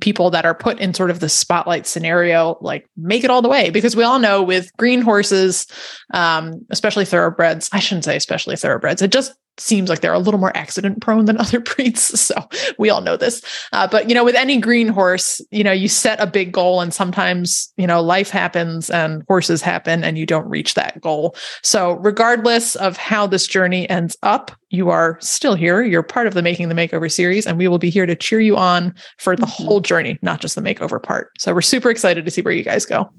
people 0.00 0.30
that 0.30 0.44
are 0.44 0.54
put 0.54 0.78
in 0.78 0.94
sort 0.94 1.10
of 1.10 1.18
the 1.18 1.28
spotlight 1.28 1.86
scenario 1.86 2.56
like 2.60 2.88
make 2.96 3.24
it 3.24 3.30
all 3.30 3.42
the 3.42 3.48
way 3.48 3.70
because 3.70 3.96
we 3.96 4.04
all 4.04 4.20
know 4.20 4.42
with 4.42 4.70
green 4.76 5.00
horses 5.00 5.66
um, 6.14 6.64
especially 6.70 7.04
thoroughbreds 7.04 7.68
i 7.72 7.80
shouldn't 7.80 8.04
say 8.04 8.14
especially 8.14 8.54
thoroughbreds 8.54 9.02
it 9.02 9.10
just 9.10 9.34
seems 9.60 9.88
like 9.88 10.00
they're 10.00 10.12
a 10.12 10.18
little 10.18 10.40
more 10.40 10.56
accident 10.56 11.00
prone 11.00 11.26
than 11.26 11.36
other 11.40 11.60
breeds. 11.60 12.20
So 12.20 12.34
we 12.78 12.90
all 12.90 13.00
know 13.00 13.16
this. 13.16 13.42
Uh, 13.72 13.86
but, 13.86 14.08
you 14.08 14.14
know, 14.14 14.24
with 14.24 14.34
any 14.34 14.58
green 14.58 14.88
horse, 14.88 15.40
you 15.50 15.64
know, 15.64 15.72
you 15.72 15.88
set 15.88 16.20
a 16.20 16.26
big 16.26 16.52
goal 16.52 16.80
and 16.80 16.92
sometimes, 16.92 17.72
you 17.76 17.86
know, 17.86 18.02
life 18.02 18.30
happens 18.30 18.90
and 18.90 19.22
horses 19.28 19.62
happen 19.62 20.04
and 20.04 20.18
you 20.18 20.26
don't 20.26 20.48
reach 20.48 20.74
that 20.74 21.00
goal. 21.00 21.34
So, 21.62 21.92
regardless 21.94 22.76
of 22.76 22.96
how 22.96 23.26
this 23.26 23.46
journey 23.46 23.88
ends 23.88 24.16
up, 24.22 24.50
you 24.70 24.90
are 24.90 25.18
still 25.20 25.54
here. 25.54 25.82
You're 25.82 26.02
part 26.02 26.26
of 26.26 26.34
the 26.34 26.42
Making 26.42 26.68
the 26.68 26.74
Makeover 26.74 27.10
series, 27.10 27.46
and 27.46 27.58
we 27.58 27.68
will 27.68 27.78
be 27.78 27.90
here 27.90 28.06
to 28.06 28.14
cheer 28.14 28.40
you 28.40 28.56
on 28.56 28.94
for 29.18 29.34
the 29.34 29.42
mm-hmm. 29.42 29.64
whole 29.64 29.80
journey, 29.80 30.18
not 30.22 30.40
just 30.40 30.54
the 30.54 30.60
makeover 30.60 31.02
part. 31.02 31.30
So, 31.38 31.52
we're 31.52 31.60
super 31.60 31.90
excited 31.90 32.24
to 32.24 32.30
see 32.30 32.42
where 32.42 32.54
you 32.54 32.62
guys 32.62 32.86
go. 32.86 33.10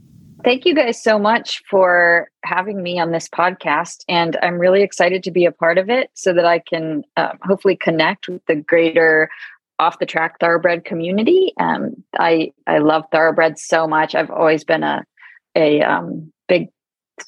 Thank 0.44 0.66
you 0.66 0.74
guys 0.74 1.02
so 1.02 1.20
much 1.20 1.62
for 1.70 2.30
having 2.44 2.82
me 2.82 3.00
on 3.00 3.12
this 3.12 3.30
podcast. 3.30 4.04
And 4.10 4.38
I'm 4.42 4.58
really 4.58 4.82
excited 4.82 5.24
to 5.24 5.32
be 5.32 5.46
a 5.46 5.52
part 5.52 5.78
of 5.78 5.90
it 5.90 6.10
so 6.16 6.34
that 6.34 6.46
I 6.46 6.60
can 6.60 7.04
uh, 7.16 7.34
hopefully 7.44 7.76
connect 7.76 8.28
with 8.28 8.44
the 8.48 8.56
greater 8.56 9.30
off 9.78 10.00
the 10.00 10.06
track 10.06 10.40
thoroughbred 10.40 10.84
community. 10.84 11.54
Um, 11.60 12.04
I, 12.18 12.54
I 12.66 12.80
love 12.80 13.04
thoroughbreds 13.12 13.64
so 13.64 13.88
much. 13.88 14.16
I've 14.16 14.32
always 14.32 14.64
been 14.64 14.84
a, 14.84 15.04
a 15.56 15.82
um, 15.82 16.32
big 16.48 16.70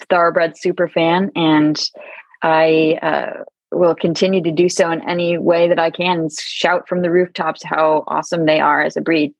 thoroughbred 0.10 0.58
super 0.58 0.88
fan, 0.88 1.32
and 1.36 1.80
I 2.42 3.00
uh, 3.02 3.44
will 3.72 3.96
continue 3.96 4.42
to 4.44 4.52
do 4.52 4.70
so 4.70 4.92
in 4.92 5.08
any 5.08 5.38
way 5.38 5.68
that 5.68 5.80
I 5.80 5.92
can. 5.92 6.30
Shout 6.40 6.88
from 6.88 7.02
the 7.02 7.12
rooftops 7.12 7.64
how 7.64 8.04
awesome 8.08 8.46
they 8.46 8.60
are 8.60 8.84
as 8.84 8.98
a 8.98 9.02
breed. 9.02 9.34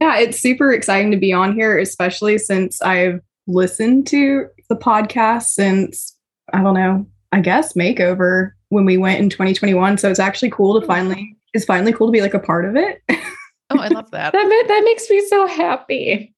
Yeah, 0.00 0.18
it's 0.18 0.38
super 0.38 0.72
exciting 0.72 1.10
to 1.10 1.16
be 1.16 1.32
on 1.32 1.54
here, 1.54 1.78
especially 1.78 2.38
since 2.38 2.82
I've 2.82 3.20
listened 3.46 4.06
to 4.08 4.48
the 4.68 4.76
podcast 4.76 5.44
since, 5.44 6.16
I 6.52 6.62
don't 6.62 6.74
know, 6.74 7.06
I 7.32 7.40
guess 7.40 7.74
makeover 7.74 8.52
when 8.68 8.84
we 8.84 8.96
went 8.96 9.20
in 9.20 9.30
2021. 9.30 9.98
So 9.98 10.10
it's 10.10 10.20
actually 10.20 10.50
cool 10.50 10.74
to 10.74 10.80
hmm. 10.80 10.92
finally, 10.92 11.36
it's 11.54 11.64
finally 11.64 11.92
cool 11.92 12.08
to 12.08 12.12
be 12.12 12.20
like 12.20 12.34
a 12.34 12.40
part 12.40 12.64
of 12.64 12.76
it. 12.76 13.02
oh, 13.08 13.78
I 13.78 13.88
love 13.88 14.10
that. 14.10 14.32
that, 14.32 14.64
that 14.68 14.82
makes 14.84 15.08
me 15.08 15.26
so 15.28 15.46
happy. 15.46 16.34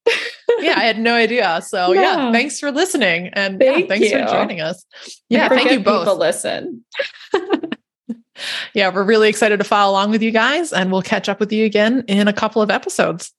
yeah, 0.61 0.75
I 0.77 0.85
had 0.85 0.99
no 0.99 1.15
idea. 1.15 1.61
So 1.63 1.93
yeah, 1.93 2.01
yeah 2.01 2.33
thanks 2.33 2.61
for 2.61 2.71
listening. 2.71 3.29
And 3.33 3.59
Thank 3.59 3.81
yeah, 3.83 3.87
thanks 3.87 4.11
you. 4.11 4.19
for 4.19 4.27
joining 4.27 4.61
us. 4.61 4.85
Yeah, 5.29 5.49
thank 5.49 5.71
you 5.71 5.81
both. 5.81 6.17
listen. 6.19 6.85
yeah, 8.75 8.93
we're 8.93 9.05
really 9.05 9.29
excited 9.29 9.59
to 9.59 9.65
follow 9.65 9.93
along 9.93 10.11
with 10.11 10.23
you 10.23 10.31
guys, 10.31 10.73
and 10.73 10.93
we'll 10.93 11.03
catch 11.03 11.29
up 11.29 11.41
with 11.41 11.53
you 11.53 11.65
again 11.65 12.05
in 12.09 12.29
a 12.29 12.33
couple 12.33 12.63
of 12.63 12.71
episodes. 12.71 13.33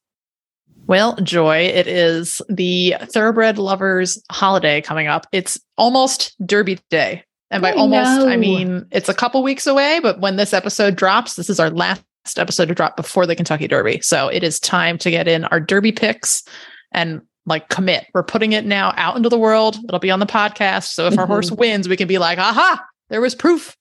Well, 0.89 1.15
Joy, 1.17 1.65
it 1.65 1.85
is 1.85 2.41
the 2.49 2.95
thoroughbred 3.03 3.59
lovers 3.59 4.19
holiday 4.31 4.81
coming 4.81 5.05
up. 5.05 5.27
It's 5.31 5.59
almost 5.77 6.35
Derby 6.43 6.79
Day. 6.89 7.23
And 7.51 7.61
by 7.61 7.73
I 7.73 7.75
almost, 7.75 8.27
I 8.27 8.35
mean 8.37 8.87
it's 8.91 9.07
a 9.07 9.13
couple 9.13 9.43
weeks 9.43 9.67
away, 9.67 9.99
but 10.01 10.19
when 10.19 10.35
this 10.37 10.51
episode 10.51 10.95
drops, 10.95 11.35
this 11.35 11.47
is 11.47 11.59
our 11.59 11.69
last 11.69 12.01
episode 12.37 12.69
to 12.69 12.73
drop 12.73 12.97
before 12.97 13.27
the 13.27 13.35
Kentucky 13.35 13.67
Derby. 13.67 14.01
So 14.01 14.29
it 14.29 14.43
is 14.43 14.59
time 14.59 14.97
to 14.97 15.11
get 15.11 15.27
in 15.27 15.45
our 15.45 15.59
Derby 15.59 15.91
picks 15.91 16.43
and 16.91 17.21
like 17.45 17.69
commit. 17.69 18.07
We're 18.15 18.23
putting 18.23 18.53
it 18.53 18.65
now 18.65 18.91
out 18.97 19.15
into 19.15 19.29
the 19.29 19.37
world. 19.37 19.77
It'll 19.87 19.99
be 19.99 20.09
on 20.09 20.19
the 20.19 20.25
podcast. 20.25 20.93
So 20.93 21.05
if 21.05 21.19
our 21.19 21.25
Mhm. 21.25 21.29
horse 21.29 21.51
wins, 21.51 21.87
we 21.87 21.97
can 21.97 22.07
be 22.07 22.17
like, 22.17 22.39
aha, 22.39 22.83
there 23.11 23.21
was 23.21 23.35
proof. 23.35 23.77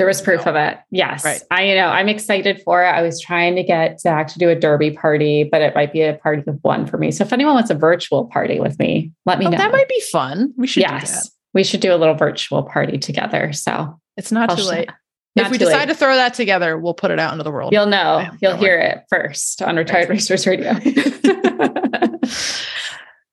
There 0.00 0.06
was 0.06 0.22
proof 0.22 0.46
of 0.46 0.56
it. 0.56 0.78
Yes. 0.90 1.26
Right. 1.26 1.42
I 1.50 1.64
you 1.64 1.74
know 1.74 1.88
I'm 1.88 2.08
excited 2.08 2.62
for 2.64 2.82
it. 2.82 2.86
I 2.88 3.02
was 3.02 3.20
trying 3.20 3.54
to 3.56 3.62
get 3.62 4.00
Zach 4.00 4.28
to 4.28 4.38
do 4.38 4.48
a 4.48 4.54
derby 4.54 4.92
party, 4.92 5.44
but 5.44 5.60
it 5.60 5.74
might 5.74 5.92
be 5.92 6.00
a 6.00 6.14
party 6.14 6.42
of 6.46 6.58
one 6.62 6.86
for 6.86 6.96
me. 6.96 7.10
So 7.10 7.22
if 7.22 7.34
anyone 7.34 7.52
wants 7.52 7.68
a 7.68 7.74
virtual 7.74 8.24
party 8.24 8.58
with 8.60 8.78
me, 8.78 9.12
let 9.26 9.38
me 9.38 9.44
Oh, 9.44 9.50
know. 9.50 9.58
that 9.58 9.70
might 9.72 9.90
be 9.90 10.00
fun. 10.10 10.54
We 10.56 10.66
should 10.66 10.84
do 10.84 10.88
that. 10.88 11.02
yes. 11.02 11.30
We 11.52 11.64
should 11.64 11.80
do 11.80 11.92
a 11.94 11.96
little 11.98 12.14
virtual 12.14 12.62
party 12.62 12.96
together. 12.96 13.52
So 13.52 14.00
It's 14.16 14.32
not 14.32 14.48
I'll 14.48 14.56
too 14.56 14.62
sh- 14.62 14.68
late. 14.68 14.88
not 15.36 15.44
if 15.46 15.52
we 15.52 15.58
decide 15.58 15.80
late. 15.80 15.88
to 15.88 15.94
throw 15.94 16.14
that 16.14 16.32
together, 16.32 16.78
we'll 16.78 16.94
put 16.94 17.10
it 17.10 17.18
out 17.18 17.32
into 17.32 17.44
the 17.44 17.50
world. 17.50 17.74
you'll 17.74 17.84
know, 17.84 18.26
you'll 18.40 18.56
hear 18.56 18.78
it 18.78 19.02
first 19.10 19.60
on 19.60 19.76
Retired 19.76 20.08
Racehorse 20.08 20.46
Radio. 20.46 20.72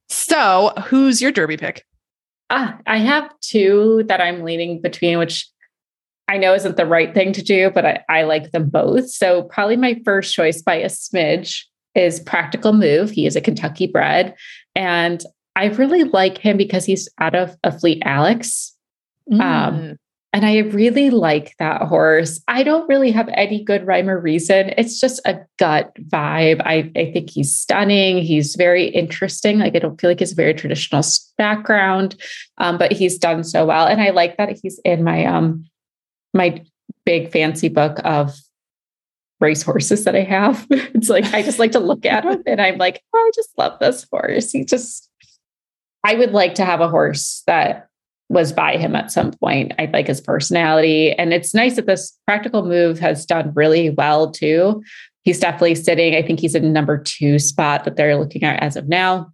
so, 0.09 0.73
who's 0.87 1.21
your 1.21 1.31
derby 1.31 1.55
pick? 1.55 1.85
Ah, 2.49 2.77
I 2.85 2.97
have 2.97 3.29
two 3.41 4.03
that 4.07 4.21
I'm 4.21 4.43
leaning 4.43 4.81
between, 4.81 5.17
which 5.17 5.47
I 6.27 6.37
know 6.37 6.53
isn't 6.53 6.77
the 6.77 6.85
right 6.85 7.13
thing 7.13 7.31
to 7.33 7.41
do, 7.41 7.69
but 7.69 7.85
I, 7.85 8.03
I 8.09 8.23
like 8.23 8.51
them 8.51 8.69
both. 8.69 9.09
So 9.09 9.43
probably 9.43 9.77
my 9.77 9.99
first 10.03 10.33
choice 10.33 10.61
by 10.61 10.75
a 10.75 10.87
smidge 10.87 11.63
is 11.95 12.19
Practical 12.19 12.73
Move. 12.73 13.09
He 13.09 13.25
is 13.25 13.35
a 13.35 13.41
Kentucky 13.41 13.87
bred. 13.87 14.35
And 14.75 15.23
I 15.55 15.65
really 15.67 16.03
like 16.03 16.37
him 16.37 16.57
because 16.57 16.85
he's 16.85 17.09
out 17.19 17.33
of 17.33 17.55
Afleet 17.61 18.01
Alex. 18.03 18.75
Mm. 19.31 19.41
Um, 19.41 19.97
and 20.33 20.45
I 20.45 20.57
really 20.59 21.09
like 21.09 21.55
that 21.57 21.81
horse. 21.83 22.41
I 22.47 22.61
don't 22.61 22.87
really 22.87 23.11
have 23.11 23.29
any 23.33 23.63
good 23.63 23.87
rhyme 23.87 24.09
or 24.09 24.19
reason. 24.19 24.73
It's 24.77 24.99
just 24.99 25.19
a 25.25 25.39
gut 25.57 25.91
vibe. 25.95 26.61
I, 26.63 26.91
I 26.95 27.11
think 27.11 27.31
he's 27.31 27.55
stunning. 27.55 28.19
He's 28.19 28.55
very 28.55 28.85
interesting. 28.87 29.57
Like 29.57 29.75
I 29.75 29.79
don't 29.79 29.99
feel 29.99 30.09
like 30.11 30.19
he's 30.19 30.33
a 30.33 30.35
very 30.35 30.53
traditional 30.53 31.01
background, 31.37 32.21
um, 32.57 32.77
but 32.77 32.91
he's 32.91 33.17
done 33.17 33.43
so 33.43 33.65
well. 33.65 33.87
And 33.87 34.01
I 34.01 34.11
like 34.11 34.37
that 34.37 34.59
he's 34.61 34.79
in 34.85 35.03
my 35.03 35.25
um 35.25 35.65
my 36.37 36.63
big 37.05 37.31
fancy 37.31 37.69
book 37.69 37.99
of 38.03 38.33
race 39.39 39.61
horses 39.61 40.03
that 40.05 40.15
I 40.15 40.23
have. 40.23 40.65
it's 40.71 41.09
like 41.09 41.25
I 41.33 41.41
just 41.41 41.59
like 41.59 41.71
to 41.73 41.79
look 41.79 42.05
at 42.05 42.23
them 42.23 42.43
and 42.45 42.61
I'm 42.61 42.77
like, 42.77 43.01
oh, 43.13 43.17
I 43.17 43.31
just 43.35 43.49
love 43.57 43.79
this 43.79 44.05
horse. 44.11 44.51
He 44.51 44.65
just 44.65 45.09
I 46.03 46.15
would 46.15 46.31
like 46.31 46.55
to 46.55 46.65
have 46.65 46.81
a 46.81 46.87
horse 46.87 47.43
that 47.47 47.89
was 48.29 48.51
by 48.51 48.77
him 48.77 48.95
at 48.95 49.11
some 49.11 49.31
point. 49.31 49.73
I 49.79 49.89
like 49.91 50.07
his 50.07 50.21
personality. 50.21 51.13
And 51.13 51.33
it's 51.33 51.53
nice 51.53 51.75
that 51.77 51.85
this 51.85 52.17
practical 52.25 52.65
move 52.65 52.99
has 52.99 53.25
done 53.25 53.53
really 53.55 53.89
well 53.89 54.31
too. 54.31 54.83
He's 55.23 55.39
definitely 55.39 55.75
sitting, 55.75 56.15
I 56.15 56.21
think 56.21 56.39
he's 56.39 56.55
in 56.55 56.73
number 56.73 56.97
two 56.97 57.39
spot 57.39 57.85
that 57.85 57.95
they're 57.95 58.17
looking 58.17 58.43
at 58.43 58.61
as 58.61 58.75
of 58.75 58.87
now. 58.87 59.31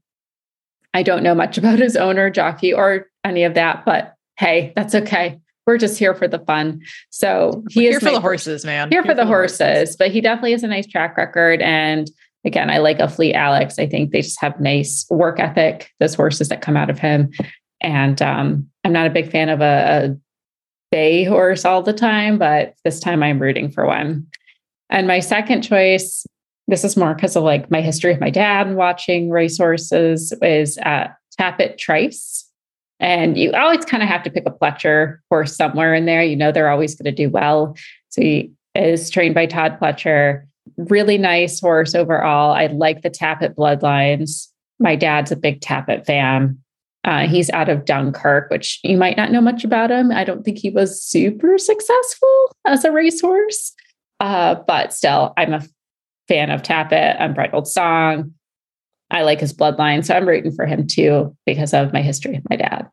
I 0.93 1.03
don't 1.03 1.23
know 1.23 1.35
much 1.35 1.57
about 1.59 1.79
his 1.79 1.95
owner, 1.95 2.29
jockey, 2.29 2.73
or 2.73 3.07
any 3.23 3.43
of 3.43 3.55
that, 3.55 3.85
but 3.85 4.15
hey, 4.37 4.73
that's 4.75 4.95
okay. 4.95 5.39
We're 5.65 5.77
just 5.77 5.97
here 5.97 6.13
for 6.13 6.27
the 6.27 6.39
fun. 6.39 6.81
So 7.09 7.63
he 7.69 7.81
We're 7.81 7.89
is 7.89 7.93
here 7.93 7.99
for 7.99 8.11
the 8.11 8.21
horses, 8.21 8.65
man. 8.65 8.91
here 8.91 9.03
for 9.03 9.13
the 9.13 9.25
horses, 9.25 9.95
but 9.95 10.11
he 10.11 10.21
definitely 10.21 10.51
has 10.51 10.63
a 10.63 10.67
nice 10.67 10.87
track 10.87 11.15
record. 11.17 11.61
And 11.61 12.09
again, 12.45 12.69
I 12.69 12.79
like 12.79 12.97
Afleet 12.97 13.33
Alex. 13.33 13.79
I 13.79 13.87
think 13.87 14.11
they 14.11 14.21
just 14.21 14.41
have 14.41 14.59
nice 14.59 15.05
work 15.09 15.39
ethic, 15.39 15.89
those 15.99 16.15
horses 16.15 16.49
that 16.49 16.61
come 16.61 16.75
out 16.75 16.89
of 16.89 16.99
him. 16.99 17.31
And 17.79 18.21
um, 18.21 18.69
I'm 18.83 18.93
not 18.93 19.07
a 19.07 19.11
big 19.11 19.31
fan 19.31 19.49
of 19.49 19.61
a, 19.61 19.63
a 19.63 20.17
bay 20.91 21.23
horse 21.23 21.65
all 21.65 21.81
the 21.81 21.93
time, 21.93 22.37
but 22.37 22.75
this 22.83 22.99
time 22.99 23.23
I'm 23.23 23.39
rooting 23.39 23.71
for 23.71 23.85
one. 23.85 24.27
And 24.89 25.07
my 25.07 25.21
second 25.21 25.61
choice, 25.63 26.25
this 26.67 26.83
is 26.83 26.95
more 26.97 27.15
because 27.15 27.35
of 27.35 27.43
like 27.43 27.71
my 27.71 27.81
history 27.81 28.13
of 28.13 28.19
my 28.19 28.29
dad 28.29 28.75
watching 28.75 29.29
racehorses, 29.29 30.33
is 30.41 30.77
uh, 30.79 31.07
Tapit 31.39 31.77
Trice. 31.77 32.42
And 33.03 33.37
you 33.37 33.51
always 33.51 33.83
kind 33.83 34.01
of 34.01 34.07
have 34.07 34.23
to 34.23 34.31
pick 34.31 34.45
a 34.47 34.51
Pletcher 34.51 35.17
horse 35.29 35.53
somewhere 35.53 35.93
in 35.93 36.05
there. 36.05 36.23
You 36.23 36.37
know, 36.37 36.53
they're 36.53 36.69
always 36.69 36.95
going 36.95 37.13
to 37.13 37.23
do 37.23 37.29
well. 37.29 37.75
So 38.07 38.21
he 38.21 38.53
is 38.75 39.09
trained 39.09 39.35
by 39.35 39.45
Todd 39.45 39.77
Pletcher. 39.77 40.45
Really 40.77 41.17
nice 41.17 41.59
horse 41.59 41.95
overall. 41.95 42.53
I 42.53 42.67
like 42.67 43.01
the 43.01 43.09
Tapit 43.09 43.55
bloodlines. 43.55 44.47
My 44.79 44.95
dad's 44.95 45.33
a 45.33 45.35
big 45.35 45.59
Tapit 45.59 46.05
fan. 46.05 46.57
Uh, 47.03 47.27
he's 47.27 47.49
out 47.49 47.67
of 47.67 47.83
Dunkirk, 47.83 48.49
which 48.49 48.79
you 48.83 48.97
might 48.97 49.17
not 49.17 49.31
know 49.33 49.41
much 49.41 49.65
about 49.65 49.91
him. 49.91 50.09
I 50.09 50.23
don't 50.23 50.43
think 50.43 50.57
he 50.57 50.69
was 50.69 51.03
super 51.03 51.57
successful 51.57 52.55
as 52.65 52.85
a 52.85 52.91
racehorse, 52.93 53.73
uh, 54.21 54.55
but 54.65 54.93
still, 54.93 55.33
I'm 55.35 55.51
a 55.51 55.61
fan 56.29 56.49
of 56.49 56.61
Tapit, 56.61 57.17
Unbridled 57.19 57.67
Song. 57.67 58.33
I 59.13 59.21
like 59.23 59.39
his 59.39 59.53
bloodline, 59.53 60.03
so 60.03 60.15
I'm 60.15 60.27
rooting 60.27 60.51
for 60.51 60.65
him 60.65 60.87
too 60.87 61.35
because 61.45 61.73
of 61.73 61.93
my 61.93 62.01
history 62.01 62.33
with 62.33 62.49
my 62.49 62.55
dad. 62.57 62.89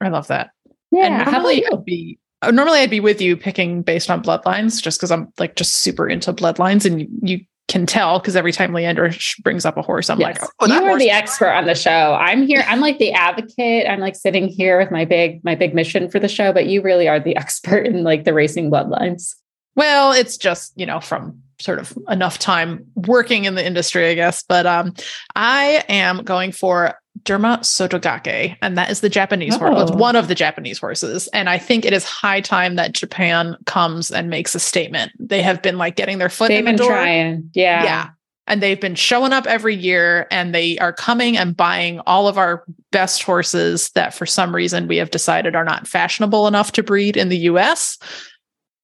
I 0.00 0.08
love 0.08 0.26
that. 0.28 0.50
Yeah, 0.90 1.06
and 1.06 1.14
how 1.14 1.22
about 1.22 1.32
normally 1.32 1.60
you? 1.60 1.68
I'd 1.72 1.84
be 1.84 2.18
uh, 2.42 2.50
normally 2.50 2.80
I'd 2.80 2.90
be 2.90 3.00
with 3.00 3.20
you 3.20 3.36
picking 3.36 3.82
based 3.82 4.10
on 4.10 4.22
bloodlines, 4.22 4.82
just 4.82 4.98
because 4.98 5.10
I'm 5.10 5.32
like 5.38 5.56
just 5.56 5.76
super 5.76 6.08
into 6.08 6.32
bloodlines, 6.32 6.84
and 6.84 7.00
you, 7.02 7.08
you 7.22 7.40
can 7.68 7.86
tell 7.86 8.18
because 8.18 8.36
every 8.36 8.52
time 8.52 8.72
Leander 8.72 9.10
brings 9.42 9.64
up 9.64 9.76
a 9.76 9.82
horse, 9.82 10.10
I'm 10.10 10.20
Yes. 10.20 10.40
like, 10.40 10.50
oh, 10.60 10.66
you 10.66 10.84
are 10.84 10.98
the 10.98 11.10
expert 11.10 11.50
on 11.50 11.64
the 11.66 11.74
show. 11.74 12.14
I'm 12.14 12.46
here. 12.46 12.64
I'm 12.66 12.80
like 12.80 12.98
the 12.98 13.12
advocate. 13.12 13.88
I'm 13.88 14.00
like 14.00 14.16
sitting 14.16 14.48
here 14.48 14.78
with 14.78 14.90
my 14.90 15.04
big 15.04 15.42
my 15.44 15.54
big 15.54 15.74
mission 15.74 16.10
for 16.10 16.18
the 16.18 16.28
show, 16.28 16.52
but 16.52 16.66
you 16.66 16.82
really 16.82 17.08
are 17.08 17.20
the 17.20 17.36
expert 17.44 17.86
in 17.86 18.02
like 18.04 18.24
the 18.24 18.34
racing 18.34 18.70
bloodlines. 18.70 19.34
Well, 19.76 20.12
it's 20.12 20.36
just, 20.36 20.72
you 20.76 20.86
know, 20.86 21.00
from 21.00 21.42
sort 21.64 21.78
of 21.78 21.96
enough 22.10 22.38
time 22.38 22.84
working 22.94 23.46
in 23.46 23.54
the 23.54 23.66
industry, 23.66 24.10
I 24.10 24.14
guess. 24.14 24.42
But 24.42 24.66
um, 24.66 24.94
I 25.34 25.82
am 25.88 26.22
going 26.22 26.52
for 26.52 26.94
Derma 27.22 27.60
Sotogake, 27.60 28.56
and 28.60 28.76
that 28.76 28.90
is 28.90 29.00
the 29.00 29.08
Japanese 29.08 29.56
horse. 29.56 29.90
Oh. 29.90 29.96
one 29.96 30.14
of 30.14 30.28
the 30.28 30.34
Japanese 30.34 30.78
horses. 30.78 31.26
And 31.28 31.48
I 31.48 31.58
think 31.58 31.84
it 31.84 31.92
is 31.92 32.04
high 32.04 32.40
time 32.42 32.74
that 32.74 32.92
Japan 32.92 33.56
comes 33.64 34.10
and 34.10 34.28
makes 34.28 34.54
a 34.54 34.60
statement. 34.60 35.12
They 35.18 35.40
have 35.40 35.62
been 35.62 35.78
like 35.78 35.96
getting 35.96 36.18
their 36.18 36.28
foot 36.28 36.48
They've 36.48 36.58
in 36.58 36.64
the 36.66 36.70
been 36.72 36.76
door. 36.76 36.88
trying. 36.88 37.50
Yeah. 37.54 37.84
Yeah. 37.84 38.08
And 38.46 38.62
they've 38.62 38.80
been 38.80 38.94
showing 38.94 39.32
up 39.32 39.46
every 39.46 39.74
year 39.74 40.26
and 40.30 40.54
they 40.54 40.76
are 40.78 40.92
coming 40.92 41.38
and 41.38 41.56
buying 41.56 42.00
all 42.00 42.28
of 42.28 42.36
our 42.36 42.64
best 42.92 43.22
horses 43.22 43.88
that 43.94 44.12
for 44.12 44.26
some 44.26 44.54
reason 44.54 44.86
we 44.86 44.98
have 44.98 45.10
decided 45.10 45.56
are 45.56 45.64
not 45.64 45.88
fashionable 45.88 46.46
enough 46.46 46.72
to 46.72 46.82
breed 46.82 47.16
in 47.16 47.30
the 47.30 47.38
US. 47.38 47.96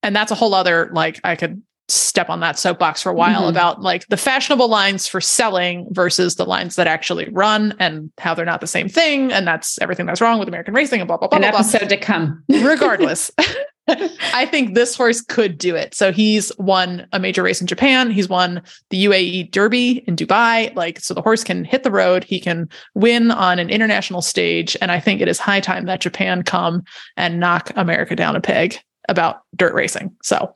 And 0.02 0.16
that's 0.16 0.32
a 0.32 0.34
whole 0.34 0.54
other, 0.54 0.88
like, 0.94 1.20
I 1.24 1.36
could 1.36 1.60
step 1.90 2.30
on 2.30 2.40
that 2.40 2.58
soapbox 2.58 3.02
for 3.02 3.10
a 3.10 3.14
while 3.14 3.42
Mhm. 3.44 3.50
about 3.50 3.82
like 3.82 4.06
the 4.08 4.16
fashionable 4.16 4.68
lines 4.68 5.06
for 5.06 5.20
selling 5.20 5.86
versus 5.90 6.36
the 6.36 6.44
lines 6.46 6.76
that 6.76 6.86
actually 6.86 7.28
run 7.32 7.74
and 7.78 8.10
how 8.18 8.34
they're 8.34 8.44
not 8.44 8.60
the 8.60 8.66
same 8.66 8.88
thing. 8.88 9.32
And 9.32 9.46
that's 9.46 9.78
everything 9.82 10.06
that's 10.06 10.20
wrong 10.20 10.38
with 10.38 10.48
American 10.48 10.74
racing 10.74 11.00
and 11.00 11.08
blah, 11.08 11.16
blah, 11.16 11.28
blah, 11.28 11.36
An 11.36 11.42
blah, 11.42 11.50
blah 11.50 11.60
episode 11.60 11.88
to 11.88 11.96
come. 11.96 12.42
regardless 12.48 13.30
i 14.34 14.46
think 14.46 14.74
this 14.74 14.94
horse 14.94 15.20
could 15.20 15.58
do 15.58 15.74
it 15.74 15.94
so 15.94 16.12
he's 16.12 16.52
won 16.58 17.06
a 17.12 17.18
major 17.18 17.42
race 17.42 17.60
in 17.60 17.66
japan 17.66 18.08
he's 18.10 18.28
won 18.28 18.62
the 18.90 19.04
uae 19.06 19.50
derby 19.50 20.04
in 20.06 20.14
dubai 20.14 20.72
like 20.76 21.00
so 21.00 21.12
the 21.12 21.22
horse 21.22 21.42
can 21.42 21.64
hit 21.64 21.82
the 21.82 21.90
road 21.90 22.22
he 22.22 22.38
can 22.38 22.68
win 22.94 23.32
on 23.32 23.58
an 23.58 23.68
international 23.68 24.22
stage 24.22 24.76
and 24.80 24.92
i 24.92 25.00
think 25.00 25.20
it 25.20 25.26
is 25.26 25.40
high 25.40 25.58
time 25.60 25.86
that 25.86 26.00
japan 26.00 26.42
come 26.44 26.82
and 27.16 27.40
knock 27.40 27.72
america 27.74 28.14
down 28.14 28.36
a 28.36 28.40
peg 28.40 28.78
about 29.08 29.40
dirt 29.56 29.74
racing 29.74 30.14
so 30.22 30.52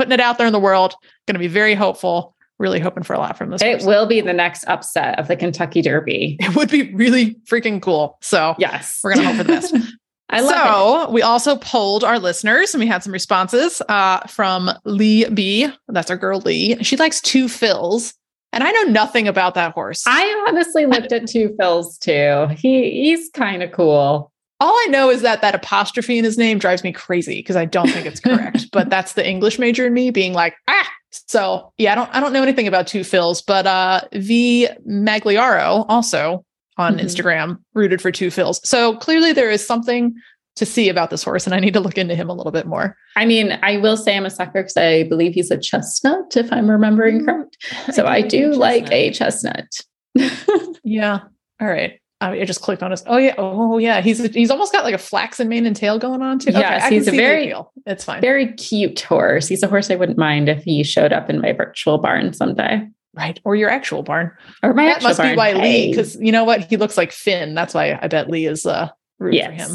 putting 0.00 0.12
it 0.12 0.20
out 0.20 0.38
there 0.38 0.46
in 0.46 0.52
the 0.54 0.58
world 0.60 0.94
going 1.26 1.34
to 1.34 1.38
be 1.38 1.46
very 1.48 1.74
hopeful 1.74 2.34
really 2.58 2.80
hoping 2.80 3.02
for 3.02 3.12
a 3.14 3.18
lot 3.18 3.36
from 3.38 3.50
this 3.50 3.62
It 3.62 3.70
horse. 3.80 3.84
will 3.84 4.06
be 4.06 4.20
the 4.22 4.32
next 4.32 4.64
upset 4.64 5.18
of 5.18 5.28
the 5.28 5.36
Kentucky 5.36 5.80
Derby. 5.82 6.36
it 6.40 6.54
would 6.56 6.70
be 6.70 6.92
really 6.94 7.34
freaking 7.50 7.80
cool 7.82 8.18
so 8.22 8.54
Yes. 8.58 9.00
we're 9.04 9.14
going 9.14 9.26
to 9.26 9.28
hope 9.34 9.36
for 9.38 9.44
the 9.44 9.48
best 9.52 9.74
I 10.32 10.40
love 10.42 10.50
it. 10.52 11.08
so 11.08 11.10
we 11.12 11.22
also 11.22 11.56
polled 11.56 12.04
our 12.04 12.18
listeners 12.18 12.72
and 12.72 12.80
we 12.80 12.86
had 12.86 13.02
some 13.02 13.12
responses 13.12 13.82
uh, 13.88 14.20
from 14.28 14.70
Lee 14.84 15.28
B. 15.28 15.68
That's 15.88 16.08
our 16.10 16.16
girl 16.16 16.38
Lee. 16.40 16.80
She 16.84 16.96
likes 16.96 17.20
Two 17.20 17.48
Phil's. 17.48 18.14
And 18.52 18.62
I 18.62 18.70
know 18.70 18.82
nothing 18.84 19.26
about 19.26 19.54
that 19.54 19.72
horse. 19.72 20.04
I 20.06 20.44
honestly 20.48 20.86
looked 20.86 21.10
at 21.12 21.26
Two 21.28 21.54
Phil's 21.58 21.98
too. 21.98 22.46
He 22.56 22.90
he's 23.04 23.28
kind 23.34 23.62
of 23.64 23.72
cool. 23.72 24.29
All 24.60 24.72
I 24.74 24.86
know 24.90 25.10
is 25.10 25.22
that 25.22 25.40
that 25.40 25.54
apostrophe 25.54 26.18
in 26.18 26.24
his 26.24 26.36
name 26.36 26.58
drives 26.58 26.84
me 26.84 26.92
crazy 26.92 27.36
because 27.36 27.56
I 27.56 27.64
don't 27.64 27.88
think 27.88 28.06
it's 28.06 28.20
correct. 28.20 28.66
but 28.72 28.90
that's 28.90 29.14
the 29.14 29.26
English 29.26 29.58
major 29.58 29.86
in 29.86 29.94
me 29.94 30.10
being 30.10 30.32
like, 30.34 30.54
ah. 30.68 30.90
So 31.10 31.72
yeah, 31.78 31.92
I 31.92 31.94
don't 31.96 32.10
I 32.14 32.20
don't 32.20 32.32
know 32.32 32.42
anything 32.42 32.68
about 32.68 32.86
Two 32.86 33.02
Phil's, 33.02 33.42
but 33.42 33.66
uh 33.66 34.02
V 34.12 34.68
Magliaro 34.88 35.84
also 35.88 36.44
on 36.76 36.96
Mhm. 36.98 37.00
Instagram 37.02 37.58
rooted 37.74 38.00
for 38.00 38.12
Two 38.12 38.30
Phil's. 38.30 38.60
So 38.68 38.96
clearly 38.96 39.32
there 39.32 39.50
is 39.50 39.66
something 39.66 40.14
to 40.56 40.66
see 40.66 40.88
about 40.88 41.10
this 41.10 41.22
horse, 41.22 41.46
and 41.46 41.54
I 41.54 41.60
need 41.60 41.72
to 41.74 41.80
look 41.80 41.96
into 41.96 42.14
him 42.14 42.28
a 42.28 42.34
little 42.34 42.52
bit 42.52 42.66
more. 42.66 42.96
I 43.16 43.24
mean, 43.24 43.58
I 43.62 43.76
will 43.78 43.96
say 43.96 44.16
I'm 44.16 44.26
a 44.26 44.30
sucker 44.30 44.62
because 44.62 44.76
I 44.76 45.04
believe 45.04 45.32
he's 45.32 45.50
a 45.50 45.56
chestnut, 45.58 46.36
if 46.36 46.52
I'm 46.52 46.70
remembering 46.70 47.24
correct. 47.24 47.56
So 47.92 48.04
I, 48.06 48.20
do 48.20 48.52
like 48.52 48.86
do 48.86 48.88
like 48.88 48.92
a 48.92 49.10
chestnut. 49.12 49.66
yeah. 50.84 51.20
All 51.60 51.68
right. 51.68 51.99
I 52.20 52.44
just 52.44 52.60
clicked 52.60 52.82
on 52.82 52.90
his. 52.90 53.02
Oh 53.06 53.16
yeah. 53.16 53.34
Oh 53.38 53.78
yeah. 53.78 54.00
He's 54.00 54.22
he's 54.34 54.50
almost 54.50 54.72
got 54.72 54.84
like 54.84 54.94
a 54.94 54.98
flaxen 54.98 55.48
mane 55.48 55.64
and 55.66 55.74
tail 55.74 55.98
going 55.98 56.20
on 56.22 56.38
too. 56.38 56.50
Yes, 56.50 56.84
okay, 56.84 56.94
he's 56.94 57.08
a 57.08 57.12
very 57.12 57.54
It's 57.86 58.04
fine. 58.04 58.20
Very 58.20 58.52
cute 58.52 59.00
horse. 59.00 59.48
He's 59.48 59.62
a 59.62 59.68
horse 59.68 59.90
I 59.90 59.94
wouldn't 59.96 60.18
mind 60.18 60.48
if 60.48 60.62
he 60.62 60.84
showed 60.84 61.12
up 61.12 61.30
in 61.30 61.40
my 61.40 61.52
virtual 61.52 61.98
barn 61.98 62.32
someday. 62.34 62.86
Right. 63.14 63.40
Or 63.44 63.56
your 63.56 63.70
actual 63.70 64.02
barn. 64.02 64.30
Or 64.62 64.74
my 64.74 64.84
that 64.86 65.02
must 65.02 65.18
barn. 65.18 65.32
be 65.32 65.36
why 65.36 65.52
Lee, 65.54 65.88
because 65.90 66.16
you 66.20 66.30
know 66.30 66.44
what? 66.44 66.64
He 66.64 66.76
looks 66.76 66.96
like 66.96 67.10
Finn. 67.10 67.54
That's 67.54 67.74
why 67.74 67.98
I 68.00 68.08
bet 68.08 68.28
Lee 68.28 68.46
is 68.46 68.66
uh 68.66 68.88
rooting 69.18 69.46
for 69.46 69.52
him. 69.52 69.70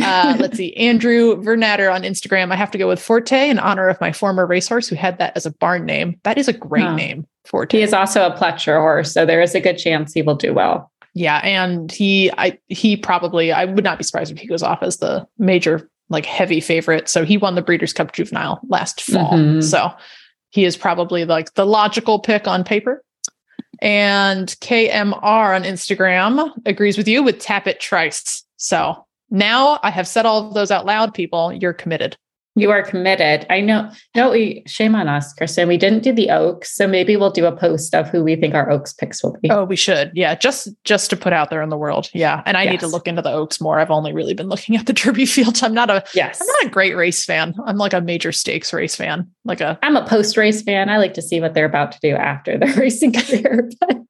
Uh, 0.00 0.36
let's 0.40 0.56
see. 0.56 0.74
Andrew 0.76 1.36
Vernatter 1.36 1.92
on 1.92 2.02
Instagram. 2.02 2.50
I 2.50 2.56
have 2.56 2.70
to 2.72 2.78
go 2.78 2.88
with 2.88 3.00
Forte 3.00 3.48
in 3.48 3.58
honor 3.58 3.88
of 3.88 4.00
my 4.00 4.10
former 4.10 4.44
racehorse 4.46 4.88
who 4.88 4.96
had 4.96 5.18
that 5.18 5.36
as 5.36 5.46
a 5.46 5.52
barn 5.52 5.84
name. 5.84 6.18
That 6.24 6.36
is 6.38 6.48
a 6.48 6.52
great 6.52 6.82
Huh. 6.84 6.96
name. 6.96 7.26
Forte. 7.44 7.76
He 7.76 7.82
is 7.82 7.92
also 7.92 8.24
a 8.26 8.32
Pletcher 8.34 8.78
horse, 8.80 9.12
so 9.12 9.26
there 9.26 9.42
is 9.42 9.54
a 9.54 9.60
good 9.60 9.76
chance 9.76 10.14
he 10.14 10.22
will 10.22 10.34
do 10.34 10.54
well. 10.54 10.90
Yeah, 11.14 11.38
and 11.44 11.90
he 11.90 12.30
I 12.36 12.58
he 12.68 12.96
probably 12.96 13.52
I 13.52 13.64
would 13.64 13.84
not 13.84 13.98
be 13.98 14.04
surprised 14.04 14.32
if 14.32 14.38
he 14.38 14.48
goes 14.48 14.62
off 14.62 14.82
as 14.82 14.98
the 14.98 15.26
major 15.38 15.88
like 16.10 16.26
heavy 16.26 16.60
favorite. 16.60 17.08
So 17.08 17.24
he 17.24 17.38
won 17.38 17.54
the 17.54 17.62
Breeders' 17.62 17.92
Cup 17.92 18.12
Juvenile 18.12 18.60
last 18.68 19.00
fall. 19.00 19.32
Mhm. 19.32 19.62
So 19.62 19.90
he 20.50 20.64
is 20.64 20.76
probably 20.76 21.24
like 21.24 21.54
the 21.54 21.66
logical 21.66 22.18
pick 22.18 22.46
on 22.46 22.64
paper. 22.64 23.02
And 23.80 24.48
KMR 24.60 25.54
on 25.54 25.64
Instagram 25.64 26.50
agrees 26.66 26.96
with 26.96 27.08
you 27.08 27.22
with 27.22 27.38
Tapit 27.38 27.80
Trice. 27.80 28.44
So 28.56 29.04
now 29.30 29.80
I 29.82 29.90
have 29.90 30.06
said 30.06 30.26
all 30.26 30.46
of 30.46 30.54
those 30.54 30.70
out 30.70 30.86
loud, 30.86 31.12
people. 31.14 31.52
You're 31.52 31.72
committed. 31.72 32.16
You 32.56 32.70
are 32.70 32.82
committed. 32.82 33.46
I 33.50 33.60
know. 33.60 33.90
No, 34.14 34.30
we 34.30 34.62
shame 34.66 34.94
on 34.94 35.08
us, 35.08 35.32
Kristen. 35.32 35.66
We 35.66 35.76
didn't 35.76 36.04
do 36.04 36.12
the 36.12 36.30
Oaks, 36.30 36.74
so 36.76 36.86
maybe 36.86 37.16
we'll 37.16 37.30
do 37.32 37.46
a 37.46 37.56
post 37.56 37.94
of 37.96 38.08
who 38.08 38.22
we 38.22 38.36
think 38.36 38.54
our 38.54 38.70
Oaks 38.70 38.92
picks 38.92 39.24
will 39.24 39.36
be. 39.42 39.50
Oh, 39.50 39.64
we 39.64 39.74
should. 39.74 40.12
Yeah, 40.14 40.36
just 40.36 40.68
just 40.84 41.10
to 41.10 41.16
put 41.16 41.32
out 41.32 41.50
there 41.50 41.62
in 41.62 41.68
the 41.68 41.76
world. 41.76 42.10
Yeah, 42.14 42.42
and 42.46 42.56
I 42.56 42.64
need 42.66 42.78
to 42.80 42.86
look 42.86 43.08
into 43.08 43.22
the 43.22 43.32
Oaks 43.32 43.60
more. 43.60 43.80
I've 43.80 43.90
only 43.90 44.12
really 44.12 44.34
been 44.34 44.48
looking 44.48 44.76
at 44.76 44.86
the 44.86 44.92
Derby 44.94 45.26
field. 45.26 45.58
I'm 45.64 45.74
not 45.74 45.90
a 45.90 46.04
Yes, 46.14 46.40
I'm 46.40 46.46
not 46.46 46.66
a 46.66 46.70
great 46.70 46.94
race 46.96 47.24
fan. 47.24 47.54
I'm 47.66 47.76
like 47.76 47.92
a 47.92 48.00
major 48.00 48.30
stakes 48.30 48.72
race 48.72 48.94
fan. 48.94 49.28
Like 49.44 49.60
a 49.60 49.76
I'm 49.82 49.96
a 49.96 50.06
post 50.06 50.36
race 50.36 50.62
fan. 50.62 50.88
I 50.88 50.98
like 50.98 51.14
to 51.14 51.22
see 51.22 51.40
what 51.40 51.54
they're 51.54 51.64
about 51.64 51.90
to 51.92 51.98
do 52.00 52.14
after 52.14 52.56
their 52.56 52.72
racing 52.76 53.14
career. 53.14 53.68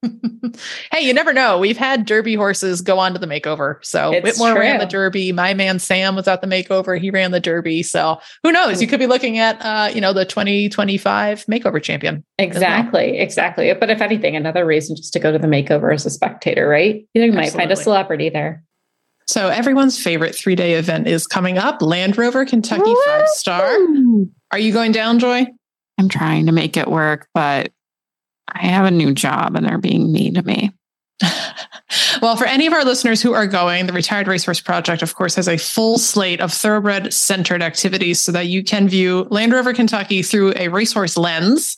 Hey, 0.93 1.01
you 1.01 1.13
never 1.15 1.33
know. 1.33 1.59
We've 1.59 1.77
had 1.77 2.05
Derby 2.05 2.35
horses 2.35 2.81
go 2.81 2.99
on 2.99 3.13
to 3.15 3.19
the 3.19 3.27
makeover. 3.27 3.77
So 3.83 4.13
It's 4.13 4.39
Whitmore 4.39 4.55
ran 4.61 4.79
the. 4.79 4.87
Derby. 4.87 5.33
My 5.33 5.55
man 5.55 5.79
Sam 5.79 6.15
was 6.15 6.29
at 6.29 6.43
the 6.43 6.47
makeover. 6.47 7.01
He 7.01 7.11
ran 7.11 7.31
the 7.33 7.41
Derby. 7.41 7.83
So 7.83 8.21
who 8.43 8.53
knows? 8.53 8.83
You 8.83 8.89
could 8.89 8.99
be 8.99 9.07
looking 9.07 9.39
at 9.39 9.61
uh, 9.61 9.91
you 9.95 10.01
know, 10.01 10.13
the 10.13 10.25
2025 10.25 11.47
makeover 11.47 11.83
champion. 11.83 12.25
exactly, 12.39 13.19
exactly. 13.19 13.73
But 13.75 13.91
if 13.91 14.01
anything, 14.01 14.37
another 14.37 14.67
reason 14.67 14.97
just 14.97 15.13
to 15.15 15.19
go 15.19 15.33
to 15.33 15.39
the 15.39 15.47
makeover 15.47 15.93
as 15.95 16.05
a 16.07 16.11
spectator, 16.11 16.69
right? 16.69 17.07
You 17.15 17.33
might 17.33 17.53
find 17.53 17.71
a 17.71 17.77
celebrity 17.77 18.31
there. 18.31 18.63
So 19.27 19.49
everyone's 19.49 20.01
favorite 20.01 20.35
three 20.35 20.55
day 20.55 20.75
event 20.75 21.07
is 21.07 21.27
coming 21.27 21.57
up. 21.57 21.81
Land 21.81 22.19
Rover 22.19 22.45
Kentucky 22.45 22.93
five 23.07 23.29
star. 23.29 23.79
Are 24.51 24.59
you 24.59 24.73
going 24.73 24.93
down, 24.93 25.19
Joy? 25.19 25.47
I'm 25.99 26.09
trying 26.09 26.47
to 26.47 26.53
make 26.53 26.77
it 26.77 26.89
work, 26.89 27.29
but 27.33 27.73
I 28.49 28.67
have 28.67 28.85
a 28.85 28.91
new 28.91 29.15
job 29.15 29.57
and 29.57 29.67
they're 29.67 29.79
being 29.79 30.13
mean 30.13 30.35
to 30.35 30.43
me. 30.43 30.73
Well, 32.23 32.37
for 32.37 32.47
any 32.47 32.67
of 32.67 32.73
our 32.73 32.85
listeners 32.85 33.21
who 33.21 33.35
are 33.35 33.47
going, 33.47 33.87
the 33.87 33.93
Retired 33.93 34.27
Racehorse 34.27 34.61
Project, 34.61 35.03
of 35.03 35.15
course, 35.15 35.35
has 35.35 35.49
a 35.49 35.57
full 35.57 35.99
slate 35.99 36.41
of 36.41 36.53
thoroughbred 36.53 37.13
centered 37.13 37.63
activities 37.63 38.21
so 38.21 38.33
that 38.33 38.47
you 38.47 38.65
can 38.65 38.89
view 38.89 39.27
Land 39.31 39.53
Rover 39.53 39.73
Kentucky 39.73 40.23
through 40.23 40.55
a 40.57 40.69
racehorse 40.69 41.17
lens. 41.17 41.77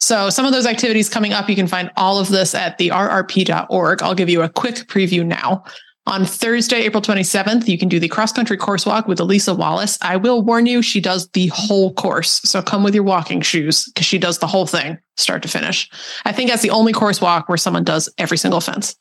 So, 0.00 0.30
some 0.30 0.46
of 0.46 0.52
those 0.52 0.66
activities 0.66 1.08
coming 1.08 1.32
up, 1.32 1.48
you 1.48 1.56
can 1.56 1.66
find 1.66 1.90
all 1.96 2.18
of 2.18 2.28
this 2.28 2.54
at 2.54 2.78
the 2.78 2.88
rrp.org. 2.88 4.02
I'll 4.02 4.14
give 4.14 4.28
you 4.28 4.42
a 4.42 4.48
quick 4.48 4.74
preview 4.88 5.24
now. 5.24 5.64
On 6.06 6.26
Thursday, 6.26 6.82
April 6.82 7.00
27th, 7.00 7.66
you 7.66 7.78
can 7.78 7.88
do 7.88 7.98
the 7.98 8.08
cross 8.08 8.30
country 8.30 8.58
course 8.58 8.84
walk 8.84 9.08
with 9.08 9.20
Elisa 9.20 9.54
Wallace. 9.54 9.96
I 10.02 10.16
will 10.16 10.42
warn 10.42 10.66
you, 10.66 10.82
she 10.82 11.00
does 11.00 11.28
the 11.28 11.46
whole 11.46 11.94
course. 11.94 12.42
So 12.42 12.60
come 12.60 12.84
with 12.84 12.94
your 12.94 13.04
walking 13.04 13.40
shoes 13.40 13.86
because 13.86 14.04
she 14.04 14.18
does 14.18 14.38
the 14.38 14.46
whole 14.46 14.66
thing, 14.66 14.98
start 15.16 15.42
to 15.42 15.48
finish. 15.48 15.88
I 16.26 16.32
think 16.32 16.50
that's 16.50 16.62
the 16.62 16.70
only 16.70 16.92
course 16.92 17.22
walk 17.22 17.48
where 17.48 17.56
someone 17.56 17.84
does 17.84 18.10
every 18.18 18.36
single 18.36 18.60
fence. 18.60 18.94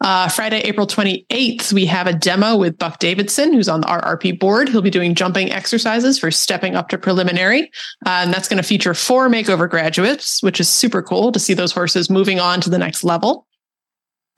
Uh, 0.00 0.28
Friday, 0.28 0.60
April 0.60 0.86
28th, 0.86 1.72
we 1.72 1.86
have 1.86 2.06
a 2.06 2.12
demo 2.12 2.56
with 2.56 2.78
Buck 2.78 2.98
Davidson, 2.98 3.52
who's 3.52 3.68
on 3.68 3.80
the 3.80 3.88
RRP 3.88 4.38
board. 4.38 4.68
He'll 4.68 4.82
be 4.82 4.90
doing 4.90 5.14
jumping 5.14 5.50
exercises 5.50 6.18
for 6.18 6.30
stepping 6.30 6.76
up 6.76 6.90
to 6.90 6.98
preliminary. 6.98 7.62
Uh, 8.06 8.20
and 8.22 8.32
that's 8.32 8.48
going 8.48 8.62
to 8.62 8.68
feature 8.68 8.94
four 8.94 9.28
makeover 9.28 9.68
graduates, 9.68 10.40
which 10.42 10.60
is 10.60 10.68
super 10.68 11.02
cool 11.02 11.32
to 11.32 11.40
see 11.40 11.54
those 11.54 11.72
horses 11.72 12.10
moving 12.10 12.38
on 12.38 12.60
to 12.60 12.70
the 12.70 12.78
next 12.78 13.02
level. 13.02 13.47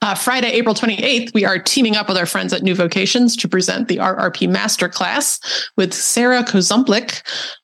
Uh, 0.03 0.15
Friday, 0.15 0.49
April 0.49 0.73
28th, 0.73 1.31
we 1.35 1.45
are 1.45 1.59
teaming 1.59 1.95
up 1.95 2.07
with 2.07 2.17
our 2.17 2.25
friends 2.25 2.53
at 2.53 2.63
New 2.63 2.73
Vocations 2.73 3.35
to 3.35 3.47
present 3.47 3.87
the 3.87 3.97
RRP 3.97 4.49
Masterclass 4.49 5.39
with 5.77 5.93
Sarah 5.93 6.43
Kozumplik. 6.43 7.21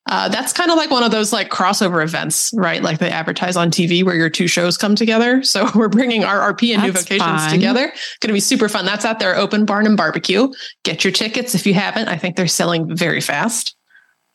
Uh, 0.08 0.30
that's 0.30 0.54
kind 0.54 0.70
of 0.70 0.78
like 0.78 0.92
one 0.92 1.02
of 1.02 1.10
those 1.10 1.34
like 1.34 1.50
crossover 1.50 2.04
events, 2.04 2.52
right? 2.54 2.84
Like 2.84 3.00
they 3.00 3.10
advertise 3.10 3.56
on 3.58 3.72
TV 3.72 4.04
where 4.04 4.16
your 4.16 4.30
two 4.30 4.48
shows 4.48 4.78
come 4.78 4.96
together. 4.96 5.42
So 5.58 5.68
we're 5.74 5.88
bringing 5.88 6.24
RRP 6.24 6.74
and 6.74 6.84
New 6.84 6.92
Vocations 6.92 7.20
fun. 7.20 7.50
together. 7.50 7.88
Going 8.20 8.28
to 8.28 8.34
be 8.34 8.40
super 8.42 8.68
fun. 8.68 8.86
That's 8.86 9.06
at 9.06 9.18
their 9.18 9.36
open 9.36 9.66
barn 9.66 9.86
and 9.88 9.96
barbecue. 9.96 10.50
Get 10.84 11.06
your 11.06 11.14
tickets 11.14 11.56
if 11.56 11.66
you 11.66 11.74
haven't. 11.74 12.10
I 12.10 12.18
think 12.18 12.36
they're 12.36 12.48
selling 12.48 12.94
very 12.94 13.22
fast. 13.22 13.77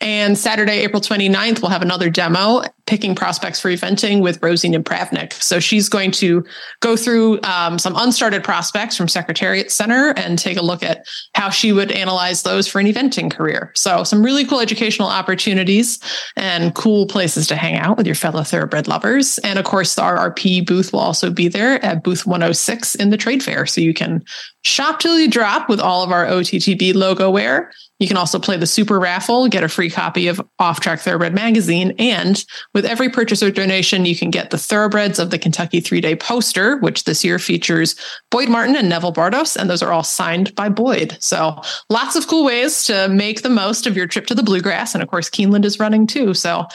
And 0.03 0.37
Saturday, 0.37 0.81
April 0.81 1.01
29th, 1.01 1.61
we'll 1.61 1.71
have 1.71 1.81
another 1.81 2.09
demo 2.09 2.61
picking 2.85 3.15
prospects 3.15 3.61
for 3.61 3.69
eventing 3.69 4.21
with 4.21 4.43
Rosie 4.43 4.69
Pravnik. 4.69 5.31
So 5.41 5.61
she's 5.61 5.87
going 5.87 6.11
to 6.11 6.43
go 6.81 6.97
through 6.97 7.39
um, 7.43 7.79
some 7.79 7.95
unstarted 7.95 8.43
prospects 8.43 8.97
from 8.97 9.07
Secretariat 9.07 9.71
Center 9.71 10.13
and 10.17 10.37
take 10.37 10.57
a 10.57 10.61
look 10.61 10.83
at 10.83 11.07
how 11.35 11.49
she 11.49 11.71
would 11.71 11.89
analyze 11.91 12.43
those 12.43 12.67
for 12.67 12.79
an 12.79 12.87
eventing 12.87 13.31
career. 13.31 13.71
So 13.75 14.03
some 14.03 14.23
really 14.23 14.45
cool 14.45 14.59
educational 14.59 15.07
opportunities 15.07 15.99
and 16.35 16.75
cool 16.75 17.07
places 17.07 17.47
to 17.47 17.55
hang 17.55 17.77
out 17.77 17.95
with 17.95 18.05
your 18.05 18.15
fellow 18.15 18.43
thoroughbred 18.43 18.89
lovers. 18.89 19.37
And 19.39 19.57
of 19.57 19.63
course, 19.63 19.95
the 19.95 20.01
RRP 20.01 20.67
booth 20.67 20.91
will 20.91 20.99
also 20.99 21.31
be 21.31 21.47
there 21.47 21.83
at 21.85 22.03
booth 22.03 22.25
106 22.25 22.95
in 22.95 23.09
the 23.09 23.17
trade 23.17 23.41
fair. 23.41 23.65
So 23.65 23.79
you 23.79 23.93
can 23.93 24.21
shop 24.63 24.99
till 24.99 25.17
you 25.17 25.29
drop 25.29 25.69
with 25.69 25.79
all 25.79 26.03
of 26.03 26.11
our 26.11 26.25
OTTB 26.25 26.93
logo 26.93 27.29
wear. 27.29 27.71
You 28.03 28.07
can 28.09 28.17
also 28.17 28.37
play 28.37 28.57
the 28.57 28.67
super 28.67 28.99
raffle, 28.99 29.47
get 29.47 29.63
a 29.63 29.69
free 29.69 29.89
copy 29.89 30.27
of 30.27 30.41
Off 30.59 30.81
Track 30.81 30.99
Thoroughbred 30.99 31.33
magazine, 31.33 31.95
and 31.97 32.43
with 32.73 32.83
every 32.83 33.07
purchase 33.07 33.41
or 33.41 33.49
donation, 33.49 34.03
you 34.03 34.13
can 34.13 34.29
get 34.29 34.49
the 34.49 34.57
Thoroughbreds 34.57 35.19
of 35.19 35.29
the 35.29 35.39
Kentucky 35.39 35.79
three 35.79 36.01
day 36.01 36.13
poster, 36.13 36.75
which 36.79 37.05
this 37.05 37.23
year 37.23 37.39
features 37.39 37.95
Boyd 38.29 38.49
Martin 38.49 38.75
and 38.75 38.89
Neville 38.89 39.13
Bardos, 39.13 39.55
and 39.55 39.69
those 39.69 39.81
are 39.81 39.93
all 39.93 40.03
signed 40.03 40.53
by 40.53 40.67
Boyd. 40.67 41.15
So 41.21 41.61
lots 41.89 42.17
of 42.17 42.27
cool 42.27 42.43
ways 42.43 42.83
to 42.87 43.07
make 43.07 43.41
the 43.41 43.49
most 43.49 43.87
of 43.87 43.95
your 43.95 44.05
trip 44.05 44.25
to 44.25 44.35
the 44.35 44.43
bluegrass. 44.43 44.93
And 44.93 45.01
of 45.01 45.07
course, 45.07 45.29
Keeneland 45.29 45.63
is 45.63 45.79
running 45.79 46.05
too. 46.05 46.33
So 46.33 46.65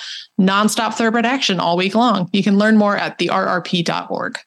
nonstop 0.41 0.95
thoroughbred 0.95 1.27
action 1.27 1.61
all 1.61 1.77
week 1.77 1.95
long. 1.95 2.31
You 2.33 2.43
can 2.43 2.57
learn 2.57 2.79
more 2.79 2.97
at 2.97 3.19
therrp.org. 3.19 4.39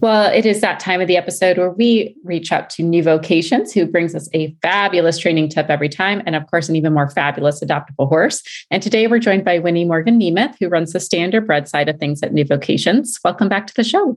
Well, 0.00 0.32
it 0.32 0.46
is 0.46 0.60
that 0.60 0.78
time 0.78 1.00
of 1.00 1.08
the 1.08 1.16
episode 1.16 1.58
where 1.58 1.72
we 1.72 2.14
reach 2.22 2.52
out 2.52 2.70
to 2.70 2.84
New 2.84 3.02
Vocations, 3.02 3.72
who 3.72 3.84
brings 3.84 4.14
us 4.14 4.28
a 4.32 4.54
fabulous 4.62 5.18
training 5.18 5.48
tip 5.48 5.68
every 5.68 5.88
time, 5.88 6.22
and 6.24 6.36
of 6.36 6.46
course, 6.46 6.68
an 6.68 6.76
even 6.76 6.94
more 6.94 7.10
fabulous 7.10 7.60
adoptable 7.60 8.08
horse. 8.08 8.40
And 8.70 8.80
today 8.80 9.08
we're 9.08 9.18
joined 9.18 9.44
by 9.44 9.58
Winnie 9.58 9.84
Morgan 9.84 10.20
Nemeth, 10.20 10.54
who 10.60 10.68
runs 10.68 10.92
the 10.92 11.00
standard 11.00 11.48
bred 11.48 11.68
side 11.68 11.88
of 11.88 11.98
things 11.98 12.22
at 12.22 12.32
New 12.32 12.44
Vocations. 12.44 13.18
Welcome 13.24 13.48
back 13.48 13.66
to 13.66 13.74
the 13.74 13.82
show. 13.82 14.16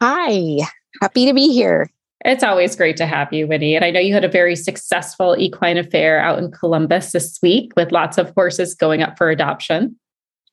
Hi, 0.00 0.58
happy 1.00 1.26
to 1.26 1.32
be 1.32 1.52
here. 1.52 1.88
It's 2.24 2.42
always 2.42 2.74
great 2.74 2.96
to 2.96 3.06
have 3.06 3.32
you, 3.32 3.46
Winnie. 3.46 3.76
And 3.76 3.84
I 3.84 3.92
know 3.92 4.00
you 4.00 4.12
had 4.12 4.24
a 4.24 4.28
very 4.28 4.56
successful 4.56 5.36
Equine 5.38 5.78
Affaire 5.78 6.18
out 6.18 6.40
in 6.40 6.50
Columbus 6.50 7.12
this 7.12 7.38
week 7.40 7.72
with 7.76 7.92
lots 7.92 8.18
of 8.18 8.32
horses 8.34 8.74
going 8.74 9.02
up 9.02 9.16
for 9.16 9.30
adoption. 9.30 9.96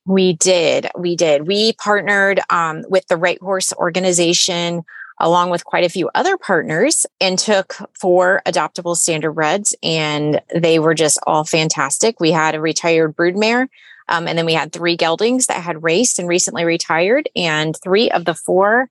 We 0.06 0.34
did. 0.34 0.88
We 0.96 1.16
did. 1.16 1.46
We 1.46 1.72
partnered 1.74 2.40
um, 2.48 2.84
with 2.88 3.06
the 3.08 3.16
Right 3.16 3.40
Horse 3.40 3.72
organization 3.74 4.84
along 5.18 5.50
with 5.50 5.64
quite 5.64 5.84
a 5.84 5.88
few 5.88 6.10
other 6.14 6.36
partners 6.36 7.06
and 7.20 7.38
took 7.38 7.76
four 7.98 8.42
adoptable 8.46 8.94
standardbreds 8.94 9.74
and 9.82 10.40
they 10.54 10.78
were 10.78 10.94
just 10.94 11.18
all 11.26 11.44
fantastic. 11.44 12.20
We 12.20 12.30
had 12.30 12.54
a 12.54 12.60
retired 12.60 13.16
broodmare 13.16 13.68
um, 14.08 14.28
and 14.28 14.38
then 14.38 14.46
we 14.46 14.52
had 14.52 14.72
three 14.72 14.96
geldings 14.96 15.46
that 15.46 15.62
had 15.62 15.82
raced 15.82 16.18
and 16.18 16.28
recently 16.28 16.64
retired 16.64 17.28
and 17.34 17.74
three 17.82 18.10
of 18.10 18.24
the 18.26 18.34
four 18.34 18.90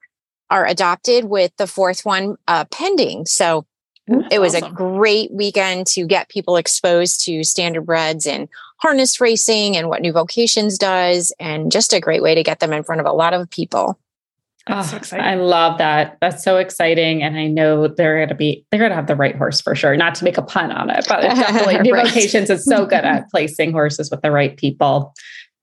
are 0.50 0.66
adopted 0.66 1.26
with 1.26 1.52
the 1.58 1.68
fourth 1.68 2.06
one 2.06 2.38
uh, 2.48 2.66
pending. 2.66 3.26
So 3.26 3.66
it 4.08 4.40
was 4.40 4.56
awesome. 4.56 4.72
a 4.72 4.76
great 4.76 5.32
weekend 5.32 5.88
to 5.88 6.06
get 6.06 6.30
people 6.30 6.58
exposed 6.58 7.24
to 7.26 7.40
standardbreds 7.40 8.28
and 8.28 8.48
harness 8.78 9.20
racing 9.20 9.76
and 9.76 9.90
what 9.90 10.02
New 10.02 10.14
Vocations 10.14 10.78
does, 10.78 11.34
and 11.40 11.72
just 11.72 11.94
a 11.94 12.00
great 12.00 12.22
way 12.22 12.36
to 12.36 12.44
get 12.44 12.60
them 12.60 12.74
in 12.74 12.84
front 12.84 13.02
of 13.02 13.08
a 13.08 13.14
lot 13.14 13.34
of 13.34 13.50
people. 13.50 14.00
That's 14.68 14.90
so 14.90 15.18
Oh. 15.18 15.18
I 15.18 15.36
love 15.36 15.78
that. 15.78 16.18
That's 16.22 16.44
so 16.44 16.58
exciting. 16.58 17.22
And 17.22 17.38
I 17.38 17.46
know 17.46 17.88
they're 17.88 18.18
going 18.18 18.30
to 18.30 18.36
be, 18.36 18.66
they're 18.72 18.80
going 18.80 18.90
to 18.90 18.96
have 18.96 19.06
the 19.08 19.16
right 19.16 19.36
horse 19.36 19.62
for 19.62 19.76
sure. 19.76 19.96
Not 19.96 20.16
to 20.16 20.24
make 20.24 20.38
a 20.40 20.42
pun 20.42 20.72
on 20.72 20.90
it, 20.90 21.06
but 21.08 21.24
it's 21.24 21.36
definitely 21.40 21.80
New 21.80 21.94
Right. 21.94 22.08
Vocations 22.08 22.50
is 22.50 22.66
so 22.66 22.86
good 22.86 23.04
at 23.06 23.30
placing 23.30 23.72
horses 23.74 24.10
with 24.10 24.22
the 24.22 24.32
right 24.32 24.58
people. 24.58 25.14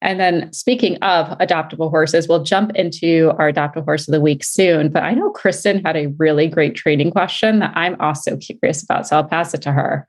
And 0.03 0.20
then 0.20 0.53
speaking 0.53 0.97
of 0.97 1.29
adoptable 1.39 1.89
horses, 1.89 2.29
we'll 2.29 2.43
jump 2.43 2.73
into 2.74 3.33
our 3.39 3.51
adoptable 3.51 3.85
horse 3.85 4.07
of 4.07 4.12
the 4.12 4.20
week 4.20 4.45
soon. 4.45 4.91
But 4.91 5.05
I 5.05 5.12
know 5.12 5.31
Kristen 5.31 5.83
had 5.85 5.97
a 5.97 6.09
really 6.19 6.49
great 6.49 6.74
training 6.74 7.12
question 7.12 7.61
that 7.61 7.73
I'm 7.77 7.99
also 8.01 8.37
curious 8.37 8.83
about. 8.83 9.07
So 9.07 9.16
I'll 9.16 9.24
pass 9.24 9.55
it 9.55 9.62
to 9.62 9.73
her. 9.73 10.09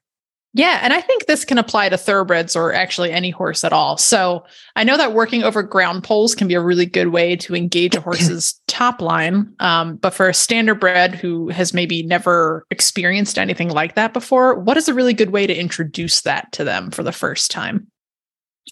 Yeah, 0.56 0.80
and 0.84 0.94
I 0.94 1.02
think 1.02 1.26
this 1.26 1.46
can 1.46 1.58
apply 1.58 1.90
to 1.90 1.98
thoroughbreds 1.98 2.56
or 2.56 2.74
actually 2.74 3.12
any 3.12 3.32
horse 3.32 3.64
at 3.64 3.74
all. 3.74 3.98
So 3.98 4.46
I 4.76 4.84
know 4.84 4.98
that 4.98 5.14
working 5.14 5.44
over 5.44 5.64
ground 5.64 6.04
poles 6.04 6.36
can 6.36 6.48
be 6.48 6.54
a 6.54 6.62
really 6.62 6.86
good 6.86 7.08
way 7.08 7.36
to 7.38 7.56
engage 7.56 7.96
a 7.96 8.02
horse's 8.02 8.62
top 8.68 9.02
line. 9.02 9.52
Um, 9.60 9.96
but 9.96 10.14
for 10.14 10.28
a 10.28 10.32
standardbred 10.32 11.16
who 11.16 11.50
has 11.50 11.74
maybe 11.74 12.04
never 12.04 12.68
experienced 12.70 13.40
anything 13.40 13.70
like 13.70 13.96
that 13.96 14.14
before, 14.14 14.60
what 14.60 14.78
is 14.78 14.88
a 14.88 14.94
really 14.94 15.14
good 15.14 15.32
way 15.32 15.48
to 15.48 15.60
introduce 15.60 16.22
that 16.22 16.52
to 16.52 16.64
them 16.64 16.92
for 16.92 17.02
the 17.02 17.12
first 17.12 17.50
time? 17.50 17.88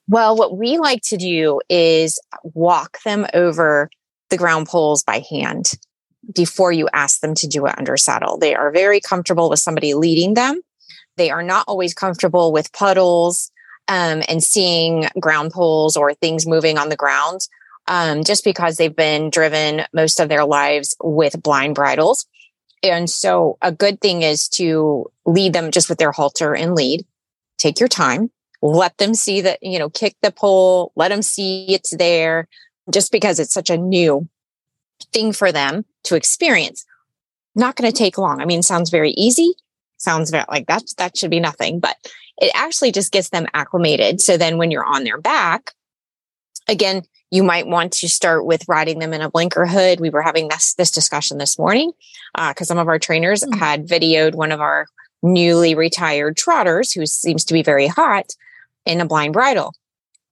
Well, 0.08 0.36
what 0.36 0.58
we 0.58 0.78
like 0.78 1.02
to 1.04 1.18
do 1.18 1.62
is 1.70 2.20
walk 2.44 2.98
them 3.04 3.26
over 3.34 3.90
the 4.30 4.38
ground 4.38 4.68
poles 4.68 5.04
by 5.04 5.24
hand 5.30 5.74
before 6.34 6.72
you 6.72 6.88
ask 6.94 7.20
them 7.20 7.34
to 7.36 7.48
do 7.48 7.66
it 7.66 7.78
under 7.78 7.98
saddle. 7.98 8.38
They 8.38 8.56
are 8.56 8.72
very 8.72 9.02
comfortable 9.02 9.50
with 9.50 9.60
somebody 9.60 9.94
leading 9.94 10.34
them 10.36 10.62
they 11.18 11.30
are 11.30 11.44
not 11.44 11.66
always 11.68 11.94
comfortable 11.94 12.52
with 12.52 12.74
puddles 12.74 13.52
um, 13.88 14.24
and 14.28 14.44
seeing 14.44 15.08
ground 15.20 15.52
poles 15.52 15.98
or 15.98 16.14
things 16.14 16.48
moving 16.48 16.78
on 16.78 16.90
the 16.90 16.96
ground 16.96 17.42
um, 17.88 18.24
just 18.24 18.44
because 18.44 18.78
they've 18.78 18.96
been 18.96 19.30
driven 19.30 19.84
most 19.94 20.20
of 20.20 20.30
their 20.30 20.46
lives 20.46 20.96
with 21.04 21.42
blind 21.42 21.76
bridles. 21.76 22.26
And 22.84 23.10
so 23.10 23.58
a 23.62 23.72
good 23.72 24.02
thing 24.02 24.24
is 24.24 24.48
to 24.50 25.12
lead 25.26 25.54
them 25.54 25.72
just 25.72 25.90
with 25.90 26.00
their 26.00 26.12
halter 26.12 26.56
and 26.56 26.74
lead. 26.74 27.06
Take 27.58 27.80
your 27.80 27.90
time. 27.90 28.32
Let 28.62 28.98
them 28.98 29.14
see 29.14 29.42
that, 29.42 29.60
you 29.62 29.80
know, 29.80 29.90
kick 29.90 30.16
the 30.22 30.32
pole, 30.32 30.92
let 30.96 31.10
them 31.10 31.22
see 31.22 31.66
it's 31.74 31.96
there 31.96 32.48
just 32.92 33.12
because 33.12 33.40
it's 33.40 33.54
such 33.54 33.70
a 33.70 33.78
new 33.78 34.28
thing 35.14 35.34
for 35.34 35.52
them 35.52 35.86
to 36.04 36.16
experience. 36.16 36.86
Not 37.56 37.76
going 37.76 37.92
to 37.92 37.98
take 37.98 38.18
long. 38.18 38.40
I 38.40 38.46
mean, 38.46 38.62
sounds 38.62 38.90
very 38.90 39.12
easy, 39.12 39.56
sounds 40.02 40.32
very, 40.32 40.46
like 40.50 40.68
that 40.68 40.84
that 40.98 41.18
should 41.18 41.32
be 41.32 41.40
nothing 41.40 41.80
but 41.80 41.96
it 42.42 42.52
actually 42.56 42.92
just 42.92 43.12
gets 43.12 43.30
them 43.30 43.48
acclimated 43.54 44.20
so 44.20 44.36
then 44.36 44.58
when 44.58 44.72
you're 44.72 44.86
on 44.86 45.04
their 45.04 45.20
back 45.20 45.72
again 46.68 47.04
you 47.30 47.44
might 47.44 47.68
want 47.68 47.94
to 47.94 48.10
start 48.10 48.46
with 48.46 48.68
riding 48.68 49.00
them 49.00 49.14
in 49.14 49.22
a 49.22 49.30
blinker 49.30 49.66
hood 49.66 50.00
we 50.00 50.10
were 50.10 50.22
having 50.22 50.48
this 50.50 50.74
this 50.74 50.92
discussion 50.92 51.38
this 51.38 51.58
morning 51.58 51.92
because 52.36 52.70
uh, 52.70 52.74
some 52.74 52.80
of 52.80 52.88
our 52.88 53.00
trainers 53.00 53.44
mm-hmm. 53.44 53.60
had 53.60 53.88
videoed 53.88 54.36
one 54.36 54.52
of 54.52 54.60
our 54.60 54.88
newly 55.24 55.76
retired 55.76 56.36
trotters 56.36 56.92
who 56.92 57.06
seems 57.06 57.46
to 57.46 57.54
be 57.54 57.62
very 57.62 57.88
hot 57.88 58.36
in 58.86 59.02
a 59.02 59.06
blind 59.06 59.34
bridle 59.34 59.74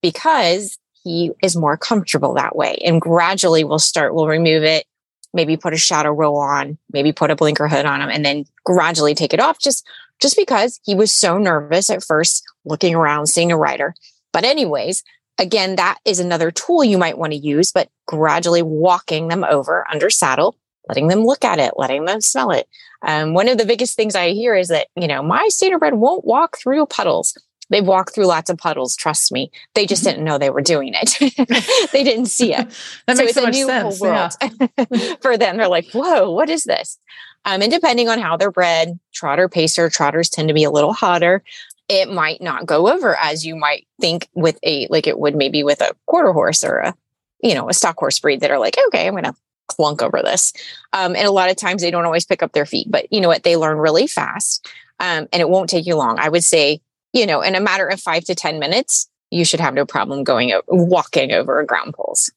because 0.01 0.77
he 1.03 1.31
is 1.41 1.55
more 1.55 1.77
comfortable 1.77 2.33
that 2.33 2.55
way 2.55 2.77
and 2.85 3.01
gradually 3.01 3.63
we'll 3.63 3.79
start 3.79 4.13
we'll 4.13 4.27
remove 4.27 4.63
it 4.63 4.85
maybe 5.33 5.57
put 5.57 5.73
a 5.73 5.77
shadow 5.77 6.11
roll 6.11 6.37
on, 6.37 6.77
maybe 6.91 7.11
put 7.11 7.31
a 7.31 7.35
blinker 7.35 7.67
hood 7.67 7.85
on 7.85 8.01
him 8.01 8.09
and 8.09 8.25
then 8.25 8.45
gradually 8.63 9.13
take 9.13 9.33
it 9.33 9.39
off 9.39 9.59
just 9.59 9.85
just 10.19 10.35
because 10.35 10.79
he 10.83 10.95
was 10.95 11.13
so 11.13 11.37
nervous 11.37 11.89
at 11.89 12.03
first 12.03 12.43
looking 12.65 12.93
around 12.93 13.27
seeing 13.27 13.51
a 13.51 13.57
rider. 13.57 13.95
But 14.33 14.43
anyways, 14.43 15.03
again 15.37 15.75
that 15.77 15.97
is 16.05 16.19
another 16.19 16.51
tool 16.51 16.83
you 16.83 16.97
might 16.97 17.17
want 17.17 17.31
to 17.31 17.39
use 17.39 17.71
but 17.71 17.89
gradually 18.05 18.61
walking 18.61 19.29
them 19.29 19.45
over 19.45 19.85
under 19.89 20.09
saddle 20.09 20.57
letting 20.89 21.07
them 21.07 21.23
look 21.23 21.45
at 21.45 21.59
it 21.59 21.73
letting 21.77 22.05
them 22.05 22.19
smell 22.19 22.51
it 22.51 22.67
um, 23.07 23.33
one 23.33 23.47
of 23.47 23.57
the 23.57 23.65
biggest 23.65 23.95
things 23.95 24.15
i 24.15 24.31
hear 24.31 24.53
is 24.53 24.67
that 24.67 24.87
you 24.97 25.07
know 25.07 25.23
my 25.23 25.47
standardbred 25.49 25.93
won't 25.93 26.25
walk 26.25 26.57
through 26.57 26.85
puddles 26.87 27.37
They've 27.69 27.85
walked 27.85 28.15
through 28.15 28.25
lots 28.25 28.49
of 28.49 28.57
puddles, 28.57 28.95
trust 28.95 29.31
me. 29.31 29.51
They 29.75 29.85
just 29.85 30.03
mm-hmm. 30.03 30.11
didn't 30.11 30.25
know 30.25 30.37
they 30.37 30.49
were 30.49 30.61
doing 30.61 30.93
it. 30.95 31.89
they 31.91 32.03
didn't 32.03 32.27
see 32.27 32.53
it. 32.53 32.67
that 33.07 33.17
so 33.17 33.23
makes 33.23 33.33
so 33.33 33.43
much 33.43 33.55
sense. 33.55 33.99
world 33.99 34.33
yeah. 34.41 35.15
for 35.21 35.37
them. 35.37 35.57
They're 35.57 35.67
like, 35.67 35.89
whoa, 35.91 36.31
what 36.31 36.49
is 36.49 36.63
this? 36.63 36.97
Um, 37.45 37.61
and 37.61 37.71
depending 37.71 38.09
on 38.09 38.19
how 38.19 38.37
they're 38.37 38.51
bred, 38.51 38.99
trotter, 39.13 39.47
pacer, 39.47 39.89
trotters 39.89 40.29
tend 40.29 40.47
to 40.49 40.53
be 40.53 40.63
a 40.63 40.71
little 40.71 40.93
hotter. 40.93 41.43
It 41.87 42.11
might 42.11 42.41
not 42.41 42.65
go 42.65 42.89
over 42.89 43.15
as 43.15 43.45
you 43.45 43.55
might 43.55 43.87
think 43.99 44.27
with 44.33 44.59
a, 44.63 44.87
like 44.89 45.07
it 45.07 45.19
would 45.19 45.35
maybe 45.35 45.63
with 45.63 45.81
a 45.81 45.95
quarter 46.05 46.33
horse 46.33 46.63
or 46.63 46.77
a, 46.77 46.93
you 47.41 47.55
know, 47.55 47.69
a 47.69 47.73
stock 47.73 47.97
horse 47.97 48.19
breed 48.19 48.41
that 48.41 48.51
are 48.51 48.59
like, 48.59 48.77
okay, 48.87 49.07
I'm 49.07 49.13
going 49.13 49.23
to 49.23 49.33
clunk 49.67 50.01
over 50.01 50.21
this. 50.21 50.51
Um, 50.93 51.15
and 51.15 51.25
a 51.25 51.31
lot 51.31 51.49
of 51.49 51.55
times 51.55 51.81
they 51.81 51.91
don't 51.91 52.05
always 52.05 52.25
pick 52.25 52.43
up 52.43 52.51
their 52.51 52.65
feet, 52.65 52.87
but 52.89 53.11
you 53.11 53.21
know 53.21 53.29
what? 53.29 53.43
They 53.43 53.55
learn 53.55 53.77
really 53.77 54.07
fast. 54.07 54.67
Um, 54.99 55.27
and 55.31 55.41
it 55.41 55.49
won't 55.49 55.69
take 55.69 55.85
you 55.85 55.95
long. 55.95 56.19
I 56.19 56.27
would 56.27 56.43
say 56.43 56.81
you 57.13 57.25
know, 57.25 57.41
in 57.41 57.55
a 57.55 57.59
matter 57.59 57.87
of 57.87 57.99
five 57.99 58.23
to 58.25 58.35
10 58.35 58.59
minutes, 58.59 59.09
you 59.31 59.45
should 59.45 59.59
have 59.59 59.73
no 59.73 59.85
problem 59.85 60.23
going, 60.23 60.53
walking 60.67 61.31
over 61.31 61.63
ground 61.63 61.93
poles. 61.93 62.31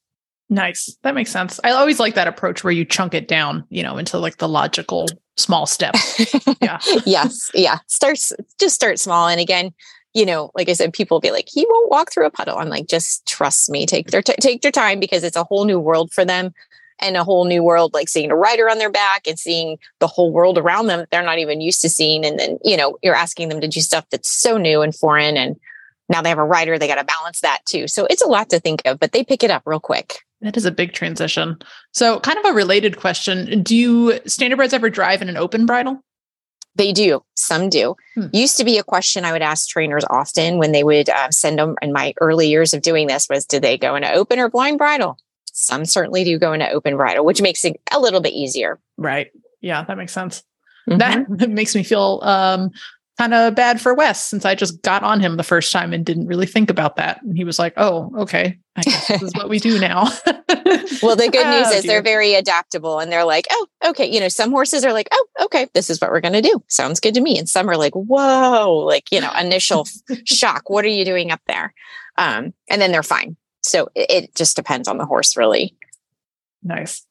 Nice. 0.50 0.96
That 1.02 1.14
makes 1.14 1.30
sense. 1.30 1.58
I 1.64 1.70
always 1.70 1.98
like 1.98 2.14
that 2.14 2.28
approach 2.28 2.62
where 2.62 2.72
you 2.72 2.84
chunk 2.84 3.14
it 3.14 3.26
down, 3.26 3.64
you 3.70 3.82
know, 3.82 3.96
into 3.96 4.18
like 4.18 4.36
the 4.36 4.48
logical 4.48 5.08
small 5.36 5.66
steps. 5.66 6.34
Yeah. 6.60 6.78
yes. 7.04 7.50
Yeah. 7.54 7.78
Starts, 7.88 8.32
just 8.60 8.76
start 8.76 9.00
small. 9.00 9.26
And 9.26 9.40
again, 9.40 9.72
you 10.14 10.24
know, 10.24 10.52
like 10.54 10.68
I 10.68 10.74
said, 10.74 10.92
people 10.92 11.18
be 11.18 11.32
like, 11.32 11.48
he 11.50 11.66
won't 11.68 11.90
walk 11.90 12.12
through 12.12 12.26
a 12.26 12.30
puddle. 12.30 12.58
I'm 12.58 12.68
like, 12.68 12.86
just 12.86 13.26
trust 13.26 13.68
me, 13.68 13.84
take 13.84 14.12
their, 14.12 14.22
t- 14.22 14.34
take 14.40 14.62
their 14.62 14.70
time 14.70 15.00
because 15.00 15.24
it's 15.24 15.36
a 15.36 15.42
whole 15.42 15.64
new 15.64 15.80
world 15.80 16.12
for 16.12 16.24
them 16.24 16.52
and 17.02 17.16
a 17.16 17.24
whole 17.24 17.44
new 17.44 17.62
world, 17.62 17.92
like 17.92 18.08
seeing 18.08 18.30
a 18.30 18.36
rider 18.36 18.70
on 18.70 18.78
their 18.78 18.90
back 18.90 19.26
and 19.26 19.38
seeing 19.38 19.78
the 19.98 20.06
whole 20.06 20.32
world 20.32 20.56
around 20.56 20.86
them 20.86 21.00
that 21.00 21.10
they're 21.10 21.22
not 21.22 21.38
even 21.38 21.60
used 21.60 21.82
to 21.82 21.88
seeing. 21.88 22.24
And 22.24 22.38
then, 22.38 22.58
you 22.64 22.76
know, 22.76 22.96
you're 23.02 23.14
asking 23.14 23.48
them 23.48 23.60
to 23.60 23.68
do 23.68 23.80
stuff 23.80 24.06
that's 24.10 24.30
so 24.30 24.56
new 24.56 24.80
and 24.80 24.94
foreign. 24.94 25.36
And 25.36 25.58
now 26.08 26.22
they 26.22 26.28
have 26.28 26.38
a 26.38 26.44
rider, 26.44 26.78
they 26.78 26.86
got 26.86 26.96
to 26.96 27.04
balance 27.04 27.40
that 27.40 27.58
too. 27.66 27.88
So 27.88 28.06
it's 28.08 28.22
a 28.22 28.28
lot 28.28 28.48
to 28.50 28.60
think 28.60 28.82
of, 28.84 28.98
but 28.98 29.12
they 29.12 29.24
pick 29.24 29.42
it 29.42 29.50
up 29.50 29.62
real 29.66 29.80
quick. 29.80 30.20
That 30.40 30.56
is 30.56 30.64
a 30.64 30.72
big 30.72 30.92
transition. 30.92 31.58
So, 31.92 32.18
kind 32.18 32.36
of 32.36 32.44
a 32.44 32.52
related 32.52 32.98
question 32.98 33.62
Do 33.62 33.76
you 33.76 34.08
standardbreds 34.26 34.72
ever 34.72 34.90
drive 34.90 35.22
in 35.22 35.28
an 35.28 35.36
open 35.36 35.66
bridle? 35.66 36.02
They 36.74 36.92
do. 36.92 37.22
Some 37.36 37.68
do. 37.68 37.96
Hmm. 38.14 38.26
Used 38.32 38.56
to 38.56 38.64
be 38.64 38.78
a 38.78 38.82
question 38.82 39.24
I 39.24 39.32
would 39.32 39.42
ask 39.42 39.68
trainers 39.68 40.04
often 40.10 40.58
when 40.58 40.72
they 40.72 40.82
would 40.82 41.08
uh, 41.08 41.30
send 41.30 41.58
them 41.58 41.76
in 41.82 41.92
my 41.92 42.14
early 42.20 42.48
years 42.48 42.72
of 42.72 42.82
doing 42.82 43.06
this 43.06 43.28
was, 43.28 43.44
did 43.44 43.62
they 43.62 43.76
go 43.76 43.94
in 43.94 44.04
an 44.04 44.14
open 44.14 44.38
or 44.38 44.48
blind 44.48 44.78
bridle? 44.78 45.18
Some 45.52 45.84
certainly 45.84 46.24
do 46.24 46.38
go 46.38 46.52
into 46.52 46.68
open 46.70 46.96
bridle, 46.96 47.24
which 47.24 47.42
makes 47.42 47.64
it 47.64 47.80
a 47.92 48.00
little 48.00 48.20
bit 48.20 48.32
easier. 48.32 48.80
Right. 48.96 49.30
Yeah, 49.60 49.84
that 49.84 49.96
makes 49.96 50.12
sense. 50.12 50.42
Mm-hmm. 50.88 51.34
That 51.36 51.50
makes 51.50 51.74
me 51.74 51.82
feel 51.82 52.20
um, 52.22 52.70
kind 53.18 53.34
of 53.34 53.54
bad 53.54 53.80
for 53.80 53.94
Wes 53.94 54.24
since 54.24 54.44
I 54.44 54.54
just 54.54 54.82
got 54.82 55.02
on 55.02 55.20
him 55.20 55.36
the 55.36 55.42
first 55.42 55.72
time 55.72 55.92
and 55.92 56.04
didn't 56.04 56.26
really 56.26 56.46
think 56.46 56.70
about 56.70 56.96
that. 56.96 57.22
And 57.22 57.36
he 57.36 57.44
was 57.44 57.58
like, 57.58 57.74
oh, 57.76 58.10
okay. 58.18 58.58
I 58.74 58.82
guess 58.82 59.08
this 59.08 59.22
is 59.22 59.32
what 59.34 59.50
we 59.50 59.58
do 59.58 59.78
now. 59.78 60.04
well, 61.02 61.16
the 61.16 61.28
good 61.30 61.46
news 61.46 61.66
oh, 61.68 61.72
is 61.74 61.82
dear. 61.82 61.92
they're 61.92 62.02
very 62.02 62.34
adaptable 62.34 62.98
and 62.98 63.12
they're 63.12 63.24
like, 63.24 63.46
oh, 63.50 63.66
okay. 63.88 64.10
You 64.10 64.20
know, 64.20 64.28
some 64.28 64.50
horses 64.50 64.84
are 64.84 64.94
like, 64.94 65.08
oh, 65.12 65.26
okay, 65.42 65.68
this 65.74 65.90
is 65.90 66.00
what 66.00 66.10
we're 66.10 66.20
going 66.22 66.32
to 66.32 66.42
do. 66.42 66.64
Sounds 66.68 66.98
good 66.98 67.14
to 67.14 67.20
me. 67.20 67.38
And 67.38 67.48
some 67.48 67.68
are 67.68 67.76
like, 67.76 67.92
whoa, 67.92 68.82
like, 68.86 69.12
you 69.12 69.20
know, 69.20 69.32
initial 69.38 69.86
shock. 70.24 70.70
What 70.70 70.84
are 70.84 70.88
you 70.88 71.04
doing 71.04 71.30
up 71.30 71.40
there? 71.46 71.74
Um, 72.16 72.54
and 72.70 72.80
then 72.80 72.92
they're 72.92 73.02
fine. 73.02 73.36
So 73.62 73.88
it, 73.94 74.34
just 74.34 74.56
depends 74.56 74.88
on 74.88 74.98
the 74.98 75.06
horse, 75.06 75.36
really. 75.36 75.74
Nice. 76.62 77.04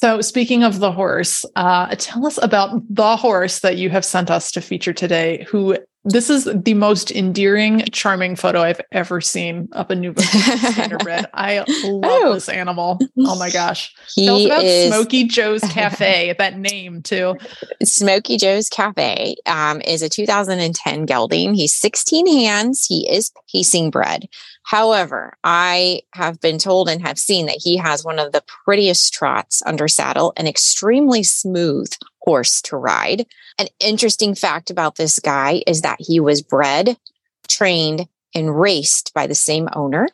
So, 0.00 0.20
speaking 0.20 0.64
of 0.64 0.80
the 0.80 0.92
horse, 0.92 1.44
uh, 1.56 1.94
tell 1.98 2.26
us 2.26 2.38
about 2.42 2.82
the 2.90 3.16
horse 3.16 3.60
that 3.60 3.76
you 3.76 3.90
have 3.90 4.04
sent 4.04 4.30
us 4.30 4.50
to 4.52 4.60
feature 4.60 4.92
today, 4.92 5.46
who 5.48 5.76
this 6.06 6.28
is 6.28 6.44
the 6.44 6.74
most 6.74 7.10
endearing, 7.10 7.80
charming 7.90 8.36
photo 8.36 8.60
I've 8.60 8.80
ever 8.92 9.22
seen 9.22 9.68
up 9.72 9.90
a 9.90 9.94
new 9.94 10.12
standardbred. 10.12 11.26
I 11.34 11.60
love 11.60 12.02
oh. 12.04 12.34
this 12.34 12.50
animal. 12.50 12.98
Oh 13.18 13.38
my 13.38 13.48
gosh. 13.48 13.94
He 14.14 14.26
Tell 14.26 14.36
us 14.36 14.44
about 14.44 14.64
is... 14.64 14.92
Smokey 14.92 15.24
Joe's 15.24 15.62
Cafe, 15.62 16.34
that 16.38 16.58
name 16.58 17.02
too. 17.02 17.38
Smokey 17.82 18.36
Joe's 18.36 18.68
Cafe 18.68 19.36
um, 19.46 19.80
is 19.80 20.02
a 20.02 20.10
2010 20.10 21.06
gelding. 21.06 21.54
He's 21.54 21.72
16 21.72 22.26
hands. 22.26 22.84
He 22.84 23.08
is 23.10 23.32
pacing 23.50 23.90
bred. 23.90 24.28
However, 24.64 25.36
I 25.44 26.00
have 26.14 26.40
been 26.40 26.58
told 26.58 26.88
and 26.88 27.02
have 27.02 27.18
seen 27.18 27.46
that 27.46 27.60
he 27.62 27.76
has 27.76 28.02
one 28.02 28.18
of 28.18 28.32
the 28.32 28.42
prettiest 28.64 29.12
trots 29.12 29.62
under 29.66 29.88
saddle, 29.88 30.32
an 30.36 30.46
extremely 30.46 31.22
smooth 31.22 31.92
horse 32.20 32.62
to 32.62 32.76
ride. 32.76 33.26
An 33.58 33.68
interesting 33.78 34.34
fact 34.34 34.70
about 34.70 34.96
this 34.96 35.18
guy 35.18 35.62
is 35.66 35.82
that 35.82 36.00
he 36.00 36.18
was 36.18 36.40
bred, 36.40 36.96
trained, 37.46 38.08
and 38.34 38.58
raced 38.58 39.12
by 39.14 39.26
the 39.26 39.34
same 39.34 39.68
owner. 39.74 40.08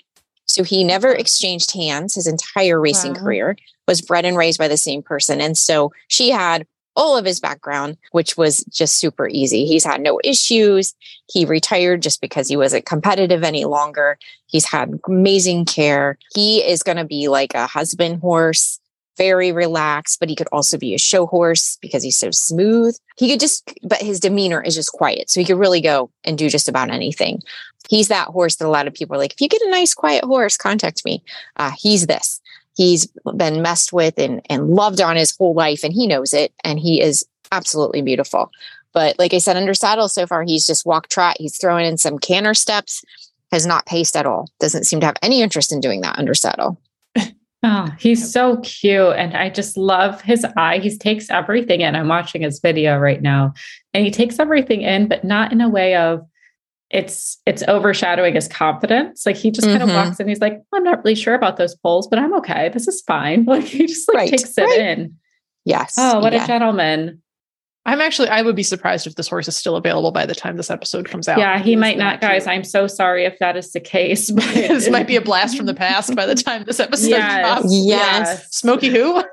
So 0.47 0.65
he 0.65 0.83
never 0.83 1.13
exchanged 1.13 1.73
hands 1.73 2.17
his 2.17 2.27
entire 2.27 2.81
racing 2.81 3.15
wow. 3.15 3.21
career, 3.21 3.57
was 3.87 4.03
bred 4.03 4.25
and 4.25 4.37
raised 4.37 4.59
by 4.59 4.67
the 4.67 4.77
same 4.77 5.01
person. 5.01 5.41
And 5.41 5.57
so 5.57 5.93
she 6.09 6.31
had 6.31 6.67
all 6.97 7.17
of 7.17 7.25
his 7.25 7.41
background, 7.41 7.97
which 8.12 8.37
was 8.37 8.65
just 8.65 8.97
super 8.97 9.29
easy. 9.29 9.65
He's 9.65 9.85
had 9.85 10.01
no 10.01 10.21
issues. 10.25 10.95
He 11.29 11.45
retired 11.45 12.03
just 12.03 12.21
because 12.21 12.49
he 12.49 12.57
wasn't 12.57 12.87
competitive 12.87 13.43
any 13.43 13.65
longer. 13.65 14.19
He's 14.47 14.67
had 14.67 14.99
amazing 15.07 15.65
care. 15.65 16.19
He 16.35 16.59
is 16.59 16.83
going 16.83 16.99
to 16.99 17.05
be 17.05 17.29
like 17.29 17.55
a 17.55 17.67
husband 17.67 18.21
horse 18.21 18.81
very 19.21 19.53
relaxed, 19.53 20.19
but 20.19 20.31
he 20.31 20.35
could 20.35 20.49
also 20.51 20.79
be 20.79 20.95
a 20.95 20.99
show 20.99 21.27
horse 21.27 21.77
because 21.83 22.03
he's 22.03 22.17
so 22.17 22.31
smooth. 22.31 22.97
He 23.19 23.29
could 23.29 23.39
just, 23.39 23.71
but 23.83 24.01
his 24.01 24.19
demeanor 24.19 24.62
is 24.62 24.75
just 24.75 24.93
quiet. 24.93 25.29
So 25.29 25.41
he 25.41 25.45
could 25.45 25.59
really 25.59 25.83
go 25.83 26.11
and 26.25 26.39
do 26.39 26.49
just 26.49 26.71
about 26.71 26.89
anything. 26.89 27.43
He's 27.91 28.09
that 28.09 28.29
horse 28.29 28.57
that 28.57 28.67
a 28.67 28.71
lot 28.71 28.87
of 28.87 28.95
people 28.95 29.15
are 29.15 29.19
like, 29.19 29.35
if 29.35 29.41
you 29.43 29.49
get 29.49 29.61
a 29.61 29.71
nice, 29.71 29.93
quiet 29.93 30.25
horse, 30.25 30.57
contact 30.57 31.05
me. 31.05 31.23
Uh, 31.57 31.73
he's 31.77 32.07
this. 32.07 32.41
He's 32.81 33.12
been 33.36 33.61
messed 33.61 33.93
with 33.93 34.19
and, 34.19 34.40
and 34.48 34.70
loved 34.70 35.02
on 35.02 35.15
his 35.15 35.36
whole 35.36 35.52
life, 35.52 35.85
and 35.85 35.93
he 35.93 36.07
knows 36.07 36.32
it. 36.32 36.51
And 36.65 36.78
he 36.78 37.02
is 37.02 37.27
absolutely 37.52 38.01
beautiful. 38.01 38.51
But 38.94 39.19
like 39.19 39.35
I 39.35 39.39
said, 39.39 39.59
under 39.59 39.74
saddle 39.74 40.09
so 40.09 40.27
far, 40.27 40.44
he's 40.44 40.66
just 40.66 40.86
walk 40.86 41.11
trot. 41.11 41.36
He's 41.39 41.59
throwing 41.59 41.85
in 41.85 41.98
some 41.98 42.19
canter 42.19 42.55
steps, 42.55 43.05
has 43.52 43.66
not 43.66 43.85
paced 43.85 44.16
at 44.16 44.24
all. 44.24 44.48
Doesn't 44.61 44.85
seem 44.85 44.98
to 45.01 45.07
have 45.07 45.19
any 45.20 45.43
interest 45.43 45.73
in 45.73 45.81
doing 45.81 46.01
that 46.01 46.19
under 46.19 46.32
saddle. 46.32 46.81
Oh, 47.62 47.90
he's 47.98 48.32
so 48.32 48.57
cute. 48.62 49.16
And 49.16 49.36
I 49.36 49.51
just 49.51 49.77
love 49.77 50.23
his 50.23 50.47
eye. 50.57 50.78
He 50.78 50.97
takes 50.97 51.28
everything 51.28 51.82
in. 51.82 51.94
I'm 51.94 52.09
watching 52.09 52.40
his 52.40 52.59
video 52.59 52.97
right 52.97 53.20
now. 53.20 53.52
And 53.93 54.02
he 54.02 54.11
takes 54.11 54.39
everything 54.39 54.81
in, 54.81 55.09
but 55.09 55.24
not 55.24 55.52
in 55.52 55.61
a 55.61 55.69
way 55.69 55.94
of 55.94 56.27
it's 56.91 57.39
it's 57.47 57.62
overshadowing 57.69 58.35
his 58.35 58.49
confidence. 58.49 59.25
Like 59.25 59.37
he 59.37 59.51
just 59.51 59.67
kind 59.69 59.83
of 59.83 59.89
walks 59.89 60.19
in. 60.21 60.29
He's 60.29 60.41
like, 60.41 60.61
I'm 60.73 60.83
not 60.85 60.99
really 61.05 61.15
sure 61.15 61.35
about 61.35 61.57
those 61.57 61.75
poles, 61.77 62.09
but 62.09 62.19
I'm 62.19 62.35
okay. 62.39 62.69
This 62.71 62.89
is 62.89 63.01
fine. 63.03 63.45
Like 63.49 63.65
he 63.65 63.87
just 63.87 64.09
like 64.09 64.17
Right, 64.17 64.31
takes 64.31 64.57
it 64.59 64.62
right. 64.62 64.81
in. 64.81 65.17
Yes. 65.65 65.95
Oh, 65.99 66.21
what 66.21 66.33
yeah. 66.33 66.45
a 66.45 66.47
gentleman. 66.47 67.23
I'm 67.87 68.01
actually, 68.03 68.29
I 68.29 68.43
would 68.43 68.55
be 68.57 68.62
surprised 68.62 69.07
if 69.07 69.15
this 69.15 69.27
horse 69.27 69.49
is 69.49 69.57
still 69.57 69.75
available 69.75 70.12
by 70.12 70.27
the 70.27 70.35
time 70.35 70.59
this 70.59 70.71
episode 70.71 71.09
comes 71.09 71.29
out. 71.29 71.39
Yeah, 71.39 71.59
he 71.59 71.77
might 71.77 71.97
not, 71.97 72.21
guys. 72.21 72.43
cute. 72.43 72.55
I'm 72.55 72.62
so 72.65 72.87
sorry 72.87 73.25
if 73.25 73.39
that 73.39 73.57
is 73.57 73.73
the 73.73 73.81
case. 73.81 74.31
But 74.35 74.45
this 74.53 74.91
might 74.91 75.07
be 75.07 75.17
a 75.17 75.21
blast 75.23 75.57
from 75.57 75.65
the 75.65 75.73
past 75.75 76.15
by 76.15 76.27
the 76.27 76.35
time 76.35 76.65
this 76.65 76.79
episode 76.79 77.09
Yes. 77.09 77.41
drops. 77.62 77.75
Yes. 77.75 78.55
Smokey 78.55 78.91
who? 78.91 79.25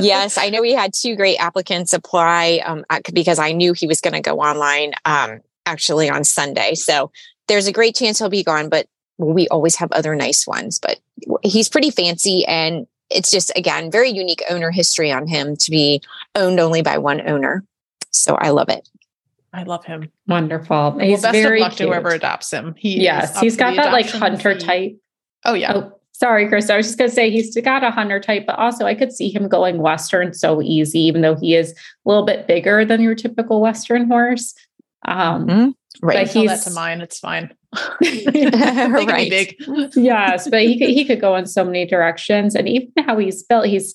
yes, 0.00 0.38
I 0.38 0.50
know 0.50 0.60
we 0.62 0.72
had 0.72 0.92
two 0.94 1.16
great 1.16 1.36
applicants 1.38 1.92
apply 1.92 2.62
um, 2.64 2.84
I- 2.90 3.00
because 3.12 3.38
I 3.40 3.52
knew 3.52 3.72
he 3.72 3.86
was 3.86 4.00
going 4.00 4.14
to 4.14 4.20
go 4.20 4.38
online 4.38 4.92
um, 5.04 5.40
actually 5.68 6.08
on 6.08 6.24
Sunday. 6.24 6.74
So 6.74 7.10
there's 7.46 7.66
a 7.66 7.72
great 7.72 7.94
chance 7.94 8.18
he'll 8.18 8.28
be 8.28 8.42
gone, 8.42 8.68
but 8.68 8.86
we 9.18 9.46
always 9.48 9.76
have 9.76 9.92
other 9.92 10.14
nice 10.14 10.46
ones. 10.46 10.78
But 10.78 10.98
he's 11.42 11.68
pretty 11.68 11.90
fancy 11.90 12.44
and 12.46 12.86
it's 13.10 13.30
just, 13.30 13.50
again, 13.56 13.90
very 13.90 14.10
unique 14.10 14.42
owner 14.50 14.70
history 14.70 15.10
on 15.10 15.26
him 15.26 15.56
to 15.56 15.70
be 15.70 16.02
owned 16.34 16.60
only 16.60 16.82
by 16.82 16.98
one 16.98 17.26
owner. 17.26 17.64
So 18.10 18.34
I 18.34 18.50
love 18.50 18.68
it. 18.68 18.88
I 19.52 19.62
love 19.62 19.84
him. 19.84 20.10
Wonderful. 20.26 20.94
Well, 20.96 20.98
He's 20.98 21.22
best 21.22 21.32
very 21.32 21.60
of 21.60 21.68
luck 21.68 21.76
to 21.76 21.84
whoever 21.84 22.10
adopts 22.10 22.52
him. 22.52 22.74
He 22.76 23.02
yes, 23.02 23.30
is 23.30 23.36
up 23.36 23.42
he's 23.42 23.54
for 23.54 23.58
got 23.60 23.76
that 23.76 23.92
like 23.92 24.08
hunter 24.10 24.54
fee. 24.54 24.60
type. 24.60 24.98
Oh 25.46 25.54
yeah. 25.54 25.72
Oh, 25.74 25.92
sorry, 26.12 26.48
Chris. 26.48 26.68
I 26.68 26.76
was 26.76 26.86
just 26.86 26.98
gonna 26.98 27.10
say 27.10 27.30
he's 27.30 27.56
got 27.56 27.82
a 27.82 27.90
hunter 27.90 28.20
type, 28.20 28.44
but 28.46 28.58
also 28.58 28.84
I 28.84 28.94
could 28.94 29.10
see 29.12 29.30
him 29.30 29.48
going 29.48 29.78
Western 29.78 30.34
so 30.34 30.60
easy, 30.60 31.00
even 31.00 31.22
though 31.22 31.34
he 31.34 31.54
is 31.54 31.72
a 31.72 31.74
little 32.04 32.26
bit 32.26 32.46
bigger 32.46 32.84
than 32.84 33.00
your 33.00 33.14
typical 33.14 33.62
Western 33.62 34.06
horse. 34.06 34.54
Um, 35.06 35.46
Mhm. 35.46 35.72
Right. 36.02 36.26
But 36.26 36.32
Tell 36.32 36.42
that 36.44 36.50
he's- 36.50 36.64
to 36.64 36.70
mine. 36.72 37.00
It's 37.00 37.18
fine. 37.18 37.52
yes, 38.00 38.90
Right. 38.90 39.30
be 39.30 39.54
big. 39.56 39.56
but 40.50 40.62
he 40.62 40.78
could 40.78 40.88
he 40.90 41.04
could 41.04 41.20
go 41.20 41.34
in 41.36 41.46
so 41.46 41.64
many 41.64 41.86
directions, 41.86 42.54
and 42.54 42.68
even 42.68 42.90
how 43.06 43.18
he's 43.18 43.42
built, 43.42 43.66
he's 43.66 43.94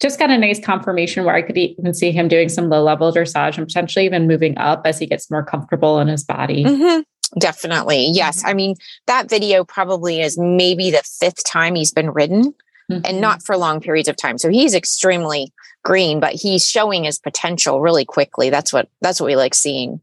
just 0.00 0.18
got 0.18 0.30
a 0.30 0.38
nice 0.38 0.58
conformation 0.64 1.24
where 1.24 1.34
I 1.34 1.42
could 1.42 1.58
even 1.58 1.92
see 1.92 2.10
him 2.10 2.28
doing 2.28 2.48
some 2.48 2.68
low 2.70 2.82
level 2.82 3.12
dressage 3.12 3.58
and 3.58 3.66
potentially 3.66 4.04
even 4.06 4.26
moving 4.26 4.56
up 4.58 4.82
as 4.86 4.98
he 4.98 5.06
gets 5.06 5.30
more 5.30 5.42
comfortable 5.44 5.98
in 6.00 6.08
his 6.08 6.24
body. 6.24 6.64
Mhm. 6.64 7.04
Definitely. 7.38 8.06
Yes. 8.12 8.42
I 8.44 8.54
mean, 8.54 8.74
that 9.06 9.28
video 9.28 9.62
probably 9.64 10.20
is 10.20 10.38
maybe 10.38 10.90
the 10.90 11.02
fifth 11.04 11.44
time 11.44 11.74
he's 11.74 11.92
been 11.92 12.10
ridden. 12.10 12.54
Mhm. 12.90 13.06
and 13.08 13.20
not 13.20 13.40
for 13.40 13.56
long 13.56 13.78
periods 13.80 14.08
of 14.08 14.16
time. 14.16 14.36
So 14.36 14.48
he's 14.48 14.74
extremely 14.74 15.52
green, 15.84 16.18
but 16.18 16.32
he's 16.32 16.66
showing 16.66 17.04
his 17.04 17.20
potential 17.20 17.80
really 17.80 18.04
quickly. 18.04 18.50
That's 18.50 18.72
what 18.72 18.88
that's 19.00 19.20
what 19.20 19.26
we 19.26 19.36
like 19.36 19.54
seeing. 19.54 20.00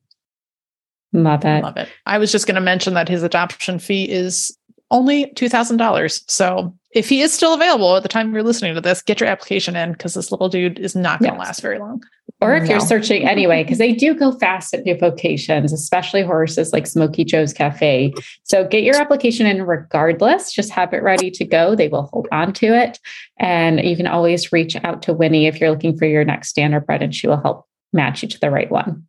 Love 1.13 1.45
it. 1.45 1.63
Love 1.63 1.77
it. 1.77 1.89
I 2.05 2.17
was 2.17 2.31
just 2.31 2.47
going 2.47 2.55
to 2.55 2.61
mention 2.61 2.93
that 2.95 3.07
his 3.09 3.23
adoption 3.23 3.79
fee 3.79 4.09
is 4.09 4.55
only 4.91 5.31
two 5.35 5.49
thousand 5.49 5.77
dollars. 5.77 6.23
So 6.27 6.73
if 6.91 7.09
he 7.09 7.21
is 7.21 7.33
still 7.33 7.53
available 7.53 7.95
at 7.97 8.03
the 8.03 8.09
time 8.09 8.33
you're 8.33 8.43
listening 8.43 8.73
to 8.75 8.81
this, 8.81 9.01
get 9.01 9.19
your 9.19 9.29
application 9.29 9.75
in 9.75 9.91
because 9.91 10.13
this 10.13 10.31
little 10.31 10.49
dude 10.49 10.79
is 10.79 10.95
not 10.95 11.19
going 11.19 11.33
to 11.33 11.37
Yes. 11.37 11.47
last 11.47 11.61
very 11.61 11.79
long. 11.79 12.01
Or 12.39 12.55
if 12.55 12.69
you're 12.69 12.79
searching 12.79 13.27
anyway, 13.27 13.63
because 13.63 13.79
they 13.79 13.93
do 13.93 14.13
go 14.13 14.31
fast 14.31 14.73
at 14.73 14.85
new 14.85 14.95
vocations, 14.97 15.73
especially 15.73 16.21
horses 16.21 16.71
like 16.71 16.87
Smokey 16.87 17.25
Joe's 17.25 17.51
Cafe. 17.51 18.13
So 18.43 18.65
get 18.67 18.83
your 18.83 18.95
application 18.95 19.45
in 19.45 19.63
regardless. 19.63 20.53
Just 20.53 20.69
have 20.71 20.93
it 20.93 21.03
ready 21.03 21.31
to 21.31 21.45
go. 21.45 21.75
They 21.75 21.87
will 21.87 22.09
hold 22.13 22.27
on 22.31 22.53
to 22.53 22.67
it. 22.67 22.99
And 23.39 23.83
you 23.83 23.95
can 23.97 24.07
always 24.07 24.51
reach 24.53 24.75
out 24.83 25.01
to 25.03 25.13
Winnie 25.13 25.47
if 25.47 25.59
you're 25.59 25.71
looking 25.71 25.97
for 25.97 26.05
your 26.05 26.23
next 26.23 26.55
standardbred, 26.55 27.03
and 27.03 27.13
she 27.13 27.27
will 27.27 27.41
help 27.41 27.65
match 27.91 28.21
you 28.23 28.29
to 28.29 28.39
the 28.39 28.51
right 28.51 28.71
one. 28.71 29.05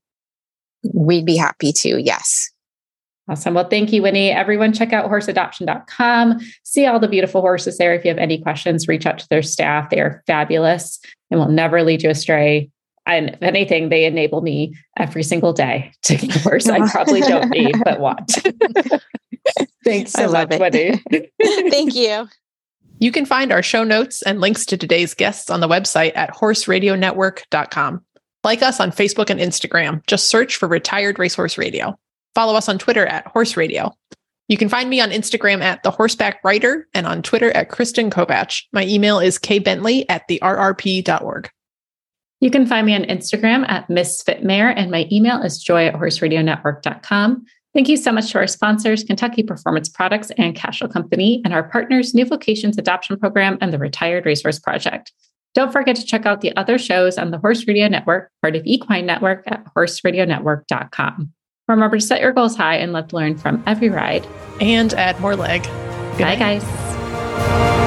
We'd 0.83 1.27
be 1.27 1.37
happy 1.37 1.73
to. 1.73 2.01
Yes. 2.01 2.51
Awesome. 3.29 3.55
Well, 3.55 3.69
thank 3.69 3.93
you, 3.93 4.03
Winnie. 4.03 4.31
Everyone, 4.31 4.73
check 4.73 4.93
out 4.95 5.11
horseadoption.com. 5.11 6.41
See 6.63 6.87
all 6.87 6.99
the 6.99 7.09
beautiful 7.09 7.43
horses 7.43 7.77
there. 7.77 7.93
If 7.95 8.05
you 8.05 8.09
have 8.09 8.19
any 8.19 8.41
questions, 8.41 8.89
reach 8.89 9.05
out 9.05 9.19
to 9.19 9.29
their 9.29 9.43
staff. 9.43 9.91
They 9.91 10.01
are 10.01 10.23
fabulous 10.27 10.99
and 11.31 11.39
will 11.39 11.51
never 11.51 11.83
lead 11.83 12.03
you 12.03 12.11
astray. 12.11 12.71
And 13.05 13.31
if 13.31 13.43
anything, 13.43 13.91
they 13.91 14.07
enable 14.07 14.41
me 14.41 14.75
every 14.97 15.23
single 15.23 15.53
day 15.53 15.93
to 16.03 16.17
get 16.17 16.37
a 16.37 16.39
horse 16.41 16.69
I 16.69 16.89
probably 16.91 17.21
don't 17.21 17.51
need, 17.51 17.75
but 17.85 18.01
want. 18.01 18.31
Thanks 19.85 20.15
I 20.15 20.27
so 20.27 20.31
love 20.31 20.51
much, 20.51 20.75
it. 20.75 21.03
Winnie. 21.11 21.71
Thank 21.71 21.95
you. 21.95 22.29
You 23.01 23.13
can 23.13 23.27
find 23.27 23.53
our 23.53 23.63
show 23.63 23.85
notes 23.85 24.23
and 24.23 24.41
links 24.41 24.67
to 24.67 24.77
today's 24.77 25.15
guests 25.15 25.51
on 25.51 25.61
the 25.61 25.69
website 25.69 26.17
at 26.17 26.35
horseradionetwork.com. 26.35 28.05
Like 28.45 28.63
us 28.63 28.81
on 28.81 28.91
Facebook 28.91 29.31
and 29.31 29.41
Instagram. 29.41 30.07
Just 30.07 30.29
search 30.29 30.57
for 30.57 30.69
Retired 30.69 31.19
Racehorse 31.19 31.59
Radio. 31.59 31.99
Follow 32.35 32.55
us 32.55 32.69
on 32.69 32.79
Twitter 32.79 33.07
at 33.07 33.27
Horse 33.27 33.57
Radio. 33.57 33.93
You 34.49 34.57
can 34.57 34.69
find 34.69 34.89
me 34.89 35.01
on 35.01 35.11
Instagram 35.11 35.61
at 35.61 35.83
The 35.83 35.91
Horseback 35.91 36.43
Writer 36.43 36.89
and 36.95 37.07
on 37.07 37.23
Twitter 37.23 37.51
at 37.51 37.69
Kristen 37.69 38.11
Kovatch. 38.11 38.63
My 38.73 38.87
email 38.87 39.19
is 39.19 39.39
kbentley 39.39 40.07
at 40.09 40.27
the 40.29 40.39
rrp.org. 40.43 41.51
You 42.41 42.51
can 42.51 42.67
find 42.67 42.87
me 42.87 42.95
on 42.95 43.03
Instagram 43.03 43.69
at 43.69 43.89
MisfitMare, 43.89 44.73
and 44.77 44.91
my 44.91 45.09
email 45.11 45.43
is 45.43 45.63
joy 45.63 45.87
at 45.87 45.95
horseradionetwork.com. 45.95 47.45
Thank 47.75 47.89
you 47.89 47.97
so 47.97 48.13
much 48.13 48.33
to 48.33 48.39
our 48.39 48.47
sponsors, 48.47 49.05
Kentucky 49.05 49.43
Performance 49.43 49.89
Products 49.89 50.31
and 50.39 50.55
Cashel 50.55 50.89
Company, 50.89 51.43
and 51.45 51.53
our 51.53 51.69
partners, 51.69 52.15
New 52.15 52.25
Vocations 52.25 52.79
Adoption 52.79 53.19
Program 53.19 53.59
and 53.61 53.73
the 53.73 53.79
Retired 53.79 54.25
Racehorse 54.25 54.59
Project. 54.59 55.13
Don't 55.55 55.73
forget 55.73 55.97
to 55.97 56.05
check 56.05 56.27
out 56.27 56.41
the 56.41 56.55
other 56.57 56.79
shows 56.79 57.19
on 57.19 57.31
the 57.31 57.39
Horse 57.39 57.67
Radio 57.67 57.89
Network, 57.89 58.31
part 58.43 58.55
of 58.55 58.65
Equine 58.65 59.07
Network 59.07 59.45
at 59.47 59.65
horseradionetwork.com. 59.75 61.33
Remember 61.67 61.99
to 61.99 62.05
set 62.05 62.21
your 62.21 62.33
goals 62.33 62.57
high 62.57 62.77
and 62.77 62.93
let's 62.93 63.13
learn 63.13 63.37
from 63.37 63.63
every 63.67 63.91
ride. 63.91 64.27
And 64.61 64.93
add 64.95 65.21
more 65.21 65.37
leg. 65.37 65.63
Good 65.63 66.19
Bye, 66.25 66.37
night. 66.37 66.61
guys. 66.63 67.78